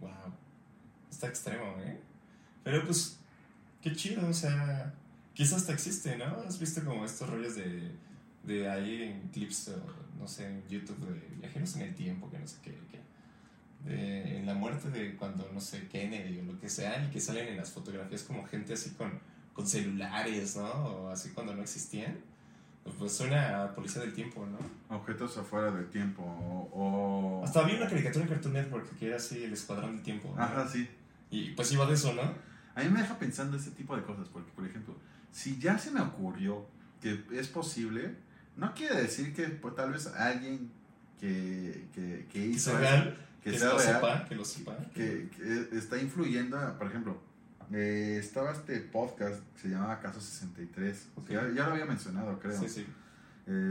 Wow. 0.00 0.10
Está 1.10 1.28
extremo, 1.28 1.76
¿eh? 1.80 1.98
Pero 2.64 2.84
pues, 2.84 3.18
qué 3.80 3.94
chido, 3.94 4.28
o 4.28 4.32
sea, 4.32 4.92
quizás 5.32 5.60
hasta 5.62 5.72
existe, 5.72 6.16
¿no? 6.18 6.24
¿Has 6.46 6.58
visto 6.58 6.84
como 6.84 7.04
estos 7.04 7.30
rollos 7.30 7.54
de, 7.56 7.92
de 8.44 8.68
ahí 8.68 9.02
en 9.02 9.28
clips, 9.30 9.68
o, 9.68 10.18
no 10.20 10.28
sé, 10.28 10.46
en 10.46 10.68
YouTube 10.68 10.98
de 11.08 11.36
viajeros 11.38 11.76
en 11.76 11.82
el 11.82 11.94
tiempo, 11.94 12.28
que 12.30 12.38
no 12.38 12.46
sé 12.46 12.56
qué, 12.62 12.72
qué? 12.90 13.00
De, 13.84 14.38
en 14.38 14.46
la 14.46 14.54
muerte 14.54 14.90
de 14.90 15.14
cuando, 15.16 15.48
no 15.52 15.60
sé, 15.60 15.86
Kennedy 15.88 16.40
o 16.40 16.44
lo 16.52 16.58
que 16.58 16.68
sea, 16.68 17.04
y 17.04 17.10
que 17.10 17.20
salen 17.20 17.46
en 17.48 17.56
las 17.56 17.70
fotografías 17.70 18.22
como 18.24 18.44
gente 18.46 18.72
así 18.72 18.90
con, 18.90 19.12
con 19.52 19.66
celulares, 19.66 20.56
¿no? 20.56 20.64
O 20.68 21.08
así 21.10 21.30
cuando 21.30 21.54
no 21.54 21.62
existían. 21.62 22.18
Pues 22.98 23.12
suena 23.16 23.64
a 23.64 23.74
policía 23.74 24.02
del 24.02 24.12
tiempo, 24.14 24.46
¿no? 24.46 24.58
Objetos 24.96 25.36
afuera 25.38 25.72
del 25.72 25.88
tiempo 25.90 26.22
o... 26.22 26.70
o- 27.40 27.44
Hasta 27.44 27.60
había 27.60 27.76
una 27.78 27.88
caricatura 27.88 28.24
en 28.24 28.30
Cartoon 28.30 28.54
Network 28.54 28.96
que 28.96 29.06
era 29.08 29.16
así 29.16 29.42
el 29.42 29.52
escuadrón 29.52 29.96
del 29.96 30.04
tiempo. 30.04 30.32
¿no? 30.36 30.40
Ajá, 30.42 30.68
sí. 30.68 30.88
Y 31.30 31.50
pues 31.50 31.72
iba 31.72 31.84
de 31.86 31.94
eso, 31.94 32.12
¿no? 32.12 32.22
A 32.76 32.82
mí 32.84 32.88
me 32.90 33.00
deja 33.00 33.18
pensando 33.18 33.56
este 33.56 33.72
tipo 33.72 33.96
de 33.96 34.02
cosas, 34.04 34.28
porque, 34.32 34.52
por 34.52 34.64
ejemplo, 34.64 34.94
si 35.32 35.58
ya 35.58 35.78
se 35.78 35.90
me 35.90 36.00
ocurrió 36.00 36.64
que 37.00 37.24
es 37.32 37.48
posible, 37.48 38.14
no 38.56 38.72
quiere 38.74 39.02
decir 39.02 39.34
que 39.34 39.44
pues, 39.48 39.74
tal 39.74 39.90
vez 39.92 40.06
alguien 40.06 40.70
que, 41.20 41.86
que, 41.92 42.26
que 42.32 42.40
Que 42.40 42.46
hizo 42.46 42.76
real, 42.78 43.18
que 43.46 43.52
que, 43.52 43.58
sea 43.58 43.68
lo 43.70 43.78
real, 43.78 43.94
sepa, 43.94 44.24
que 44.28 44.34
lo 44.34 44.44
sepa. 44.44 44.76
que, 44.94 45.28
que 45.36 45.78
está 45.78 45.98
influyendo, 46.00 46.56
por 46.78 46.88
ejemplo, 46.88 47.16
eh, 47.72 48.16
estaba 48.20 48.52
este 48.52 48.78
podcast 48.80 49.40
que 49.54 49.62
se 49.62 49.68
llamaba 49.68 50.00
Caso 50.00 50.20
63, 50.20 51.08
Ok. 51.16 51.30
ya, 51.30 51.42
ya 51.54 51.66
lo 51.66 51.72
había 51.72 51.84
mencionado, 51.86 52.38
creo, 52.40 52.60
Sí, 52.60 52.68
sí. 52.68 52.86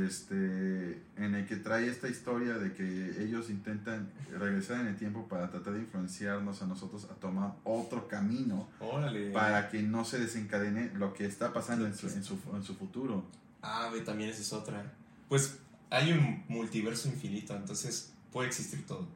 este, 0.05 1.01
en 1.17 1.36
el 1.36 1.45
que 1.45 1.57
trae 1.57 1.88
esta 1.89 2.07
historia 2.07 2.53
de 2.57 2.73
que 2.73 3.21
ellos 3.23 3.49
intentan 3.49 4.09
regresar 4.38 4.80
en 4.82 4.88
el 4.88 4.95
tiempo 4.97 5.28
para 5.28 5.49
tratar 5.49 5.73
de 5.73 5.80
influenciarnos 5.82 6.61
a 6.61 6.67
nosotros 6.67 7.05
a 7.11 7.15
tomar 7.15 7.53
otro 7.63 8.07
camino 8.07 8.67
Órale. 8.80 9.32
para 9.32 9.69
que 9.69 9.82
no 9.84 10.05
se 10.05 10.19
desencadene 10.19 10.91
lo 10.95 11.13
que 11.13 11.26
está 11.26 11.51
pasando 11.53 11.86
en 11.86 11.95
su, 11.95 12.07
en 12.07 12.23
su, 12.23 12.39
en 12.53 12.63
su 12.63 12.76
futuro. 12.76 13.26
Ah, 13.61 13.89
ve, 13.91 14.01
también 14.01 14.30
esa 14.30 14.41
es 14.41 14.53
otra. 14.53 14.93
Pues 15.28 15.57
hay 15.89 16.11
un 16.13 16.43
multiverso 16.47 17.07
infinito, 17.09 17.55
entonces 17.55 18.11
puede 18.32 18.47
existir 18.47 18.86
todo. 18.86 19.07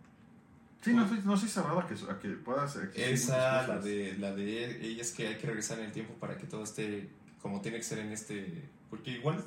Sí, 0.81 0.93
no 0.93 1.05
no 1.05 1.37
soy 1.37 1.49
cerrado 1.49 1.79
a 1.79 1.87
que, 1.87 1.93
a 1.93 2.19
que 2.19 2.29
pueda 2.29 2.67
ser. 2.67 2.91
Esa, 2.95 3.67
la 3.67 3.79
de, 3.79 4.17
la 4.17 4.33
de 4.33 4.85
ella 4.85 5.01
es 5.01 5.11
que 5.11 5.27
hay 5.27 5.37
que 5.37 5.47
regresar 5.47 5.79
en 5.79 5.85
el 5.85 5.91
tiempo 5.91 6.13
para 6.15 6.37
que 6.37 6.47
todo 6.47 6.63
esté 6.63 7.09
como 7.41 7.61
tiene 7.61 7.77
que 7.77 7.83
ser 7.83 7.99
en 7.99 8.11
este... 8.11 8.69
Porque 8.89 9.11
igual 9.11 9.43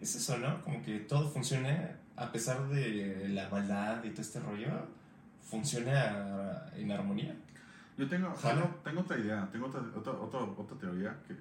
es 0.00 0.16
eso, 0.16 0.38
¿no? 0.38 0.62
Como 0.62 0.82
que 0.82 0.98
todo 1.00 1.30
funciona, 1.30 1.96
a 2.16 2.32
pesar 2.32 2.68
de 2.68 3.28
la 3.28 3.48
maldad 3.48 4.04
y 4.04 4.10
todo 4.10 4.22
este 4.22 4.40
rollo, 4.40 4.68
funciona 5.42 6.70
en 6.74 6.90
armonía. 6.90 7.34
Yo 7.96 8.06
tengo, 8.08 8.32
tengo, 8.34 8.80
tengo 8.84 9.00
otra 9.00 9.18
idea, 9.18 9.48
tengo 9.50 9.66
otra, 9.66 9.80
otra, 9.94 10.12
otra, 10.12 10.40
otra 10.40 10.78
teoría 10.78 11.16
que 11.26 11.34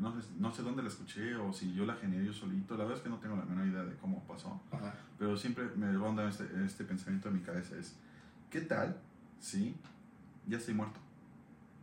no 0.00 0.20
sé, 0.20 0.28
no 0.38 0.52
sé 0.52 0.62
dónde 0.62 0.82
la 0.82 0.88
escuché 0.88 1.36
o 1.36 1.52
si 1.52 1.72
yo 1.74 1.84
la 1.84 1.94
generé 1.94 2.24
yo 2.24 2.32
solito. 2.32 2.76
La 2.76 2.84
verdad 2.84 2.98
es 2.98 3.02
que 3.02 3.10
no 3.10 3.18
tengo 3.18 3.36
la 3.36 3.44
menor 3.44 3.66
idea 3.66 3.84
de 3.84 3.94
cómo 3.96 4.24
pasó, 4.24 4.60
Ajá. 4.72 4.94
pero 5.18 5.36
siempre 5.36 5.64
me 5.76 5.92
ronda 5.92 6.28
este, 6.28 6.44
este 6.64 6.84
pensamiento 6.84 7.28
en 7.28 7.34
mi 7.34 7.40
cabeza: 7.40 7.76
es 7.76 7.96
¿qué 8.54 8.60
tal 8.60 8.96
si 9.40 9.74
ya 10.46 10.58
estoy 10.58 10.74
muerto? 10.74 11.00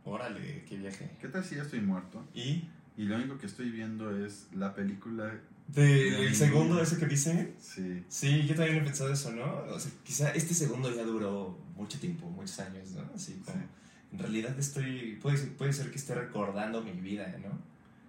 Órale, 0.06 0.64
qué 0.66 0.76
viaje. 0.78 1.10
¿Qué 1.20 1.28
tal 1.28 1.44
si 1.44 1.56
ya 1.56 1.62
estoy 1.62 1.80
muerto 1.82 2.24
Y 2.34 2.64
y 2.96 3.04
lo 3.04 3.16
único 3.16 3.36
que 3.38 3.46
estoy 3.46 3.70
viendo 3.70 4.04
es 4.24 4.46
la 4.54 4.74
película? 4.74 5.32
de- 5.68 6.10
De 6.10 6.34
segundo 6.34 6.80
ese 6.82 6.96
que 6.98 7.06
dice, 7.06 7.54
Sí, 7.60 8.02
sí, 8.08 8.46
yo 8.46 8.54
también 8.54 8.78
he 8.78 8.80
pensado 8.82 9.12
eso, 9.12 9.32
¿no? 9.32 9.44
O 9.74 9.78
sea, 9.78 9.90
quizá 10.04 10.30
este 10.30 10.54
segundo 10.54 10.94
ya 10.94 11.02
duró 11.04 11.58
mucho 11.76 11.98
tiempo, 12.00 12.26
muchos 12.28 12.58
años, 12.60 12.90
¿no? 12.92 13.02
Así 13.14 13.34
como, 13.44 13.58
Sí. 13.58 13.64
en 14.12 14.18
realidad 14.18 14.58
estoy, 14.58 15.18
puede, 15.22 15.36
ser- 15.38 15.52
puede 15.56 15.72
ser 15.74 15.90
que 15.90 15.96
esté 15.98 16.14
recordando 16.14 16.82
mi 16.82 16.92
vida, 16.92 17.26
¿no? 17.42 17.50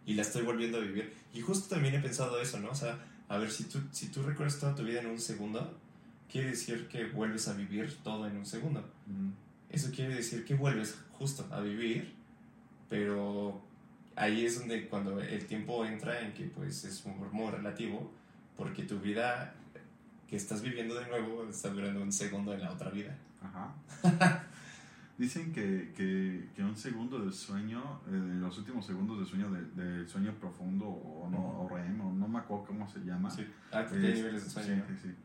Y 0.06 0.14
la 0.16 0.22
estoy 0.24 0.42
volviendo 0.44 0.78
a 0.78 0.82
vivir. 0.82 1.14
Y 1.34 1.42
justo 1.42 1.68
también 1.76 1.96
he 1.96 2.00
pensado 2.00 2.42
eso, 2.42 2.60
¿no? 2.60 2.70
O 2.72 2.76
sea, 2.76 2.98
a 3.30 3.38
ver, 3.38 3.52
si 3.52 3.66
tú, 3.66 3.80
si 3.92 4.08
tú 4.08 4.24
recuerdas 4.24 4.60
toda 4.60 4.74
tu 4.76 4.84
vida 4.84 5.00
en 5.02 5.08
un 5.08 5.20
segundo, 5.20 5.80
quiere 6.34 6.50
decir 6.50 6.88
que 6.90 7.06
vuelves 7.06 7.48
a 7.48 7.54
vivir 7.54 7.96
todo 8.04 8.28
en 8.28 8.36
un 8.38 8.46
segundo. 8.46 8.82
Mm, 9.08 9.30
Eso 9.70 9.92
quiere 9.96 10.16
decir 10.16 10.44
que 10.46 10.56
vuelves 10.56 11.00
justo 11.12 11.48
a 11.52 11.62
vivir, 11.62 12.14
pero 12.90 13.62
ahí 14.16 14.46
es 14.46 14.60
donde 14.60 14.88
cuando 14.90 15.20
el 15.22 15.46
tiempo 15.46 15.86
entra 15.86 16.20
en 16.22 16.34
que 16.34 16.46
pues 16.46 16.84
es 16.86 17.06
muy, 17.06 17.52
relativo, 17.52 18.12
porque 18.58 18.84
tu 18.84 19.00
vida 19.00 19.54
que 20.28 20.36
estás 20.36 20.62
viviendo 20.64 20.96
de 20.96 21.08
nuevo 21.08 21.48
está 21.50 21.70
durando 21.70 22.02
un 22.02 22.12
segundo 22.12 22.54
en 22.54 22.62
la 22.62 22.72
otra 22.72 22.90
vida. 22.90 23.16
Ajá. 23.42 23.74
Dicen 25.18 25.54
que, 25.54 25.92
que, 25.96 26.50
que 26.56 26.64
un 26.64 26.76
segundo 26.76 27.20
de 27.24 27.32
sueño, 27.32 28.02
eh, 28.08 28.12
los 28.42 28.58
últimos 28.58 28.84
segundos 28.86 29.20
de 29.20 29.26
sueño, 29.28 29.52
de, 29.52 29.62
de 29.84 30.08
sueño 30.08 30.34
profundo 30.40 30.86
o, 30.88 31.30
no, 31.30 31.62
o 31.62 31.70
REM, 31.70 32.02
o 32.02 32.12
no 32.12 32.28
me 32.28 32.40
acuerdo 32.40 32.66
cómo 32.66 32.90
se 32.90 33.00
llama. 33.06 33.30
Sí. 33.30 33.46
Ah, 33.72 33.86
hay 33.92 34.06
Es- 34.08 34.16
niveles 34.18 34.44
de 34.44 34.50
sí, 34.50 34.54
sueño. 34.54 34.78
¿no? 34.78 34.88
sí, 34.88 35.02
sí. 35.04 35.16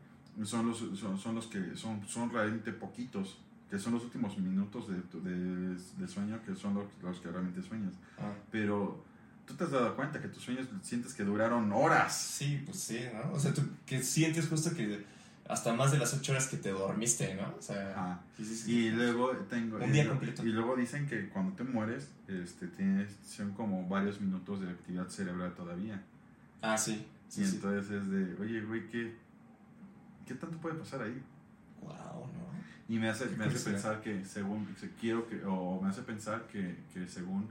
Son 0.45 0.69
los, 0.69 0.79
son, 0.99 1.19
son 1.19 1.35
los 1.35 1.47
que 1.49 1.75
son, 1.77 2.07
son 2.07 2.31
realmente 2.31 2.73
poquitos, 2.73 3.39
que 3.69 3.79
son 3.79 3.95
los 3.95 4.05
últimos 4.05 4.39
minutos 4.39 4.87
de, 4.89 4.95
de, 5.21 5.75
de 5.75 6.09
sueño, 6.09 6.41
que 6.47 6.55
son 6.55 6.75
los, 6.75 6.85
los 7.03 7.19
que 7.21 7.29
realmente 7.31 7.63
sueñas. 7.63 7.93
Ah, 8.19 8.33
Pero 8.53 9.03
tú 9.47 9.55
te 9.55 9.65
has 9.65 9.71
dado 9.73 9.97
cuenta 9.97 10.21
que 10.21 10.29
tus 10.29 10.43
sueños 10.43 10.69
sientes 10.83 11.15
que 11.15 11.25
duraron 11.25 11.73
horas. 11.73 12.17
sí, 12.17 12.63
pues 12.65 12.79
sí, 12.79 13.01
¿no? 13.13 13.33
O 13.33 13.41
sea, 13.41 13.53
tú 13.53 13.63
que 13.85 14.03
sientes 14.03 14.49
justo 14.49 14.75
que 14.75 15.05
hasta 15.49 15.73
más 15.73 15.91
de 15.93 15.99
las 15.99 16.13
ocho 16.15 16.33
horas 16.33 16.47
que 16.47 16.59
te 16.59 16.71
dormiste, 16.71 17.35
¿no? 17.35 17.55
O 17.59 17.63
sea, 17.63 17.91
Ajá. 17.93 18.21
sí, 18.37 18.45
sí, 18.45 18.55
sí. 18.57 18.73
Y 18.73 18.91
luego 18.91 19.31
tengo 19.51 19.79
Un 19.79 19.91
día 19.93 20.03
y 20.03 20.07
lo- 20.07 20.11
completo. 20.13 20.45
Y 20.45 20.51
luego 20.51 20.77
dicen 20.77 21.07
que 21.09 21.29
cuando 21.31 21.53
te 21.57 21.65
mueres, 21.65 22.11
este 22.29 22.69
tienes 22.69 23.17
son 23.27 23.53
como 23.55 23.89
varios 23.89 24.21
minutos 24.21 24.61
de 24.61 24.69
actividad 24.71 25.09
cerebral 25.09 25.55
todavía. 25.55 26.03
Ah, 26.63 26.77
sí. 26.79 27.07
Sí, 27.29 27.43
y 27.43 27.45
entonces 27.45 27.91
es 27.91 28.11
de, 28.11 28.35
oye, 28.43 28.61
güey, 28.63 28.89
¿qué, 28.89 29.15
¿qué 30.29 30.35
tanto 30.35 30.59
puede 30.59 30.77
pasar 30.77 31.03
ahí? 31.03 31.21
Wow, 31.83 31.93
¿no? 32.27 32.49
Y 32.95 32.99
me 32.99 33.09
hace, 33.09 33.27
me 33.37 33.47
hace 33.47 33.71
pensar 33.71 34.01
que 34.03 34.25
según, 34.25 34.67
quiero 35.01 35.27
que, 35.29 35.43
o 35.45 35.81
me 35.81 35.89
hace 35.89 36.03
pensar 36.03 36.47
que, 36.47 36.77
que 36.95 37.09
según 37.09 37.49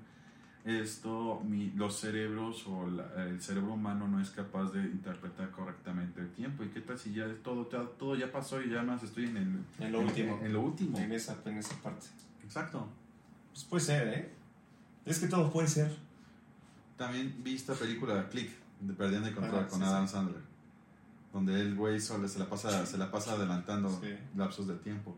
esto, 0.65 1.41
mi, 1.47 1.71
los 1.71 1.97
cerebros 1.99 2.65
o 2.67 2.87
la- 2.89 3.25
el 3.25 3.41
cerebro 3.41 3.73
humano 3.73 4.07
no 4.07 4.19
es 4.19 4.29
capaz 4.31 4.71
de 4.71 4.81
interpretar 4.81 5.49
correctamente 5.51 6.19
el 6.21 6.29
tiempo. 6.31 6.63
¿Y 6.63 6.67
qué 6.69 6.81
tal 6.81 6.97
si 6.99 7.13
ya 7.13 7.25
todo, 7.43 7.69
ya, 7.69 7.83
todo 7.97 8.15
ya 8.15 8.31
pasó 8.31 8.61
y 8.61 8.69
ya 8.69 8.83
más 8.83 9.01
estoy 9.03 9.25
en 9.27 9.37
el... 9.37 9.59
En 9.79 9.91
lo 9.91 10.01
último. 10.01 10.39
En, 10.43 10.51
lo 10.53 10.61
último. 10.61 10.97
En 10.97 11.11
esa, 11.13 11.37
en 11.45 11.57
esa 11.57 11.75
parte. 11.81 12.07
Exacto. 12.43 12.87
Pues 13.53 13.63
puede 13.65 13.83
ser, 13.85 14.07
¿eh? 14.09 14.31
Es 15.05 15.19
que 15.19 15.27
todo 15.27 15.51
puede 15.51 15.67
ser. 15.69 15.95
También 16.97 17.33
vi 17.43 17.55
esta 17.55 17.73
película 17.73 18.27
Click, 18.29 18.51
de 18.81 18.93
Perdiendo 18.93 19.27
el 19.29 19.35
Control, 19.35 19.63
Ah, 19.65 19.67
con 19.69 19.83
Adam 19.83 20.05
sí. 20.07 20.13
Sandler. 20.13 20.41
Donde 21.37 21.61
el 21.61 21.75
güey 21.75 21.99
solo 21.99 22.27
se 22.27 22.39
la 22.39 22.49
pasa, 22.49 22.83
se 22.87 22.97
la 22.97 23.11
pasa 23.11 23.33
adelantando 23.33 23.89
Sí. 24.01 24.09
lapsos 24.35 24.67
de 24.67 24.73
tiempo. 24.77 25.15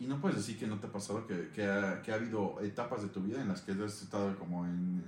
Y 0.00 0.06
no 0.06 0.18
puedes 0.18 0.38
decir 0.38 0.58
que 0.58 0.66
no 0.66 0.78
te 0.80 0.86
ha 0.86 0.90
pasado, 0.90 1.26
que, 1.26 1.50
que, 1.50 1.66
ha, 1.70 2.00
que 2.00 2.10
ha 2.10 2.14
habido 2.14 2.58
etapas 2.62 3.02
de 3.02 3.08
tu 3.08 3.20
vida 3.20 3.42
en 3.42 3.48
las 3.48 3.60
que 3.60 3.72
has 3.72 4.00
estado 4.02 4.34
como 4.38 4.64
en, 4.64 5.04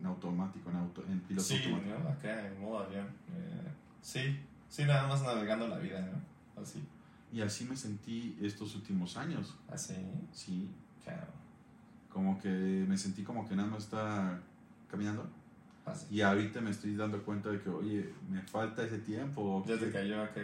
en 0.00 0.06
automático, 0.06 0.70
en, 0.70 0.76
auto, 0.76 1.02
en 1.08 1.18
piloto 1.22 1.44
Sí, 1.48 1.56
automático. 1.64 1.98
¿no? 1.98 2.08
Acá 2.10 2.46
en 2.46 2.60
modo 2.60 2.78
avión. 2.78 3.06
Eh, 3.34 3.68
sí, 4.00 4.38
sí, 4.68 4.84
nada 4.84 5.08
más 5.08 5.20
navegando 5.22 5.66
la 5.66 5.78
vida, 5.78 6.00
¿no? 6.00 6.62
Así. 6.62 6.80
Y 7.32 7.40
así 7.42 7.64
me 7.64 7.76
sentí 7.76 8.38
estos 8.40 8.76
últimos 8.76 9.16
años. 9.16 9.56
Así, 9.68 9.94
Sí, 10.32 10.70
claro. 11.02 11.26
como 12.12 12.38
que 12.40 12.48
me 12.88 12.96
sentí 12.96 13.24
como 13.24 13.48
que 13.48 13.56
nada 13.56 13.68
más 13.68 13.82
está 13.82 14.40
caminando. 14.88 15.28
Así. 15.88 16.06
Y 16.10 16.20
ahorita 16.20 16.60
me 16.60 16.70
estoy 16.70 16.94
dando 16.96 17.22
cuenta 17.24 17.50
de 17.50 17.60
que, 17.60 17.68
oye, 17.68 18.12
me 18.28 18.42
falta 18.42 18.84
ese 18.84 18.98
tiempo. 18.98 19.64
Ya 19.66 19.78
te 19.78 19.90
cayó 19.90 20.22
acá. 20.22 20.42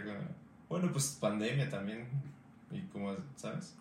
Bueno, 0.69 0.91
pues 0.91 1.17
pandemia 1.19 1.69
también. 1.69 2.07
Y 2.71 2.81
como, 2.87 3.15
¿sabes? 3.35 3.75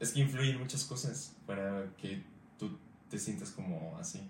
Es 0.00 0.12
que 0.12 0.20
influyen 0.20 0.58
muchas 0.58 0.84
cosas 0.84 1.36
para 1.46 1.86
que 1.96 2.22
tú 2.58 2.78
te 3.08 3.18
sientas 3.18 3.50
como 3.50 3.96
así. 3.98 4.28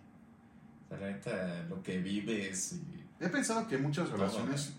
O 0.85 0.89
sea, 0.89 0.99
la 0.99 1.11
neta, 1.12 1.64
lo 1.68 1.82
que 1.82 1.99
vives 1.99 2.74
y... 2.74 3.05
He 3.24 3.28
pensado 3.28 3.66
que 3.68 3.78
muchas 3.78 4.11
relaciones 4.11 4.74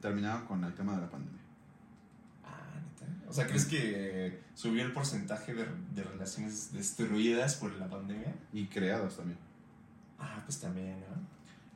terminaron 0.00 0.46
con 0.46 0.62
el 0.62 0.74
tema 0.74 0.94
de 0.94 1.00
la 1.00 1.10
pandemia. 1.10 1.40
Ah, 2.44 2.78
neta. 2.78 3.28
O 3.28 3.32
sea, 3.32 3.46
¿crees 3.46 3.64
que 3.64 4.42
subió 4.54 4.84
el 4.84 4.92
porcentaje 4.92 5.54
de, 5.54 5.66
de 5.94 6.04
relaciones 6.04 6.72
destruidas 6.72 7.56
por 7.56 7.72
la 7.72 7.88
pandemia? 7.88 8.34
Y 8.52 8.66
creadas 8.66 9.16
también. 9.16 9.38
Ah, 10.24 10.40
pues 10.46 10.60
también, 10.60 11.00
¿no? 11.00 11.06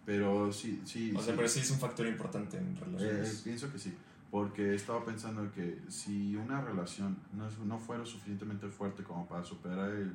Pero 0.05 0.53
sí, 0.53 0.81
sí. 0.85 1.11
O 1.17 1.19
sea, 1.21 1.33
sí. 1.33 1.37
pero 1.37 1.49
sí 1.49 1.61
es 1.61 1.71
un 1.73 1.79
factor 1.81 2.07
importante 2.07 2.57
en 2.59 2.77
Eh, 2.77 2.81
relaciones. 2.81 3.41
pienso 3.43 3.73
que 3.73 3.79
sí. 3.79 3.93
Porque 4.31 4.75
estaba 4.75 5.05
pensando 5.05 5.51
que 5.53 5.81
si 5.89 6.37
una 6.37 6.61
relación 6.61 7.17
no, 7.33 7.49
es- 7.49 7.59
no 7.59 7.79
fuera 7.79 8.05
suficientemente 8.07 8.69
fuerte 8.69 9.03
como 9.03 9.27
para 9.27 9.43
superar 9.45 9.91
el, 9.91 10.13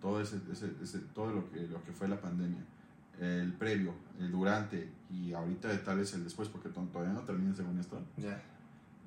todo, 0.00 0.20
ese, 0.20 0.40
ese- 0.52 0.72
ese- 0.82 0.98
todo 1.14 1.32
lo, 1.32 1.50
que, 1.50 1.66
lo 1.68 1.82
que 1.84 1.92
fue 1.92 2.06
la 2.08 2.20
pandemia, 2.20 2.62
el 3.18 3.52
previo, 3.54 3.94
el 4.18 4.30
durante 4.30 4.90
y 5.10 5.32
ahorita 5.32 5.68
de 5.68 5.78
tal 5.78 5.98
vez 5.98 6.12
el 6.14 6.24
después, 6.24 6.48
porque 6.48 6.68
to- 6.70 6.88
todavía 6.92 7.12
no 7.14 7.20
termina 7.20 7.54
según 7.54 7.78
esto, 7.78 8.00
Ya. 8.16 8.42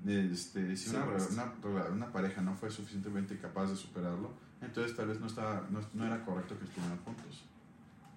este, 0.06 0.76
si 0.78 0.90
Sí, 0.90 0.96
una, 0.96 1.06
pues. 1.06 1.30
una, 1.32 1.88
una 1.92 2.12
pareja 2.12 2.42
no 2.42 2.56
fue 2.56 2.70
suficientemente 2.70 3.38
capaz 3.40 3.68
de 3.72 3.76
superarlo, 3.76 4.32
entonces 4.62 4.96
tal 4.96 5.08
vez 5.08 5.20
no, 5.20 5.28
estaba, 5.28 5.68
no, 5.72 5.80
no 5.94 6.06
era 6.06 6.24
correcto 6.26 6.58
que 6.60 6.66
estuvieran 6.66 6.98
juntos. 7.00 7.44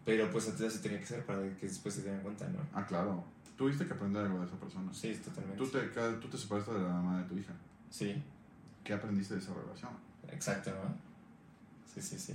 Pero 0.06 0.30
pues 0.30 0.44
entonces 0.46 0.72
así 0.74 0.82
tenía 0.82 1.00
que 1.00 1.06
ser 1.06 1.26
para 1.26 1.42
que 1.56 1.66
después 1.66 1.94
se 1.94 2.02
dieran 2.02 2.20
cuenta, 2.22 2.48
¿no? 2.48 2.60
Ah, 2.72 2.86
claro. 2.86 3.24
Tuviste 3.58 3.86
que 3.86 3.92
aprender 3.92 4.24
algo 4.24 4.38
de 4.40 4.46
esa 4.46 4.56
persona. 4.56 4.92
Sí, 4.94 5.12
totalmente. 5.22 5.58
Tú 5.58 5.66
te, 5.68 5.80
tú 6.20 6.28
te 6.28 6.38
separaste 6.38 6.72
de 6.72 6.78
la 6.80 6.88
mamá 6.88 7.18
de 7.18 7.24
tu 7.24 7.36
hija. 7.36 7.52
Sí, 7.90 8.22
¿Qué 8.84 8.94
aprendiste 8.94 9.34
de 9.34 9.40
esa 9.40 9.52
relación? 9.52 9.90
exacto, 10.30 10.70
¿no? 10.70 10.94
Sí, 11.92 12.00
sí, 12.00 12.18
sí. 12.18 12.34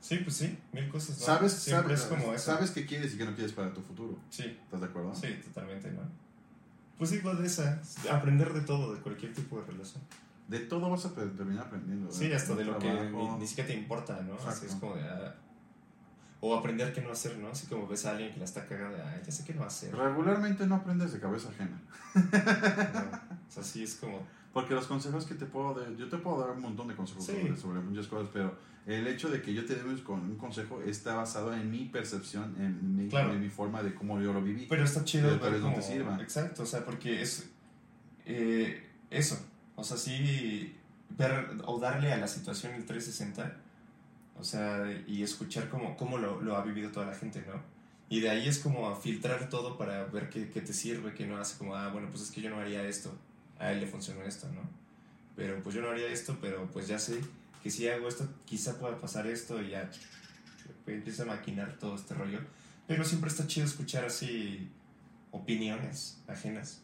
Sí, 0.00 0.18
pues 0.18 0.36
sí, 0.36 0.58
mil 0.72 0.88
cosas. 0.88 1.18
¿no? 1.18 1.24
¿Sabes, 1.26 1.52
Siempre 1.52 1.96
sabes, 1.96 2.00
es 2.00 2.06
como 2.22 2.34
eso. 2.34 2.44
sabes 2.52 2.70
qué 2.70 2.86
quieres 2.86 3.14
y 3.14 3.18
qué 3.18 3.24
no 3.24 3.34
quieres 3.34 3.52
para 3.52 3.72
tu 3.74 3.82
futuro. 3.82 4.16
Sí, 4.30 4.44
¿Estás 4.44 4.80
de 4.80 4.86
acuerdo? 4.86 5.14
sí, 5.14 5.34
totalmente, 5.44 5.90
¿no? 5.90 6.02
Pues 6.96 7.10
sí, 7.10 7.18
va 7.20 7.34
de 7.34 7.46
esa. 7.46 7.82
Aprender 8.10 8.52
de 8.54 8.60
todo, 8.62 8.94
de 8.94 9.00
cualquier 9.00 9.34
tipo 9.34 9.60
de 9.60 9.66
relación. 9.66 10.02
De 10.48 10.60
todo 10.60 10.88
vas 10.88 11.04
a 11.04 11.12
terminar 11.14 11.66
aprendiendo. 11.66 12.10
Sí, 12.10 12.32
hasta 12.32 12.54
de 12.54 12.64
lo 12.64 12.78
que 12.78 12.88
trabajo. 12.88 13.32
ni, 13.34 13.40
ni 13.40 13.46
siquiera 13.46 13.68
te 13.68 13.74
importa, 13.74 14.22
¿no? 14.22 14.34
Así 14.48 14.66
es 14.66 14.76
como 14.76 14.94
de. 14.94 15.02
ah, 15.02 15.34
o 16.40 16.54
aprender 16.54 16.92
qué 16.92 17.00
no 17.00 17.10
hacer, 17.10 17.38
¿no? 17.38 17.48
Así 17.48 17.66
como 17.66 17.86
ves 17.88 18.04
a 18.06 18.10
alguien 18.12 18.32
que 18.32 18.38
la 18.38 18.44
está 18.44 18.66
cagando, 18.66 18.98
ah, 19.02 19.14
ya 19.24 19.32
sé 19.32 19.44
qué 19.44 19.54
no 19.54 19.64
hacer. 19.64 19.92
No, 19.92 20.04
Regularmente 20.04 20.66
no 20.66 20.74
aprendes 20.76 21.12
de 21.12 21.20
cabeza 21.20 21.48
ajena. 21.48 21.80
o 23.48 23.50
sea, 23.52 23.62
sí 23.62 23.82
es 23.82 23.94
como. 23.96 24.26
Porque 24.52 24.74
los 24.74 24.86
consejos 24.86 25.26
que 25.26 25.34
te 25.34 25.44
puedo 25.44 25.74
dar, 25.74 25.94
yo 25.96 26.08
te 26.08 26.16
puedo 26.16 26.40
dar 26.40 26.50
un 26.56 26.62
montón 26.62 26.88
de 26.88 26.94
consejos 26.96 27.26
Sí. 27.26 27.32
sobre, 27.32 27.56
sobre 27.56 27.80
muchas 27.80 28.06
cosas, 28.06 28.30
pero 28.32 28.56
el 28.86 29.06
hecho 29.06 29.28
de 29.28 29.42
que 29.42 29.52
yo 29.52 29.66
te 29.66 29.74
dé 29.74 29.84
un, 29.84 29.98
con- 29.98 30.20
un 30.20 30.36
consejo 30.36 30.80
está 30.82 31.14
basado 31.14 31.52
en 31.52 31.70
mi 31.70 31.86
percepción, 31.86 32.54
en 32.58 32.96
mi, 32.96 33.08
Claro. 33.08 33.32
en 33.34 33.40
mi 33.40 33.50
forma 33.50 33.82
de 33.82 33.94
cómo 33.94 34.18
yo 34.20 34.32
lo 34.32 34.40
viví. 34.42 34.66
Pero 34.68 34.84
está 34.84 35.04
chido 35.04 35.28
Pero 35.28 35.40
tal 35.40 35.52
vez 35.52 35.62
no 35.62 35.74
te 35.74 35.82
sirva. 35.82 36.18
Exacto, 36.22 36.62
o 36.62 36.66
sea, 36.66 36.84
porque 36.86 37.20
es 37.20 37.50
eh, 38.24 38.82
eso. 39.10 39.38
O 39.74 39.84
sea, 39.84 39.96
sí 39.98 40.74
ver 41.10 41.48
o 41.66 41.78
darle 41.78 42.12
a 42.12 42.16
la 42.16 42.26
situación 42.28 42.72
el 42.74 42.86
360, 42.86 43.56
o 44.38 44.44
sea, 44.44 44.84
y 45.06 45.22
escuchar 45.22 45.68
cómo, 45.68 45.96
cómo 45.96 46.18
lo, 46.18 46.40
lo 46.40 46.56
ha 46.56 46.62
vivido 46.62 46.90
toda 46.90 47.06
la 47.06 47.14
gente, 47.14 47.44
¿no? 47.46 47.60
Y 48.08 48.20
de 48.20 48.30
ahí 48.30 48.48
es 48.48 48.58
como 48.58 48.94
filtrar 48.96 49.48
todo 49.48 49.76
para 49.76 50.04
ver 50.04 50.28
qué, 50.28 50.48
qué 50.50 50.60
te 50.60 50.72
sirve, 50.72 51.14
qué 51.14 51.26
no 51.26 51.38
hace, 51.38 51.58
como, 51.58 51.74
ah, 51.74 51.88
bueno, 51.88 52.08
pues 52.10 52.22
es 52.22 52.30
que 52.30 52.40
yo 52.40 52.50
no 52.50 52.58
haría 52.58 52.86
esto, 52.86 53.12
a 53.58 53.72
él 53.72 53.80
le 53.80 53.86
funcionó 53.86 54.22
esto, 54.22 54.48
¿no? 54.52 54.60
Pero 55.34 55.62
pues 55.62 55.74
yo 55.74 55.82
no 55.82 55.90
haría 55.90 56.08
esto, 56.08 56.38
pero 56.40 56.70
pues 56.70 56.88
ya 56.88 56.98
sé 56.98 57.20
que 57.62 57.70
si 57.70 57.88
hago 57.88 58.08
esto, 58.08 58.28
quizá 58.44 58.78
pueda 58.78 58.98
pasar 58.98 59.26
esto 59.26 59.60
y 59.60 59.70
ya 59.70 59.90
empieza 60.86 61.24
a 61.24 61.26
maquinar 61.26 61.78
todo 61.78 61.96
este 61.96 62.14
rollo. 62.14 62.40
Pero 62.86 63.04
siempre 63.04 63.28
está 63.28 63.46
chido 63.46 63.66
escuchar 63.66 64.04
así 64.04 64.70
opiniones 65.32 66.22
ajenas 66.28 66.82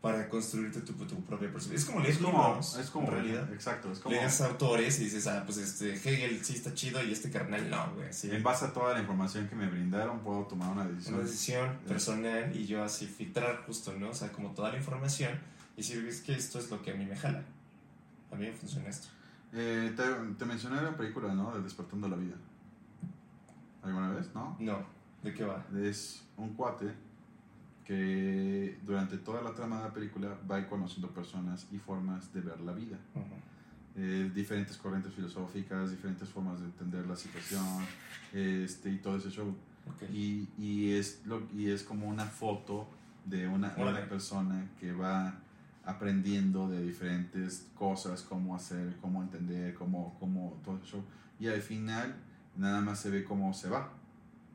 para 0.00 0.28
construirte 0.30 0.80
tu, 0.80 0.94
tu 0.94 1.22
propia 1.24 1.52
perspectiva. 1.52 1.76
Es 1.76 1.84
como 1.84 2.00
leer 2.00 2.12
es 2.12 2.18
como, 2.18 2.48
libros, 2.48 2.76
es 2.78 2.90
como, 2.90 3.06
en 3.08 3.12
realidad. 3.12 3.52
exacto, 3.52 3.92
es 3.92 3.98
como, 3.98 4.14
Lees 4.14 4.40
autores 4.40 4.98
y 4.98 5.04
dices, 5.04 5.26
ah, 5.26 5.42
pues 5.44 5.58
este 5.58 5.92
Hegel 5.92 6.42
sí 6.42 6.54
está 6.54 6.72
chido 6.72 7.04
y 7.04 7.12
este 7.12 7.30
carnal 7.30 7.68
no, 7.68 7.94
güey. 7.94 8.08
Así, 8.08 8.30
en 8.30 8.42
base 8.42 8.64
a 8.64 8.72
toda 8.72 8.94
la 8.94 9.00
información 9.00 9.46
que 9.48 9.56
me 9.56 9.66
brindaron, 9.66 10.20
puedo 10.20 10.44
tomar 10.44 10.70
una 10.70 10.86
decisión. 10.86 11.14
una 11.16 11.24
decisión 11.24 11.78
personal 11.86 12.56
y 12.56 12.66
yo 12.66 12.82
así 12.82 13.06
filtrar 13.06 13.64
justo, 13.66 13.92
¿no? 13.98 14.10
O 14.10 14.14
sea, 14.14 14.32
como 14.32 14.52
toda 14.52 14.70
la 14.70 14.78
información 14.78 15.38
y 15.76 15.82
decir, 15.82 16.06
es 16.06 16.22
que 16.22 16.34
esto 16.34 16.58
es 16.58 16.70
lo 16.70 16.80
que 16.80 16.92
a 16.92 16.94
mí 16.94 17.04
me 17.04 17.16
jala. 17.16 17.42
A 18.32 18.36
mí 18.36 18.46
me 18.46 18.52
funciona 18.52 18.88
esto. 18.88 19.08
Eh, 19.52 19.92
te, 19.94 20.02
te 20.38 20.44
mencioné 20.46 20.80
la 20.80 20.96
película, 20.96 21.34
¿no? 21.34 21.54
De 21.54 21.62
Despertando 21.62 22.08
la 22.08 22.16
Vida. 22.16 22.36
¿Alguna 23.82 24.10
vez? 24.10 24.30
¿No? 24.34 24.56
No, 24.60 24.82
¿de 25.22 25.34
qué 25.34 25.44
va? 25.44 25.66
Es 25.76 26.22
un 26.36 26.54
cuate 26.54 26.94
que 27.90 28.78
durante 28.84 29.18
toda 29.18 29.42
la 29.42 29.52
trama 29.52 29.78
de 29.78 29.82
la 29.88 29.92
película 29.92 30.38
va 30.48 30.64
conociendo 30.68 31.08
personas 31.10 31.66
y 31.72 31.78
formas 31.78 32.32
de 32.32 32.40
ver 32.40 32.60
la 32.60 32.70
vida. 32.70 32.96
Ujú. 33.16 33.24
Eh, 33.96 34.30
diferentes 34.32 34.76
corrientes 34.76 35.12
filosóficas, 35.12 35.90
diferentes 35.90 36.28
formas 36.28 36.60
de 36.60 36.66
entender 36.66 37.04
la 37.08 37.16
situación 37.16 37.66
este, 38.32 38.92
y 38.92 38.98
todo 38.98 39.16
ese 39.16 39.30
show. 39.30 39.48
Ok. 39.88 40.08
Y, 40.12 40.48
y, 40.56 40.92
es 40.92 41.22
lo, 41.26 41.42
y 41.52 41.68
es 41.68 41.82
como 41.82 42.06
una 42.06 42.26
foto 42.26 42.86
de 43.24 43.48
una, 43.48 43.72
Órale. 43.76 43.98
una 43.98 44.08
persona 44.08 44.68
que 44.78 44.92
va 44.92 45.40
aprendiendo 45.84 46.68
de 46.68 46.86
diferentes 46.86 47.66
cosas, 47.74 48.22
cómo 48.22 48.54
hacer, 48.54 48.98
cómo 49.00 49.20
entender, 49.20 49.74
cómo, 49.74 50.16
cómo 50.20 50.60
todo 50.64 50.76
ese 50.76 50.86
show. 50.92 51.04
Y 51.40 51.48
al 51.48 51.60
final 51.60 52.14
nada 52.56 52.80
más 52.82 53.00
se 53.00 53.10
ve 53.10 53.24
cómo 53.24 53.52
se 53.52 53.68
va, 53.68 53.90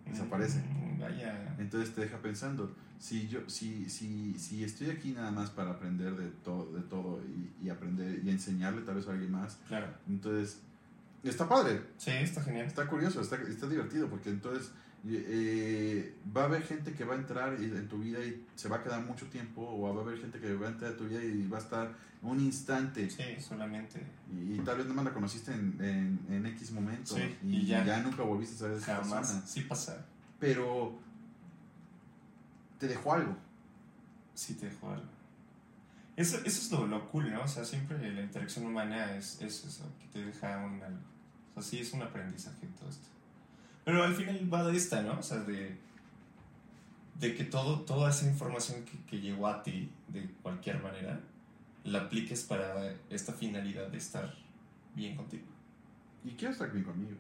desaparece. 0.06 0.60
Mm, 0.60 1.02
Vaya. 1.02 1.56
Entonces 1.60 1.94
te 1.94 2.00
deja 2.00 2.20
pensando, 2.20 2.74
si 3.00 3.28
yo 3.28 3.42
si, 3.50 3.90
si, 3.90 4.34
si 4.40 4.64
estoy 4.64 4.90
aquí 4.90 5.12
nada 5.12 5.32
más 5.32 5.50
para 5.50 5.72
aprender 5.72 6.16
de 6.16 6.28
todo, 6.44 6.72
de 6.72 6.82
todo 6.82 7.22
y, 7.26 7.66
y 7.66 7.70
aprender 7.70 8.22
y 8.24 8.30
enseñarle 8.30 8.82
tal 8.82 8.96
vez 8.96 9.08
a 9.08 9.12
alguien 9.12 9.32
más, 9.32 9.58
Claro. 9.68 9.88
entonces 10.08 10.60
está 11.24 11.48
padre, 11.50 11.82
Sí, 11.98 12.12
está 12.12 12.42
genial. 12.42 12.68
está 12.68 12.88
curioso, 12.88 13.20
está, 13.22 13.36
está 13.42 13.68
divertido, 13.68 14.10
porque 14.10 14.30
entonces 14.30 14.72
eh, 15.08 16.14
va 16.36 16.44
a 16.44 16.46
haber 16.46 16.64
gente 16.64 16.94
que 16.94 17.04
va 17.04 17.14
a 17.14 17.18
entrar 17.18 17.54
en 17.62 17.88
tu 17.88 18.00
vida 18.00 18.20
y 18.26 18.44
se 18.56 18.70
va 18.70 18.78
a 18.78 18.84
quedar 18.84 19.06
mucho 19.06 19.26
tiempo, 19.28 19.62
o 19.62 19.94
va 19.94 20.02
a 20.02 20.04
haber 20.04 20.20
gente 20.20 20.40
que 20.40 20.54
va 20.56 20.68
a 20.68 20.72
entrar 20.72 20.92
en 20.92 20.98
tu 20.98 21.06
vida 21.08 21.24
y 21.24 21.48
va 21.48 21.58
a 21.58 21.62
estar 21.62 21.94
un 22.22 22.40
instante. 22.40 23.10
Sí, 23.10 23.24
solamente. 23.40 24.02
Y, 24.34 24.56
y 24.56 24.60
tal 24.66 24.78
vez 24.80 24.88
no 24.88 25.04
la 25.04 25.14
conociste 25.14 25.52
en, 25.52 25.78
en, 25.80 26.20
en 26.34 26.46
X 26.48 26.72
momento 26.72 27.16
Sí, 27.16 27.22
y, 27.44 27.58
y 27.58 27.66
ya. 27.68 27.86
ya. 27.86 28.02
nunca 28.02 28.24
volviste 28.24 28.56
a 28.56 28.60
saber 28.60 28.78
esa 28.78 28.98
persona. 28.98 29.22
Jamás. 29.22 29.44
Sí 29.50 29.62
pasa. 29.62 30.06
Pero 30.40 30.98
te 32.80 32.88
dejó 32.88 33.14
algo. 33.14 33.36
Sí 34.34 34.56
te 34.56 34.68
dejó 34.68 34.92
algo. 34.92 35.08
Eso, 36.16 36.38
eso 36.38 36.48
es 36.48 36.72
lo, 36.72 36.88
lo 36.88 37.10
cool, 37.10 37.32
¿no? 37.32 37.44
O 37.44 37.48
sea, 37.48 37.66
siempre 37.66 37.98
la 38.14 38.22
interacción 38.22 38.66
humana 38.66 39.16
es, 39.16 39.42
es 39.42 39.66
eso, 39.66 39.92
que 40.00 40.08
te 40.08 40.26
deja 40.26 40.58
un 40.66 40.82
algo. 40.82 41.00
O 41.56 41.62
sea, 41.62 41.64
sí 41.64 41.80
es 41.80 41.92
un 41.94 42.02
aprendizaje 42.02 42.68
todo 42.80 42.90
esto. 42.90 43.08
Pero 43.84 44.04
al 44.04 44.16
final 44.16 44.54
va 44.54 44.64
de 44.64 44.78
esta, 44.78 45.02
¿no? 45.02 45.20
O 45.20 45.24
sea, 45.24 45.40
de, 45.40 45.78
de 47.20 47.36
que 47.36 47.44
todo, 47.44 47.82
toda 47.82 48.10
esa 48.10 48.28
información 48.28 48.84
que, 48.86 48.98
que 49.06 49.20
llegó 49.20 49.48
a 49.48 49.62
ti 49.62 49.92
de 50.08 50.30
cualquier 50.42 50.82
manera, 50.82 51.20
la 51.84 52.02
apliques 52.02 52.44
para 52.44 52.94
esta 53.10 53.34
finalidad 53.34 53.88
de 53.90 53.98
estar 53.98 54.34
bien 54.96 55.16
contigo. 55.16 55.46
Y 56.24 56.32
quiero 56.32 56.54
estar 56.54 56.72
bien 56.72 56.84
conmigo. 56.84 57.18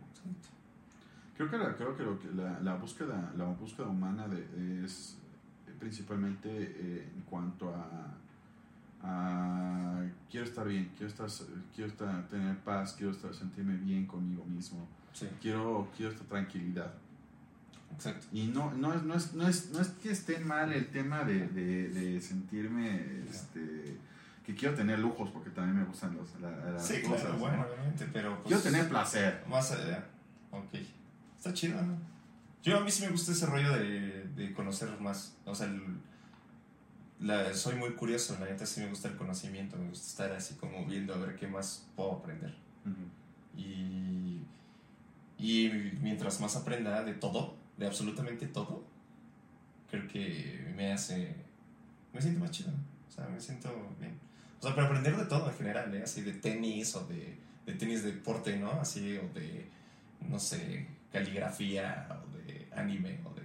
Creo 1.38 1.50
que 1.50 1.58
la, 1.58 1.76
creo 1.76 1.96
que 1.96 2.04
lo 2.04 2.20
que 2.20 2.30
la, 2.30 2.60
la 2.62 2.76
búsqueda 2.76 3.34
la 3.36 3.46
búsqueda 3.46 3.88
humana 3.88 4.28
de, 4.28 4.86
es 4.86 5.18
principalmente 5.90 6.50
eh, 6.52 7.08
en 7.16 7.22
cuanto 7.30 7.70
a, 7.76 8.12
a 9.04 10.04
quiero 10.32 10.46
estar 10.48 10.68
bien, 10.68 10.92
quiero 10.98 11.08
estar 11.12 11.28
quiero 11.76 11.92
estar 11.92 12.28
tener 12.28 12.58
paz, 12.60 12.94
quiero 12.98 13.12
estar 13.12 13.32
sentirme 13.36 13.76
bien 13.78 14.08
conmigo 14.08 14.44
mismo, 14.46 14.88
Sí, 15.14 15.28
quiero 15.40 15.88
quiero 15.96 16.12
esta 16.12 16.26
tranquilidad. 16.26 16.92
exacto. 17.94 18.26
Y 18.34 18.48
no, 18.48 18.74
no, 18.74 18.94
es, 18.96 19.04
no, 19.04 19.14
es, 19.16 19.34
no, 19.36 19.48
es, 19.48 19.70
no 19.72 19.80
es 19.80 19.90
que 19.90 20.10
esté 20.12 20.40
mal 20.40 20.74
el 20.74 20.88
tema 20.88 21.24
de, 21.24 21.48
de, 21.50 21.90
de 21.90 22.20
sentirme 22.20 23.22
este, 23.30 23.96
que 24.44 24.56
quiero 24.56 24.74
tener 24.74 24.98
lujos 25.00 25.30
porque 25.30 25.52
también 25.52 25.78
me 25.78 25.86
gustan 25.86 26.16
los, 26.18 26.40
la- 26.42 26.72
las 26.72 26.86
Sí, 26.88 27.02
cosas. 27.04 27.22
claro, 27.22 27.34
¿no? 27.36 27.40
bueno, 27.42 27.66
obviamente, 27.72 28.08
pero 28.12 28.36
pues, 28.42 28.48
Quiero 28.48 28.62
tener 28.64 28.90
placer. 28.90 29.44
Más 29.48 29.72
allá. 29.72 30.04
Ok. 30.52 30.74
Está 31.38 31.54
chido, 31.54 31.80
¿no? 31.80 31.96
Yo 32.66 32.78
a 32.78 32.82
mí 32.82 32.90
sí 32.92 33.04
me 33.06 33.12
gusta 33.12 33.32
ese 33.32 33.46
rollo 33.46 33.72
de, 33.74 34.24
de 34.36 34.54
conocer 34.54 34.90
más. 35.00 35.38
O 35.46 35.54
sea, 35.56 35.68
el- 35.68 36.00
la- 37.20 37.54
soy 37.54 37.76
muy 37.76 37.94
curioso, 37.94 38.36
la 38.40 38.48
neta 38.48 38.66
sí 38.66 38.82
me 38.82 38.90
gusta 38.90 39.08
el 39.08 39.16
conocimiento, 39.16 39.78
me 39.78 39.88
gusta 39.90 40.08
estar 40.08 40.32
así 40.34 40.56
como 40.56 40.86
viendo 40.86 41.14
a 41.14 41.18
ver 41.18 41.36
qué 41.36 41.48
más 41.48 41.88
puedo 41.96 42.14
aprender. 42.14 42.54
Y, 43.58 44.42
y 45.38 45.70
mientras 46.02 46.42
más 46.42 46.56
aprenda 46.56 47.04
de 47.04 47.14
todo, 47.14 47.56
de 47.78 47.86
absolutamente 47.88 48.48
todo, 48.48 48.84
creo 49.90 50.08
que 50.08 50.74
me 50.76 50.92
hace. 50.92 51.36
Me 52.14 52.22
siento 52.22 52.40
más 52.42 52.52
chido. 52.52 52.72
O 53.08 53.12
sea, 53.12 53.28
me 53.28 53.40
siento 53.40 53.70
bien. 54.00 54.18
O 54.60 54.64
sea, 54.64 54.74
pero 54.76 54.88
aprender 54.88 55.16
de 55.16 55.26
todo 55.26 55.50
en 55.50 55.56
general, 55.58 55.94
¿eh? 55.96 56.04
Así 56.04 56.22
de 56.22 56.34
tenis 56.34 56.96
o 56.96 57.06
de, 57.06 57.38
de 57.66 57.74
tenis 57.74 58.04
de 58.04 58.12
deporte, 58.14 58.58
¿no? 58.58 58.72
Así, 58.72 59.18
o 59.18 59.28
de, 59.34 59.68
no 60.22 60.40
sé, 60.40 60.88
caligrafía 61.12 62.08
anime 62.76 63.20
o 63.26 63.34
de 63.34 63.44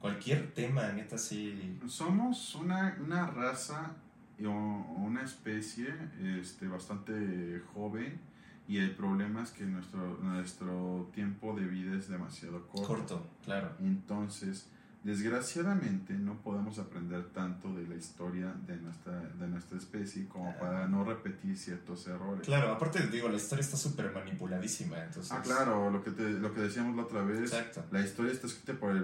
cualquier 0.00 0.52
tema, 0.54 0.92
neta, 0.92 1.16
así. 1.16 1.78
Somos 1.86 2.54
una, 2.54 2.96
una 3.04 3.26
raza 3.26 3.92
y 4.38 4.44
o- 4.44 4.52
una 4.52 5.22
especie 5.22 5.88
este, 6.40 6.68
bastante 6.68 7.60
joven 7.74 8.20
y 8.68 8.76
el 8.78 8.90
problema 8.94 9.42
es 9.42 9.50
que 9.50 9.64
nuestro, 9.64 10.18
nuestro 10.22 11.10
tiempo 11.14 11.54
de 11.54 11.66
vida 11.66 11.96
es 11.96 12.08
demasiado 12.08 12.66
corto. 12.68 12.86
Corto, 12.86 13.26
claro. 13.44 13.72
Entonces, 13.80 14.70
desgraciadamente 15.08 16.12
no 16.14 16.40
podemos 16.42 16.78
aprender 16.78 17.24
tanto 17.32 17.74
de 17.74 17.86
la 17.88 17.94
historia 17.94 18.52
de 18.66 18.76
nuestra, 18.76 19.18
de 19.20 19.48
nuestra 19.48 19.78
especie 19.78 20.28
como 20.28 20.56
para 20.58 20.86
no 20.86 21.02
repetir 21.04 21.56
ciertos 21.56 22.06
errores. 22.06 22.44
Claro, 22.46 22.72
aparte, 22.72 23.06
digo, 23.08 23.28
la 23.28 23.36
historia 23.36 23.62
está 23.62 23.76
súper 23.76 24.12
manipuladísima, 24.12 25.02
entonces. 25.02 25.32
Ah, 25.32 25.40
claro, 25.42 25.90
lo 25.90 26.02
que, 26.04 26.10
te- 26.10 26.30
lo 26.30 26.52
que 26.52 26.60
decíamos 26.60 26.94
la 26.96 27.02
otra 27.02 27.22
vez, 27.22 27.40
Exacto. 27.52 27.84
la 27.90 28.00
historia 28.00 28.32
está 28.32 28.46
escrita 28.46 28.78
por 28.78 28.90
el, 28.94 29.02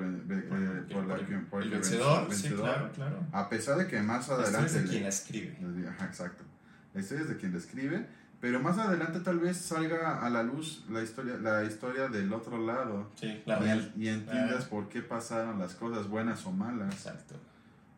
vencedor, 1.70 2.32
sí, 2.34 2.48
claro, 2.50 2.90
claro. 2.92 3.26
A 3.32 3.48
pesar 3.48 3.78
de 3.78 3.86
que 3.86 4.00
más 4.02 4.28
La 4.28 4.34
historia 4.34 4.44
adelante... 4.44 4.66
es 4.78 4.82
de 4.84 4.88
quien 4.90 5.02
la 5.02 5.08
escribe. 5.08 5.58
Ajá, 5.88 6.04
exacto. 6.06 6.44
La 6.92 7.00
historia 7.00 7.22
es 7.24 7.28
de 7.30 7.36
quien 7.36 7.52
la 7.52 7.58
escribe, 7.58 8.06
pero 8.44 8.60
más 8.60 8.76
adelante 8.76 9.20
tal 9.20 9.38
vez 9.38 9.56
salga 9.56 10.22
a 10.22 10.28
la 10.28 10.42
luz 10.42 10.84
la 10.90 11.02
historia, 11.02 11.38
la 11.38 11.64
historia 11.64 12.08
del 12.08 12.30
otro 12.30 12.58
lado. 12.58 13.10
Sí, 13.18 13.40
la 13.46 13.56
y, 13.58 13.62
real. 13.62 13.92
y 13.96 14.08
entiendas 14.08 14.64
Ah. 14.64 14.68
por 14.68 14.86
qué 14.90 15.00
pasaron 15.00 15.58
las 15.58 15.72
cosas 15.74 16.08
buenas 16.08 16.44
o 16.44 16.52
malas. 16.52 16.92
Exacto. 16.92 17.36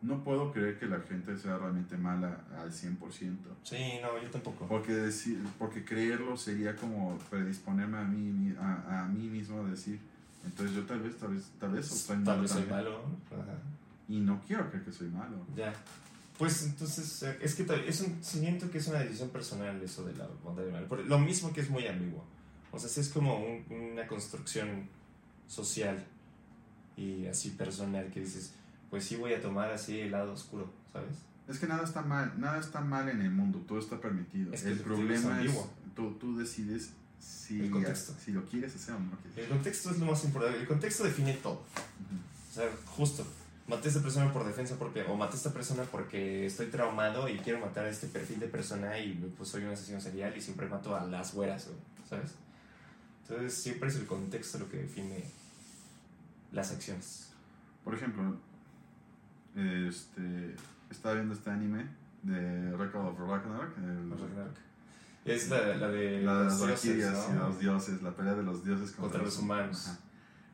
No 0.01 0.23
puedo 0.23 0.53
creer 0.53 0.79
que 0.79 0.85
la 0.85 1.01
gente 1.01 1.37
sea 1.37 1.57
realmente 1.57 1.97
mala 1.97 2.45
al 2.57 2.71
100%. 2.71 3.57
Sí, 3.63 3.99
no, 4.01 4.21
yo 4.23 4.29
tampoco. 4.31 4.67
Porque, 4.69 4.93
decir, 4.93 5.37
porque 5.59 5.83
creerlo 5.83 6.37
sería 6.37 6.77
como 6.77 7.17
predisponerme 7.29 7.97
a 7.97 8.03
mí, 8.05 8.55
a, 8.57 9.01
a 9.01 9.05
mí 9.09 9.27
mismo 9.27 9.59
a 9.59 9.69
decir, 9.69 9.99
entonces 10.45 10.77
yo 10.77 10.83
tal 10.85 11.01
vez, 11.01 11.17
tal 11.17 11.33
vez, 11.33 11.51
tal 11.59 11.71
vez 11.73 11.85
soy 11.87 12.15
Tal 12.15 12.23
malo 12.23 12.41
vez 12.43 12.51
soy 12.51 12.65
malo. 12.67 13.01
Ajá. 13.33 13.57
Y 14.07 14.21
no 14.21 14.39
quiero 14.47 14.69
creer 14.69 14.85
que 14.85 14.93
soy 14.93 15.09
malo. 15.09 15.45
Ya. 15.57 15.73
Pues 16.37 16.63
entonces, 16.63 17.23
es 17.41 17.55
que 17.55 17.65
es 17.87 18.01
un, 18.01 18.23
siento 18.23 18.69
que 18.69 18.77
es 18.77 18.87
una 18.87 18.99
decisión 18.99 19.29
personal 19.29 19.81
eso 19.81 20.05
de 20.05 20.13
la 20.15 20.27
bondad 20.43 20.63
y 20.63 20.67
el 20.67 20.71
mal. 20.73 20.85
Por- 20.85 21.03
Lo 21.05 21.17
mismo 21.17 21.51
que 21.51 21.61
es 21.61 21.69
muy 21.69 21.87
ambiguo. 21.87 22.23
O 22.71 22.79
sea, 22.79 22.89
sí 22.89 22.99
es 22.99 23.09
como 23.09 23.39
un- 23.39 23.65
una 23.91 24.05
construcción 24.07 24.87
social 25.47 26.05
y 26.95 27.25
así 27.25 27.51
personal 27.51 28.11
que 28.11 28.19
dices, 28.19 28.51
pues 28.89 29.05
sí 29.05 29.15
voy 29.15 29.33
a 29.33 29.41
tomar 29.41 29.71
así 29.71 29.99
el 29.99 30.11
lado 30.11 30.33
oscuro, 30.33 30.71
¿sabes? 30.93 31.15
Es 31.47 31.59
que 31.59 31.67
nada 31.67 31.83
está 31.83 32.01
mal, 32.01 32.33
nada 32.39 32.59
está 32.59 32.81
mal 32.81 33.07
en 33.09 33.21
el 33.21 33.31
mundo, 33.31 33.59
todo 33.67 33.79
está 33.79 33.99
permitido. 33.99 34.53
Es 34.53 34.61
que 34.63 34.69
el 34.69 34.77
es 34.77 34.81
problema 34.83 35.13
es, 35.41 35.47
ambiguo. 35.47 35.69
tú, 35.95 36.13
tú 36.19 36.37
decides 36.37 36.91
si, 37.19 37.61
El 37.61 37.71
contexto. 37.71 38.13
si 38.23 38.31
lo 38.31 38.45
quieres 38.45 38.75
hacer 38.75 38.93
o 38.95 38.99
no 38.99 39.11
lo 39.11 39.17
quieres. 39.17 39.37
El 39.39 39.47
contexto 39.47 39.91
es 39.91 39.97
lo 39.99 40.05
más 40.07 40.23
importante. 40.25 40.59
El 40.59 40.67
contexto 40.67 41.03
define 41.05 41.33
todo. 41.35 41.53
Ujú. 41.53 42.51
O 42.51 42.53
sea, 42.53 42.69
justo. 42.85 43.25
Maté 43.67 43.87
a 43.87 43.91
esta 43.91 44.01
persona 44.01 44.31
por 44.31 44.45
defensa 44.45 44.77
propia. 44.79 45.05
O 45.09 45.15
maté 45.17 45.33
a 45.33 45.37
esta 45.37 45.51
persona 45.53 45.83
porque 45.83 46.45
estoy 46.45 46.67
traumado 46.67 47.27
y 47.27 47.37
quiero 47.39 47.59
matar 47.59 47.85
a 47.85 47.89
este 47.89 48.07
perfil 48.07 48.39
de 48.39 48.47
persona 48.47 48.97
y 48.99 49.13
pues 49.37 49.49
soy 49.49 49.63
un 49.63 49.71
asesino 49.71 49.99
serial 49.99 50.35
y 50.37 50.41
siempre 50.41 50.67
mato 50.67 50.95
a 50.95 51.03
las 51.05 51.33
güeras, 51.33 51.67
¿sabes? 52.09 52.31
Entonces 53.23 53.53
siempre 53.53 53.89
es 53.89 53.95
el 53.97 54.05
contexto 54.05 54.57
lo 54.59 54.69
que 54.69 54.77
define 54.77 55.21
las 56.53 56.71
acciones. 56.71 57.33
Por 57.83 57.93
ejemplo, 57.93 58.37
este, 59.55 60.55
estaba 60.89 61.15
viendo 61.15 61.33
este 61.33 61.49
anime 61.49 61.87
de 62.23 62.71
Record 62.77 63.07
of 63.07 63.19
Ragnarok, 63.19 63.77
el- 63.79 64.09
Los 64.09 64.19
Ragnarok. 64.21 64.55
Es 65.25 65.49
la, 65.49 65.57
la 65.75 65.87
de 65.89 66.21
la 66.21 66.37
de 66.39 66.43
los 66.45 66.61
las 66.61 66.81
dioses, 66.83 67.11
¿no? 67.11 67.35
y 67.35 67.37
los 67.39 67.59
dioses, 67.59 68.01
la 68.01 68.11
pelea 68.15 68.33
de 68.35 68.43
los 68.43 68.63
dioses 68.63 68.91
Contra 68.91 69.21
los 69.21 69.37
humanos. 69.37 69.87
Ajá. 69.89 69.99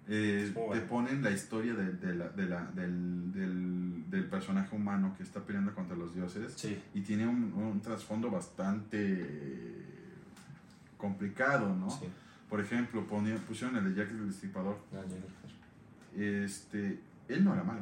Eh, 0.07 0.51
te 0.73 0.81
ponen 0.81 1.23
la 1.23 1.31
historia 1.31 1.73
de, 1.75 1.93
de 1.93 2.13
la- 2.15 2.27
de 2.29 2.45
la- 2.45 2.65
del, 2.75 3.31
del, 3.31 4.03
del 4.09 4.25
personaje 4.25 4.75
humano 4.75 5.13
que 5.17 5.23
está 5.23 5.39
peleando 5.41 5.73
contra 5.73 5.95
los 5.95 6.13
dioses 6.13 6.53
Sí, 6.57 6.77
y 6.93 7.01
tiene 7.01 7.25
un, 7.25 7.53
un 7.53 7.79
trasfondo 7.81 8.29
bastante 8.29 9.85
complicado, 10.97 11.73
¿no? 11.75 11.89
sí. 11.89 12.05
Por 12.49 12.59
ejemplo, 12.59 13.07
ponía- 13.07 13.37
pusieron 13.37 13.75
el 13.77 13.95
de 13.95 14.01
Jack 14.03 14.11
el 14.11 14.27
Destripador. 14.27 14.77
Este, 16.15 16.99
él 17.27 17.43
no 17.43 17.53
era 17.53 17.63
malo. 17.63 17.81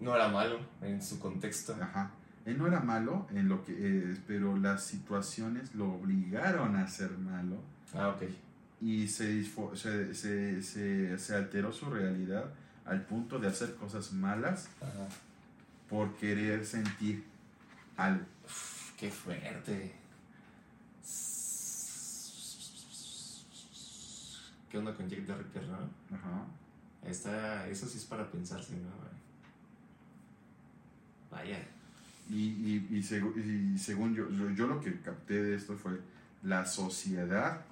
No 0.00 0.14
era 0.14 0.28
malo 0.28 0.60
en 0.82 1.02
su 1.02 1.18
contexto. 1.18 1.74
Ajá. 1.80 2.10
Él 2.44 2.56
no 2.56 2.66
era 2.68 2.80
malo 2.80 3.26
en 3.32 3.48
lo 3.48 3.64
que 3.64 3.74
eh, 3.76 4.16
pero 4.28 4.56
las 4.56 4.84
situaciones 4.84 5.74
lo 5.74 5.92
obligaron 5.92 6.76
a 6.76 6.86
ser 6.86 7.10
malo 7.18 7.56
Ah, 7.94 8.08
ok. 8.10 8.22
Y 8.80 9.08
se, 9.08 9.44
se, 9.44 10.14
se, 10.14 10.62
se, 10.62 11.18
se 11.18 11.34
alteró 11.34 11.72
su 11.72 11.90
realidad 11.90 12.44
al 12.84 13.02
punto 13.04 13.38
de 13.38 13.48
hacer 13.48 13.74
cosas 13.74 14.12
malas 14.12 14.68
Ajá. 14.80 15.08
por 15.88 16.14
querer 16.16 16.64
sentir 16.64 17.24
algo. 17.96 18.24
Uf, 18.44 18.92
qué 18.96 19.10
fuerte. 19.10 19.94
¿Qué 24.70 24.78
onda 24.78 24.94
con 24.94 25.08
Jack 25.08 25.26
the 25.26 25.34
Ripper, 25.34 25.62
no? 25.66 25.78
Ajá. 26.14 26.46
Está, 27.04 27.66
eso 27.68 27.86
sí 27.86 27.98
es 27.98 28.04
para 28.04 28.30
pensarse, 28.30 28.72
¿no? 28.74 29.08
Vaya. 31.30 31.58
Y, 32.30 32.34
y, 32.36 32.86
y, 32.90 32.98
y 32.98 33.78
según 33.78 34.14
yo, 34.14 34.30
yo, 34.30 34.50
yo 34.50 34.66
lo 34.66 34.80
que 34.80 35.00
capté 35.00 35.42
de 35.42 35.56
esto 35.56 35.76
fue 35.76 36.00
la 36.42 36.66
sociedad 36.66 37.62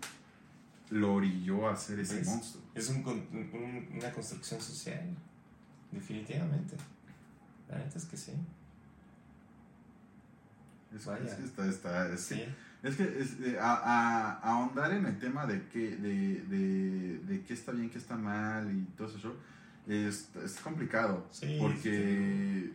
lo 0.91 1.15
orilló 1.15 1.69
a 1.69 1.73
hacer 1.73 1.99
ese 2.01 2.17
¿Ves? 2.17 2.27
monstruo. 2.29 2.63
Es 2.75 2.89
un 2.91 2.97
un- 3.07 3.89
una 3.95 4.13
construcción 4.13 4.61
social. 4.61 5.17
Definitivamente. 5.93 6.77
La 7.69 7.79
neta 7.79 7.99
es 7.99 8.05
que 8.05 8.17
sí. 8.17 8.33
Es, 10.95 11.05
Vaya. 11.05 11.25
es 11.27 11.35
que 11.35 11.45
está, 11.45 11.67
está- 11.67 12.13
es 12.13 12.27
que- 12.27 12.35
Sí. 12.37 12.45
Es 12.83 12.95
que 12.97 13.03
es, 13.21 13.41
eh, 13.41 13.59
a, 13.59 13.73
a- 13.75 14.33
ahondar 14.41 14.93
en 14.93 15.07
el 15.07 15.19
tema 15.19 15.45
de 15.47 15.67
qué, 15.69 15.97
de, 15.97 16.43
de, 16.43 17.19
de 17.19 17.43
qué 17.43 17.55
está 17.55 17.73
bien, 17.73 17.91
qué 17.91 17.99
está 17.99 18.17
mal 18.17 18.71
y 18.71 18.85
todo 18.97 19.09
eso, 19.09 19.35
es, 19.89 20.29
es 20.37 20.61
complicado. 20.61 21.27
Sí, 21.33 21.57
porque 21.59 22.73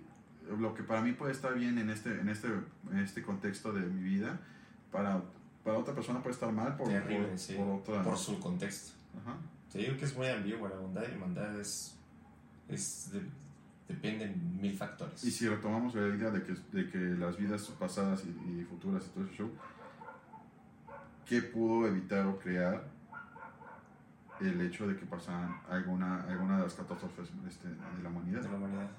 lo 0.60 0.74
que 0.74 0.84
para 0.84 1.02
mí 1.02 1.14
puede 1.14 1.32
estar 1.32 1.54
bien 1.58 1.78
en 1.78 1.90
este, 1.90 2.20
en 2.20 2.28
este, 2.28 2.48
en 2.92 2.98
este 2.98 3.22
contexto 3.22 3.72
de 3.72 3.82
mi 3.82 4.04
vida, 4.04 4.40
para, 4.92 5.22
para 5.64 5.78
otra 5.78 5.94
persona 5.94 6.20
puede 6.22 6.34
estar 6.34 6.52
mal 6.52 6.76
por, 6.76 6.88
Terrible, 6.88 7.28
por, 7.30 7.40
sí. 7.40 7.54
por 7.56 7.68
otra. 7.70 8.04
Por 8.04 8.18
su 8.18 8.40
contexto. 8.40 8.94
Ajá. 9.22 9.36
Te 9.72 9.80
digo 9.80 9.98
que 9.98 10.06
es 10.06 10.16
muy 10.18 10.28
ambiguo. 10.28 10.68
La 10.68 10.76
bondad 10.76 11.04
y 11.14 11.18
maldad 11.18 11.60
es. 11.60 11.96
es 12.68 13.12
de- 13.12 13.22
depende 13.88 14.26
de 14.28 14.36
mil 14.36 14.76
factores. 14.78 15.22
Y 15.24 15.32
si 15.32 15.48
retomamos 15.50 15.94
la 15.96 16.16
idea 16.16 16.30
de 16.32 16.44
que, 16.44 16.54
de 16.72 16.90
que 16.90 16.98
las 16.98 17.38
vidas 17.38 17.62
pasadas 17.78 18.24
y, 18.24 18.30
y 18.62 18.64
futuras 18.64 19.06
y 19.06 19.10
todo 19.10 19.26
ese 19.26 19.36
show, 19.36 19.52
¿qué 21.26 21.42
pudo 21.42 21.88
evitar 21.88 22.26
o 22.26 22.40
crear 22.40 22.84
el 24.40 24.60
hecho 24.62 24.88
de 24.88 24.96
que 24.98 25.06
pasaran 25.06 25.60
alguna, 25.70 26.24
alguna 26.24 26.58
de 26.58 26.64
las 26.64 26.74
catástrofes 26.74 27.28
este, 27.48 27.68
de 27.68 28.04
la 28.04 28.10
humanidad? 28.10 28.42
de 28.42 28.50
la 28.50 28.56
humanidad. 28.56 28.90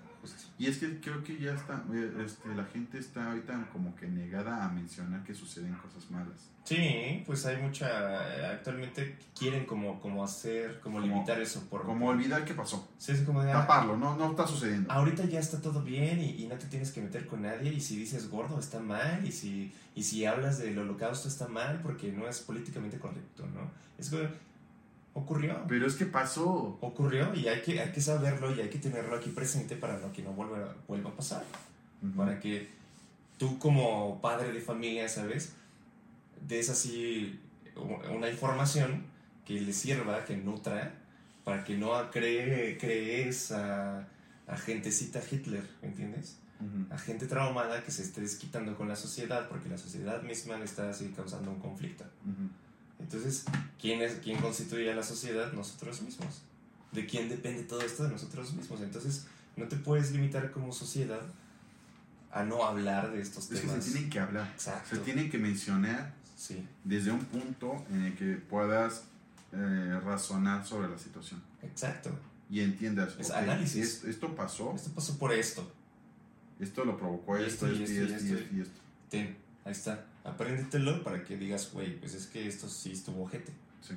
Y 0.59 0.67
es 0.67 0.79
que 0.79 1.01
creo 1.01 1.23
que 1.25 1.39
ya 1.39 1.53
está, 1.55 1.83
eh, 1.93 2.13
este, 2.25 2.55
la 2.55 2.65
gente 2.65 2.99
está 2.99 3.27
ahorita 3.29 3.69
como 3.73 3.95
que 3.97 4.07
negada 4.07 4.65
a 4.65 4.69
mencionar 4.69 5.25
que 5.25 5.35
suceden 5.35 5.75
cosas 5.75 6.11
malas. 6.11 6.51
Sí, 6.65 7.23
pues 7.27 7.45
hay 7.47 7.57
mucha. 7.61 8.51
Actualmente 8.53 9.19
quieren 9.37 9.67
como, 9.67 10.01
como 10.01 10.23
hacer, 10.23 10.79
como, 10.81 11.01
Como- 11.01 11.13
limitar 11.13 11.41
eso. 11.41 11.61
Por, 11.69 11.83
Como 11.85 12.09
olvidar 12.09 12.45
qué 12.45 12.55
pasó, 12.55 12.89
Sí, 12.99 13.13
es 13.13 13.23
como 13.23 13.43
de. 13.43 13.51
ah, 13.51 13.61
taparlo, 13.63 13.97
no, 13.97 14.17
no 14.17 14.31
está 14.31 14.47
sucediendo. 14.47 14.91
Ahorita 14.93 15.25
ya 15.25 15.41
está 15.41 15.61
todo 15.61 15.83
bien 15.83 16.21
y, 16.21 16.43
y 16.43 16.47
no 16.47 16.57
te 16.57 16.67
tienes 16.67 16.93
que 16.93 17.01
meter 17.03 17.27
con 17.27 17.43
nadie 17.43 17.73
y 17.73 17.81
si 17.81 17.97
dices 17.97 18.29
gordo 18.31 18.61
está 18.61 18.79
mal 18.81 19.27
y 19.27 19.33
si, 19.33 19.73
y 19.97 20.03
si 20.05 20.25
hablas 20.25 20.59
del 20.59 20.79
holocausto 20.79 21.27
está 21.29 21.49
mal 21.49 21.81
porque 21.83 22.13
no 22.13 22.29
es 22.29 22.41
políticamente 22.41 22.99
correcto, 22.99 23.45
¿no? 23.49 23.71
Es 23.99 24.11
que 24.11 24.29
ocurrió. 25.15 25.65
Pero 25.69 25.87
es 25.87 25.95
que 25.95 26.07
pasó. 26.07 26.79
Ocurrió 26.81 27.35
y 27.35 27.49
hay 27.49 27.63
que, 27.63 27.81
hay 27.81 27.93
que 27.93 28.01
saberlo 28.01 28.55
y 28.55 28.61
hay 28.61 28.69
que 28.71 28.79
tenerlo 28.79 29.17
aquí 29.17 29.31
presente 29.31 29.77
para 29.77 29.99
no, 29.99 30.13
que 30.13 30.23
no 30.23 30.33
vuelva, 30.33 30.75
vuelva 30.89 31.11
a 31.11 31.17
pasar. 31.17 31.45
Para 32.17 32.41
que 32.41 32.69
tú 33.39 33.59
como 33.59 34.21
padre 34.21 34.53
de 34.53 34.61
familia, 34.61 35.09
¿sabes? 35.09 35.53
Des 36.49 36.69
así 36.69 37.41
una 37.77 38.29
información 38.29 39.05
que 39.45 39.61
le 39.61 39.73
sirva, 39.73 40.25
que 40.25 40.37
nutra, 40.37 40.95
para 41.45 41.65
que 41.65 41.77
no 41.77 42.11
cree, 42.11 42.77
crees 42.79 43.53
a, 43.53 44.07
a 44.47 44.57
gentecita 44.57 45.21
Hitler, 45.29 45.65
¿me 45.81 45.89
entiendes? 45.89 46.39
Ujú. 46.61 46.95
A 46.95 46.99
gente 46.99 47.27
traumada 47.27 47.83
que 47.83 47.91
se 47.91 48.03
esté 48.03 48.21
desquitando 48.21 48.77
con 48.77 48.89
la 48.89 48.97
sociedad 48.97 49.49
porque 49.49 49.69
la 49.69 49.79
sociedad 49.79 50.23
misma 50.23 50.57
le 50.59 50.65
está 50.65 50.91
así 50.91 51.13
causando 51.15 51.51
un 51.51 51.59
conflicto. 51.59 52.05
Ujú. 52.25 52.49
Entonces, 53.03 53.45
¿quién, 53.81 54.01
es, 54.03 54.15
¿quién 54.23 54.41
constituye 54.41 54.91
a 54.91 54.95
la 54.95 55.03
sociedad? 55.03 55.53
Nosotros 55.53 56.01
mismos. 56.03 56.43
¿De 56.93 57.07
quién 57.07 57.29
depende 57.29 57.63
todo 57.65 57.81
esto? 57.83 58.05
De 58.05 58.11
nosotros 58.11 58.53
mismos. 58.55 58.81
Entonces, 58.81 59.27
no 59.57 59.67
te 59.69 59.77
puedes 59.77 60.13
limitar 60.13 60.51
como 60.53 60.73
sociedad 60.73 61.21
a 62.31 62.45
no 62.45 62.65
hablar 62.65 63.13
de 63.13 63.21
estos 63.21 63.51
Es 63.51 63.61
que 63.61 63.67
temas. 63.67 63.85
se 63.85 63.91
tienen 63.93 64.11
que 64.11 64.21
hablar. 64.21 64.49
Exacto. 64.53 64.97
Se 64.97 65.03
tienen 65.03 65.31
que 65.31 65.39
mencionar 65.39 66.15
Sí, 66.37 66.67
desde 66.83 67.13
un 67.13 67.21
punto 67.27 67.85
en 67.91 68.03
el 68.03 68.15
que 68.17 68.35
puedas 68.37 69.05
eh, 69.53 70.01
razonar 70.05 70.67
sobre 70.67 70.89
la 70.89 70.99
situación 70.99 71.41
exacto. 71.63 72.11
y 72.51 72.61
entiendas. 72.61 73.15
Es 73.19 73.31
análisis. 73.31 73.77
es- 73.99 74.05
esto 74.05 74.35
pasó, 74.35 74.73
Esto 74.75 74.91
pasó 74.95 75.19
por 75.19 75.33
esto. 75.33 75.71
esto 76.59 76.85
lo 76.85 76.97
provocó 76.97 77.37
esto, 77.37 77.67
esto, 77.67 77.79
y 77.79 77.83
esto, 77.85 77.93
y 77.95 77.97
esto, 77.99 78.25
y 78.27 78.33
esto, 78.33 78.57
y 78.57 78.61
esto. 78.61 78.81
y 79.13 79.37
ahí 79.65 79.73
está. 79.73 80.05
Apréndetelo 80.25 81.03
para 81.03 81.25
que 81.25 81.37
digas, 81.37 81.71
güey, 81.73 81.99
pues 81.99 82.15
es 82.15 82.27
que 82.27 82.47
esto 82.47 82.69
sí 82.69 82.93
estuvo 82.93 83.25
ojete. 83.25 83.53
Sí. 83.81 83.95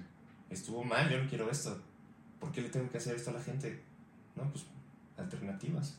Estuvo 0.50 0.84
mal, 0.84 1.10
yo 1.10 1.22
no 1.24 1.30
quiero 1.30 1.50
esto. 1.50 1.80
¿Por 2.40 2.52
qué 2.52 2.62
le 2.62 2.70
tengo 2.70 2.90
que 2.90 2.98
hacer 2.98 3.16
esto 3.16 3.30
a 3.30 3.34
la 3.34 3.42
gente? 3.42 3.82
No, 4.36 4.44
pues 4.52 4.66
alternativas. 5.18 5.98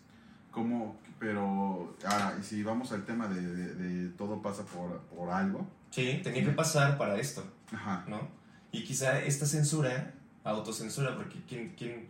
Como, 0.50 0.96
pero 1.18 1.96
ahora, 2.04 2.36
y 2.40 2.42
si 2.44 2.62
vamos 2.62 2.92
al 2.92 3.04
tema 3.04 3.28
de, 3.28 3.40
de- 3.40 3.74
de 3.74 4.08
todo 4.10 4.40
pasa 4.42 4.64
por, 4.64 5.00
por 5.02 5.30
algo, 5.30 5.66
Sí, 5.90 6.20
tenía 6.22 6.44
que 6.44 6.50
pasar 6.50 6.98
para 6.98 7.16
esto. 7.18 7.44
ajá, 7.72 8.04
¿no? 8.08 8.28
Y 8.72 8.84
quizá 8.84 9.20
esta 9.20 9.46
censura, 9.46 10.12
autocensura, 10.44 11.16
porque 11.16 11.40
¿quién, 11.48 11.74
quién, 11.76 12.08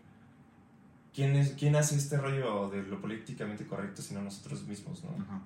quién, 1.14 1.36
es, 1.36 1.52
quién 1.52 1.76
hace 1.76 1.96
este 1.96 2.16
rollo 2.16 2.68
de 2.70 2.82
lo 2.82 3.00
políticamente 3.00 3.66
correcto 3.66 4.02
sino 4.02 4.22
nosotros 4.22 4.64
mismos, 4.66 5.04
¿no? 5.04 5.10
ajá. 5.22 5.40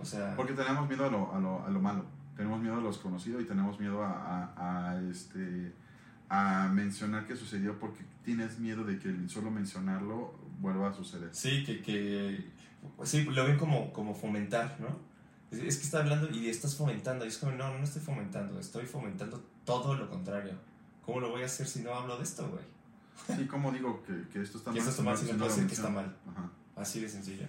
O 0.00 0.04
sea, 0.04 0.34
Porque 0.36 0.52
tenemos 0.54 0.88
miedo 0.88 1.04
a 1.06 1.10
lo, 1.10 1.32
a 1.34 1.38
lo, 1.40 1.64
a 1.64 1.70
lo 1.70 1.80
malo, 1.80 2.04
tenemos 2.36 2.60
miedo 2.60 2.74
a 2.74 2.80
lo 2.80 2.88
desconocido 2.88 3.40
y 3.40 3.44
tenemos 3.44 3.78
miedo 3.78 4.02
a, 4.02 4.10
a, 4.56 4.90
a, 4.90 5.00
este, 5.10 5.72
a 6.28 6.68
mencionar 6.72 7.26
que 7.26 7.36
sucedió 7.36 7.78
porque 7.78 8.04
tienes 8.24 8.58
miedo 8.58 8.84
de 8.84 8.98
que 8.98 9.14
solo 9.28 9.50
mencionarlo 9.50 10.34
vuelva 10.60 10.88
a 10.88 10.92
suceder. 10.92 11.28
sí, 11.32 11.64
que, 11.64 11.80
que 11.82 12.50
sí, 13.04 13.24
lo 13.24 13.44
ven 13.44 13.56
como, 13.56 13.92
como 13.92 14.14
fomentar, 14.14 14.76
¿no? 14.80 15.14
Es, 15.50 15.76
que 15.76 15.84
está 15.84 16.00
hablando 16.00 16.28
y 16.30 16.48
estás 16.48 16.74
fomentando, 16.74 17.24
y 17.24 17.28
es 17.28 17.38
como, 17.38 17.52
no, 17.52 17.78
no 17.78 17.84
estoy 17.84 18.02
fomentando, 18.02 18.58
estoy 18.58 18.86
fomentando 18.86 19.40
todo 19.64 19.94
lo 19.94 20.10
contrario. 20.10 20.52
¿Cómo 21.06 21.20
lo 21.20 21.30
voy 21.30 21.42
a 21.42 21.46
hacer 21.46 21.68
si 21.68 21.80
no 21.80 21.94
hablo 21.94 22.16
de 22.16 22.24
esto, 22.24 22.48
güey? 22.48 23.38
Sí, 23.38 23.46
como 23.46 23.70
digo 23.70 24.02
que, 24.02 24.28
que 24.32 24.42
esto 24.42 24.58
está 24.58 24.70
Que 24.72 24.80
mal. 24.80 24.88
esto 24.88 24.90
está 24.90 25.02
mal, 25.04 25.16
si 25.16 25.26
no 25.26 25.38
puedo 25.38 25.50
decir 25.50 25.66
que 25.68 25.74
está 25.74 25.88
mal. 25.90 26.16
Ajá. 26.28 26.50
Así 26.74 27.00
de 27.00 27.08
sencillo. 27.08 27.46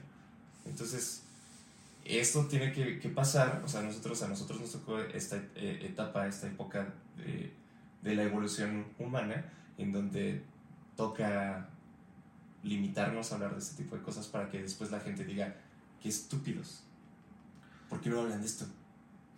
Entonces, 0.65 1.23
esto 2.05 2.45
tiene 2.45 2.71
que, 2.71 2.99
que 2.99 3.09
pasar, 3.09 3.61
o 3.65 3.67
sea, 3.67 3.81
nosotros, 3.81 4.21
a 4.23 4.27
nosotros 4.27 4.61
nos 4.61 4.71
tocó 4.71 4.99
esta 4.99 5.37
eh, 5.55 5.79
etapa, 5.83 6.27
esta 6.27 6.47
época 6.47 6.93
de, 7.17 7.51
de 8.01 8.15
la 8.15 8.23
evolución 8.23 8.85
humana, 8.99 9.45
en 9.77 9.91
donde 9.91 10.43
toca 10.95 11.67
limitarnos 12.63 13.31
a 13.31 13.35
hablar 13.35 13.53
de 13.53 13.59
este 13.59 13.83
tipo 13.83 13.95
de 13.95 14.01
cosas 14.01 14.27
para 14.27 14.49
que 14.49 14.61
después 14.61 14.91
la 14.91 14.99
gente 14.99 15.23
diga, 15.25 15.55
qué 16.01 16.09
estúpidos. 16.09 16.83
¿Por 17.89 18.01
qué 18.01 18.09
no 18.09 18.21
hablan 18.21 18.39
de 18.39 18.45
esto? 18.47 18.65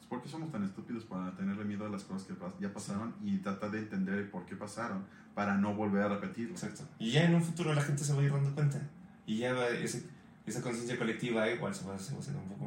¿Por 0.10 0.22
qué 0.22 0.30
somos 0.30 0.52
tan 0.52 0.64
estúpidos 0.64 1.03
para 1.03 1.35
tenerle 1.35 1.65
miedo 1.65 1.85
a 1.85 1.89
las 1.89 2.03
cosas 2.03 2.23
que 2.27 2.34
ya 2.61 2.72
pasaron 2.73 3.14
y 3.23 3.38
tratar 3.39 3.72
de 3.72 3.80
entender 3.80 4.31
por 4.31 4.45
qué 4.45 4.56
pasaron 4.56 5.03
para 5.35 5.57
no 5.57 5.73
volver 5.76 6.03
a 6.03 6.07
repetirlo? 6.07 6.53
Exacto. 6.53 6.84
Y 6.99 7.11
ya 7.11 7.26
en 7.26 7.35
un 7.35 7.44
futuro 7.44 7.73
la 7.73 7.81
gente 7.81 8.03
se 8.06 8.14
va 8.14 8.22
a 8.22 8.23
ir 8.23 8.31
dando 8.31 8.53
cuenta. 8.56 8.81
Y 9.26 9.39
ya 9.39 9.53
va 9.53 9.68
ese- 9.68 10.06
esa 10.48 10.61
conciencia 10.61 10.98
colectiva 10.98 11.49
igual 11.49 11.76
se 11.76 11.86
va 11.86 11.95
a 11.95 11.99
se 11.99 12.11
va 12.14 12.18
a 12.18 12.22
hacer 12.22 12.36
un 12.36 12.48
poco 12.48 12.65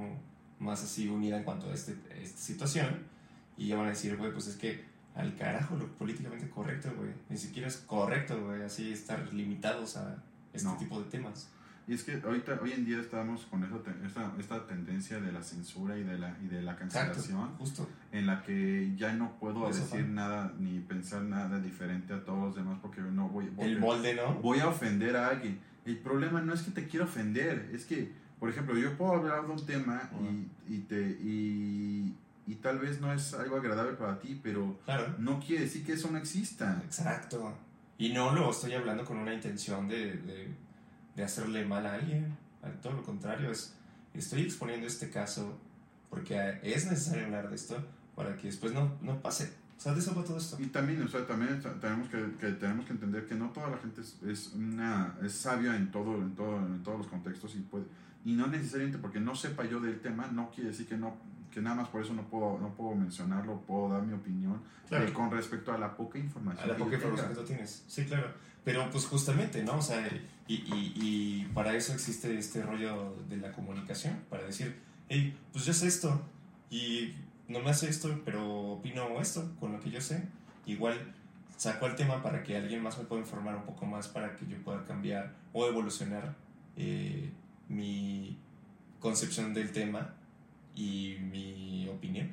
más 0.58 0.82
así 0.84 1.08
unida 1.08 1.38
en 1.38 1.44
cuanto 1.44 1.70
a, 1.70 1.74
este, 1.74 1.96
esta 2.22 2.38
situación. 2.38 2.98
Y 3.56 3.68
ya 3.68 3.76
van 3.76 3.86
a 3.86 3.90
decir, 3.90 4.16
güey, 4.16 4.32
pues 4.32 4.46
es 4.46 4.56
que 4.56 4.84
al 5.14 5.34
carajo 5.36 5.76
lo 5.76 5.86
políticamente 5.96 6.48
correcto, 6.48 6.92
güey. 6.96 7.10
Ni 7.28 7.36
siquiera 7.36 7.68
es 7.68 7.78
correcto, 7.78 8.42
güey, 8.44 8.62
así 8.62 8.92
estar 8.92 9.32
limitados 9.32 9.96
a 9.96 10.22
este 10.52 10.68
No. 10.68 10.76
tipo 10.76 11.00
de 11.00 11.10
temas. 11.10 11.48
Y 11.88 11.94
es 11.94 12.04
que 12.04 12.20
ahorita, 12.24 12.60
hoy 12.62 12.72
en 12.72 12.84
día 12.84 13.00
estamos 13.00 13.46
con 13.46 13.64
esa 13.64 13.76
esta, 14.06 14.32
esta 14.38 14.66
tendencia 14.66 15.18
de 15.20 15.32
la 15.32 15.42
censura 15.42 15.96
y 15.98 16.04
de 16.04 16.18
la, 16.18 16.36
y 16.40 16.46
de 16.46 16.62
la 16.62 16.76
cancelación, 16.76 17.56
Justo. 17.58 17.88
en 18.12 18.26
la 18.26 18.42
que 18.44 18.92
ya 18.96 19.12
no 19.12 19.32
puedo 19.40 19.68
Eso 19.68 19.80
decir 19.80 20.06
nada 20.06 20.54
ni 20.58 20.78
pensar 20.78 21.22
nada 21.22 21.58
diferente 21.58 22.12
a 22.14 22.22
todos 22.24 22.38
los 22.44 22.54
demás 22.54 22.78
porque 22.80 23.00
no 23.00 23.28
voy, 23.28 23.48
voy, 23.48 23.66
El 23.66 23.80
molde, 23.80 24.14
¿no? 24.14 24.34
voy 24.34 24.60
a 24.60 24.68
ofender 24.68 25.16
a 25.16 25.28
alguien. 25.30 25.58
El 25.84 25.98
problema 25.98 26.40
no 26.40 26.52
es 26.52 26.62
que 26.62 26.70
te 26.70 26.86
quiera 26.86 27.06
ofender, 27.06 27.70
es 27.72 27.84
que, 27.84 28.12
por 28.38 28.48
ejemplo, 28.50 28.76
yo 28.78 28.96
puedo 28.96 29.12
hablar 29.12 29.46
de 29.46 29.52
un 29.52 29.64
tema 29.66 30.10
y, 30.68 30.74
y, 30.74 30.78
te, 30.80 31.00
y, 31.22 32.14
y 32.46 32.54
tal 32.56 32.78
vez 32.78 33.00
no 33.00 33.12
es 33.12 33.34
algo 33.34 33.56
agradable 33.56 33.92
para 33.94 34.18
ti, 34.20 34.38
pero 34.42 34.78
Claro. 34.84 35.14
no 35.18 35.40
quiere 35.40 35.64
decir 35.64 35.84
que 35.84 35.92
eso 35.94 36.10
no 36.10 36.18
exista. 36.18 36.80
Exacto. 36.84 37.54
Y 37.98 38.12
no 38.12 38.34
lo 38.34 38.50
estoy 38.50 38.72
hablando 38.74 39.04
con 39.04 39.18
una 39.18 39.34
intención 39.34 39.88
de, 39.88 40.14
de, 40.14 40.48
de 41.16 41.22
hacerle 41.22 41.64
mal 41.66 41.86
a 41.86 41.94
alguien. 41.94 42.36
Todo 42.82 42.94
lo 42.94 43.02
contrario, 43.02 43.50
es, 43.50 43.74
estoy 44.14 44.42
exponiendo 44.42 44.86
este 44.86 45.10
caso 45.10 45.58
porque 46.08 46.58
es 46.62 46.90
necesario 46.90 47.26
hablar 47.26 47.48
de 47.48 47.56
esto 47.56 47.82
para 48.16 48.36
que 48.36 48.48
después 48.48 48.72
no, 48.72 48.98
no 49.02 49.20
pase. 49.22 49.52
O 49.80 49.82
sea, 49.82 49.94
de 49.94 50.00
eso 50.00 50.14
va 50.14 50.22
todo 50.22 50.36
esto. 50.36 50.58
Y 50.60 50.66
también, 50.66 51.02
o 51.02 51.08
sea, 51.08 51.26
también 51.26 51.58
ta- 51.62 51.72
tenemos 51.80 52.06
que, 52.10 52.18
que 52.38 52.48
tenemos 52.52 52.84
que 52.84 52.92
entender 52.92 53.26
que 53.26 53.34
no 53.34 53.48
toda 53.48 53.70
la 53.70 53.78
gente 53.78 54.02
es, 54.02 54.18
es 54.28 54.52
una 54.54 55.14
es 55.24 55.32
sabia 55.32 55.74
en 55.74 55.90
todo 55.90 56.16
en 56.18 56.34
todo 56.34 56.58
en 56.58 56.82
todos 56.82 56.98
los 56.98 57.06
contextos 57.06 57.54
y 57.54 57.60
puede 57.60 57.86
y 58.22 58.34
no 58.34 58.46
necesariamente 58.46 58.98
porque 58.98 59.20
no 59.20 59.34
sepa 59.34 59.64
yo 59.64 59.80
del 59.80 59.98
tema 60.00 60.26
no 60.30 60.50
quiere 60.50 60.68
decir 60.68 60.86
que 60.86 60.98
no 60.98 61.16
que 61.50 61.62
nada 61.62 61.76
más 61.76 61.88
por 61.88 62.02
eso 62.02 62.12
no 62.12 62.28
puedo 62.28 62.58
no 62.60 62.74
puedo 62.74 62.94
mencionarlo 62.94 63.62
puedo 63.62 63.88
dar 63.88 64.02
mi 64.02 64.12
opinión 64.12 64.60
Claro. 64.86 65.06
eh, 65.06 65.12
con 65.14 65.30
respecto 65.30 65.72
a 65.72 65.78
la 65.78 65.96
poca 65.96 66.18
información 66.18 66.64
A 66.64 66.72
la 66.72 66.76
que 66.76 66.84
poca 66.84 66.96
información 66.96 67.28
que 67.30 67.34
tú 67.36 67.44
tienes. 67.44 67.84
Sí, 67.88 68.04
claro. 68.04 68.28
Pero 68.64 68.90
pues 68.90 69.06
justamente, 69.06 69.64
¿no? 69.64 69.78
O 69.78 69.82
sea, 69.82 70.06
y, 70.46 70.52
y, 70.54 70.92
y 70.96 71.50
para 71.54 71.74
eso 71.74 71.94
existe 71.94 72.36
este 72.38 72.62
rollo 72.62 73.16
de 73.30 73.38
la 73.38 73.50
comunicación, 73.52 74.16
para 74.28 74.42
decir, 74.44 74.76
hey, 75.08 75.34
pues 75.52 75.64
yo 75.64 75.72
sé 75.72 75.86
esto 75.86 76.20
y 76.70 77.14
no 77.50 77.60
me 77.60 77.70
hace 77.70 77.88
esto, 77.90 78.08
pero 78.24 78.48
opino 78.72 79.20
esto 79.20 79.54
con 79.60 79.72
lo 79.72 79.80
que 79.80 79.90
yo 79.90 80.00
sé. 80.00 80.26
Igual 80.66 81.14
saco 81.56 81.86
el 81.86 81.94
tema 81.96 82.22
para 82.22 82.42
que 82.42 82.56
alguien 82.56 82.82
más 82.82 82.96
me 82.98 83.04
pueda 83.04 83.20
informar 83.20 83.56
un 83.56 83.64
poco 83.64 83.84
más 83.86 84.08
para 84.08 84.34
que 84.36 84.46
yo 84.46 84.56
pueda 84.62 84.84
cambiar 84.84 85.34
o 85.52 85.66
evolucionar 85.66 86.34
eh, 86.76 87.30
mi 87.68 88.38
concepción 89.00 89.52
del 89.52 89.70
tema 89.72 90.14
y 90.74 91.16
mi 91.30 91.88
opinión. 91.88 92.32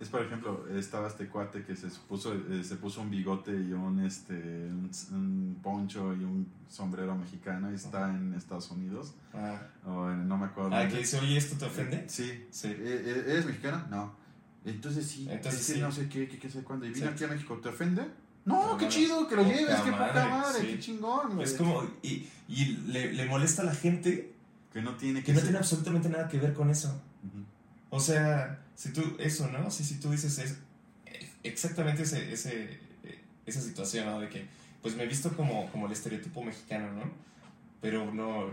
es 0.00 0.08
por 0.08 0.22
ejemplo 0.22 0.66
estaba 0.76 1.06
este 1.08 1.28
cuate 1.28 1.62
que 1.64 1.76
se 1.76 1.88
puso 2.08 2.34
eh, 2.34 2.64
se 2.64 2.76
puso 2.76 3.00
un 3.02 3.10
bigote 3.10 3.52
y 3.52 3.72
un 3.72 4.00
este 4.04 4.34
un, 4.34 4.90
un 5.12 5.58
poncho 5.62 6.14
y 6.14 6.24
un 6.24 6.46
sombrero 6.68 7.14
mexicano 7.14 7.70
y 7.70 7.74
está 7.74 8.10
en 8.10 8.34
Estados 8.34 8.70
Unidos 8.70 9.14
Ah, 9.32 9.60
o 9.86 10.10
en- 10.10 10.26
no 10.26 10.36
me 10.38 10.46
acuerdo 10.46 10.74
ah, 10.74 10.88
que 10.88 10.98
dice, 10.98 11.18
oye, 11.20 11.36
¿esto 11.36 11.56
te 11.58 11.66
ofende? 11.66 12.08
sí 12.08 12.46
Sí. 12.50 12.68
Eh, 12.68 12.74
eh, 13.06 13.24
¿Eres 13.28 13.46
mexicana? 13.46 13.86
No. 13.90 14.23
Entonces 14.64 15.06
sí. 15.06 15.26
Entonces 15.30 15.60
ese 15.60 15.74
sí. 15.74 15.80
no 15.80 15.92
sé 15.92 16.08
qué, 16.08 16.26
qué, 16.28 16.38
qué 16.38 16.50
sé 16.50 16.62
cuándo. 16.62 16.86
¿Y 16.86 16.90
vino 16.90 17.06
Exacto. 17.06 17.24
aquí 17.24 17.32
a 17.32 17.34
México? 17.36 17.58
¿Te 17.62 17.68
ofende? 17.68 18.02
No, 18.44 18.60
Pero 18.62 18.76
qué 18.78 18.84
no, 18.86 18.90
chido 18.90 19.28
que 19.28 19.36
lo 19.36 19.42
lleves, 19.44 19.76
qué 19.80 19.90
poca 19.90 20.12
madre, 20.12 20.30
madre, 20.30 20.60
sí. 20.60 20.66
qué 20.68 20.78
chingón, 20.78 21.34
güey. 21.34 21.44
Es 21.46 21.54
como, 21.54 21.82
y, 22.02 22.28
y 22.48 22.64
le, 22.88 23.12
le 23.14 23.24
molesta 23.26 23.62
a 23.62 23.64
la 23.64 23.74
gente 23.74 24.32
Que 24.72 24.82
no 24.82 24.96
tiene 24.96 25.20
que 25.20 25.26
que 25.26 25.32
no 25.32 25.38
ser. 25.38 25.46
tiene 25.48 25.58
absolutamente 25.58 26.08
nada 26.10 26.28
que 26.28 26.38
ver 26.38 26.52
con 26.52 26.68
eso. 26.70 26.88
Ujú. 26.88 27.44
O 27.90 28.00
sea, 28.00 28.60
si 28.74 28.92
tú, 28.92 29.16
eso, 29.18 29.48
¿no? 29.48 29.70
Si, 29.70 29.82
si 29.84 29.98
tú 29.98 30.10
dices 30.10 30.38
es, 30.38 30.58
exactamente 31.42 32.02
ese, 32.02 32.32
ese, 32.32 32.78
esa 33.46 33.60
situación, 33.60 34.06
¿no? 34.06 34.20
De 34.20 34.28
que, 34.28 34.46
pues 34.82 34.94
me 34.96 35.04
he 35.04 35.06
visto 35.06 35.34
como, 35.36 35.70
como 35.70 35.86
el 35.86 35.92
estereotipo 35.92 36.42
mexicano, 36.42 36.92
¿no? 36.92 37.10
Pero 37.80 38.12
no, 38.12 38.50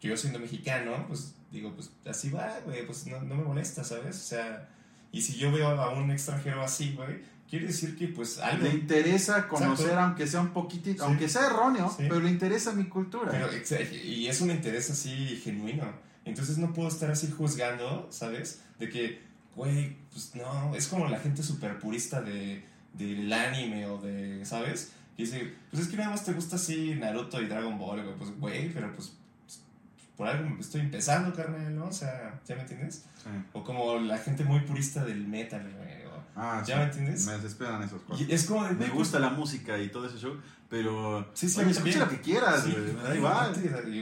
yo 0.00 0.16
siendo 0.16 0.38
mexicano, 0.38 1.04
pues 1.08 1.34
digo, 1.50 1.72
pues 1.74 1.90
así 2.06 2.30
va, 2.30 2.60
güey, 2.64 2.86
pues 2.86 3.06
no, 3.06 3.20
no 3.22 3.34
me 3.34 3.44
molesta, 3.44 3.84
¿sabes? 3.84 4.16
O 4.16 4.26
sea, 4.26 4.68
y 5.16 5.22
si 5.22 5.34
yo 5.36 5.52
veo 5.52 5.68
a 5.68 5.90
un 5.90 6.10
extranjero 6.10 6.62
así, 6.62 6.92
güey, 6.94 7.20
quiere 7.48 7.66
decir 7.66 7.96
que 7.96 8.08
pues 8.08 8.38
algo... 8.38 8.64
Le 8.64 8.74
interesa 8.74 9.46
conocer, 9.48 9.86
Exacto. 9.86 10.00
aunque 10.04 10.26
sea 10.26 10.40
un 10.40 10.52
poquitito, 10.52 11.04
Sí. 11.04 11.08
aunque 11.08 11.28
sea 11.28 11.46
erróneo, 11.46 11.88
Sí. 11.90 12.04
pero 12.08 12.20
le 12.20 12.30
interesa 12.30 12.72
mi 12.72 12.84
cultura. 12.84 13.30
Pero, 13.30 13.48
y 14.04 14.26
es 14.26 14.40
un 14.40 14.50
interés 14.50 14.90
así 14.90 15.40
genuino. 15.44 15.84
Entonces 16.24 16.58
no 16.58 16.72
puedo 16.72 16.88
estar 16.88 17.10
así 17.10 17.30
juzgando, 17.30 18.08
¿sabes? 18.10 18.60
De 18.78 18.88
que, 18.88 19.20
güey, 19.54 19.96
pues 20.10 20.34
no, 20.34 20.74
es 20.74 20.88
como 20.88 21.06
la 21.08 21.18
gente 21.20 21.42
súper 21.42 21.78
purista 21.78 22.20
de, 22.22 22.64
del 22.94 23.32
anime 23.32 23.86
o 23.86 23.98
de, 23.98 24.44
¿sabes? 24.44 24.92
Y 25.16 25.24
dice, 25.24 25.52
pues 25.70 25.82
es 25.84 25.88
que 25.88 25.96
nada 25.96 26.10
más 26.10 26.24
te 26.24 26.32
gusta 26.32 26.56
así 26.56 26.94
Naruto 26.98 27.40
y 27.40 27.46
Dragon 27.46 27.78
Ball, 27.78 28.02
güey. 28.02 28.16
Pues, 28.16 28.30
güey, 28.40 28.72
pero 28.72 28.92
pues, 28.94 29.12
por 30.16 30.28
algo 30.28 30.56
estoy 30.60 30.82
empezando, 30.82 31.34
carnal, 31.34 31.74
¿no? 31.74 31.86
O 31.86 31.92
sea, 31.92 32.40
¿ya 32.46 32.54
me 32.56 32.62
entiendes? 32.62 33.04
Sí. 33.22 33.30
O 33.52 33.64
como 33.64 33.98
la 33.98 34.18
gente 34.18 34.44
muy 34.44 34.60
purista 34.60 35.04
del 35.04 35.26
metal, 35.26 35.62
güey. 35.76 36.04
o- 36.06 36.14
Ah, 36.36 36.62
¿Ya 36.66 36.74
sí. 36.74 36.78
me 36.80 36.84
entiendes? 36.86 37.26
Me 37.26 37.32
desesperan 37.34 37.82
esas 37.84 38.00
cosas. 38.02 38.26
Y 38.28 38.32
es 38.32 38.44
como 38.46 38.68
Me 38.72 38.88
gusta 38.88 39.18
la 39.20 39.30
música 39.30 39.78
y 39.78 39.88
todo 39.88 40.06
ese 40.08 40.18
show, 40.18 40.36
pero. 40.68 41.30
Sí, 41.32 41.48
sí, 41.48 41.60
Oye, 41.60 41.70
escucha 41.70 42.00
lo 42.00 42.08
que 42.08 42.20
quieras, 42.20 42.68
güey, 42.68 42.92
me 42.92 43.02
da 43.02 43.14
igual. 43.14 43.54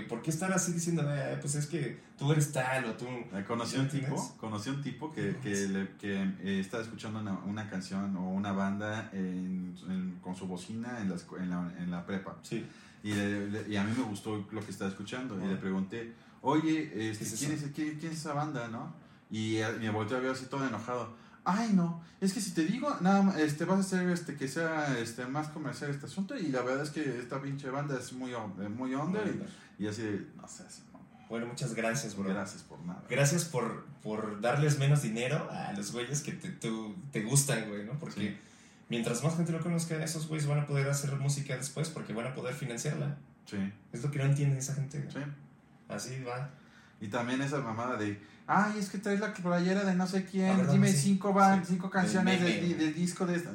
¿Por 0.08 0.22
qué 0.22 0.30
estar 0.30 0.50
así 0.50 0.72
diciendo, 0.72 1.02
"Eh, 1.14 1.36
pues 1.40 1.54
es 1.56 1.66
que 1.66 2.00
tú 2.18 2.32
eres 2.32 2.50
tal 2.52 2.86
o 2.86 2.94
tú... 2.94 3.04
Eh, 3.06 3.44
Conocí 3.46 3.76
¿Ya 3.76 3.82
un 3.82 3.88
tipo, 3.90 4.36
conocí 4.38 4.70
un 4.70 4.80
tipo 4.82 5.12
que, 5.12 5.36
que, 5.42 5.68
le- 5.68 5.88
que, 5.98 6.22
eh, 6.42 6.60
estaba 6.60 6.82
escuchando 6.82 7.20
una, 7.20 7.32
una 7.44 7.68
canción 7.68 8.16
o 8.16 8.30
una 8.30 8.52
banda 8.52 9.10
en- 9.12 9.74
en- 9.88 10.18
con 10.22 10.34
su 10.34 10.46
bocina 10.46 11.00
en 11.00 11.10
la, 11.10 11.16
escu- 11.16 11.38
en 11.38 11.50
la, 11.50 11.70
en 11.78 11.90
la 11.90 12.06
prepa. 12.06 12.36
Sí, 12.42 12.64
Y, 13.02 13.12
le- 13.14 13.50
le- 13.50 13.68
y 13.68 13.76
a 13.76 13.84
mí 13.84 13.92
me 13.96 14.04
gustó 14.04 14.46
lo 14.50 14.60
que 14.64 14.70
estaba 14.70 14.90
escuchando. 14.90 15.38
Y 15.44 15.48
le 15.48 15.56
pregunté, 15.56 16.12
oye, 16.40 17.10
este, 17.10 17.24
¿Qué 17.24 17.30
es 17.34 17.38
¿quién, 17.40 17.52
es, 17.52 17.62
quién, 17.74 17.98
quién 17.98 18.12
es 18.12 18.18
esa 18.18 18.32
banda, 18.34 18.68
no? 18.68 18.94
Y 19.30 19.58
me 19.80 19.90
volteó 19.90 20.16
a 20.16 20.20
ver 20.20 20.30
así 20.32 20.46
todo 20.46 20.66
enojado. 20.66 21.14
Ay, 21.44 21.72
no, 21.74 22.00
es 22.20 22.32
que 22.32 22.40
si 22.40 22.52
te 22.52 22.64
digo, 22.64 22.96
nada 23.00 23.22
más, 23.22 23.36
este, 23.38 23.64
vas 23.64 23.78
a 23.78 23.80
hacer 23.80 24.08
este, 24.10 24.36
que 24.36 24.46
sea 24.46 24.96
este, 24.98 25.26
más 25.26 25.48
comercial 25.48 25.90
este 25.90 26.06
asunto. 26.06 26.36
Y 26.38 26.48
la 26.48 26.62
verdad 26.62 26.84
es 26.84 26.90
que 26.90 27.18
esta 27.18 27.42
pinche 27.42 27.68
banda 27.70 27.98
es 27.98 28.12
muy, 28.12 28.32
muy 28.76 28.94
under. 28.94 29.26
Y, 29.78 29.84
y 29.84 29.88
así, 29.88 30.28
no 30.36 30.46
sé, 30.46 30.62
así, 30.62 30.82
no, 30.92 31.00
Bueno, 31.28 31.46
muchas 31.46 31.74
gracias, 31.74 32.14
bro. 32.16 32.28
gracias 32.28 32.62
por 32.62 32.78
nada. 32.84 33.02
Gracias 33.10 33.44
por, 33.46 33.84
por 34.04 34.40
darles 34.40 34.78
menos 34.78 35.02
dinero 35.02 35.48
a 35.50 35.72
los 35.72 35.90
güeyes 35.90 36.20
que 36.22 36.30
te, 36.32 36.48
tú- 36.50 36.94
te 37.10 37.22
gustan, 37.24 37.68
güey, 37.68 37.84
¿no? 37.86 37.98
Porque 37.98 38.20
Sí. 38.20 38.36
Mientras 38.92 39.24
más 39.24 39.34
gente 39.36 39.52
lo 39.52 39.60
conozca, 39.60 40.02
esos 40.04 40.28
güeyes 40.28 40.46
van 40.46 40.60
a 40.60 40.66
poder 40.66 40.86
hacer 40.88 41.10
música 41.16 41.56
después 41.56 41.88
porque 41.88 42.12
van 42.12 42.26
a 42.26 42.34
poder 42.34 42.54
financiarla. 42.54 43.16
Sí, 43.46 43.56
Es 43.92 44.02
lo 44.02 44.10
que 44.10 44.18
no 44.18 44.24
entiende 44.26 44.58
esa 44.58 44.74
gente, 44.74 44.98
güey. 45.00 45.10
sí. 45.12 45.30
Así 45.88 46.22
va. 46.22 46.50
Y 47.00 47.08
también 47.08 47.40
esa 47.42 47.58
mamada 47.58 47.96
de, 47.96 48.20
ay, 48.46 48.78
es 48.78 48.90
que 48.90 48.98
traes 48.98 49.18
la 49.20 49.32
playera 49.32 49.82
de 49.84 49.94
no 49.94 50.06
sé 50.06 50.24
quién, 50.24 50.60
Ah, 50.60 50.68
dime 50.70 50.88
Sí. 50.92 50.98
cinco, 50.98 51.34
Sí. 51.38 51.60
cinco 51.68 51.88
canciones 51.90 52.40
Del 52.40 52.94
disco 52.94 53.24
de 53.26 53.36
esta. 53.36 53.50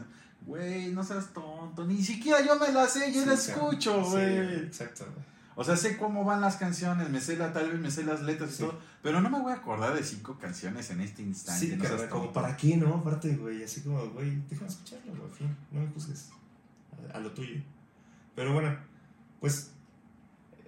Güey, 0.45 0.91
no 0.91 1.03
seas 1.03 1.27
tonto, 1.33 1.85
ni 1.85 2.01
siquiera 2.03 2.39
yo 2.45 2.57
me 2.57 2.71
la 2.71 2.87
sé, 2.87 3.11
yo 3.13 3.25
la 3.25 3.35
Sí, 3.37 3.51
escucho, 3.51 4.03
sí, 4.03 4.11
güey. 4.11 4.55
exacto, 4.65 5.05
güey. 5.13 5.25
O 5.59 5.63
sea, 5.63 5.75
sé 5.75 5.97
cómo 5.97 6.23
van 6.23 6.39
las 6.39 6.55
canciones, 6.57 7.09
me 7.09 7.19
sé 7.19 7.35
la, 7.35 7.51
tal 7.51 7.71
vez 7.71 7.79
me 7.81 7.89
sé 7.89 8.03
las 8.03 8.21
letras 8.21 8.51
y 8.51 8.53
Sí. 8.53 8.59
todo, 8.63 8.79
pero 9.01 9.21
no 9.21 9.29
me 9.31 9.39
voy 9.41 9.51
a 9.51 9.55
acordar 9.55 9.95
de 9.95 10.03
cinco 10.03 10.37
canciones 10.37 10.91
en 10.91 11.01
este 11.01 11.23
instante. 11.23 11.65
Sí, 11.65 11.75
no 11.75 11.83
carnal, 11.83 12.09
como 12.09 12.31
para 12.31 12.55
qué, 12.55 12.77
¿no? 12.77 12.93
Aparte, 12.93 13.35
güey, 13.35 13.63
así 13.63 13.81
como, 13.81 14.07
güey, 14.11 14.37
déjame 14.49 14.69
escucharlo, 14.69 15.13
güey, 15.15 15.31
fin, 15.31 15.57
no 15.71 15.81
me 15.81 15.87
juzgues 15.87 16.29
a, 17.11 17.17
a 17.17 17.19
lo 17.19 17.31
tuyo. 17.31 17.59
Pero 18.35 18.53
bueno, 18.53 18.77
pues 19.39 19.71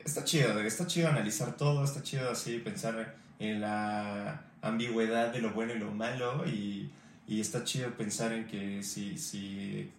está 0.04 0.24
chido, 0.24 0.60
está 0.62 0.88
chido 0.88 1.08
analizar 1.10 1.56
todo, 1.56 1.84
está 1.84 2.02
chido 2.02 2.32
así 2.32 2.58
pensar 2.58 3.16
en 3.38 3.62
la 3.62 4.42
ambigüedad 4.64 5.32
de 5.32 5.40
lo 5.42 5.54
bueno 5.54 5.74
y 5.76 5.78
lo 5.80 5.92
malo 5.92 6.48
y, 6.48 6.92
y 7.28 7.40
está 7.40 7.64
chido 7.64 7.92
pensar 7.96 8.34
en 8.34 8.48
que 8.48 8.82
si, 8.82 9.20
si 9.20 9.92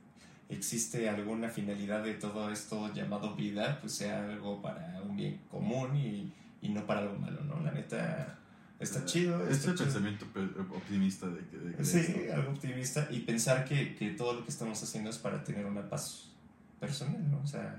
existe 0.50 1.08
alguna 1.08 1.48
finalidad 1.48 2.02
de 2.04 2.14
todo 2.14 2.50
esto 2.50 2.92
llamado 2.92 3.34
vida, 3.36 3.78
pues 3.80 3.92
sea 3.94 4.24
algo 4.24 4.60
para 4.60 5.00
un 5.02 5.16
bien 5.16 5.40
común 5.50 5.96
y, 5.96 6.32
y 6.60 6.68
no 6.70 6.86
para 6.86 7.00
algo 7.00 7.16
malo, 7.16 7.42
¿no? 7.44 7.60
La 7.60 7.70
neta, 7.72 8.38
está 8.78 9.04
chido. 9.04 9.40
Este 9.42 9.52
está 9.54 9.72
chido. 9.74 9.84
pensamiento 9.84 10.26
pe- 10.26 10.60
optimista 10.76 11.26
de, 11.28 11.46
que- 11.46 11.56
de, 11.58 11.70
de 11.72 11.84
Sí, 11.84 11.98
esto. 11.98 12.34
algo 12.34 12.50
optimista 12.52 13.08
y 13.10 13.20
pensar 13.20 13.64
que, 13.64 13.94
que 13.94 14.10
todo 14.10 14.34
lo 14.34 14.44
que 14.44 14.50
estamos 14.50 14.82
haciendo 14.82 15.10
es 15.10 15.18
para 15.18 15.42
tener 15.44 15.64
una 15.66 15.88
paz 15.88 16.30
personal, 16.78 17.30
¿no? 17.30 17.40
O 17.42 17.46
sea, 17.46 17.76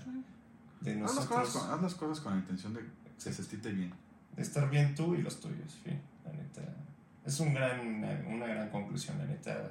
de 0.81 0.91
Haz 0.93 0.99
las, 0.99 1.15
nosotros, 1.15 1.49
cosas 1.49 1.61
con, 1.64 1.72
haz 1.76 1.81
las 1.81 1.95
cosas 1.95 2.19
con 2.23 2.34
la 2.34 2.39
intención 2.39 2.73
de 2.73 2.80
que 2.81 2.88
se 3.18 3.34
sentite 3.34 3.72
bien. 3.72 3.91
de 4.35 4.41
estar 4.41 4.69
bien 4.69 4.95
tú 4.95 5.14
y 5.15 5.22
los 5.22 5.39
tuyos, 5.39 5.73
fin, 5.84 5.99
la 6.26 6.31
neta. 6.31 6.61
Es 7.26 7.39
un 7.39 7.53
gran, 7.53 7.80
una, 7.85 8.23
una 8.27 8.48
gran 8.48 8.69
conclusión, 8.69 9.18
la 9.19 9.26
neta, 9.26 9.69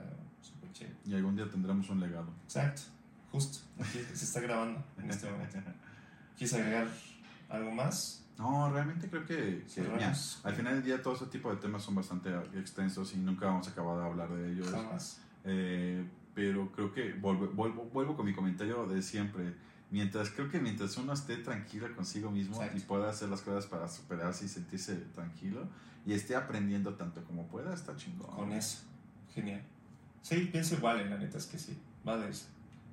chido. 0.72 0.90
Y 1.06 1.14
algún 1.14 1.36
día 1.36 1.48
tendremos 1.48 1.88
un 1.90 2.01
legado. 2.01 2.28
Exacto, 2.44 2.82
justo, 3.32 3.59
aquí 3.78 3.98
se 4.14 4.24
está 4.24 4.40
grabando 4.40 4.82
en 4.98 5.10
este 5.10 5.30
momento. 5.30 5.59
¿Quieres 6.36 6.55
agregar 6.55 6.88
algo 7.48 7.70
más? 7.72 8.24
No, 8.38 8.72
realmente 8.72 9.09
creo 9.10 9.26
que, 9.26 9.66
que, 9.74 9.82
mira, 9.82 10.14
al 10.44 10.55
final 10.55 10.74
del 10.74 10.82
día 10.82 11.02
todo 11.02 11.14
ese 11.14 11.26
tipo 11.26 11.51
de 11.51 11.56
temas 11.56 11.82
son 11.82 11.94
bastante 11.94 12.30
extensos 12.59 13.12
y 13.12 13.18
nunca 13.18 13.47
vamos 13.47 13.68
a 13.68 13.72
acabar 13.72 13.98
de 13.98 14.05
hablar 14.05 14.32
de 14.32 14.52
ellos. 14.52 14.70
Jamás. 14.70 15.20
Eh, 15.44 16.02
pero 16.34 16.72
creo 16.72 16.92
que 16.92 17.12
vuelvo, 17.12 17.48
vuelvo, 17.48 17.84
vuelvo 17.92 18.16
con 18.16 18.24
mi 18.24 18.32
comentario 18.32 18.86
de 18.86 19.02
siempre. 19.02 19.55
Mientras, 19.90 20.30
creo 20.30 20.48
que 20.48 20.59
mientras 20.59 20.97
uno 20.97 21.12
esté 21.12 21.36
tranquilo 21.36 21.94
consigo 21.94 22.30
mismo 22.30 22.55
Exacto. 22.56 22.78
y 22.78 22.80
pueda 22.80 23.10
hacer 23.10 23.28
las 23.28 23.42
cosas 23.42 23.66
para 23.66 23.88
superarse 23.88 24.47
y 24.47 24.48
sentirse 24.48 24.94
tranquilo 25.14 25.68
y 26.06 26.12
esté 26.12 26.36
aprendiendo 26.36 26.94
tanto 26.94 27.22
como 27.24 27.47
pueda, 27.48 27.74
está 27.74 27.97
chingón. 27.97 28.30
Con 28.30 28.52
eso, 28.52 28.78
genial. 29.34 29.62
Sí, 30.22 30.48
pienso 30.52 30.74
igual, 30.76 31.01
en 31.01 31.10
la 31.10 31.18
neta, 31.18 31.38
es 31.38 31.47
que 31.47 31.59
sí, 31.59 31.76
va 32.06 32.16
de 32.18 32.28
eso. 32.30 32.47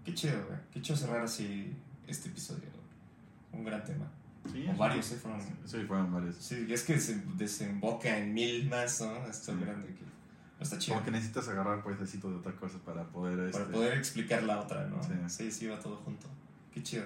Qué 0.05 0.13
chido, 0.13 0.45
güey, 0.47 0.59
qué 0.71 0.81
chido 0.81 0.97
cerrar 0.97 1.21
así 1.21 1.73
este 2.07 2.29
episodio, 2.29 2.61
güey. 2.61 3.59
Un 3.61 3.65
gran 3.65 3.83
tema. 3.83 4.05
Sí, 4.51 4.65
O 4.69 4.77
varios, 4.77 5.11
¿eh? 5.11 5.17
Fueron 5.21 5.41
Sí, 5.65 5.83
fueron 5.85 6.13
varios. 6.13 6.35
Sí, 6.35 6.67
es 6.69 6.83
que 6.83 6.99
se 6.99 7.21
desemboca 7.35 8.17
en 8.17 8.33
mil 8.33 8.69
más, 8.69 9.01
¿no? 9.01 9.27
Esto 9.27 9.53
Sí. 9.53 9.59
grande 9.59 9.87
que 9.87 10.63
está 10.63 10.77
chido. 10.77 10.95
Como 10.95 11.05
que 11.05 11.11
necesitas 11.11 11.47
agarrar 11.49 11.83
pues 11.83 11.99
necesito 11.99 12.29
de 12.29 12.37
otra 12.37 12.53
cosa 12.55 12.77
para 12.79 13.03
poder... 13.03 13.51
Para 13.51 13.63
este, 13.63 13.73
poder 13.73 13.97
explicar 13.97 14.43
la 14.43 14.61
otra, 14.61 14.87
¿no? 14.87 15.03
Sí. 15.03 15.09
Sí, 15.27 15.51
sí, 15.51 15.67
va 15.67 15.77
todo 15.79 15.97
junto. 15.97 16.27
Qué 16.73 16.81
chido. 16.81 17.03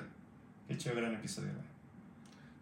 Qué 0.68 0.78
chido 0.78 0.96
gran 0.96 1.16
episodio, 1.16 1.52
güey. 1.54 1.72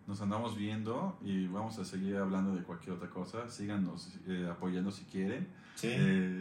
Nos 0.08 0.22
andamos 0.22 0.58
viendo 0.58 1.20
y 1.22 1.48
vamos 1.48 1.78
a 1.78 1.86
seguir 1.86 2.16
hablando 2.16 2.56
de 2.56 2.64
cualquier 2.64 2.96
otra 2.96 3.10
cosa. 3.10 3.50
Síganos 3.50 4.10
eh, 4.28 4.48
apoyando 4.50 4.92
si 4.92 5.04
quieren. 5.04 5.48
Sí. 5.80 5.88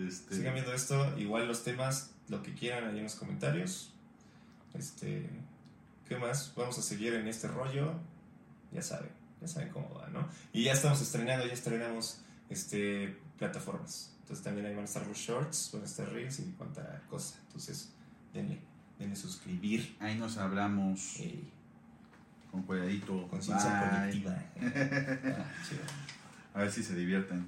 Este, 0.08 0.36
Sigan 0.36 0.54
viendo 0.54 0.72
esto. 0.72 1.16
Igual 1.18 1.46
los 1.46 1.62
temas, 1.64 2.10
lo 2.28 2.42
que 2.42 2.54
quieran 2.54 2.88
ahí 2.88 2.98
en 2.98 3.04
los 3.04 3.14
comentarios. 3.14 3.92
Este. 4.74 5.28
¿Qué 6.08 6.16
más? 6.16 6.52
Vamos 6.56 6.78
a 6.78 6.82
seguir 6.82 7.14
en 7.14 7.28
este 7.28 7.48
rollo. 7.48 7.92
Ya 8.72 8.82
saben, 8.82 9.10
ya 9.40 9.48
saben 9.48 9.68
cómo 9.70 9.92
va, 9.94 10.08
¿no? 10.08 10.28
Y 10.52 10.64
ya 10.64 10.72
estamos 10.72 11.00
estrenando, 11.00 11.46
ya 11.46 11.52
estrenamos 11.52 12.20
este, 12.48 13.16
plataformas. 13.38 14.14
Entonces 14.20 14.44
también 14.44 14.66
ahí 14.66 14.74
van 14.74 14.82
a 14.82 14.86
estar 14.86 15.06
los 15.06 15.16
shorts, 15.16 15.70
van 15.72 15.82
a 15.82 15.84
estar 15.86 16.10
reels 16.10 16.38
y 16.40 16.42
cuanta 16.58 17.02
cosa. 17.08 17.36
Entonces, 17.46 17.90
denle, 18.34 18.58
denle 18.98 19.16
suscribir. 19.16 19.96
Ahí 20.00 20.18
nos 20.18 20.36
hablamos 20.36 21.18
con 22.50 22.62
cuidadito. 22.62 23.28
conciencia 23.28 23.90
colectiva. 23.90 24.42
Ah. 26.54 26.60
A 26.60 26.62
ver 26.62 26.72
si 26.72 26.82
se 26.82 26.94
divierten. 26.94 27.46